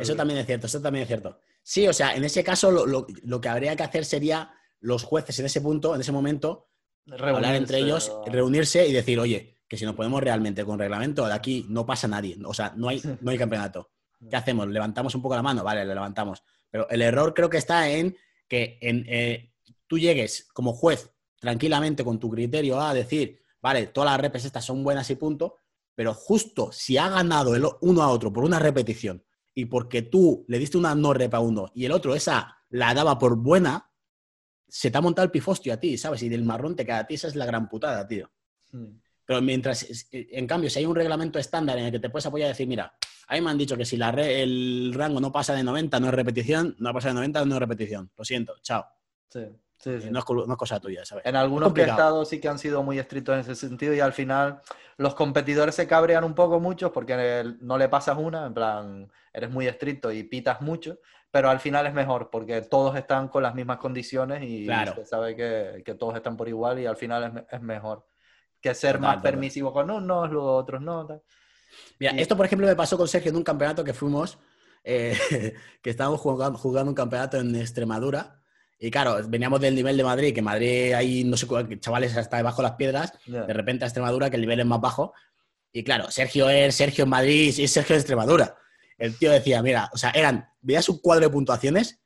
eso 0.00 0.14
también 0.14 0.38
es 0.38 0.46
cierto, 0.46 0.66
eso 0.66 0.80
también 0.80 1.02
es 1.02 1.08
cierto. 1.08 1.40
Sí, 1.62 1.86
o 1.86 1.92
sea, 1.92 2.14
en 2.14 2.24
ese 2.24 2.42
caso 2.42 2.70
lo, 2.70 3.40
que 3.40 3.48
habría 3.48 3.76
que 3.76 3.82
hacer 3.82 4.04
sería 4.04 4.52
los 4.80 5.04
jueces 5.04 5.38
en 5.38 5.46
ese 5.46 5.60
punto, 5.60 5.94
en 5.94 6.00
ese 6.00 6.12
momento, 6.12 6.68
hablar 7.06 7.54
entre 7.54 7.78
ellos, 7.78 8.12
reunirse 8.26 8.86
y 8.86 8.92
decir, 8.92 9.18
oye, 9.20 9.56
que 9.68 9.76
si 9.76 9.84
nos 9.84 9.94
podemos 9.94 10.22
realmente 10.22 10.64
con 10.64 10.78
reglamento, 10.78 11.26
de 11.26 11.32
aquí 11.32 11.66
no 11.68 11.86
pasa 11.86 12.08
nadie, 12.08 12.36
o 12.44 12.52
sea, 12.52 12.72
no 12.76 12.88
hay, 12.88 13.00
no 13.20 13.30
hay 13.30 13.38
campeonato. 13.38 13.90
¿Qué 14.28 14.36
hacemos? 14.36 14.68
¿Levantamos 14.68 15.14
un 15.14 15.22
poco 15.22 15.34
la 15.34 15.42
mano? 15.42 15.64
Vale, 15.64 15.84
le 15.84 15.94
levantamos. 15.94 16.44
Pero 16.70 16.88
el 16.90 17.02
error 17.02 17.34
creo 17.34 17.50
que 17.50 17.58
está 17.58 17.88
en 17.88 18.16
que 18.48 18.78
en, 18.80 19.04
eh, 19.08 19.52
tú 19.86 19.98
llegues 19.98 20.48
como 20.52 20.72
juez 20.72 21.10
tranquilamente 21.40 22.04
con 22.04 22.20
tu 22.20 22.30
criterio 22.30 22.80
a 22.80 22.94
decir, 22.94 23.42
vale, 23.60 23.88
todas 23.88 24.10
las 24.10 24.20
repes 24.20 24.44
estas 24.44 24.64
son 24.64 24.84
buenas 24.84 25.10
y 25.10 25.16
punto, 25.16 25.56
pero 25.94 26.14
justo 26.14 26.70
si 26.70 26.96
ha 26.98 27.08
ganado 27.08 27.56
el 27.56 27.66
uno 27.80 28.02
a 28.02 28.08
otro 28.08 28.32
por 28.32 28.44
una 28.44 28.58
repetición 28.58 29.24
y 29.54 29.66
porque 29.66 30.02
tú 30.02 30.44
le 30.48 30.58
diste 30.58 30.78
una 30.78 30.94
no 30.94 31.12
repa 31.12 31.38
a 31.38 31.40
uno 31.40 31.70
y 31.74 31.84
el 31.84 31.92
otro 31.92 32.14
esa 32.14 32.56
la 32.70 32.94
daba 32.94 33.18
por 33.18 33.36
buena, 33.36 33.90
se 34.66 34.90
te 34.90 34.96
ha 34.96 35.02
montado 35.02 35.24
el 35.24 35.30
pifostio 35.30 35.74
a 35.74 35.76
ti, 35.76 35.98
¿sabes? 35.98 36.22
Y 36.22 36.28
del 36.28 36.44
marrón 36.44 36.74
te 36.74 36.86
queda 36.86 37.00
a 37.00 37.06
ti, 37.06 37.14
esa 37.14 37.28
es 37.28 37.36
la 37.36 37.44
gran 37.44 37.68
putada, 37.68 38.08
tío. 38.08 38.30
Hmm. 38.70 38.98
Pero 39.26 39.42
mientras, 39.42 39.86
en 40.10 40.46
cambio, 40.46 40.70
si 40.70 40.78
hay 40.78 40.86
un 40.86 40.96
reglamento 40.96 41.38
estándar 41.38 41.78
en 41.78 41.84
el 41.84 41.92
que 41.92 42.00
te 42.00 42.10
puedes 42.10 42.26
apoyar 42.26 42.48
y 42.48 42.52
decir, 42.52 42.66
mira, 42.66 42.94
a 43.28 43.34
mí 43.34 43.40
me 43.40 43.50
han 43.50 43.58
dicho 43.58 43.76
que 43.76 43.84
si 43.84 43.96
la 43.96 44.10
el 44.10 44.92
rango 44.94 45.20
no 45.20 45.30
pasa 45.30 45.54
de 45.54 45.62
90, 45.62 46.00
no 46.00 46.08
es 46.08 46.14
repetición, 46.14 46.74
no 46.78 46.92
pasa 46.92 47.08
de 47.08 47.14
90, 47.14 47.44
no 47.44 47.54
es 47.54 47.60
repetición. 47.60 48.10
Lo 48.16 48.24
siento, 48.24 48.54
chao. 48.62 48.84
Sí. 49.28 49.40
Sí, 49.82 50.00
sí. 50.00 50.10
No, 50.12 50.20
es, 50.20 50.24
cosa 50.56 50.78
tuya, 50.78 51.04
¿sabes? 51.04 51.26
En 51.26 51.34
algunos 51.34 51.76
estados 51.76 52.28
sí 52.28 52.40
que 52.40 52.46
han 52.46 52.60
sido 52.60 52.84
muy 52.84 53.00
estrictos 53.00 53.34
en 53.34 53.40
ese 53.40 53.56
sentido 53.56 53.92
y 53.92 53.98
al 53.98 54.12
final 54.12 54.60
los 54.96 55.16
competidores 55.16 55.74
se 55.74 55.88
cabrean 55.88 56.22
un 56.22 56.36
poco 56.36 56.60
mucho 56.60 56.92
porque 56.92 57.52
no 57.60 57.76
le 57.76 57.88
pasas 57.88 58.16
una, 58.16 58.46
en 58.46 58.54
plan, 58.54 59.12
eres 59.32 59.50
muy 59.50 59.66
estricto 59.66 60.12
y 60.12 60.22
pitas 60.22 60.60
mucho, 60.60 61.00
pero 61.32 61.50
al 61.50 61.58
final 61.58 61.84
es 61.88 61.94
mejor 61.94 62.30
porque 62.30 62.62
todos 62.62 62.94
están 62.94 63.26
con 63.26 63.42
las 63.42 63.56
mismas 63.56 63.78
condiciones 63.78 64.44
y 64.44 64.66
se 64.66 65.04
sabe 65.04 65.34
que, 65.34 65.82
que, 65.84 65.94
todos 65.94 66.14
están 66.14 66.36
por 66.36 66.48
igual 66.48 66.78
y 66.78 66.86
al 66.86 66.96
final 66.96 67.44
es, 67.48 67.56
es 67.56 67.60
mejor 67.60 68.06
que 68.60 68.76
ser 68.76 69.00
más 69.00 69.20
permisivo 69.20 69.72
con 69.72 69.90
unos, 69.90 70.30
los 70.30 70.44
otros 70.44 70.80
no. 70.80 71.08
Mira, 71.98 72.12
esto 72.12 72.36
por 72.36 72.46
ejemplo 72.46 72.68
me 72.68 72.76
pasó 72.76 72.96
con 72.96 73.08
Sergio 73.08 73.30
en 73.30 73.36
un 73.36 73.42
campeonato 73.42 73.82
que 73.82 73.94
fuimos, 73.94 74.38
eh, 74.84 75.18
que 75.82 75.90
estábamos 75.90 76.20
jugando, 76.20 76.56
jugando 76.56 76.92
un 76.92 76.94
campeonato 76.94 77.38
en 77.38 77.56
Extremadura 77.56 78.41
y 78.84 78.90
claro, 78.90 79.16
veníamos 79.28 79.60
del 79.60 79.76
nivel 79.76 79.96
de 79.96 80.02
Madrid, 80.02 80.34
que 80.34 80.42
Madrid 80.42 80.92
hay, 80.92 81.22
no 81.22 81.36
sé, 81.36 81.46
chavales 81.78 82.16
hasta 82.16 82.38
debajo 82.38 82.62
de 82.62 82.68
las 82.68 82.76
piedras, 82.76 83.12
de 83.24 83.52
repente 83.52 83.84
a 83.84 83.86
Extremadura, 83.86 84.28
que 84.28 84.34
el 84.34 84.42
nivel 84.42 84.58
es 84.58 84.66
más 84.66 84.80
bajo. 84.80 85.14
Y 85.70 85.84
claro, 85.84 86.10
Sergio 86.10 86.50
es 86.50 86.74
Sergio 86.74 87.04
en 87.04 87.10
Madrid 87.10 87.54
y 87.56 87.68
Sergio 87.68 87.94
en 87.94 88.00
Extremadura. 88.00 88.56
El 88.98 89.16
tío 89.16 89.30
decía, 89.30 89.62
mira, 89.62 89.88
o 89.92 89.96
sea, 89.96 90.10
eran, 90.10 90.48
veías 90.60 90.88
un 90.88 90.98
cuadro 90.98 91.26
de 91.26 91.30
puntuaciones, 91.30 92.00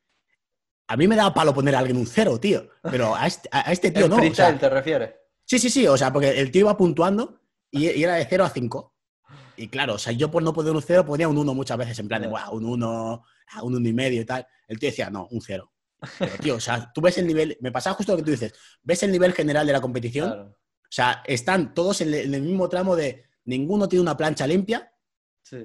a 0.85 0.95
mí 0.95 1.07
me 1.07 1.15
daba 1.15 1.33
palo 1.33 1.51
poner 1.51 1.75
a 1.75 1.79
alguien 1.79 1.97
un 1.97 2.05
cero, 2.05 2.39
tío. 2.39 2.69
Pero 2.83 3.15
a 3.15 3.25
este, 3.25 3.49
a 3.51 3.71
este 3.71 3.89
tío 3.89 4.07
no. 4.07 4.17
O 4.17 4.33
sea, 4.35 4.55
te 4.55 4.69
refieres? 4.69 5.15
Sí, 5.45 5.57
sí, 5.57 5.71
sí, 5.71 5.87
o 5.87 5.97
sea, 5.97 6.13
porque 6.13 6.39
el 6.39 6.51
tío 6.51 6.61
iba 6.61 6.77
puntuando 6.77 7.41
y, 7.71 7.87
era 7.87 8.13
de 8.13 8.25
0 8.29 8.43
a 8.43 8.49
5. 8.51 8.93
Y 9.55 9.67
claro, 9.69 9.95
o 9.95 9.97
sea, 9.97 10.13
yo 10.13 10.29
por 10.29 10.43
no 10.43 10.53
poner 10.53 10.73
un 10.73 10.83
0 10.83 11.07
ponía 11.07 11.27
un 11.27 11.39
1 11.39 11.55
muchas 11.55 11.79
veces, 11.79 11.97
en 11.97 12.07
plan 12.07 12.21
de, 12.21 12.27
wow, 12.27 12.51
un 12.51 12.65
1, 12.65 13.23
un 13.63 13.75
1 13.75 13.89
y 13.89 13.93
medio 13.93 14.21
y 14.21 14.25
tal. 14.25 14.45
El 14.67 14.77
tío 14.77 14.89
decía, 14.89 15.09
no, 15.09 15.27
un 15.31 15.41
0. 15.41 15.71
Pero, 16.19 16.31
tío, 16.37 16.55
o 16.55 16.59
sea, 16.59 16.91
tú 16.93 17.01
ves 17.01 17.17
el 17.17 17.27
nivel, 17.27 17.57
me 17.61 17.71
pasaba 17.71 17.95
justo 17.95 18.11
lo 18.11 18.17
que 18.17 18.23
tú 18.23 18.31
dices, 18.31 18.53
ves 18.83 19.03
el 19.03 19.11
nivel 19.11 19.33
general 19.33 19.65
de 19.65 19.73
la 19.73 19.81
competición, 19.81 20.29
o 20.29 20.55
sea, 20.89 21.23
están 21.25 21.73
todos 21.73 22.01
en, 22.01 22.13
el 22.13 22.41
mismo 22.41 22.69
tramo 22.69 22.95
de 22.95 23.25
ninguno 23.45 23.87
tiene 23.87 24.01
una 24.01 24.15
plancha 24.15 24.45
limpia, 24.45 24.91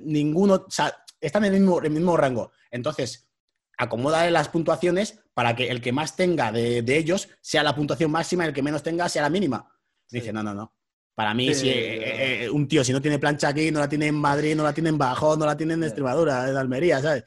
ninguno, 0.03 0.55
o 0.67 0.71
sea, 0.71 1.05
están 1.21 1.45
en 1.45 1.55
el 1.55 1.61
mismo, 1.61 1.81
el 1.81 1.91
mismo 1.91 2.17
rango. 2.17 2.53
Entonces, 2.71 3.29
acomoda 3.77 4.29
las 4.31 4.49
puntuaciones 4.49 5.21
para 5.35 5.55
que 5.57 5.71
el 5.71 5.81
que 5.81 5.93
más 5.93 6.17
tenga 6.17 6.53
de, 6.53 6.85
ellos 6.87 7.29
sea 7.41 7.63
la 7.63 7.75
puntuación 7.75 8.11
máxima 8.11 8.45
y 8.45 8.49
el 8.49 8.55
que 8.55 8.63
menos 8.63 8.83
tenga 8.83 9.09
sea 9.09 9.23
la 9.23 9.31
mínima. 9.31 9.71
Dice, 10.11 10.33
no, 10.33 10.43
no, 10.43 10.55
no. 10.55 10.75
Para 11.15 11.35
mí, 11.35 11.55
si, 11.55 11.69
eh, 11.69 11.75
eh, 11.75 12.45
eh, 12.45 12.51
un 12.51 12.67
tío, 12.67 12.83
si 12.83 12.93
no 12.93 13.01
tiene 13.01 13.19
plancha 13.19 13.49
aquí, 13.49 13.71
no 13.71 13.81
la 13.81 13.89
tiene 13.89 14.07
en 14.07 14.15
Madrid, 14.15 14.57
no 14.57 14.63
la 14.63 14.73
tiene 14.73 14.89
en 14.89 14.99
Bajo, 14.99 15.37
no 15.37 15.45
la 15.45 15.57
tiene 15.57 15.75
en 15.75 15.85
Extremadura, 15.85 16.49
en 16.49 16.57
Almería, 16.57 17.01
¿sabes? 17.01 17.25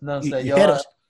No 0.00 0.22
sé, 0.22 0.44
yo, 0.44 0.56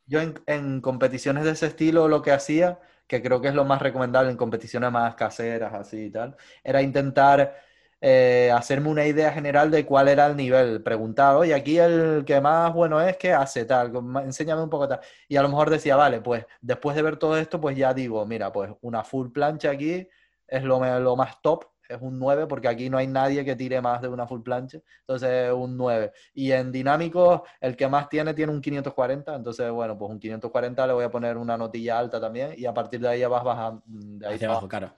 yo 0.06 0.20
en, 0.46 0.80
competiciones 0.80 1.44
de 1.44 1.52
ese 1.52 1.66
estilo 1.66 2.08
lo 2.08 2.22
que 2.22 2.32
hacía, 2.32 2.80
que 3.06 3.22
creo 3.22 3.40
que 3.40 3.48
es 3.48 3.54
lo 3.54 3.64
más 3.64 3.82
recomendable 3.82 4.30
en 4.30 4.36
competiciones 4.36 4.90
más 4.92 5.14
caseras, 5.14 5.72
así 5.74 6.06
y 6.06 6.10
tal, 6.10 6.36
era 6.64 6.82
intentar 6.82 7.56
eh, 8.00 8.50
hacerme 8.54 8.88
una 8.88 9.06
idea 9.06 9.32
general 9.32 9.70
de 9.70 9.86
cuál 9.86 10.08
era 10.08 10.26
el 10.26 10.36
nivel. 10.36 10.82
Preguntaba, 10.82 11.38
oye, 11.38 11.54
aquí 11.54 11.78
el 11.78 12.24
que 12.26 12.40
más 12.40 12.72
bueno 12.74 13.00
es 13.00 13.16
que 13.16 13.32
hace 13.32 13.64
tal, 13.64 13.92
enséñame 14.24 14.62
un 14.62 14.70
poco 14.70 14.88
tal. 14.88 15.00
Y 15.28 15.36
a 15.36 15.42
lo 15.42 15.48
mejor 15.48 15.70
decía, 15.70 15.96
vale, 15.96 16.20
pues 16.20 16.44
después 16.60 16.96
de 16.96 17.02
ver 17.02 17.16
todo 17.16 17.36
esto, 17.38 17.60
pues 17.60 17.76
ya 17.76 17.94
digo, 17.94 18.24
mira, 18.26 18.52
pues 18.52 18.70
una 18.80 19.04
full 19.04 19.30
plancha 19.30 19.70
aquí 19.70 20.08
es 20.48 20.62
lo, 20.64 21.00
lo 21.00 21.16
más 21.16 21.40
top 21.42 21.71
es 21.92 21.98
un 22.00 22.18
9 22.18 22.46
porque 22.46 22.68
aquí 22.68 22.90
no 22.90 22.98
hay 22.98 23.06
nadie 23.06 23.44
que 23.44 23.56
tire 23.56 23.80
más 23.80 24.02
de 24.02 24.08
una 24.08 24.26
full 24.26 24.42
plancha, 24.42 24.78
entonces 25.00 25.52
un 25.52 25.76
9. 25.76 26.12
Y 26.34 26.52
en 26.52 26.72
dinámicos, 26.72 27.42
el 27.60 27.76
que 27.76 27.88
más 27.88 28.08
tiene 28.08 28.34
tiene 28.34 28.52
un 28.52 28.60
540, 28.60 29.34
entonces 29.34 29.70
bueno, 29.70 29.96
pues 29.98 30.10
un 30.10 30.18
540 30.18 30.86
le 30.86 30.92
voy 30.92 31.04
a 31.04 31.10
poner 31.10 31.36
una 31.36 31.56
notilla 31.56 31.98
alta 31.98 32.20
también 32.20 32.54
y 32.56 32.66
a 32.66 32.74
partir 32.74 33.00
de 33.00 33.08
ahí 33.08 33.20
ya 33.20 33.28
vas 33.28 33.44
bajando. 33.44 33.82
De 33.86 34.26
ahí 34.26 34.34
Hacia 34.34 34.48
abajo, 34.48 34.68
claro. 34.68 34.92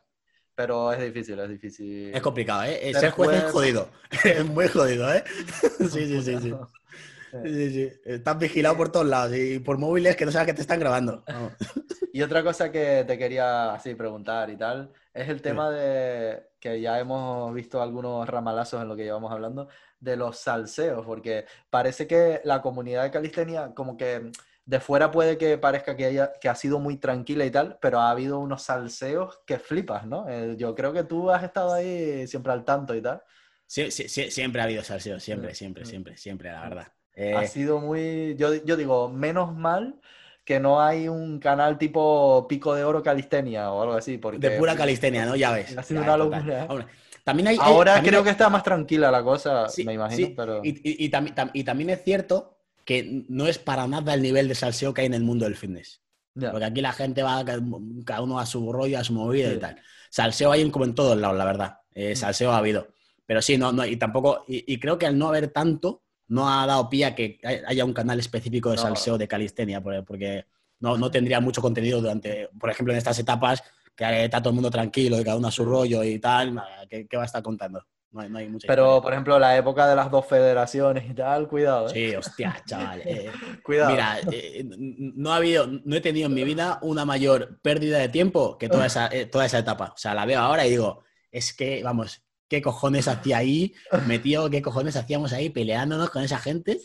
Pero 0.55 0.93
es 0.93 1.01
difícil, 1.01 1.39
es 1.41 1.49
difícil. 1.49 2.15
Es 2.15 2.23
complicado, 2.23 2.63
¿eh? 2.65 2.93
Ser, 2.95 3.11
juez, 3.11 3.45
es 3.45 3.51
jodido. 3.51 3.89
es 4.25 4.47
muy 4.47 4.69
jodido, 4.69 5.13
¿eh? 5.13 5.25
sí, 5.91 6.07
sí, 6.07 6.23
sí, 6.23 6.39
sí. 6.41 6.55
Sí, 7.43 7.71
sí. 7.71 7.93
Estás 8.05 8.39
vigilado 8.39 8.77
por 8.77 8.93
todos 8.93 9.07
lados 9.07 9.37
y 9.37 9.59
por 9.59 9.79
móviles 9.79 10.17
que 10.17 10.25
no 10.25 10.33
sabes 10.33 10.47
que 10.47 10.55
te 10.55 10.61
están 10.61 10.79
grabando. 10.79 11.25
y 12.13 12.23
otra 12.23 12.43
cosa 12.45 12.71
que 12.71 13.05
te 13.07 13.19
quería 13.19 13.75
así 13.75 13.95
preguntar 13.95 14.51
y 14.51 14.57
tal, 14.57 14.93
es 15.13 15.29
el 15.29 15.43
tema 15.43 15.71
de 15.71 16.51
que 16.61 16.81
ya 16.81 16.99
hemos 16.99 17.53
visto 17.53 17.83
algunos 17.83 18.29
ramalazos 18.29 18.81
en 18.81 18.89
lo 18.89 18.97
que 18.97 19.05
llevamos 19.05 19.33
hablando, 19.33 19.69
de 19.99 20.17
los 20.17 20.39
salseos, 20.39 21.05
porque 21.05 21.47
parece 21.71 22.07
que 22.07 22.41
la 22.45 22.63
comunidad 22.63 23.03
de 23.03 23.11
calistenia 23.11 23.75
como 23.75 23.97
que 23.97 24.31
de 24.67 24.81
fuera 24.81 25.11
puede 25.11 25.37
que 25.37 25.59
parezca 25.59 25.97
que, 25.97 26.07
haya, 26.07 26.33
que 26.41 26.49
ha 26.49 26.55
sido 26.55 26.79
muy 26.79 26.97
tranquila 26.97 27.45
y 27.45 27.51
tal, 27.51 27.79
pero 27.81 28.01
ha 28.01 28.11
habido 28.11 28.39
unos 28.39 28.63
salseos 28.63 29.41
que 29.47 29.59
flipas, 29.59 30.07
¿no? 30.07 30.29
Eh, 30.29 30.55
yo 30.57 30.75
creo 30.75 30.93
que 30.93 31.05
tú 31.05 31.31
has 31.31 31.43
estado 31.43 31.73
ahí 31.73 32.27
siempre 32.27 32.53
al 32.53 32.65
tanto 32.65 32.95
y 32.95 33.03
tal. 33.03 33.23
Sí, 33.67 33.91
sí, 33.91 34.09
siempre 34.31 34.61
ha 34.61 34.65
habido 34.65 34.83
salseos, 34.83 35.23
siempre, 35.23 35.55
siempre, 35.55 35.85
siempre, 35.85 36.17
siempre, 36.17 36.53
la 36.53 36.63
verdad. 36.63 36.93
Ha 37.17 37.45
eh, 37.45 37.49
sido 37.49 37.81
muy, 37.81 38.35
yo, 38.37 38.55
yo 38.65 38.77
digo, 38.77 39.09
menos 39.09 39.55
mal 39.55 40.01
que 40.45 40.61
no 40.61 40.81
hay 40.81 41.09
un 41.09 41.39
canal 41.39 41.79
tipo 41.79 42.47
Pico 42.49 42.75
de 42.75 42.85
Oro 42.85 43.03
Calistenia 43.03 43.71
o 43.71 43.83
algo 43.83 43.95
así. 43.95 44.19
Porque, 44.19 44.39
de 44.39 44.59
pura 44.59 44.77
calistenia, 44.77 45.25
¿no? 45.25 45.37
Ya 45.37 45.53
ves. 45.53 45.77
Ha 45.77 45.83
sido 45.83 46.03
una 46.03 46.17
locura. 46.17 46.69
también 47.25 47.49
hay, 47.49 47.59
Ahora 47.61 48.03
creo 48.03 48.23
que 48.23 48.31
está 48.31 48.49
más 48.49 48.63
tranquila 48.63 49.11
la 49.11 49.23
cosa, 49.23 49.67
me 49.85 49.95
imagino. 49.95 50.31
Pero... 50.37 50.61
Y, 50.63 51.09
también 51.09 51.91
es 51.91 52.03
cierto 52.03 52.59
que 52.85 53.25
no 53.29 53.47
es 53.47 53.59
para 53.59 53.87
nada 53.87 54.13
el 54.13 54.23
nivel 54.23 54.49
de 54.49 54.55
salseo 54.55 54.93
que 54.93 55.03
hay 55.03 55.07
en 55.07 55.15
el 55.15 55.23
mundo 55.23 55.45
del 55.45 55.57
fitness. 55.57 56.03
Porque 56.35 56.65
aquí 56.65 56.81
la 56.81 56.93
gente 56.93 57.23
va 57.23 57.45
cada 58.05 58.21
uno 58.21 58.39
a 58.39 58.47
su 58.47 58.73
rollo, 58.73 58.99
a 58.99 59.05
su 59.05 59.13
movida 59.13 59.53
y 59.53 59.59
tal. 59.59 59.81
Salseo 60.11 60.53
hay 60.53 60.69
como 60.71 60.85
en 60.85 60.95
todos 60.95 61.17
lados, 61.17 61.37
la 61.37 61.45
verdad. 61.45 61.79
Eh, 61.93 62.13
mm. 62.13 62.17
salseo 62.17 62.53
ha 62.53 62.59
habido. 62.59 62.89
Pero 63.27 63.41
sí, 63.41 63.57
no, 63.57 63.73
no 63.73 63.87
y 63.87 63.97
tampoco, 63.97 64.45
y, 64.47 64.79
creo 64.79 64.97
que 64.97 65.07
al 65.07 65.19
no 65.19 65.29
haber 65.29 65.49
tanto, 65.49 66.04
no 66.29 66.49
ha 66.49 66.67
dado 66.67 66.89
pie 66.89 67.05
a 67.05 67.15
que 67.15 67.39
haya 67.67 67.85
un 67.85 67.93
canal 67.93 68.19
específico 68.19 68.71
de 68.71 68.79
salseo 68.79 69.19
de 69.19 69.29
calistenia, 69.29 69.81
porque 69.81 70.47
no, 70.81 70.97
no, 70.97 71.11
tendría 71.11 71.41
mucho 71.41 71.61
contenido 71.61 72.01
durante, 72.01 72.49
por 72.59 72.71
ejemplo, 72.71 72.93
en 72.93 72.99
estas 72.99 73.19
etapas, 73.19 73.63
que 73.95 74.25
está 74.25 74.41
todo 74.41 74.51
el 74.51 74.55
mundo 74.55 74.71
tranquilo 74.71 75.21
y 75.21 75.25
cada 75.25 75.37
uno 75.37 75.49
a 75.49 75.53
su 75.53 75.65
rollo 75.65 76.03
y 76.03 76.19
tal, 76.19 76.63
¿qué, 76.89 77.07
va 77.17 77.23
a 77.23 77.27
estar 77.27 77.43
contando? 77.43 77.85
No 78.11 78.21
hay, 78.21 78.31
no 78.31 78.39
hay 78.39 78.49
mucha 78.49 78.69
Pero, 78.69 79.03
por 79.03 79.13
ejemplo, 79.13 79.39
la 79.41 79.57
época 79.57 79.89
de 79.89 79.97
las 79.97 80.11
dos 80.11 80.27
federaciones 80.27 81.11
y 81.11 81.15
tal, 81.15 81.49
cuidado. 81.49 81.89
¿eh? 81.89 81.91
Sí, 81.93 82.15
hostia, 82.15 82.63
chaval. 82.65 83.03
Eh. 83.05 83.31
cuidado. 83.65 83.91
Mira, 83.91 84.19
eh, 84.31 84.65
no, 84.65 85.33
ha 85.33 85.37
habido, 85.37 85.67
no 85.67 85.97
he 85.97 86.01
tenido 86.01 86.27
en 86.27 86.35
mi 86.35 86.45
vida 86.45 86.79
una 86.83 87.05
mayor 87.05 87.59
pérdida 87.61 87.99
de 87.99 88.09
tiempo 88.09 88.57
que 88.57 88.69
toda 88.69 88.87
esa, 88.87 89.11
toda 89.31 89.47
esa 89.47 89.59
etapa. 89.59 89.93
O 89.95 89.99
sea, 89.99 90.15
la 90.15 90.27
veo 90.27 90.41
ahora 90.41 90.65
y 90.65 90.71
digo, 90.71 91.03
es 91.33 91.53
que, 91.53 91.83
vamos, 91.83 92.24
qué 92.49 92.63
cojones 92.63 93.09
hacía 93.09 93.39
ahí, 93.39 93.75
metido, 94.07 94.51
qué 94.51 94.63
cojones 94.63 94.97
hacíamos 94.97 95.33
ahí 95.33 95.51
peleándonos 95.51 96.11
con 96.11 96.23
esa 96.23 96.39
gente. 96.39 96.81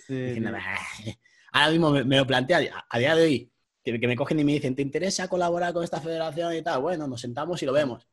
ahora 1.52 1.72
mismo 1.72 1.92
me, 1.92 2.18
lo 2.18 2.28
plantea 2.28 2.60
a, 2.90 3.00
día 3.00 3.16
de 3.16 3.24
hoy, 3.24 3.52
que, 3.84 4.08
me 4.08 4.16
cogen 4.16 4.40
y 4.40 4.44
me 4.44 4.54
dicen, 4.54 4.76
¿te 4.76 4.82
interesa 4.82 5.28
colaborar 5.28 5.74
con 5.74 5.84
esta 5.84 6.00
federación 6.00 6.56
y 6.56 6.62
tal? 6.62 6.82
Bueno, 6.82 7.08
nos 7.08 7.22
sentamos 7.22 7.62
y 7.62 7.66
lo 7.66 7.74
vemos. 7.74 8.08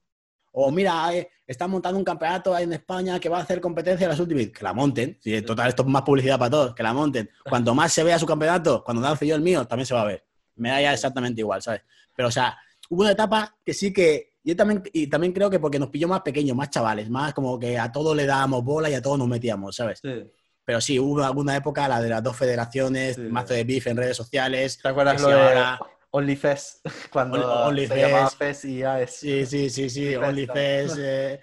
O 0.59 0.71
mira, 0.71 1.15
eh, 1.15 1.29
están 1.47 1.71
montando 1.71 1.99
un 1.99 2.05
campeonato 2.05 2.55
ahí 2.55 2.65
en 2.65 2.73
España 2.73 3.21
que 3.21 3.29
va 3.29 3.39
a 3.39 3.43
hacer 3.43 3.61
competencia 3.61 4.07
a 4.07 4.11
las 4.11 4.21
últimas. 4.21 4.47
Que 4.47 4.65
la 4.65 4.73
monten. 4.73 5.19
Sí, 5.21 5.43
total, 5.43 5.69
esto 5.69 5.83
es 5.83 5.89
más 5.89 6.01
publicidad 6.01 6.39
para 6.39 6.51
todos. 6.51 6.75
Que 6.75 6.83
la 6.83 6.95
monten. 6.95 7.29
Cuanto 7.45 7.75
más 7.75 7.93
se 7.93 8.03
vea 8.03 8.19
su 8.19 8.25
campeonato, 8.25 8.83
cuando 8.83 9.03
lance 9.03 9.27
yo 9.27 9.35
el 9.35 9.43
mío, 9.43 9.67
también 9.67 9.85
se 9.85 9.93
va 9.93 10.01
a 10.01 10.07
ver. 10.07 10.25
Me 10.55 10.71
da 10.71 10.81
ya 10.81 10.95
exactamente 10.95 11.43
igual, 11.43 11.61
¿sabes? 11.61 11.83
Pero, 12.15 12.29
o 12.29 12.31
sea, 12.31 12.57
hubo 12.89 13.03
una 13.03 13.11
etapa 13.11 13.55
que 13.63 13.75
sí 13.75 13.93
que 13.93 14.36
yo 14.47 14.57
también, 14.57 14.83
y 14.93 15.09
también 15.09 15.33
creo 15.33 15.51
que 15.51 15.59
porque 15.59 15.79
nos 15.79 15.89
pilló 15.89 16.07
más 16.07 16.21
pequeños, 16.21 16.57
más 16.57 16.71
chavales, 16.71 17.11
más 17.11 17.35
como 17.35 17.59
que 17.59 17.77
a 17.79 17.91
todos 17.91 18.17
le 18.17 18.27
dábamos 18.27 18.63
bola 18.63 18.89
y 18.89 18.95
a 18.95 19.03
todos 19.03 19.19
nos 19.19 19.27
metíamos, 19.27 19.75
¿sabes? 19.75 19.99
Sí. 20.01 20.25
Pero 20.65 20.81
sí, 20.81 21.01
hubo 21.01 21.25
alguna 21.25 21.57
época, 21.57 21.89
la 21.89 22.01
de 22.01 22.09
las 22.09 22.23
dos 22.23 22.37
federaciones, 22.37 23.19
mazo 23.19 23.55
de 23.55 23.65
beef 23.65 23.89
en 23.89 23.97
redes 23.97 24.17
sociales. 24.17 24.79
¿Te 24.81 24.89
acuerdas 24.89 25.21
lo 25.21 25.29
de 25.29 25.79
OnlyFest? 26.11 26.85
Cuando 27.13 27.73
se 27.75 27.87
llamaba 27.87 28.31
Fest 28.31 28.65
y 28.67 28.79
ya 28.79 29.01
es... 29.01 29.17
Sí, 29.17 29.47
sí, 29.47 29.69
sí, 29.69 29.91
sí, 29.91 30.15
OnlyFest, 30.15 30.97
eh, 31.01 31.41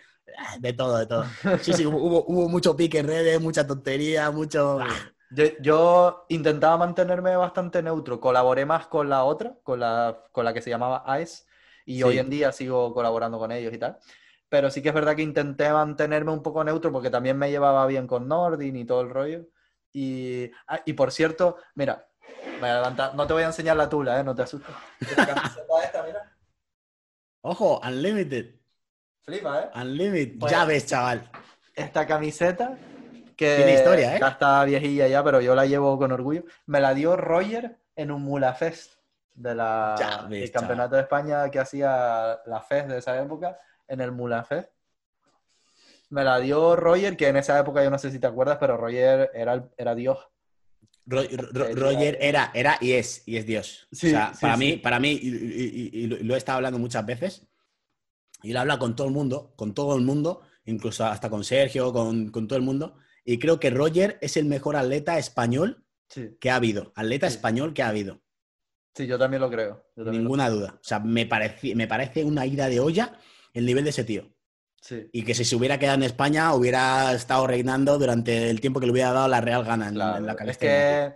de 0.60 0.74
todo, 0.74 0.98
de 0.98 1.06
todo. 1.06 1.26
Sí, 1.62 1.74
sí, 1.74 1.86
hubo, 1.86 2.26
hubo 2.26 2.48
mucho 2.48 2.76
pique 2.76 3.00
en 3.00 3.08
redes, 3.08 3.42
mucha 3.42 3.68
tontería, 3.68 4.32
mucho... 4.32 4.80
Yo, 5.32 5.46
yo, 5.62 6.26
intentaba 6.30 6.78
mantenerme 6.78 7.36
bastante 7.36 7.82
neutro. 7.82 8.20
Colaboré 8.20 8.66
más 8.66 8.88
con 8.88 9.10
la 9.10 9.24
otra, 9.24 9.58
con 9.64 9.80
la, 9.80 10.26
con 10.32 10.46
la 10.46 10.54
que 10.54 10.62
se 10.62 10.70
llamaba 10.70 11.04
ICE, 11.20 11.44
y 11.86 12.04
hoy 12.04 12.20
en 12.20 12.30
día 12.30 12.52
sigo 12.52 12.94
colaborando 12.94 13.38
con 13.40 13.52
ellos 13.52 13.74
y 13.74 13.78
tal. 13.78 13.98
Pero 14.50 14.70
sí 14.70 14.82
que 14.82 14.90
es 14.90 14.96
verdad 14.96 15.16
que 15.16 15.24
intenté 15.24 15.72
mantenerme 15.72 16.32
un 16.32 16.44
poco 16.44 16.64
neutro 16.64 16.92
porque 16.92 17.10
también 17.10 17.38
me 17.38 17.50
llevaba 17.50 17.86
bien 17.88 18.06
con 18.06 18.28
Nordin 18.28 18.76
y 18.76 18.86
todo 18.86 19.02
el 19.02 19.10
rollo. 19.10 19.48
Y, 19.92 20.50
ah, 20.68 20.82
y 20.86 20.94
por 20.94 21.12
cierto, 21.12 21.58
mira, 21.76 22.08
voy 22.60 22.70
a 22.70 22.76
levantar, 22.76 23.16
no 23.16 23.28
te 23.28 23.34
voy 23.34 23.44
a 23.44 23.48
enseñar 23.48 23.78
la 23.78 23.90
tula, 23.90 24.20
¿eh? 24.20 24.24
no 24.24 24.36
te 24.36 24.44
asustes. 24.44 24.76
Esta 25.00 25.26
camiseta 25.28 25.84
esta, 25.84 26.04
mira. 26.04 26.38
Ojo, 27.42 27.82
Unlimited. 27.84 28.56
Flipa, 29.24 29.62
¿eh? 29.62 29.70
Unlimited. 29.76 30.40
Pues- 30.40 30.52
ya 30.52 30.66
ves, 30.66 30.86
chaval. 30.86 31.30
Esta 31.76 32.06
camiseta 32.06 32.78
que 33.36 33.56
Tiene 33.56 33.74
historia, 33.74 34.16
¿eh? 34.16 34.20
ya 34.20 34.28
está 34.30 34.64
viejilla 34.64 35.08
ya, 35.08 35.24
pero 35.24 35.42
yo 35.42 35.56
la 35.56 35.66
llevo 35.66 35.98
con 35.98 36.12
orgullo. 36.12 36.44
Me 36.68 36.80
la 36.80 36.94
dio 36.94 37.16
Roger 37.16 37.80
en 37.96 38.12
un 38.12 38.22
Mulafest 38.24 38.93
de 39.34 39.56
la, 39.56 40.28
ves, 40.30 40.40
del 40.42 40.52
campeonato 40.52 40.96
de 40.96 41.02
España 41.02 41.50
que 41.50 41.60
hacía 41.60 42.40
la 42.46 42.62
FES 42.62 42.88
de 42.88 42.98
esa 43.00 43.22
época, 43.22 43.58
en 43.88 44.02
el 44.02 44.12
Mulafest. 44.12 44.70
Me 46.10 46.24
la 46.24 46.40
dio 46.40 46.76
Roger, 46.76 47.18
que 47.18 47.28
en 47.28 47.38
esa 47.38 47.60
época 47.60 47.84
yo 47.84 47.90
no 47.90 47.98
sé 47.98 48.12
si 48.12 48.20
te 48.20 48.28
acuerdas, 48.28 48.58
pero 48.60 48.78
Roger 48.78 49.32
era, 49.34 49.68
era 49.78 49.96
Dios. 49.96 50.20
Ro- 51.06 51.24
Ro- 51.52 51.74
Roger 51.74 52.18
era, 52.22 52.52
era 52.54 52.78
y 52.80 52.94
es, 52.94 53.24
y 53.26 53.38
es 53.38 53.46
Dios. 53.46 53.88
Sí, 53.92 54.08
o 54.08 54.10
sea, 54.12 54.34
sí, 54.34 54.42
para 54.42 54.56
sí. 54.58 54.60
mí, 54.66 54.78
para 54.78 55.00
mí, 55.00 55.12
y, 55.12 55.28
y- 55.30 55.90
y- 55.94 56.00
y 56.04 56.08
lo- 56.24 56.36
he 56.36 56.38
estado 56.38 56.58
hablando 56.58 56.80
muchas 56.80 57.06
veces, 57.06 57.48
y 58.44 58.54
lo 58.54 58.60
habla 58.60 58.78
con 58.78 58.96
todo 58.96 59.08
el 59.08 59.14
mundo, 59.14 59.54
con 59.56 59.74
todo 59.74 59.96
el 59.96 60.04
mundo, 60.04 60.42
incluso 60.66 61.06
hasta 61.06 61.30
con 61.30 61.44
Sergio, 61.44 61.92
con, 61.92 62.30
con 62.30 62.48
todo 62.48 62.58
el 62.58 62.64
mundo, 62.64 62.98
y 63.26 63.40
creo 63.40 63.60
que 63.60 63.70
Roger 63.70 64.18
es 64.22 64.38
el 64.38 64.46
mejor 64.46 64.76
atleta 64.76 65.18
español 65.18 65.84
que 66.40 66.52
ha 66.52 66.56
habido, 66.58 66.92
atleta 66.96 67.26
español 67.26 67.74
que 67.74 67.82
ha 67.82 67.88
habido, 67.90 68.22
sí 68.96 69.08
yo 69.08 69.18
también 69.18 69.42
lo 69.42 69.50
creo. 69.50 69.86
lo- 69.96 70.12
ninguna 70.12 70.50
duda. 70.50 70.76
O 70.76 70.84
sea, 70.84 71.00
me 71.00 71.26
parece, 71.26 71.76
me 71.76 71.88
parece 71.88 72.24
una 72.24 72.46
ida 72.46 72.68
de 72.70 72.80
olla 72.80 73.14
el 73.54 73.66
nivel 73.66 73.84
de 73.84 73.90
ese 73.92 74.04
tío. 74.04 74.26
Sí, 74.82 75.08
Y 75.14 75.24
que 75.24 75.34
si 75.34 75.46
se 75.46 75.56
hubiera 75.56 75.80
quedado 75.80 75.96
en 75.96 76.04
España, 76.04 76.54
hubiera 76.54 77.14
estado 77.14 77.48
reinando 77.48 77.98
durante 77.98 78.50
el 78.50 78.60
tiempo 78.60 78.80
que 78.82 78.86
le 78.86 78.92
hubiera 78.92 79.14
dado 79.14 79.30
la 79.30 79.40
Real 79.40 79.64
Gana 79.64 79.88
en, 79.88 79.94
claro. 79.94 80.18
en 80.18 80.26
la 80.26 80.32
es 80.34 80.38
calistenia. 80.38 81.16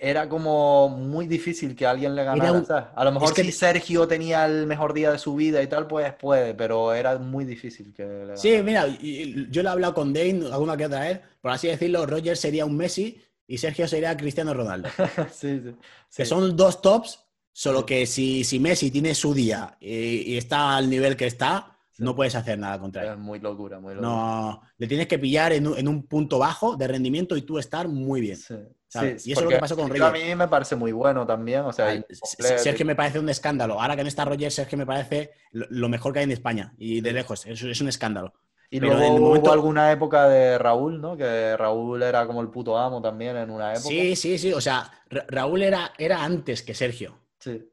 era 0.00 0.28
como 0.28 0.88
muy 0.88 1.26
difícil 1.28 1.76
que 1.76 1.86
alguien 1.86 2.14
le 2.16 2.24
ganara. 2.24 2.52
un-. 2.52 2.66
A 2.68 3.04
lo 3.04 3.12
mejor 3.12 3.28
es 3.28 3.34
que- 3.34 3.44
si 3.44 3.52
Sergio 3.52 4.08
tenía 4.08 4.46
el 4.46 4.66
mejor 4.66 4.94
día 4.94 5.12
de 5.12 5.18
su 5.18 5.34
vida 5.36 5.62
y 5.62 5.68
tal, 5.68 5.86
pues 5.86 6.12
puede, 6.14 6.54
pero 6.54 6.92
era 6.92 7.18
muy 7.18 7.44
difícil 7.44 7.92
que 7.94 8.02
le 8.04 8.18
ganara. 8.18 8.36
Sí, 8.36 8.60
mira, 8.64 8.86
yo 8.88 9.62
lo 9.62 9.68
he 9.68 9.72
hablado 9.72 9.94
con 9.94 10.12
Dane 10.12 10.46
alguna 10.52 10.76
que 10.76 10.86
otra 10.86 11.00
vez. 11.00 11.20
Por 11.40 11.52
así 11.52 11.68
decirlo, 11.68 12.04
Roger 12.04 12.36
sería 12.36 12.64
un 12.64 12.76
Messi 12.76 13.20
y 13.48 13.58
Sergio 13.58 13.88
sería 13.88 14.16
Cristiano 14.16 14.54
Ronaldo. 14.54 14.88
sí, 15.32 15.60
sí. 15.64 15.74
Que 16.14 16.24
son 16.24 16.54
dos 16.56 16.80
tops, 16.80 17.18
solo 17.52 17.84
que 17.84 18.06
si, 18.06 18.44
si 18.44 18.60
Messi 18.60 18.90
tiene 18.92 19.14
su 19.14 19.34
día 19.34 19.76
y, 19.80 20.34
y 20.34 20.36
está 20.36 20.76
al 20.76 20.88
nivel 20.88 21.16
que 21.16 21.26
está, 21.26 21.76
no 21.96 22.14
puedes 22.14 22.36
hacer 22.36 22.58
nada 22.58 22.78
contra 22.78 23.04
Es 23.04 23.10
él. 23.10 23.18
muy 23.18 23.40
locura, 23.40 23.80
muy 23.80 23.94
locura. 23.94 24.08
No, 24.08 24.62
le 24.76 24.86
tienes 24.86 25.08
que 25.08 25.18
pillar 25.18 25.52
en 25.52 25.66
un, 25.66 25.76
en 25.78 25.88
un 25.88 26.06
punto 26.06 26.38
bajo 26.38 26.76
de 26.76 26.86
rendimiento 26.86 27.36
y 27.36 27.42
tú 27.42 27.58
estar 27.58 27.88
muy 27.88 28.20
bien. 28.20 28.36
Sí, 28.36 28.54
¿sabes? 28.86 29.22
sí, 29.22 29.30
Y 29.30 29.32
eso 29.32 29.40
es 29.40 29.44
lo 29.46 29.50
que 29.50 29.58
pasó 29.58 29.74
con 29.76 29.88
Sergio 29.88 30.06
A 30.06 30.12
mí 30.12 30.34
me 30.36 30.46
parece 30.46 30.76
muy 30.76 30.92
bueno 30.92 31.26
también, 31.26 31.62
o 31.62 31.72
sea. 31.72 32.04
Sergio 32.10 32.86
me 32.86 32.94
parece 32.94 33.18
un 33.18 33.28
escándalo. 33.28 33.80
Ahora 33.80 33.96
que 33.96 34.02
no 34.02 34.08
está 34.08 34.24
Roger, 34.24 34.52
Sergio 34.52 34.78
me 34.78 34.86
parece 34.86 35.32
lo, 35.50 35.66
lo 35.70 35.88
mejor 35.88 36.12
que 36.12 36.20
hay 36.20 36.24
en 36.24 36.32
España. 36.32 36.74
Y 36.78 37.00
de 37.00 37.12
lejos, 37.12 37.46
es, 37.46 37.62
es 37.62 37.80
un 37.80 37.88
escándalo. 37.88 38.32
Y 38.70 38.80
pero 38.80 38.94
luego 38.94 39.14
hubo 39.14 39.26
momento- 39.28 39.52
alguna 39.52 39.90
época 39.92 40.28
de 40.28 40.58
Raúl, 40.58 41.00
¿no? 41.00 41.16
Que 41.16 41.56
Raúl 41.56 42.02
era 42.02 42.26
como 42.26 42.42
el 42.42 42.48
puto 42.48 42.76
amo 42.76 43.00
también 43.00 43.36
en 43.36 43.50
una 43.50 43.72
época. 43.72 43.88
Sí, 43.88 44.14
sí, 44.14 44.38
sí. 44.38 44.52
O 44.52 44.60
sea, 44.60 44.90
Ra- 45.08 45.24
Raúl 45.28 45.62
era, 45.62 45.92
era 45.96 46.22
antes 46.22 46.62
que 46.62 46.74
Sergio. 46.74 47.18
Sí. 47.38 47.66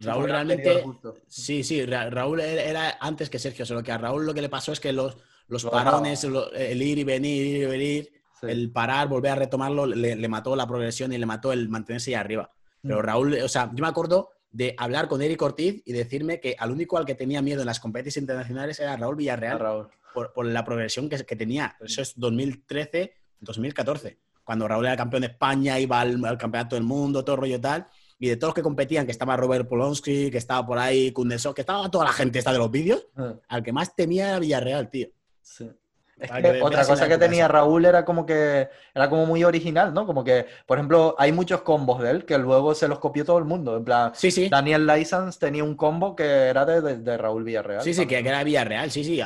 Raúl 0.00 0.28
realmente. 0.28 0.84
Sí, 1.26 1.64
sí, 1.64 1.86
Ra- 1.86 2.10
Raúl 2.10 2.40
era- 2.40 2.98
antes 3.00 3.30
que 3.30 3.38
Sergio, 3.38 3.64
solo 3.64 3.82
que 3.82 3.92
a 3.92 3.98
Raúl 3.98 4.26
lo 4.26 4.34
que 4.34 4.42
le 4.42 4.50
pasó 4.50 4.72
es 4.72 4.80
que 4.80 4.92
los, 4.92 5.16
los 5.48 5.64
Lo 5.64 5.70
parones, 5.70 6.20
dejaba. 6.20 6.40
lo- 6.40 6.52
el 6.52 6.82
ir 6.82 6.98
y 6.98 7.04
venir, 7.04 7.46
ir 7.46 7.62
y 7.62 7.66
venir, 7.66 8.12
Sí. 8.38 8.46
el 8.50 8.70
parar, 8.70 9.08
volver 9.08 9.32
a 9.32 9.36
retomarlo, 9.36 9.86
le, 9.86 10.16
le 10.16 10.28
mató 10.28 10.54
la 10.54 10.66
progresión 10.66 11.14
y 11.14 11.18
le 11.18 11.24
mató 11.24 11.50
el 11.52 11.70
mantenerse 11.70 12.10
ahí 12.10 12.14
arriba. 12.16 12.50
Pero 12.82 12.98
Mm. 12.98 13.02
Raúl, 13.02 13.34
o 13.42 13.48
sea, 13.48 13.70
yo 13.72 13.80
me 13.82 13.88
acuerdo 13.88 14.28
de 14.50 14.74
hablar 14.76 15.08
con 15.08 15.22
Eric 15.22 15.40
Ortiz 15.40 15.82
y 15.86 15.92
decirme 15.94 16.40
que 16.40 16.54
al 16.58 16.70
único 16.72 16.98
al 16.98 17.06
que 17.06 17.14
tenía 17.14 17.40
miedo 17.40 17.60
en 17.60 17.66
las 17.66 17.80
competencias 17.80 18.20
internacionales 18.20 18.78
era 18.80 18.96
Raúl 18.98 19.14
A 19.14 19.16
Villarreal 19.16 19.58
Raúl. 19.58 19.88
Por, 20.16 20.32
por 20.32 20.46
la 20.46 20.64
progresión 20.64 21.10
que, 21.10 21.18
que 21.26 21.36
tenía. 21.36 21.76
Eso 21.78 22.00
es 22.00 22.14
2013, 22.18 23.12
2014, 23.40 24.18
cuando 24.44 24.66
Raúl 24.66 24.86
era 24.86 24.96
campeón 24.96 25.20
de 25.20 25.26
España, 25.28 25.78
iba 25.78 26.00
al, 26.00 26.24
al 26.24 26.38
campeonato 26.38 26.74
del 26.74 26.84
mundo, 26.84 27.22
todo 27.22 27.34
el 27.36 27.40
rollo 27.42 27.56
y 27.56 27.60
tal. 27.60 27.86
Y 28.18 28.28
de 28.30 28.36
todos 28.36 28.48
los 28.48 28.54
que 28.54 28.62
competían, 28.62 29.04
que 29.04 29.12
estaba 29.12 29.36
Robert 29.36 29.68
Polonsky, 29.68 30.30
que 30.30 30.38
estaba 30.38 30.66
por 30.66 30.78
ahí 30.78 31.12
Kundesov, 31.12 31.54
que 31.54 31.60
estaba 31.60 31.90
toda 31.90 32.06
la 32.06 32.12
gente 32.12 32.38
esta 32.38 32.50
de 32.50 32.56
los 32.58 32.70
vídeos, 32.70 33.06
Ah, 33.14 33.34
al 33.48 33.62
que 33.62 33.72
más 33.74 33.94
temía 33.94 34.30
era 34.30 34.38
Villarreal, 34.38 34.88
tío. 34.88 35.08
Sí. 35.42 35.70
Es 36.18 36.30
que 36.30 36.62
otra 36.62 36.86
cosa 36.86 37.06
que 37.08 37.18
tenía. 37.18 37.46
Raúl 37.46 37.84
era 37.84 38.06
como 38.06 38.24
que 38.24 38.68
era 38.94 39.10
como 39.10 39.26
muy 39.26 39.44
original, 39.44 39.92
¿no? 39.92 40.06
Como 40.06 40.24
que, 40.24 40.46
por 40.64 40.78
ejemplo, 40.78 41.14
hay 41.18 41.30
muchos 41.30 41.60
combos 41.60 42.00
de 42.02 42.10
él 42.10 42.24
que 42.24 42.38
luego 42.38 42.74
se 42.74 42.88
los 42.88 42.98
copió 43.00 43.22
todo 43.22 43.36
el 43.36 43.44
mundo. 43.44 43.76
En 43.76 43.84
plan, 43.84 44.12
Sí, 44.14 44.30
sí. 44.30 44.48
Daniel 44.48 44.86
License 44.86 45.38
tenía 45.38 45.62
un 45.62 45.74
combo 45.76 46.16
que 46.16 46.24
era 46.24 46.64
de, 46.64 46.80
de- 46.80 46.96
de 47.00 47.18
Raúl 47.18 47.44
Villarreal. 47.44 47.82
Sí, 47.82 47.92
sí, 47.92 48.06
que, 48.06 48.22
que 48.22 48.28
era 48.30 48.42
Villarreal, 48.44 48.90
sí, 48.90 49.04
sí. 49.04 49.20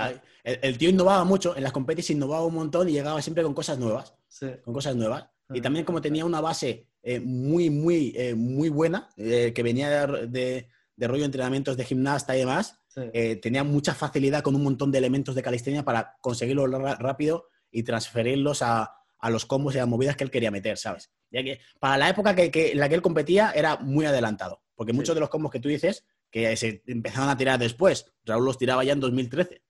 El, 0.44 0.58
el 0.62 0.78
tío 0.78 0.90
innovaba 0.90 1.24
mucho, 1.24 1.56
en 1.56 1.62
las 1.62 1.72
competiciones 1.72 2.16
innovaba 2.18 2.44
un 2.46 2.54
montón 2.54 2.88
y 2.88 2.92
llegaba 2.92 3.20
siempre 3.22 3.42
con 3.42 3.54
cosas 3.54 3.78
nuevas. 3.78 4.14
Sí. 4.28 4.46
con 4.64 4.72
cosas 4.74 4.94
nuevas. 4.96 5.24
Y 5.52 5.58
Ah, 5.58 5.62
también 5.62 5.84
como 5.84 6.00
tenía 6.00 6.24
una 6.24 6.40
base 6.40 6.86
eh, 7.02 7.18
muy, 7.18 7.68
muy, 7.70 8.12
eh, 8.16 8.34
muy 8.34 8.68
buena, 8.68 9.08
eh, 9.16 9.52
que 9.54 9.62
venía 9.62 10.06
de, 10.06 10.26
de- 10.28 10.68
de 10.96 11.08
rollo 11.08 11.20
de 11.20 11.26
entrenamientos 11.26 11.76
de 11.78 11.84
gimnasta 11.84 12.36
y 12.36 12.40
demás, 12.40 12.78
sí. 12.88 13.00
tenía 13.40 13.64
mucha 13.64 13.94
facilidad 13.94 14.42
con 14.42 14.54
un 14.54 14.62
montón 14.62 14.92
de 14.92 14.98
elementos 14.98 15.34
de 15.34 15.42
calistenia 15.42 15.82
para 15.82 16.16
conseguirlo 16.20 16.66
rápido 16.66 17.48
y 17.70 17.82
transferirlos 17.84 18.60
a, 18.62 18.92
a 19.18 19.30
los 19.30 19.46
combos 19.46 19.74
y 19.74 19.78
a 19.78 19.80
las 19.82 19.88
movidas 19.88 20.14
que 20.16 20.24
él 20.24 20.30
quería 20.30 20.50
meter, 20.50 20.76
¿sabes? 20.76 21.10
Ya 21.30 21.42
que 21.42 21.58
para 21.78 21.96
la 21.96 22.10
época 22.10 22.34
que, 22.36 22.50
que- 22.50 22.72
en 22.72 22.78
la 22.80 22.88
que 22.88 22.96
él 22.96 23.02
competía 23.02 23.50
era 23.52 23.76
muy 23.78 24.04
adelantado, 24.04 24.62
porque 24.74 24.92
muchos 24.92 25.14
de 25.14 25.20
los 25.20 25.30
combos 25.30 25.50
que 25.50 25.60
tú 25.60 25.68
dices, 25.70 26.04
que 26.30 26.54
se 26.56 26.82
empezaron 26.86 27.30
a 27.30 27.36
tirar 27.36 27.58
después, 27.58 28.12
Raúl 28.24 28.44
los 28.44 28.58
tiraba 28.58 28.84
ya 28.84 28.92
en 28.92 29.00
2013. 29.00 29.62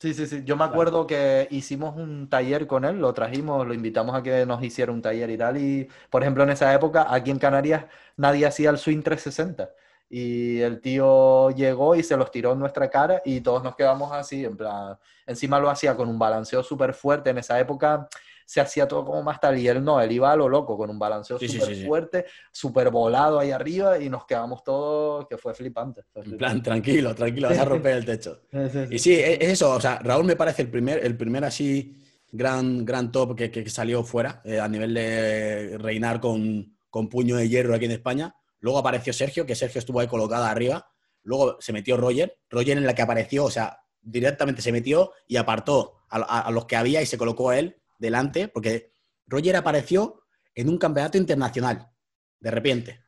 Sí, 0.00 0.14
sí, 0.14 0.26
sí. 0.28 0.44
Yo 0.44 0.56
me 0.56 0.62
acuerdo 0.64 1.08
que 1.08 1.48
hicimos 1.50 1.96
un 1.96 2.28
taller 2.28 2.68
con 2.68 2.84
él, 2.84 3.00
lo 3.00 3.12
trajimos, 3.14 3.66
lo 3.66 3.74
invitamos 3.74 4.14
a 4.14 4.22
que 4.22 4.46
nos 4.46 4.62
hiciera 4.62 4.92
un 4.92 5.02
taller 5.02 5.28
y 5.28 5.36
tal. 5.36 5.56
Y, 5.56 5.88
por 6.08 6.22
ejemplo, 6.22 6.44
en 6.44 6.50
esa 6.50 6.72
época, 6.72 7.12
aquí 7.12 7.32
en 7.32 7.38
Canarias, 7.40 7.84
nadie 8.16 8.46
hacía 8.46 8.70
el 8.70 8.78
swing 8.78 9.02
360. 9.02 9.70
Y 10.08 10.60
el 10.60 10.80
tío 10.80 11.50
llegó 11.50 11.96
y 11.96 12.04
se 12.04 12.16
los 12.16 12.30
tiró 12.30 12.52
en 12.52 12.60
nuestra 12.60 12.88
cara 12.88 13.20
y 13.24 13.40
todos 13.40 13.64
nos 13.64 13.74
quedamos 13.74 14.12
así, 14.12 14.44
en 14.44 14.56
plan, 14.56 14.96
encima 15.26 15.58
lo 15.58 15.68
hacía 15.68 15.96
con 15.96 16.08
un 16.08 16.18
balanceo 16.18 16.62
súper 16.62 16.94
fuerte. 16.94 17.30
En 17.30 17.38
esa 17.38 17.58
época 17.58 18.08
se 18.48 18.62
hacía 18.62 18.88
todo 18.88 19.04
como 19.04 19.22
más 19.22 19.38
tal 19.38 19.58
y 19.58 19.68
él 19.68 19.84
no, 19.84 20.00
él 20.00 20.10
iba 20.10 20.32
a 20.32 20.36
lo 20.36 20.48
loco, 20.48 20.74
con 20.74 20.88
un 20.88 20.98
balanceo 20.98 21.38
sí, 21.38 21.48
súper 21.48 21.68
sí, 21.68 21.74
sí. 21.82 21.86
fuerte, 21.86 22.24
súper 22.50 22.88
volado 22.90 23.38
ahí 23.38 23.50
arriba 23.50 23.98
y 24.00 24.08
nos 24.08 24.24
quedamos 24.24 24.64
todos, 24.64 25.26
que 25.28 25.36
fue 25.36 25.52
flipante. 25.52 26.02
fue 26.10 26.22
En 26.24 26.38
plan, 26.38 26.62
tranquilo, 26.62 27.14
tranquilo, 27.14 27.50
vas 27.50 27.58
a 27.58 27.66
romper 27.66 27.96
el 27.98 28.06
techo. 28.06 28.40
Y 28.90 28.98
sí, 28.98 29.12
e- 29.12 29.34
es 29.34 29.50
eso. 29.50 29.72
O 29.72 29.80
sea, 29.82 29.98
Raúl 29.98 30.24
me 30.24 30.34
parece 30.34 30.62
el 30.62 30.70
primer, 30.70 31.04
el 31.04 31.14
primer 31.14 31.44
así 31.44 31.94
gran, 32.32 32.86
gran 32.86 33.12
top 33.12 33.36
que, 33.36 33.50
que 33.50 33.68
salió 33.68 34.02
fuera 34.02 34.40
eh, 34.46 34.58
a 34.58 34.66
nivel 34.66 34.94
de 34.94 35.76
reinar 35.76 36.18
con, 36.18 36.74
con 36.88 37.10
puño 37.10 37.36
de 37.36 37.50
hierro 37.50 37.74
aquí 37.74 37.84
en 37.84 37.90
España. 37.90 38.34
Luego 38.60 38.78
apareció 38.78 39.12
Sergio, 39.12 39.44
que 39.44 39.54
Sergio 39.56 39.78
estuvo 39.78 40.00
ahí 40.00 40.06
colocado 40.06 40.44
arriba. 40.46 40.90
Luego 41.22 41.58
se 41.60 41.74
metió 41.74 41.98
Roger. 41.98 42.38
Roger 42.48 42.78
en 42.78 42.86
la 42.86 42.94
que 42.94 43.02
apareció, 43.02 43.44
o 43.44 43.50
sea, 43.50 43.78
directamente 44.00 44.62
se 44.62 44.72
metió 44.72 45.12
y 45.26 45.36
apartó 45.36 45.96
a, 46.08 46.16
a- 46.16 46.40
a 46.46 46.50
los 46.50 46.64
que 46.64 46.76
había 46.76 47.02
y 47.02 47.06
se 47.06 47.18
colocó 47.18 47.50
a 47.50 47.58
él 47.58 47.77
delante, 47.98 48.48
porque 48.48 48.92
Roger 49.26 49.56
apareció 49.56 50.22
en 50.54 50.68
un 50.68 50.78
campeonato 50.78 51.18
internacional, 51.18 51.88
de 52.40 52.50
repente. 52.50 53.04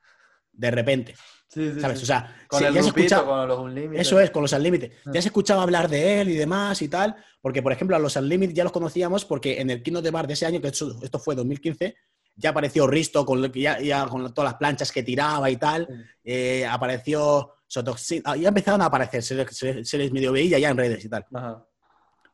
De 0.53 0.71
repente, 0.71 1.15
Sí, 1.49 1.73
sí, 1.73 1.81
¿sabes? 1.81 1.99
sí. 1.99 2.05
O 2.05 2.07
sea, 2.07 2.37
Con 2.47 2.63
el 2.65 2.73
grupito, 2.75 3.25
con 3.25 3.49
los 3.49 3.59
Unlimited. 3.59 4.01
eso 4.01 4.21
es, 4.21 4.31
con 4.31 4.43
los 4.43 4.53
Unlimited. 4.53 4.93
Ah. 5.07 5.11
Ya 5.15 5.23
se 5.23 5.29
escuchaba 5.29 5.63
hablar 5.63 5.89
de 5.89 6.21
él 6.21 6.29
y 6.29 6.35
demás 6.37 6.81
y 6.83 6.89
tal, 6.89 7.17
porque, 7.41 7.63
por 7.63 7.73
ejemplo, 7.73 7.97
a 7.97 7.99
los 7.99 8.15
Unlimited 8.17 8.55
ya 8.55 8.65
los 8.65 8.73
conocíamos 8.73 9.25
porque 9.25 9.61
en 9.61 9.71
el 9.71 9.83
Kino 9.83 10.01
de 10.03 10.11
Bar 10.11 10.27
de 10.27 10.35
ese 10.35 10.47
año, 10.47 10.61
que 10.61 10.69
esto, 10.69 10.97
esto 11.03 11.19
fue 11.19 11.35
2015, 11.35 11.97
ya 12.37 12.51
apareció 12.51 12.87
Risto 12.87 13.25
con, 13.27 13.43
lo 13.43 13.51
que 13.51 13.61
ya, 13.63 13.81
ya 13.81 14.07
con 14.07 14.33
todas 14.33 14.53
las 14.53 14.59
planchas 14.59 14.93
que 14.93 15.03
tiraba 15.03 15.51
y 15.51 15.57
tal. 15.57 15.89
Eh, 16.23 16.65
apareció 16.67 17.55
Sotoxin. 17.67 18.23
ah, 18.27 18.37
Ya 18.37 18.49
empezaron 18.49 18.83
a 18.83 18.87
aparecer, 18.87 19.23
se, 19.23 19.47
se- 19.49 19.85
se 19.85 19.99
les 19.99 20.13
medio 20.13 20.33
veía 20.33 20.59
ya 20.59 20.71
en 20.71 20.77
redes 20.77 21.05
y 21.05 21.09
tal. 21.09 21.27
Ajá. 21.35 21.67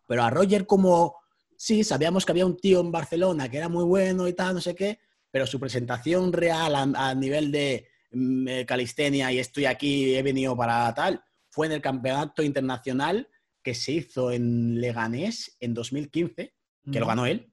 Pero 0.07 0.23
a 0.23 0.31
Roger 0.31 0.67
como, 0.67 1.17
sí, 1.59 1.85
sabíamos 1.85 2.25
que 2.25 2.33
había 2.33 2.47
un 2.47 2.57
tío 2.57 2.81
en 2.81 2.91
Barcelona 2.93 3.49
que 3.51 3.57
era 3.59 3.69
muy 3.69 3.85
bueno 3.85 4.27
y 4.29 4.33
tal, 4.33 4.55
no 4.55 4.61
sé 4.61 4.75
qué, 4.75 4.99
pero 5.31 5.47
su 5.47 5.59
presentación 5.61 6.33
real 6.33 6.75
a, 6.75 6.83
a 7.11 7.15
nivel 7.15 7.51
de 7.53 7.89
mm, 8.13 8.49
eh, 8.49 8.67
calistenia 8.67 9.33
y 9.33 9.39
estoy 9.39 9.67
aquí, 9.67 10.15
he 10.15 10.23
venido 10.23 10.57
para 10.57 10.93
tal, 10.95 11.23
fue 11.51 11.67
en 11.67 11.73
el 11.73 11.81
campeonato 11.83 12.43
internacional 12.43 13.29
que 13.63 13.75
se 13.75 13.93
hizo 13.93 14.31
en 14.31 14.81
Leganés 14.81 15.57
en 15.61 15.75
2015, 15.75 16.55
que 16.93 17.01
lo 17.01 17.07
ganó 17.07 17.27
él, 17.27 17.53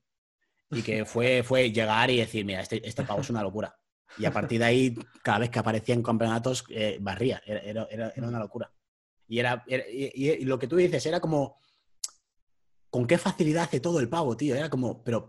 y 0.69 0.81
que 0.83 1.05
fue, 1.05 1.41
fue 1.43 1.71
llegar 1.71 2.11
y 2.11 2.17
decir, 2.17 2.45
mira, 2.45 2.61
este, 2.61 2.87
este 2.87 3.03
pavo 3.03 3.21
es 3.21 3.29
una 3.29 3.41
locura. 3.41 3.75
Y 4.19 4.25
a 4.25 4.31
partir 4.31 4.59
de 4.59 4.65
ahí, 4.65 4.95
cada 5.23 5.39
vez 5.39 5.49
que 5.49 5.57
aparecía 5.57 5.95
en 5.95 6.03
campeonatos, 6.03 6.65
eh, 6.69 6.97
barría, 7.01 7.41
era, 7.47 7.59
era- 7.61 7.87
era- 7.89 8.13
era 8.15 8.27
una 8.27 8.37
locura. 8.39 8.71
Y, 9.27 9.39
era, 9.39 9.63
era- 9.67 9.89
y- 9.89 10.11
y- 10.13 10.29
y 10.33 10.45
lo 10.45 10.59
que 10.59 10.67
tú 10.67 10.75
dices 10.75 11.03
era 11.07 11.19
como, 11.19 11.57
con 12.93 13.07
qué 13.07 13.17
facilidad 13.17 13.63
hace 13.63 13.79
todo 13.79 13.99
el 13.99 14.07
pavo, 14.07 14.37
tío. 14.37 14.53
Era 14.53 14.69
como, 14.69 15.03
pero 15.03 15.27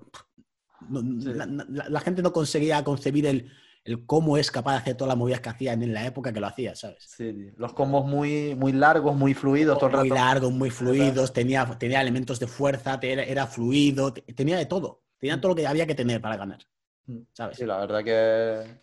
la, 0.91 2.01
gente 2.01 2.21
no 2.21 2.31
conseguía 2.31 2.85
concebir 2.85 3.25
el, 3.25 3.51
el, 3.85 4.05
cómo 4.05 4.37
es 4.37 4.51
capaz 4.51 4.73
de 4.73 4.79
hacer 4.81 4.97
todas 4.99 5.09
las 5.09 5.17
movidas 5.17 5.41
que 5.41 5.49
hacía 5.49 5.73
en 5.73 5.95
la 5.95 6.05
época 6.05 6.31
que 6.31 6.41
lo 6.41 6.47
hacía, 6.47 6.77
¿sabes? 6.77 7.03
Sí, 7.17 7.53
los 7.57 7.73
combos 7.73 8.05
muy, 8.05 8.55
muy 8.55 8.73
largos, 8.73 9.17
muy 9.17 9.33
fluidos. 9.33 9.79
Todo 9.79 9.97
muy 9.97 10.11
largos, 10.11 10.53
muy 10.53 10.69
fluidos, 10.69 11.33
tenía, 11.33 11.65
tenía 11.79 12.03
elementos 12.03 12.39
de 12.39 12.49
fuerza, 12.49 12.99
era, 13.01 13.47
fluido, 13.47 14.13
tenía 14.13 14.59
de 14.59 14.67
todo. 14.67 15.03
Tenía 15.19 15.39
mm. 15.39 15.41
todo 15.41 15.53
lo 15.53 15.57
que 15.57 15.67
había 15.67 15.87
que 15.87 15.95
tener 15.95 16.21
para 16.21 16.37
ganar. 16.37 16.59
Mm. 17.07 17.21
¿Sabes? 17.33 17.57
Sí, 17.57 17.65
la 17.65 17.79
verdad 17.79 18.05
que... 18.05 18.83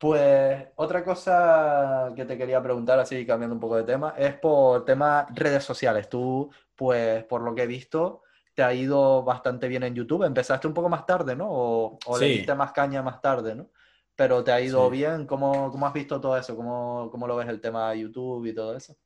Pues 0.00 0.66
otra 0.76 1.04
cosa 1.04 2.10
que 2.16 2.24
te 2.24 2.38
quería 2.38 2.62
preguntar, 2.62 2.98
así 2.98 3.26
cambiando 3.26 3.54
un 3.54 3.60
poco 3.60 3.76
de 3.76 3.82
tema, 3.82 4.14
es 4.16 4.32
por 4.32 4.86
tema 4.86 5.26
redes 5.34 5.62
sociales. 5.62 6.08
Tú, 6.08 6.50
pues 6.74 7.22
por 7.24 7.42
lo 7.42 7.54
que 7.54 7.64
he 7.64 7.66
visto, 7.66 8.22
te 8.54 8.62
ha 8.62 8.72
ido 8.72 9.22
bastante 9.22 9.68
bien 9.68 9.82
en 9.82 9.94
YouTube. 9.94 10.22
Empezaste 10.22 10.66
un 10.66 10.72
poco 10.72 10.88
más 10.88 11.04
tarde, 11.04 11.36
¿no? 11.36 11.48
O, 11.50 12.18
le 12.18 12.28
diste 12.28 12.54
más 12.54 12.72
caña 12.72 13.02
más 13.02 13.20
tarde, 13.20 13.54
¿no? 13.54 13.68
Pero 14.16 14.42
te 14.42 14.52
ha 14.52 14.60
ido 14.62 14.88
bien. 14.88 15.26
¿Cómo, 15.26 15.70
¿Cómo, 15.70 15.86
has 15.86 15.92
visto 15.92 16.18
todo 16.18 16.34
eso? 16.38 16.56
¿Cómo, 16.56 17.10
¿Cómo, 17.10 17.26
lo 17.26 17.36
ves 17.36 17.48
el 17.48 17.60
tema 17.60 17.90
de 17.90 18.00
YouTube 18.00 18.46
y 18.46 18.54
todo 18.54 18.74
eso? 18.74 18.96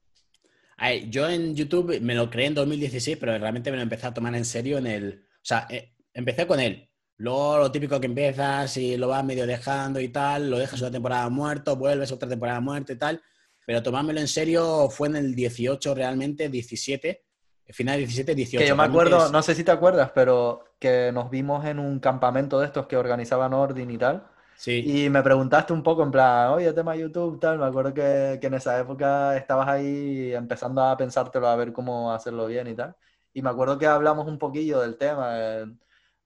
yo 1.08 1.28
en 1.28 1.56
YouTube 1.56 2.00
me 2.02 2.14
lo 2.14 2.30
creé 2.30 2.46
en 2.46 2.54
2016, 2.54 3.16
pero 3.18 3.36
realmente 3.36 3.72
me 3.72 3.78
lo 3.78 3.82
empecé 3.82 4.06
a 4.06 4.14
tomar 4.14 4.36
en 4.36 4.44
serio 4.44 4.78
en 4.78 4.86
el... 4.86 5.26
O 5.34 5.44
sea, 5.44 5.66
eh, 5.70 5.96
empecé 6.12 6.46
con 6.46 6.60
él 6.60 6.88
Luego 7.16 7.58
lo 7.58 7.72
típico 7.72 8.00
que 8.00 8.06
empiezas 8.06 8.76
y 8.76 8.96
lo 8.96 9.08
vas 9.08 9.24
medio 9.24 9.46
dejando 9.46 10.00
y 10.00 10.08
tal, 10.08 10.50
lo 10.50 10.58
dejas 10.58 10.80
una 10.80 10.90
temporada 10.90 11.28
muerto, 11.28 11.76
vuelves 11.76 12.10
otra 12.10 12.28
temporada 12.28 12.60
muerta 12.60 12.92
y 12.92 12.96
tal. 12.96 13.22
Pero 13.66 13.82
tomármelo 13.82 14.20
en 14.20 14.28
serio 14.28 14.88
fue 14.90 15.08
en 15.08 15.16
el 15.16 15.34
18 15.34 15.94
realmente, 15.94 16.48
17, 16.48 17.24
final 17.70 17.98
17, 17.98 18.34
18. 18.34 18.62
Que 18.62 18.68
yo 18.68 18.76
me 18.76 18.82
acuerdo, 18.82 19.30
no 19.30 19.42
sé 19.42 19.54
si 19.54 19.64
te 19.64 19.70
acuerdas, 19.70 20.10
pero 20.14 20.64
que 20.78 21.10
nos 21.12 21.30
vimos 21.30 21.64
en 21.64 21.78
un 21.78 21.98
campamento 22.00 22.60
de 22.60 22.66
estos 22.66 22.86
que 22.86 22.96
organizaban 22.96 23.54
Ordin 23.54 23.90
y 23.90 23.98
tal. 23.98 24.26
Sí. 24.56 25.04
Y 25.04 25.10
me 25.10 25.22
preguntaste 25.22 25.72
un 25.72 25.82
poco 25.82 26.02
en 26.02 26.10
plan, 26.10 26.50
oye, 26.50 26.72
tema 26.72 26.94
YouTube, 26.94 27.40
tal. 27.40 27.58
Me 27.58 27.66
acuerdo 27.66 27.94
que, 27.94 28.38
que 28.40 28.46
en 28.46 28.54
esa 28.54 28.78
época 28.78 29.36
estabas 29.36 29.68
ahí 29.68 30.32
empezando 30.34 30.82
a 30.82 30.96
pensártelo, 30.96 31.48
a 31.48 31.56
ver 31.56 31.72
cómo 31.72 32.12
hacerlo 32.12 32.46
bien 32.46 32.66
y 32.68 32.74
tal. 32.74 32.94
Y 33.32 33.42
me 33.42 33.50
acuerdo 33.50 33.78
que 33.78 33.86
hablamos 33.86 34.26
un 34.28 34.38
poquillo 34.38 34.80
del 34.80 34.96
tema. 34.96 35.32
Eh, 35.38 35.66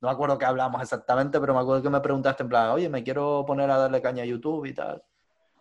no 0.01 0.09
me 0.09 0.12
acuerdo 0.12 0.39
qué 0.39 0.45
hablamos 0.45 0.81
exactamente, 0.81 1.41
pero 1.41 1.55
me 1.55 1.61
acuerdo 1.61 1.83
que 1.83 1.91
me 1.91 2.01
preguntaste 2.01 2.43
en 2.43 2.49
plan, 2.49 2.70
oye, 2.70 2.89
me 2.89 3.03
quiero 3.03 3.45
poner 3.47 3.70
a 3.70 3.79
darle 3.79 4.01
caña 4.01 4.23
a 4.23 4.27
YouTube 4.27 4.66
y 4.66 4.75
tal. 4.75 5.03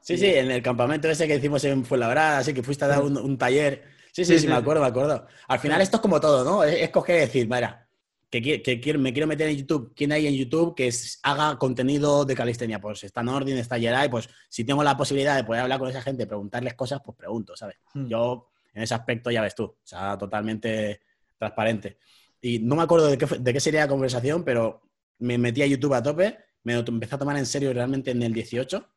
Sí, 0.01 0.17
sí, 0.17 0.27
en 0.27 0.51
el 0.51 0.61
campamento 0.61 1.09
ese 1.09 1.27
que 1.27 1.35
hicimos 1.35 1.63
en 1.65 1.83
Fuenlabrada, 1.83 2.37
así 2.37 2.53
que 2.53 2.63
fuiste 2.63 2.85
a 2.85 2.87
dar 2.87 3.01
un, 3.01 3.37
taller. 3.37 3.83
Sí, 4.13 4.23
sí, 4.23 4.39
sí, 4.39 4.47
me 4.47 4.55
acuerdo, 4.55 4.81
me 4.81 4.87
acuerdo. 4.87 5.25
Al 5.47 5.59
final 5.59 5.81
esto 5.81 5.97
es 5.97 6.01
como 6.01 6.19
todo, 6.19 6.43
¿no? 6.43 6.63
Es, 6.63 6.89
coger 6.91 7.17
y 7.17 7.19
decir, 7.21 7.49
mira, 7.49 7.87
que, 8.29 8.61
que, 8.61 8.97
me 8.97 9.11
quiero 9.11 9.27
meter 9.27 9.49
en 9.49 9.57
YouTube. 9.57 9.93
¿Quién 9.95 10.11
hay 10.11 10.27
en 10.27 10.33
YouTube 10.33 10.75
que 10.75 10.89
haga 11.23 11.57
contenido 11.57 12.23
de 12.25 12.35
calistenia? 12.35 12.79
Pues 12.79 13.03
está 13.03 13.23
Nordin, 13.23 13.57
está 13.57 13.79
Jedi, 13.79 14.09
pues 14.09 14.29
si 14.47 14.63
tengo 14.63 14.83
la 14.83 14.95
posibilidad 14.95 15.35
de 15.35 15.43
poder 15.43 15.63
hablar 15.63 15.79
con 15.79 15.89
esa 15.89 16.01
gente, 16.01 16.27
preguntarles 16.27 16.75
cosas, 16.75 17.01
pues 17.03 17.17
pregunto, 17.17 17.55
¿sabes? 17.55 17.77
Hmm. 17.93 18.07
Yo 18.07 18.51
en 18.73 18.83
ese 18.83 18.93
aspecto 18.93 19.31
ya 19.31 19.41
ves 19.41 19.55
tú, 19.55 19.63
o 19.63 19.77
sea, 19.83 20.17
totalmente 20.17 21.01
transparente. 21.37 21.97
Y 22.41 22.59
no 22.59 22.75
me 22.75 22.83
acuerdo 22.83 23.07
de 23.07 23.17
qué, 23.17 23.25
de 23.25 23.53
qué 23.53 23.59
sería 23.59 23.81
la 23.81 23.87
conversación, 23.87 24.43
pero 24.43 24.81
me 25.19 25.37
metí 25.37 25.61
a 25.61 25.67
YouTube 25.67 25.93
a 25.93 26.03
tope, 26.03 26.37
me 26.63 26.73
empecé 26.73 27.15
a 27.15 27.17
tomar 27.17 27.37
en 27.37 27.45
serio 27.45 27.73
realmente 27.73 28.11
en 28.11 28.21
el 28.21 28.33
18. 28.33 28.87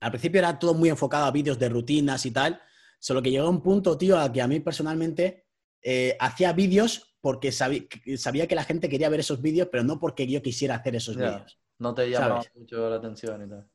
Al 0.00 0.10
principio 0.10 0.38
era 0.38 0.58
todo 0.58 0.74
muy 0.74 0.88
enfocado 0.88 1.24
a 1.24 1.30
vídeos 1.30 1.58
de 1.58 1.68
rutinas 1.68 2.26
y 2.26 2.30
tal, 2.30 2.60
solo 2.98 3.22
que 3.22 3.30
llegó 3.30 3.48
un 3.48 3.62
punto, 3.62 3.96
tío, 3.96 4.18
a 4.18 4.30
que 4.30 4.42
a 4.42 4.46
mí 4.46 4.60
personalmente 4.60 5.46
eh, 5.82 6.16
hacía 6.20 6.52
vídeos 6.52 7.16
porque 7.20 7.50
sabía, 7.50 7.82
sabía, 8.16 8.46
que 8.46 8.54
la 8.54 8.64
gente 8.64 8.88
quería 8.88 9.08
ver 9.08 9.20
esos 9.20 9.42
vídeos, 9.42 9.68
pero 9.70 9.82
no 9.82 9.98
porque 9.98 10.26
yo 10.26 10.42
quisiera 10.42 10.76
hacer 10.76 10.96
esos 10.96 11.16
vídeos. 11.16 11.58
No 11.78 11.94
te 11.94 12.08
llamaba 12.08 12.42
mucho 12.54 12.88
la 12.88 12.96
atención 12.96 13.44
y 13.44 13.48
tal. 13.48 13.66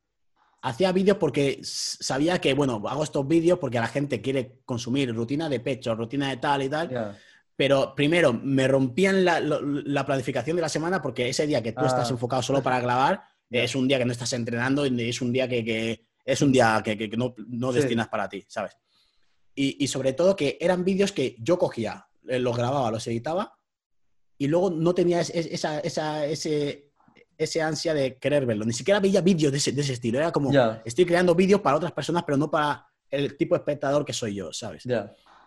Hacía 0.64 0.92
vídeos 0.92 1.18
porque 1.18 1.60
sabía 1.64 2.40
que, 2.40 2.54
bueno, 2.54 2.82
hago 2.88 3.04
estos 3.04 3.28
vídeos 3.28 3.58
porque 3.60 3.80
la 3.80 3.88
gente 3.88 4.22
quiere 4.22 4.60
consumir 4.64 5.14
rutina 5.14 5.50
de 5.50 5.60
pecho, 5.60 5.96
rutina 5.96 6.30
de 6.30 6.38
tal 6.38 6.62
y 6.62 6.70
tal. 6.70 7.18
Pero 7.62 7.94
primero, 7.94 8.34
me 8.34 8.68
rompían 8.68 9.24
la, 9.24 10.04
planificación 10.04 10.56
de 10.56 10.64
la 10.64 10.68
semana 10.68 11.00
porque 11.00 11.30
ese 11.30 11.46
día 11.46 11.62
que 11.62 11.74
tú 11.74 11.86
estás 11.86 12.10
ah. 12.10 12.14
enfocado 12.14 12.42
solo 12.42 12.64
para 12.64 12.80
grabar 12.80 13.22
es 13.52 13.76
un 13.76 13.88
día 13.88 14.00
que 14.00 14.06
no 14.06 14.12
estás 14.12 14.34
entrenando 14.34 14.84
y 14.88 15.08
es 15.08 15.22
un 15.22 15.32
día 15.32 15.48
que, 15.48 16.08
es 16.26 16.42
un 16.42 16.52
día 16.52 16.82
que, 16.84 17.08
no, 17.16 17.72
destinas 17.72 18.08
para 18.08 18.28
ti, 18.28 18.44
¿sabes? 18.48 18.76
Y, 19.54 19.86
sobre 19.86 20.14
todo 20.14 20.36
que 20.36 20.58
eran 20.60 20.84
vídeos 20.84 21.12
que 21.12 21.36
yo 21.38 21.60
cogía, 21.60 22.08
eh, 22.28 22.40
los 22.40 22.58
grababa, 22.58 22.90
los 22.90 23.06
editaba 23.06 23.56
y 24.40 24.48
luego 24.48 24.72
no 24.72 24.96
tenía 24.96 25.22
esa, 25.22 25.82
ese, 25.82 26.92
ese 27.38 27.62
ansia 27.62 27.94
de 27.94 28.18
querer 28.18 28.48
verlo. 28.48 28.66
Ni 28.66 28.74
siquiera 28.74 29.00
veía 29.00 29.22
vídeos 29.22 29.52
de 29.52 29.60
ese, 29.60 29.94
estilo. 29.94 30.18
Era 30.18 30.32
como, 30.32 30.52
estoy 30.84 31.06
creando 31.06 31.36
vídeos 31.36 31.62
para 31.62 31.78
otras 31.78 31.92
personas, 31.92 32.24
pero 32.24 32.40
no 32.40 32.50
para 32.50 32.88
el 33.12 33.38
tipo 33.38 33.54
de 33.54 33.60
espectador 33.60 34.04
que 34.04 34.14
soy 34.14 34.34
yo, 34.34 34.52
¿sabes? 34.52 34.84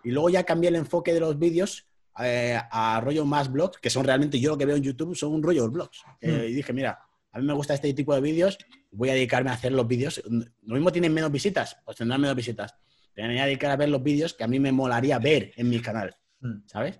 Y 0.05 0.13
luego 0.13 0.31
ya 0.31 0.45
cambié 0.45 0.69
el 0.69 0.77
enfoque 0.77 1.13
de 1.13 1.19
los 1.19 1.37
vídeos 1.37 1.89
eh, 2.23 2.59
a 2.71 3.01
rollo 3.01 3.25
más 3.25 3.51
blogs, 3.51 3.79
que 3.79 3.91
son 3.91 4.05
realmente 4.05 4.39
yo 4.39 4.51
lo 4.51 4.59
que 4.59 4.67
veo 4.67 4.77
en 4.77 4.83
YouTube, 4.83 5.17
son 5.17 5.33
un 5.33 5.43
rollo 5.43 5.63
de 5.63 5.69
blogs. 5.69 6.03
Eh, 6.21 6.31
hmm. 6.31 6.51
y 6.51 6.53
dije, 6.55 6.73
mira, 6.73 7.01
a 7.33 7.39
mí 7.39 7.47
me 7.47 7.53
gusta 7.53 7.75
este 7.75 7.93
tipo 7.95 8.15
de 8.15 8.21
vídeos, 8.21 8.59
voy 8.91 9.11
a 9.11 9.15
dedicarme 9.15 9.51
a 9.51 9.55
hacer 9.55 9.73
los 9.73 9.87
vídeos. 9.87 10.23
Lo 10.27 10.75
mismo 10.75 10.93
tienen 10.93 11.13
menos 11.13 11.33
visitas, 11.33 11.77
pues 11.85 11.97
tendrán 11.97 12.21
menos 12.21 12.37
visitas. 12.37 12.75
Me 13.17 13.27
voy 13.27 13.39
a 13.39 13.47
dedicar 13.47 13.71
a 13.71 13.77
ver 13.77 13.89
los 13.89 14.03
vídeos 14.03 14.35
que 14.35 14.45
a 14.45 14.49
mí 14.49 14.59
me 14.59 14.73
molaría 14.73 15.19
ver 15.19 15.53
en 15.57 15.69
mi 15.69 15.81
canal, 15.81 16.17
hmm. 16.41 16.67
¿sabes? 16.67 16.99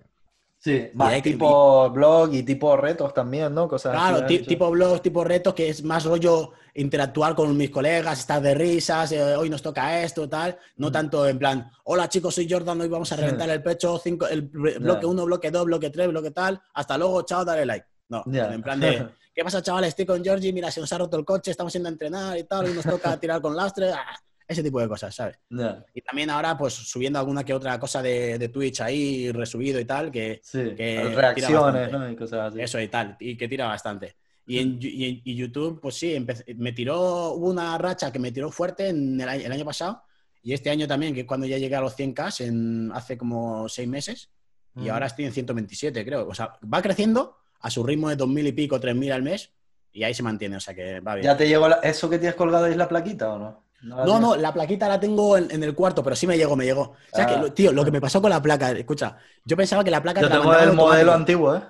Sí, 0.57 0.89
más 0.95 1.21
tipo 1.21 1.89
blog 1.91 2.33
y 2.33 2.41
tipo 2.41 2.75
retos 2.75 3.13
también, 3.13 3.53
¿no? 3.53 3.67
Cosas 3.67 3.93
claro, 3.93 4.25
tipo 4.25 4.71
blog, 4.71 4.99
tipo 4.99 5.23
retos, 5.23 5.53
que 5.53 5.69
es 5.69 5.83
más 5.83 6.05
rollo 6.05 6.53
interactuar 6.75 7.35
con 7.35 7.55
mis 7.55 7.69
colegas, 7.69 8.19
estar 8.19 8.41
de 8.41 8.53
risas, 8.53 9.11
eh, 9.11 9.35
hoy 9.35 9.49
nos 9.49 9.61
toca 9.61 10.01
esto, 10.03 10.27
tal. 10.27 10.57
No 10.77 10.89
mm. 10.89 10.91
tanto 10.91 11.27
en 11.27 11.39
plan, 11.39 11.71
hola 11.85 12.07
chicos, 12.09 12.35
soy 12.35 12.47
Jordan, 12.49 12.79
hoy 12.81 12.89
vamos 12.89 13.11
a 13.11 13.15
reventar 13.15 13.49
el 13.49 13.63
pecho, 13.63 13.97
cinco, 13.97 14.27
el 14.27 14.43
bloque 14.43 15.05
1, 15.05 15.25
bloque 15.25 15.51
2, 15.51 15.65
bloque 15.65 15.89
3, 15.89 16.09
bloque 16.09 16.31
tal, 16.31 16.61
hasta 16.73 16.97
luego, 16.97 17.21
chao, 17.23 17.43
dale 17.43 17.65
like. 17.65 17.87
No, 18.07 18.23
en 18.27 18.61
plan 18.61 18.79
de, 18.79 19.07
¿qué 19.33 19.43
pasa 19.43 19.61
chavales? 19.61 19.89
Estoy 19.89 20.05
con 20.05 20.23
Georgie, 20.23 20.53
mira, 20.53 20.69
se 20.69 20.81
nos 20.81 20.91
ha 20.93 20.97
roto 20.97 21.17
el 21.17 21.25
coche, 21.25 21.51
estamos 21.51 21.73
yendo 21.73 21.89
a 21.89 21.91
entrenar 21.91 22.37
y 22.37 22.43
tal, 22.43 22.65
hoy 22.65 22.73
nos 22.73 22.85
toca 22.85 23.17
tirar 23.19 23.41
con 23.41 23.55
lastre. 23.55 23.91
Ah, 23.91 24.15
ese 24.47 24.61
tipo 24.61 24.79
de 24.79 24.87
cosas, 24.87 25.15
¿sabes? 25.15 25.39
Y 25.95 26.01
también 26.01 26.29
ahora, 26.29 26.55
pues 26.55 26.73
subiendo 26.73 27.17
alguna 27.17 27.43
que 27.43 27.51
otra 27.51 27.79
cosa 27.79 28.03
de, 28.03 28.37
de 28.37 28.49
Twitch 28.49 28.81
ahí, 28.81 29.31
resubido 29.31 29.79
y 29.79 29.85
tal, 29.85 30.11
que. 30.11 30.41
reacciones, 31.15 31.91
¿no? 31.91 32.07
Y 32.11 32.15
cosas 32.15 32.51
así. 32.51 32.61
Eso 32.61 32.79
y 32.79 32.87
tal, 32.87 33.17
y 33.19 33.35
que 33.35 33.47
tira 33.47 33.65
bastante. 33.65 34.17
Y 34.47 34.59
en, 34.59 34.77
y 34.79 35.35
YouTube, 35.35 35.79
pues 35.81 35.95
sí, 35.95 36.23
me 36.55 36.71
tiró, 36.71 37.31
hubo 37.31 37.49
una 37.49 37.77
racha 37.77 38.11
que 38.11 38.19
me 38.19 38.31
tiró 38.31 38.51
fuerte 38.51 38.89
en 38.89 39.19
el, 39.19 39.27
el, 39.41 39.51
año 39.51 39.65
pasado, 39.65 40.03
y 40.43 40.53
este 40.53 40.69
año 40.69 40.87
también, 40.87 41.15
que 41.15 41.21
es 41.21 41.25
cuando 41.25 41.47
ya 41.47 41.57
llegué 41.57 41.75
a 41.75 41.81
los 41.81 41.97
100K, 41.97 42.45
en, 42.45 42.91
hace 42.93 43.17
como 43.17 43.67
seis 43.67 43.87
meses, 43.87 44.29
y 44.75 44.89
ahora 44.89 45.07
estoy 45.07 45.25
en 45.25 45.31
127, 45.31 46.05
creo. 46.05 46.27
O 46.27 46.35
sea, 46.35 46.59
va 46.71 46.81
creciendo 46.81 47.37
a 47.61 47.69
su 47.69 47.83
ritmo 47.83 48.09
de 48.09 48.17
2.000 48.17 48.47
y 48.47 48.51
pico, 48.51 48.79
3.000 48.79 49.13
al 49.13 49.23
mes, 49.23 49.51
y 49.91 50.03
ahí 50.03 50.13
se 50.13 50.21
mantiene, 50.21 50.57
o 50.57 50.59
sea 50.59 50.75
que 50.75 50.99
va 50.99 51.15
bien. 51.15 51.25
¿Ya 51.25 51.37
te 51.37 51.47
llegó 51.47 51.67
eso 51.81 52.09
que 52.09 52.19
tienes 52.19 52.35
colgado 52.35 52.67
es 52.67 52.75
la 52.75 52.87
plaquita 52.87 53.33
o 53.33 53.39
no? 53.39 53.63
No, 53.81 54.19
no, 54.19 54.35
la 54.35 54.53
plaquita 54.53 54.87
la 54.87 54.99
tengo 54.99 55.37
en, 55.37 55.63
el 55.63 55.75
cuarto, 55.75 56.03
pero 56.03 56.15
sí 56.15 56.25
me 56.25 56.37
llegó, 56.37 56.55
me 56.55 56.65
llegó. 56.65 56.81
O 56.81 57.15
sea, 57.15 57.25
que, 57.25 57.33
ah. 57.33 57.53
tío, 57.53 57.71
lo 57.71 57.85
que 57.85 57.91
me 57.91 58.01
pasó 58.01 58.21
con 58.21 58.29
la 58.29 58.41
placa, 58.41 58.71
escucha, 58.71 59.17
yo 59.43 59.55
pensaba 59.55 59.83
que 59.83 59.91
la 59.91 60.01
placa... 60.01 60.21
Yo 60.21 60.29
tengo 60.29 60.53
el 60.55 60.73
modelo 60.73 61.13
antiguo, 61.13 61.55
¿eh? 61.55 61.61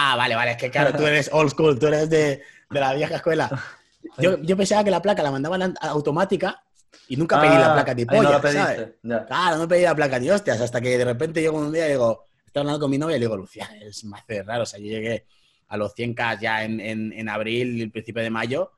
Ah, 0.00 0.14
vale, 0.14 0.36
vale, 0.36 0.52
es 0.52 0.56
que 0.56 0.70
claro, 0.70 0.96
tú 0.96 1.04
eres 1.06 1.28
old 1.32 1.50
school, 1.50 1.76
tú 1.76 1.88
eres 1.88 2.08
de, 2.08 2.40
la 2.70 2.94
vieja 2.94 3.16
escuela. 3.16 3.50
Yo, 4.18 4.56
pensaba 4.56 4.84
que 4.84 4.92
la 4.92 5.02
placa 5.02 5.24
la 5.24 5.32
mandaban 5.32 5.74
automática 5.80 6.62
y 7.08 7.16
nunca 7.16 7.40
pedí 7.40 7.50
la 7.50 7.72
ah, 7.72 7.74
placa 7.74 7.94
tipo, 7.96 8.22
no 8.22 8.40
¿sabes? 8.40 8.90
Claro, 9.02 9.56
no 9.58 9.66
pedí 9.66 9.82
la 9.82 9.96
placa 9.96 10.20
ni 10.20 10.30
hostias, 10.30 10.60
hasta 10.60 10.80
que 10.80 10.96
de 10.96 11.04
repente 11.04 11.40
llego 11.40 11.58
un 11.58 11.72
día 11.72 11.88
y 11.88 11.92
digo, 11.92 12.24
estoy 12.46 12.60
hablando 12.60 12.80
con 12.80 12.90
mi 12.90 12.96
novia 12.96 13.16
y 13.16 13.18
le 13.18 13.26
digo, 13.26 13.36
Lucía, 13.36 13.68
es 13.80 14.04
más 14.04 14.22
raro, 14.46 14.62
o 14.62 14.66
sea, 14.66 14.78
yo 14.78 14.86
llegué 14.86 15.26
a 15.66 15.76
los 15.76 15.94
100K 15.96 16.40
ya 16.40 16.62
en, 16.62 16.78
en, 16.80 17.12
en 17.12 17.28
abril, 17.28 17.82
el 17.82 17.90
principio 17.90 18.22
de 18.22 18.30
mayo, 18.30 18.72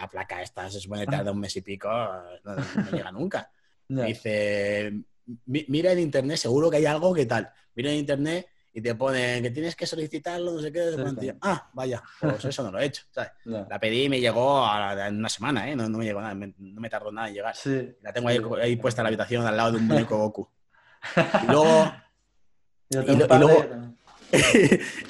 la 0.00 0.08
placa 0.08 0.42
esta 0.42 0.70
se 0.70 0.80
supone 0.80 1.04
que 1.04 1.10
tarda 1.10 1.32
un 1.32 1.40
mes 1.40 1.56
y 1.56 1.62
pico, 1.62 1.90
no, 2.44 2.56
llega 2.92 3.10
nunca. 3.10 3.50
Dice, 3.88 4.92
mira 5.46 5.92
en 5.92 5.98
internet, 5.98 6.36
seguro 6.36 6.70
que 6.70 6.76
hay 6.76 6.86
algo 6.86 7.12
que 7.12 7.26
tal. 7.26 7.50
Mira 7.74 7.90
en 7.90 7.98
internet 7.98 8.46
y 8.74 8.80
te 8.80 8.94
pone 8.94 9.42
que 9.42 9.50
tienes 9.50 9.76
que 9.76 9.86
solicitarlo, 9.86 10.52
no 10.52 10.60
sé 10.60 10.72
qué. 10.72 11.36
ah, 11.42 11.68
vaya, 11.74 12.02
pues 12.20 12.44
eso 12.44 12.62
no 12.62 12.72
lo 12.72 12.78
he 12.78 12.86
hecho. 12.86 13.02
La 13.44 13.78
pedí 13.78 14.04
y 14.04 14.08
me 14.08 14.20
llegó 14.20 14.66
en 14.98 15.18
una 15.18 15.28
semana, 15.28 15.70
¿eh? 15.70 15.76
no, 15.76 15.88
me 15.90 16.04
llegó 16.04 16.20
nada, 16.20 16.34
no 16.34 16.80
me 16.80 16.88
tardó 16.90 17.12
nada 17.12 17.28
en 17.28 17.34
llegar. 17.34 17.54
La 18.00 18.12
tengo 18.12 18.28
ahí, 18.28 18.76
puesta 18.76 19.02
en 19.02 19.04
la 19.04 19.08
habitación 19.08 19.46
al 19.46 19.56
lado 19.56 19.72
de 19.72 19.78
un 19.78 19.86
muñeco 19.86 20.16
Goku. 20.22 20.48
Y 21.42 21.46
luego... 21.46 21.92
y, 22.90 22.96
luego, 23.38 23.64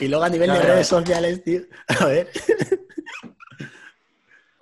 y 0.00 0.08
luego 0.08 0.24
a 0.24 0.28
nivel 0.28 0.52
de 0.52 0.60
redes 0.60 0.86
sociales, 0.86 1.42
tío, 1.44 1.60
a 2.00 2.06
ver. 2.06 2.30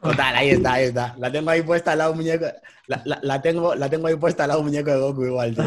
Total, 0.02 0.34
ahí 0.34 0.50
está, 0.50 0.72
ahí 0.72 0.84
está. 0.86 1.14
La 1.18 1.30
tengo 1.30 1.50
ahí 1.50 1.62
puesta 1.62 1.92
al 1.92 1.98
lado 1.98 2.14
muñeco. 2.14 2.46
La, 2.86 3.02
la, 3.04 3.42
tengo, 3.42 3.74
la 3.74 3.88
tengo 3.88 4.06
ahí 4.06 4.16
puesta 4.16 4.44
al 4.44 4.48
lado 4.48 4.62
muñeco 4.62 4.90
de 4.90 4.98
Goku 4.98 5.24
igual, 5.24 5.54
tío. 5.54 5.64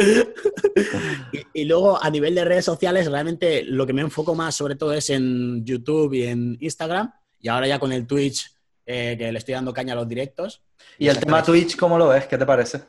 y 1.54 1.64
luego 1.64 2.02
a 2.02 2.10
nivel 2.10 2.34
de 2.34 2.44
redes 2.44 2.64
sociales, 2.64 3.10
realmente 3.10 3.62
lo 3.64 3.86
que 3.86 3.92
me 3.92 4.02
enfoco 4.02 4.34
más 4.34 4.54
sobre 4.54 4.76
todo 4.76 4.92
es 4.92 5.10
en 5.10 5.64
YouTube 5.64 6.14
y 6.14 6.24
en 6.24 6.56
Instagram. 6.60 7.12
Y 7.40 7.48
ahora 7.48 7.66
ya 7.66 7.78
con 7.78 7.92
el 7.92 8.06
Twitch, 8.06 8.50
eh, 8.86 9.16
que 9.18 9.30
le 9.30 9.38
estoy 9.38 9.54
dando 9.54 9.72
caña 9.72 9.92
a 9.92 9.96
los 9.96 10.08
directos. 10.08 10.62
¿Y 10.98 11.08
el 11.08 11.18
tema 11.18 11.42
Twitch 11.42 11.76
cómo 11.76 11.98
lo 11.98 12.08
ves? 12.08 12.26
¿Qué 12.26 12.36
te 12.36 12.46
parece? 12.46 12.82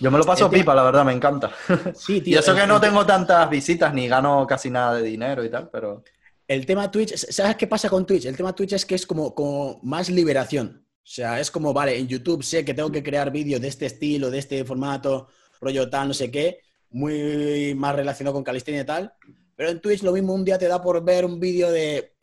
Yo 0.00 0.10
me 0.10 0.18
lo 0.18 0.24
paso 0.24 0.48
pipa, 0.48 0.74
la 0.74 0.84
verdad, 0.84 1.04
me 1.04 1.12
encanta. 1.12 1.50
Sí, 1.94 2.20
tío. 2.20 2.36
y 2.36 2.38
eso 2.38 2.54
que 2.54 2.66
no 2.66 2.80
tengo 2.80 3.04
tantas 3.04 3.50
visitas 3.50 3.92
ni 3.92 4.06
gano 4.06 4.46
casi 4.46 4.70
nada 4.70 4.94
de 4.94 5.02
dinero 5.02 5.44
y 5.44 5.50
tal, 5.50 5.68
pero... 5.70 6.04
El 6.46 6.64
tema 6.64 6.90
Twitch, 6.90 7.14
¿sabes 7.14 7.56
qué 7.56 7.66
pasa 7.66 7.90
con 7.90 8.06
Twitch? 8.06 8.24
El 8.24 8.36
tema 8.36 8.54
Twitch 8.54 8.72
es 8.72 8.86
que 8.86 8.94
es 8.94 9.06
como, 9.06 9.34
como 9.34 9.80
más 9.82 10.08
liberación. 10.08 10.84
O 11.08 11.10
sea, 11.10 11.40
es 11.40 11.50
como, 11.50 11.72
vale, 11.72 11.98
en 11.98 12.06
YouTube 12.06 12.42
sé 12.42 12.64
que 12.64 12.74
tengo 12.74 12.92
que 12.92 13.02
crear 13.02 13.30
vídeos 13.30 13.60
de 13.60 13.68
este 13.68 13.86
estilo, 13.86 14.30
de 14.30 14.38
este 14.38 14.64
formato, 14.64 15.28
rollo 15.60 15.88
tal, 15.88 16.08
no 16.08 16.14
sé 16.14 16.30
qué, 16.30 16.60
muy 16.90 17.74
más 17.74 17.94
relacionado 17.94 18.34
con 18.34 18.44
calistenia 18.44 18.82
y 18.82 18.86
tal. 18.86 19.12
Pero 19.54 19.70
en 19.70 19.80
Twitch 19.80 20.02
lo 20.02 20.12
mismo 20.12 20.34
un 20.34 20.44
día 20.44 20.58
te 20.58 20.68
da 20.68 20.80
por 20.80 21.04
ver 21.04 21.24
un 21.24 21.40
vídeo 21.40 21.70
de, 21.70 22.14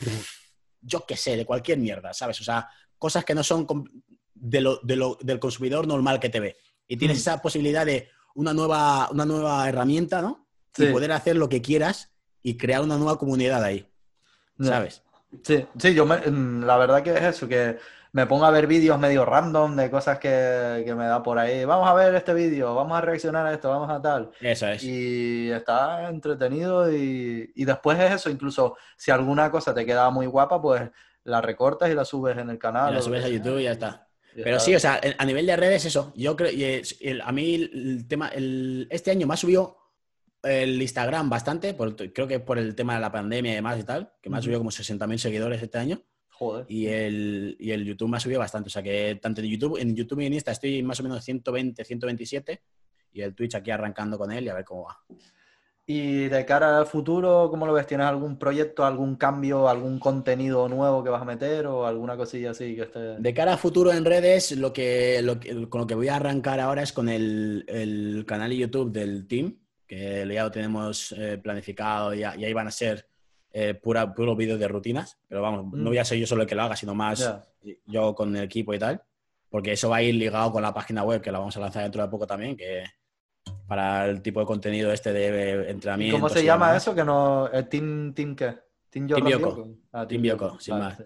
yo 0.81 1.05
qué 1.05 1.17
sé, 1.17 1.35
de 1.35 1.45
cualquier 1.45 1.77
mierda, 1.77 2.13
¿sabes? 2.13 2.39
O 2.39 2.43
sea, 2.43 2.69
cosas 2.97 3.25
que 3.25 3.35
no 3.35 3.43
son 3.43 3.67
de 4.33 4.61
lo, 4.61 4.79
del 4.81 5.39
consumidor 5.39 5.87
normal 5.87 6.19
que 6.19 6.29
te 6.29 6.39
ve. 6.39 6.57
Y 6.87 6.97
tienes 6.97 7.17
mm. 7.17 7.19
esa 7.19 7.41
posibilidad 7.41 7.85
de 7.85 8.09
una 8.35 8.53
nueva, 8.53 9.09
una 9.11 9.25
nueva 9.25 9.67
herramienta, 9.67 10.21
¿no? 10.21 10.47
Y 10.77 10.87
poder 10.87 11.11
hacer 11.13 11.37
lo 11.37 11.47
que 11.47 11.61
quieras 11.61 12.11
y 12.41 12.57
crear 12.57 12.81
una 12.81 12.97
nueva 12.97 13.17
comunidad 13.17 13.63
ahí, 13.63 13.89
¿sabes? 14.59 15.01
Sí, 15.43 15.65
sí, 15.77 15.93
yo 15.93 16.05
mm, 16.05 16.63
la 16.63 16.77
verdad 16.77 17.01
que 17.01 17.13
es 17.13 17.23
eso, 17.23 17.47
que 17.47 17.77
me 18.15 18.27
pongo 18.27 18.45
a 18.45 18.51
ver 18.51 18.65
vídeos 18.65 18.97
medio 18.97 19.25
random 19.25 19.75
de 19.75 19.91
cosas 19.91 20.19
que, 20.19 20.93
me 20.95 21.05
da 21.05 21.21
por 21.21 21.37
ahí. 21.37 21.65
Vamos 21.65 21.85
a 21.85 21.93
ver 21.93 22.15
este 22.15 22.33
vídeo, 22.33 22.73
vamos 22.73 22.97
a 22.97 23.01
reaccionar 23.01 23.45
a 23.45 23.53
esto, 23.53 23.67
vamos 23.69 23.89
a 23.89 24.01
tal. 24.01 24.31
Eso 24.39 24.69
es. 24.69 24.81
Y 24.85 25.51
está 25.51 26.07
entretenido 26.07 26.89
y, 26.89 27.51
después 27.65 27.99
es 27.99 28.13
eso, 28.13 28.29
incluso 28.29 28.77
si 28.95 29.11
alguna 29.11 29.51
cosa 29.51 29.73
te 29.75 29.85
queda 29.85 30.09
muy 30.11 30.27
guapa, 30.27 30.61
pues 30.61 30.83
la 31.25 31.41
recortas 31.41 31.91
y 31.91 31.93
la 31.93 32.05
subes 32.05 32.37
en 32.37 32.49
el 32.49 32.57
canal. 32.57 32.93
la 32.93 33.01
subes 33.01 33.25
a 33.25 33.27
YouTube 33.27 33.59
y 33.59 33.63
ya 33.63 33.73
está. 33.73 34.07
Pero 34.33 34.61
sí, 34.61 34.73
o 34.73 34.79
sea, 34.79 35.01
a 35.17 35.25
nivel 35.25 35.45
de 35.45 35.57
redes, 35.57 35.83
eso. 35.83 36.13
Yo 36.15 36.37
creo, 36.37 36.51
a 37.21 37.31
mí 37.33 37.55
el 37.55 38.07
tema, 38.07 38.31
este 38.89 39.11
año 39.11 39.27
me 39.27 39.33
ha 39.33 39.37
subido 39.37 39.75
el 40.41 40.81
Instagram 40.81 41.29
bastante, 41.29 41.75
creo 42.13 42.29
que 42.29 42.39
por 42.39 42.59
el 42.59 42.75
tema 42.75 42.95
de 42.95 43.01
la 43.01 43.11
pandemia 43.11 43.51
y 43.51 43.55
demás 43.55 43.77
y 43.77 43.83
tal, 43.83 44.13
que 44.21 44.29
me 44.29 44.37
ha 44.37 44.41
subido 44.41 44.59
como 44.59 44.71
60.000 44.71 45.17
seguidores 45.17 45.61
este 45.61 45.79
año. 45.79 46.01
Y 46.67 46.87
el, 46.87 47.55
y 47.59 47.71
el 47.71 47.85
YouTube 47.85 48.09
me 48.09 48.17
ha 48.17 48.19
subido 48.19 48.39
bastante. 48.39 48.67
O 48.67 48.71
sea 48.71 48.83
que 48.83 49.19
tanto 49.21 49.41
en 49.41 49.47
YouTube, 49.47 49.77
en 49.77 49.95
YouTube 49.95 50.21
y 50.21 50.25
en 50.25 50.33
Insta 50.33 50.51
estoy 50.51 50.81
más 50.83 50.99
o 50.99 51.03
menos 51.03 51.23
120, 51.23 51.83
127. 51.83 52.61
Y 53.13 53.21
el 53.21 53.33
Twitch 53.33 53.55
aquí 53.55 53.71
arrancando 53.71 54.17
con 54.17 54.31
él 54.31 54.45
y 54.45 54.49
a 54.49 54.53
ver 54.53 54.65
cómo 54.65 54.83
va. 54.83 54.99
Y 55.87 56.29
de 56.29 56.45
cara 56.45 56.79
al 56.79 56.87
futuro, 56.87 57.47
¿cómo 57.51 57.67
lo 57.67 57.73
ves? 57.73 57.85
¿Tienes 57.85 58.07
algún 58.07 58.39
proyecto, 58.39 58.83
algún 58.83 59.17
cambio, 59.17 59.69
algún 59.69 59.99
contenido 59.99 60.67
nuevo 60.67 61.03
que 61.03 61.11
vas 61.11 61.21
a 61.21 61.25
meter 61.25 61.67
o 61.67 61.85
alguna 61.85 62.17
cosilla 62.17 62.51
así 62.51 62.75
que 62.75 62.81
esté... 62.81 62.99
De 63.19 63.33
cara 63.35 63.51
al 63.51 63.59
futuro 63.59 63.93
en 63.93 64.03
redes, 64.03 64.53
lo 64.53 64.73
que, 64.73 65.23
con 65.69 65.81
lo 65.81 65.87
que 65.87 65.93
voy 65.93 66.07
a 66.07 66.15
arrancar 66.15 66.59
ahora 66.59 66.81
es 66.81 66.91
con 66.91 67.07
el, 67.07 67.65
el 67.67 68.25
canal 68.27 68.49
de 68.49 68.57
YouTube 68.57 68.91
del 68.91 69.27
team, 69.27 69.59
que 69.85 70.27
ya 70.27 70.43
lo 70.43 70.51
tenemos 70.51 71.11
eh, 71.11 71.37
planificado 71.37 72.15
y, 72.15 72.21
y 72.21 72.23
ahí 72.23 72.53
van 72.53 72.67
a 72.67 72.71
ser 72.71 73.07
eh, 73.57 73.73
pura, 73.73 74.13
puro 74.13 74.35
vídeos 74.35 74.59
de 74.59 74.67
rutinas, 74.67 75.17
pero 75.29 75.41
vamos, 75.41 75.71
no 75.71 75.89
voy 75.89 75.97
a 75.97 76.03
ser 76.03 76.17
yo 76.17 76.27
solo 76.27 76.41
el 76.41 76.47
que 76.47 76.55
lo 76.55 76.63
haga, 76.63 76.75
sino 76.75 76.93
más 76.93 77.31
yo 77.85 78.13
con 78.13 78.35
el 78.35 78.43
equipo 78.43 78.73
y 78.73 78.79
tal, 78.79 79.01
porque 79.47 79.71
eso 79.71 79.87
va 79.87 79.95
a 79.95 80.01
ir 80.01 80.13
ligado 80.15 80.51
con 80.51 80.61
la 80.61 80.73
página 80.73 81.03
web 81.03 81.21
que 81.21 81.31
la 81.31 81.39
vamos 81.39 81.55
a 81.55 81.61
lanzar 81.61 81.83
dentro 81.83 82.01
de 82.01 82.09
poco 82.09 82.27
también, 82.27 82.57
que 82.57 82.83
para 83.65 84.07
el 84.07 84.21
tipo 84.21 84.41
de 84.41 84.45
contenido 84.45 84.91
este 84.91 85.13
de 85.13 85.69
entrenamiento. 85.71 86.17
¿Cómo 86.17 86.27
se 86.27 86.43
llama 86.43 86.75
eso? 86.75 86.93
Que 86.93 87.05
no, 87.05 87.47
eh, 87.47 87.63
team, 87.63 88.13
team 88.13 88.35
qué? 88.35 88.57
Team. 88.89 89.07
Ah, 89.93 90.05
team, 90.05 90.21
Bioko, 90.21 90.59
sin 90.59 90.77
más. 90.77 91.01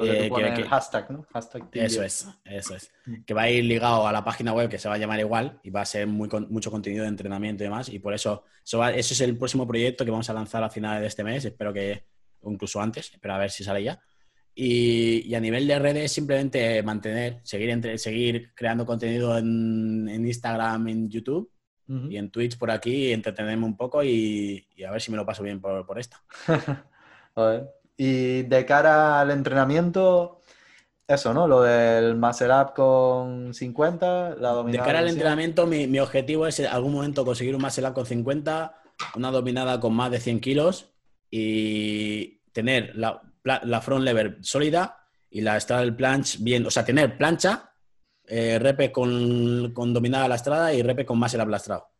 Eh, 0.00 0.30
que, 0.54 0.62
hashtag, 0.62 1.10
¿no? 1.10 1.26
Hashtag 1.32 1.68
eso 1.72 2.02
es, 2.02 2.28
eso 2.44 2.76
es. 2.76 2.92
Mm. 3.04 3.24
Que 3.24 3.34
va 3.34 3.42
a 3.42 3.50
ir 3.50 3.64
ligado 3.64 4.06
a 4.06 4.12
la 4.12 4.24
página 4.24 4.52
web 4.52 4.68
que 4.68 4.78
se 4.78 4.88
va 4.88 4.94
a 4.94 4.98
llamar 4.98 5.18
igual 5.18 5.58
y 5.62 5.70
va 5.70 5.80
a 5.80 5.84
ser 5.84 6.06
muy, 6.06 6.28
mucho 6.48 6.70
contenido 6.70 7.02
de 7.02 7.08
entrenamiento 7.08 7.64
y 7.64 7.66
demás. 7.66 7.88
Y 7.88 7.98
por 7.98 8.14
eso, 8.14 8.44
eso, 8.64 8.86
ese 8.86 9.14
es 9.14 9.20
el 9.22 9.36
próximo 9.36 9.66
proyecto 9.66 10.04
que 10.04 10.10
vamos 10.10 10.30
a 10.30 10.34
lanzar 10.34 10.62
a 10.62 10.70
finales 10.70 11.00
de 11.00 11.08
este 11.08 11.24
mes. 11.24 11.44
Espero 11.44 11.72
que, 11.72 12.04
incluso 12.44 12.80
antes, 12.80 13.10
espero 13.12 13.34
a 13.34 13.38
ver 13.38 13.50
si 13.50 13.64
sale 13.64 13.82
ya. 13.82 14.00
Y, 14.54 15.34
a 15.34 15.40
nivel 15.40 15.66
de 15.66 15.78
redes, 15.78 16.12
simplemente 16.12 16.82
mantener, 16.82 17.40
seguir, 17.42 17.70
entre, 17.70 17.98
seguir 17.98 18.52
creando 18.54 18.86
contenido 18.86 19.36
en, 19.38 20.08
Instagram, 20.08 20.88
en 20.88 21.08
YouTube 21.08 21.52
y 21.88 22.18
en 22.18 22.30
Twitch 22.30 22.58
por 22.58 22.70
aquí, 22.70 23.12
entretenerme 23.12 23.64
un 23.64 23.76
poco 23.76 24.04
y, 24.04 24.66
a 24.86 24.90
ver 24.90 25.00
si 25.00 25.10
me 25.10 25.16
lo 25.16 25.24
paso 25.24 25.42
bien 25.42 25.60
por, 25.60 25.86
por 25.86 25.98
esta. 25.98 26.22
Y 28.00 28.42
de 28.44 28.64
cara 28.64 29.20
al 29.20 29.32
entrenamiento, 29.32 30.40
eso, 31.08 31.34
¿no? 31.34 31.48
Lo 31.48 31.62
del 31.62 32.14
muscle 32.14 32.54
up 32.54 32.72
con 32.72 33.52
50, 33.52 34.36
la 34.36 34.50
dominada. 34.50 34.84
De 34.84 34.86
cara 34.86 35.00
al 35.00 35.08
entrenamiento, 35.08 35.66
mi, 35.66 35.98
objetivo 35.98 36.46
es 36.46 36.60
en 36.60 36.66
algún 36.66 36.92
momento 36.92 37.24
conseguir 37.24 37.56
un 37.56 37.60
muscle 37.60 37.88
up 37.88 37.94
con 37.94 38.06
50, 38.06 38.80
una 39.16 39.30
dominada 39.32 39.80
con 39.80 39.94
más 39.94 40.12
de 40.12 40.20
100 40.20 40.38
kilos 40.38 40.92
y 41.28 42.40
tener 42.52 42.94
la, 42.94 43.20
front 43.82 44.04
lever 44.04 44.38
sólida 44.42 44.96
y 45.28 45.40
la 45.40 45.58
straddle 45.58 45.92
planche 45.92 46.38
bien, 46.40 46.66
o 46.66 46.70
sea, 46.70 46.84
tener 46.84 47.18
plancha, 47.18 47.72
eh, 48.26 48.60
repe 48.60 48.92
con, 48.92 49.72
con 49.72 49.92
dominada 49.92 50.28
lastrada 50.28 50.72
y 50.72 50.82
repe 50.82 51.04
con 51.04 51.18
muscle 51.18 51.42
up 51.42 51.48
lastrado. 51.48 51.97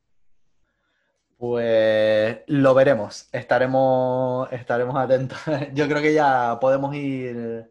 Pues 1.38 2.40
lo 2.48 2.74
veremos, 2.74 3.28
estaremos, 3.30 4.52
estaremos 4.52 4.96
atentos. 4.96 5.38
Yo 5.72 5.86
creo 5.86 6.02
que 6.02 6.12
ya 6.12 6.58
podemos 6.60 6.92
ir 6.96 7.70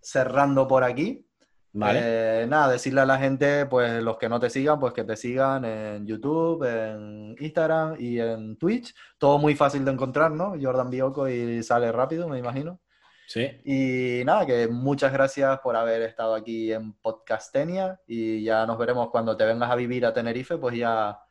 cerrando 0.00 0.66
por 0.66 0.82
aquí. 0.82 1.24
Vale. 1.72 2.00
Eh, 2.02 2.46
nada, 2.48 2.72
decirle 2.72 3.02
a 3.02 3.06
la 3.06 3.18
gente, 3.18 3.66
pues 3.66 4.02
los 4.02 4.18
que 4.18 4.28
no 4.28 4.40
te 4.40 4.50
sigan, 4.50 4.80
pues 4.80 4.92
que 4.92 5.04
te 5.04 5.16
sigan 5.16 5.64
en 5.64 6.04
YouTube, 6.06 6.64
en 6.64 7.36
Instagram 7.38 7.96
y 8.00 8.18
en 8.18 8.56
Twitch. 8.56 8.92
Todo 9.16 9.38
muy 9.38 9.54
fácil 9.54 9.84
de 9.84 9.92
encontrar, 9.92 10.32
¿no? 10.32 10.54
Jordan 10.60 10.90
Bioco 10.90 11.28
y 11.28 11.62
sale 11.62 11.92
rápido, 11.92 12.28
me 12.28 12.38
imagino. 12.40 12.80
Sí. 13.28 13.48
Y 13.64 14.24
nada, 14.24 14.44
que 14.44 14.66
muchas 14.66 15.12
gracias 15.12 15.60
por 15.60 15.76
haber 15.76 16.02
estado 16.02 16.34
aquí 16.34 16.72
en 16.72 16.94
Podcastenia 16.94 18.00
y 18.08 18.42
ya 18.42 18.66
nos 18.66 18.76
veremos 18.76 19.08
cuando 19.10 19.36
te 19.36 19.44
vengas 19.44 19.70
a 19.70 19.76
vivir 19.76 20.04
a 20.04 20.12
Tenerife, 20.12 20.58
pues 20.58 20.76
ya 20.76 21.23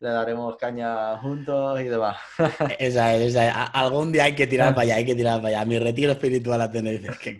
le 0.00 0.08
daremos 0.08 0.56
caña 0.56 1.18
juntos 1.18 1.80
y 1.80 1.84
demás. 1.84 2.16
esa 2.78 3.14
es, 3.14 3.22
esa 3.30 3.48
es. 3.48 3.70
Algún 3.72 4.12
día 4.12 4.24
hay 4.24 4.34
que 4.34 4.46
tirar 4.46 4.74
para 4.74 4.82
allá, 4.82 4.96
hay 4.96 5.04
que 5.04 5.14
tirar 5.14 5.40
para 5.42 5.48
allá. 5.48 5.64
Mi 5.64 5.78
retiro 5.78 6.12
espiritual 6.12 6.60
a 6.60 6.70
Tenerife. 6.70 7.08
Qué, 7.20 7.38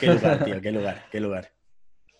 qué 0.00 0.06
lugar, 0.06 0.44
tío, 0.44 0.60
qué 0.60 0.72
lugar, 0.72 1.04
qué 1.10 1.20
lugar. 1.20 1.52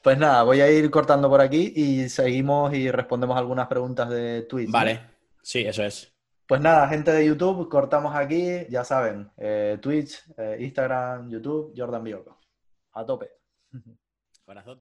Pues 0.02 0.18
nada, 0.18 0.42
voy 0.42 0.60
a 0.60 0.70
ir 0.70 0.90
cortando 0.90 1.28
por 1.28 1.40
aquí 1.40 1.72
y 1.74 2.08
seguimos 2.08 2.72
y 2.72 2.90
respondemos 2.90 3.36
algunas 3.36 3.66
preguntas 3.66 4.08
de 4.08 4.42
Twitch. 4.42 4.70
Vale, 4.70 5.00
sí, 5.42 5.60
eso 5.66 5.82
es. 5.82 6.12
Pues 6.46 6.60
nada, 6.62 6.88
gente 6.88 7.10
de 7.10 7.26
YouTube, 7.26 7.68
cortamos 7.68 8.14
aquí, 8.14 8.66
ya 8.70 8.82
saben, 8.84 9.30
eh, 9.36 9.76
Twitch, 9.82 10.24
eh, 10.38 10.56
Instagram, 10.60 11.28
YouTube, 11.28 11.74
Jordan 11.76 12.02
Bioco. 12.02 12.38
A 12.92 13.04
tope. 13.04 13.28
Corazón. 14.46 14.80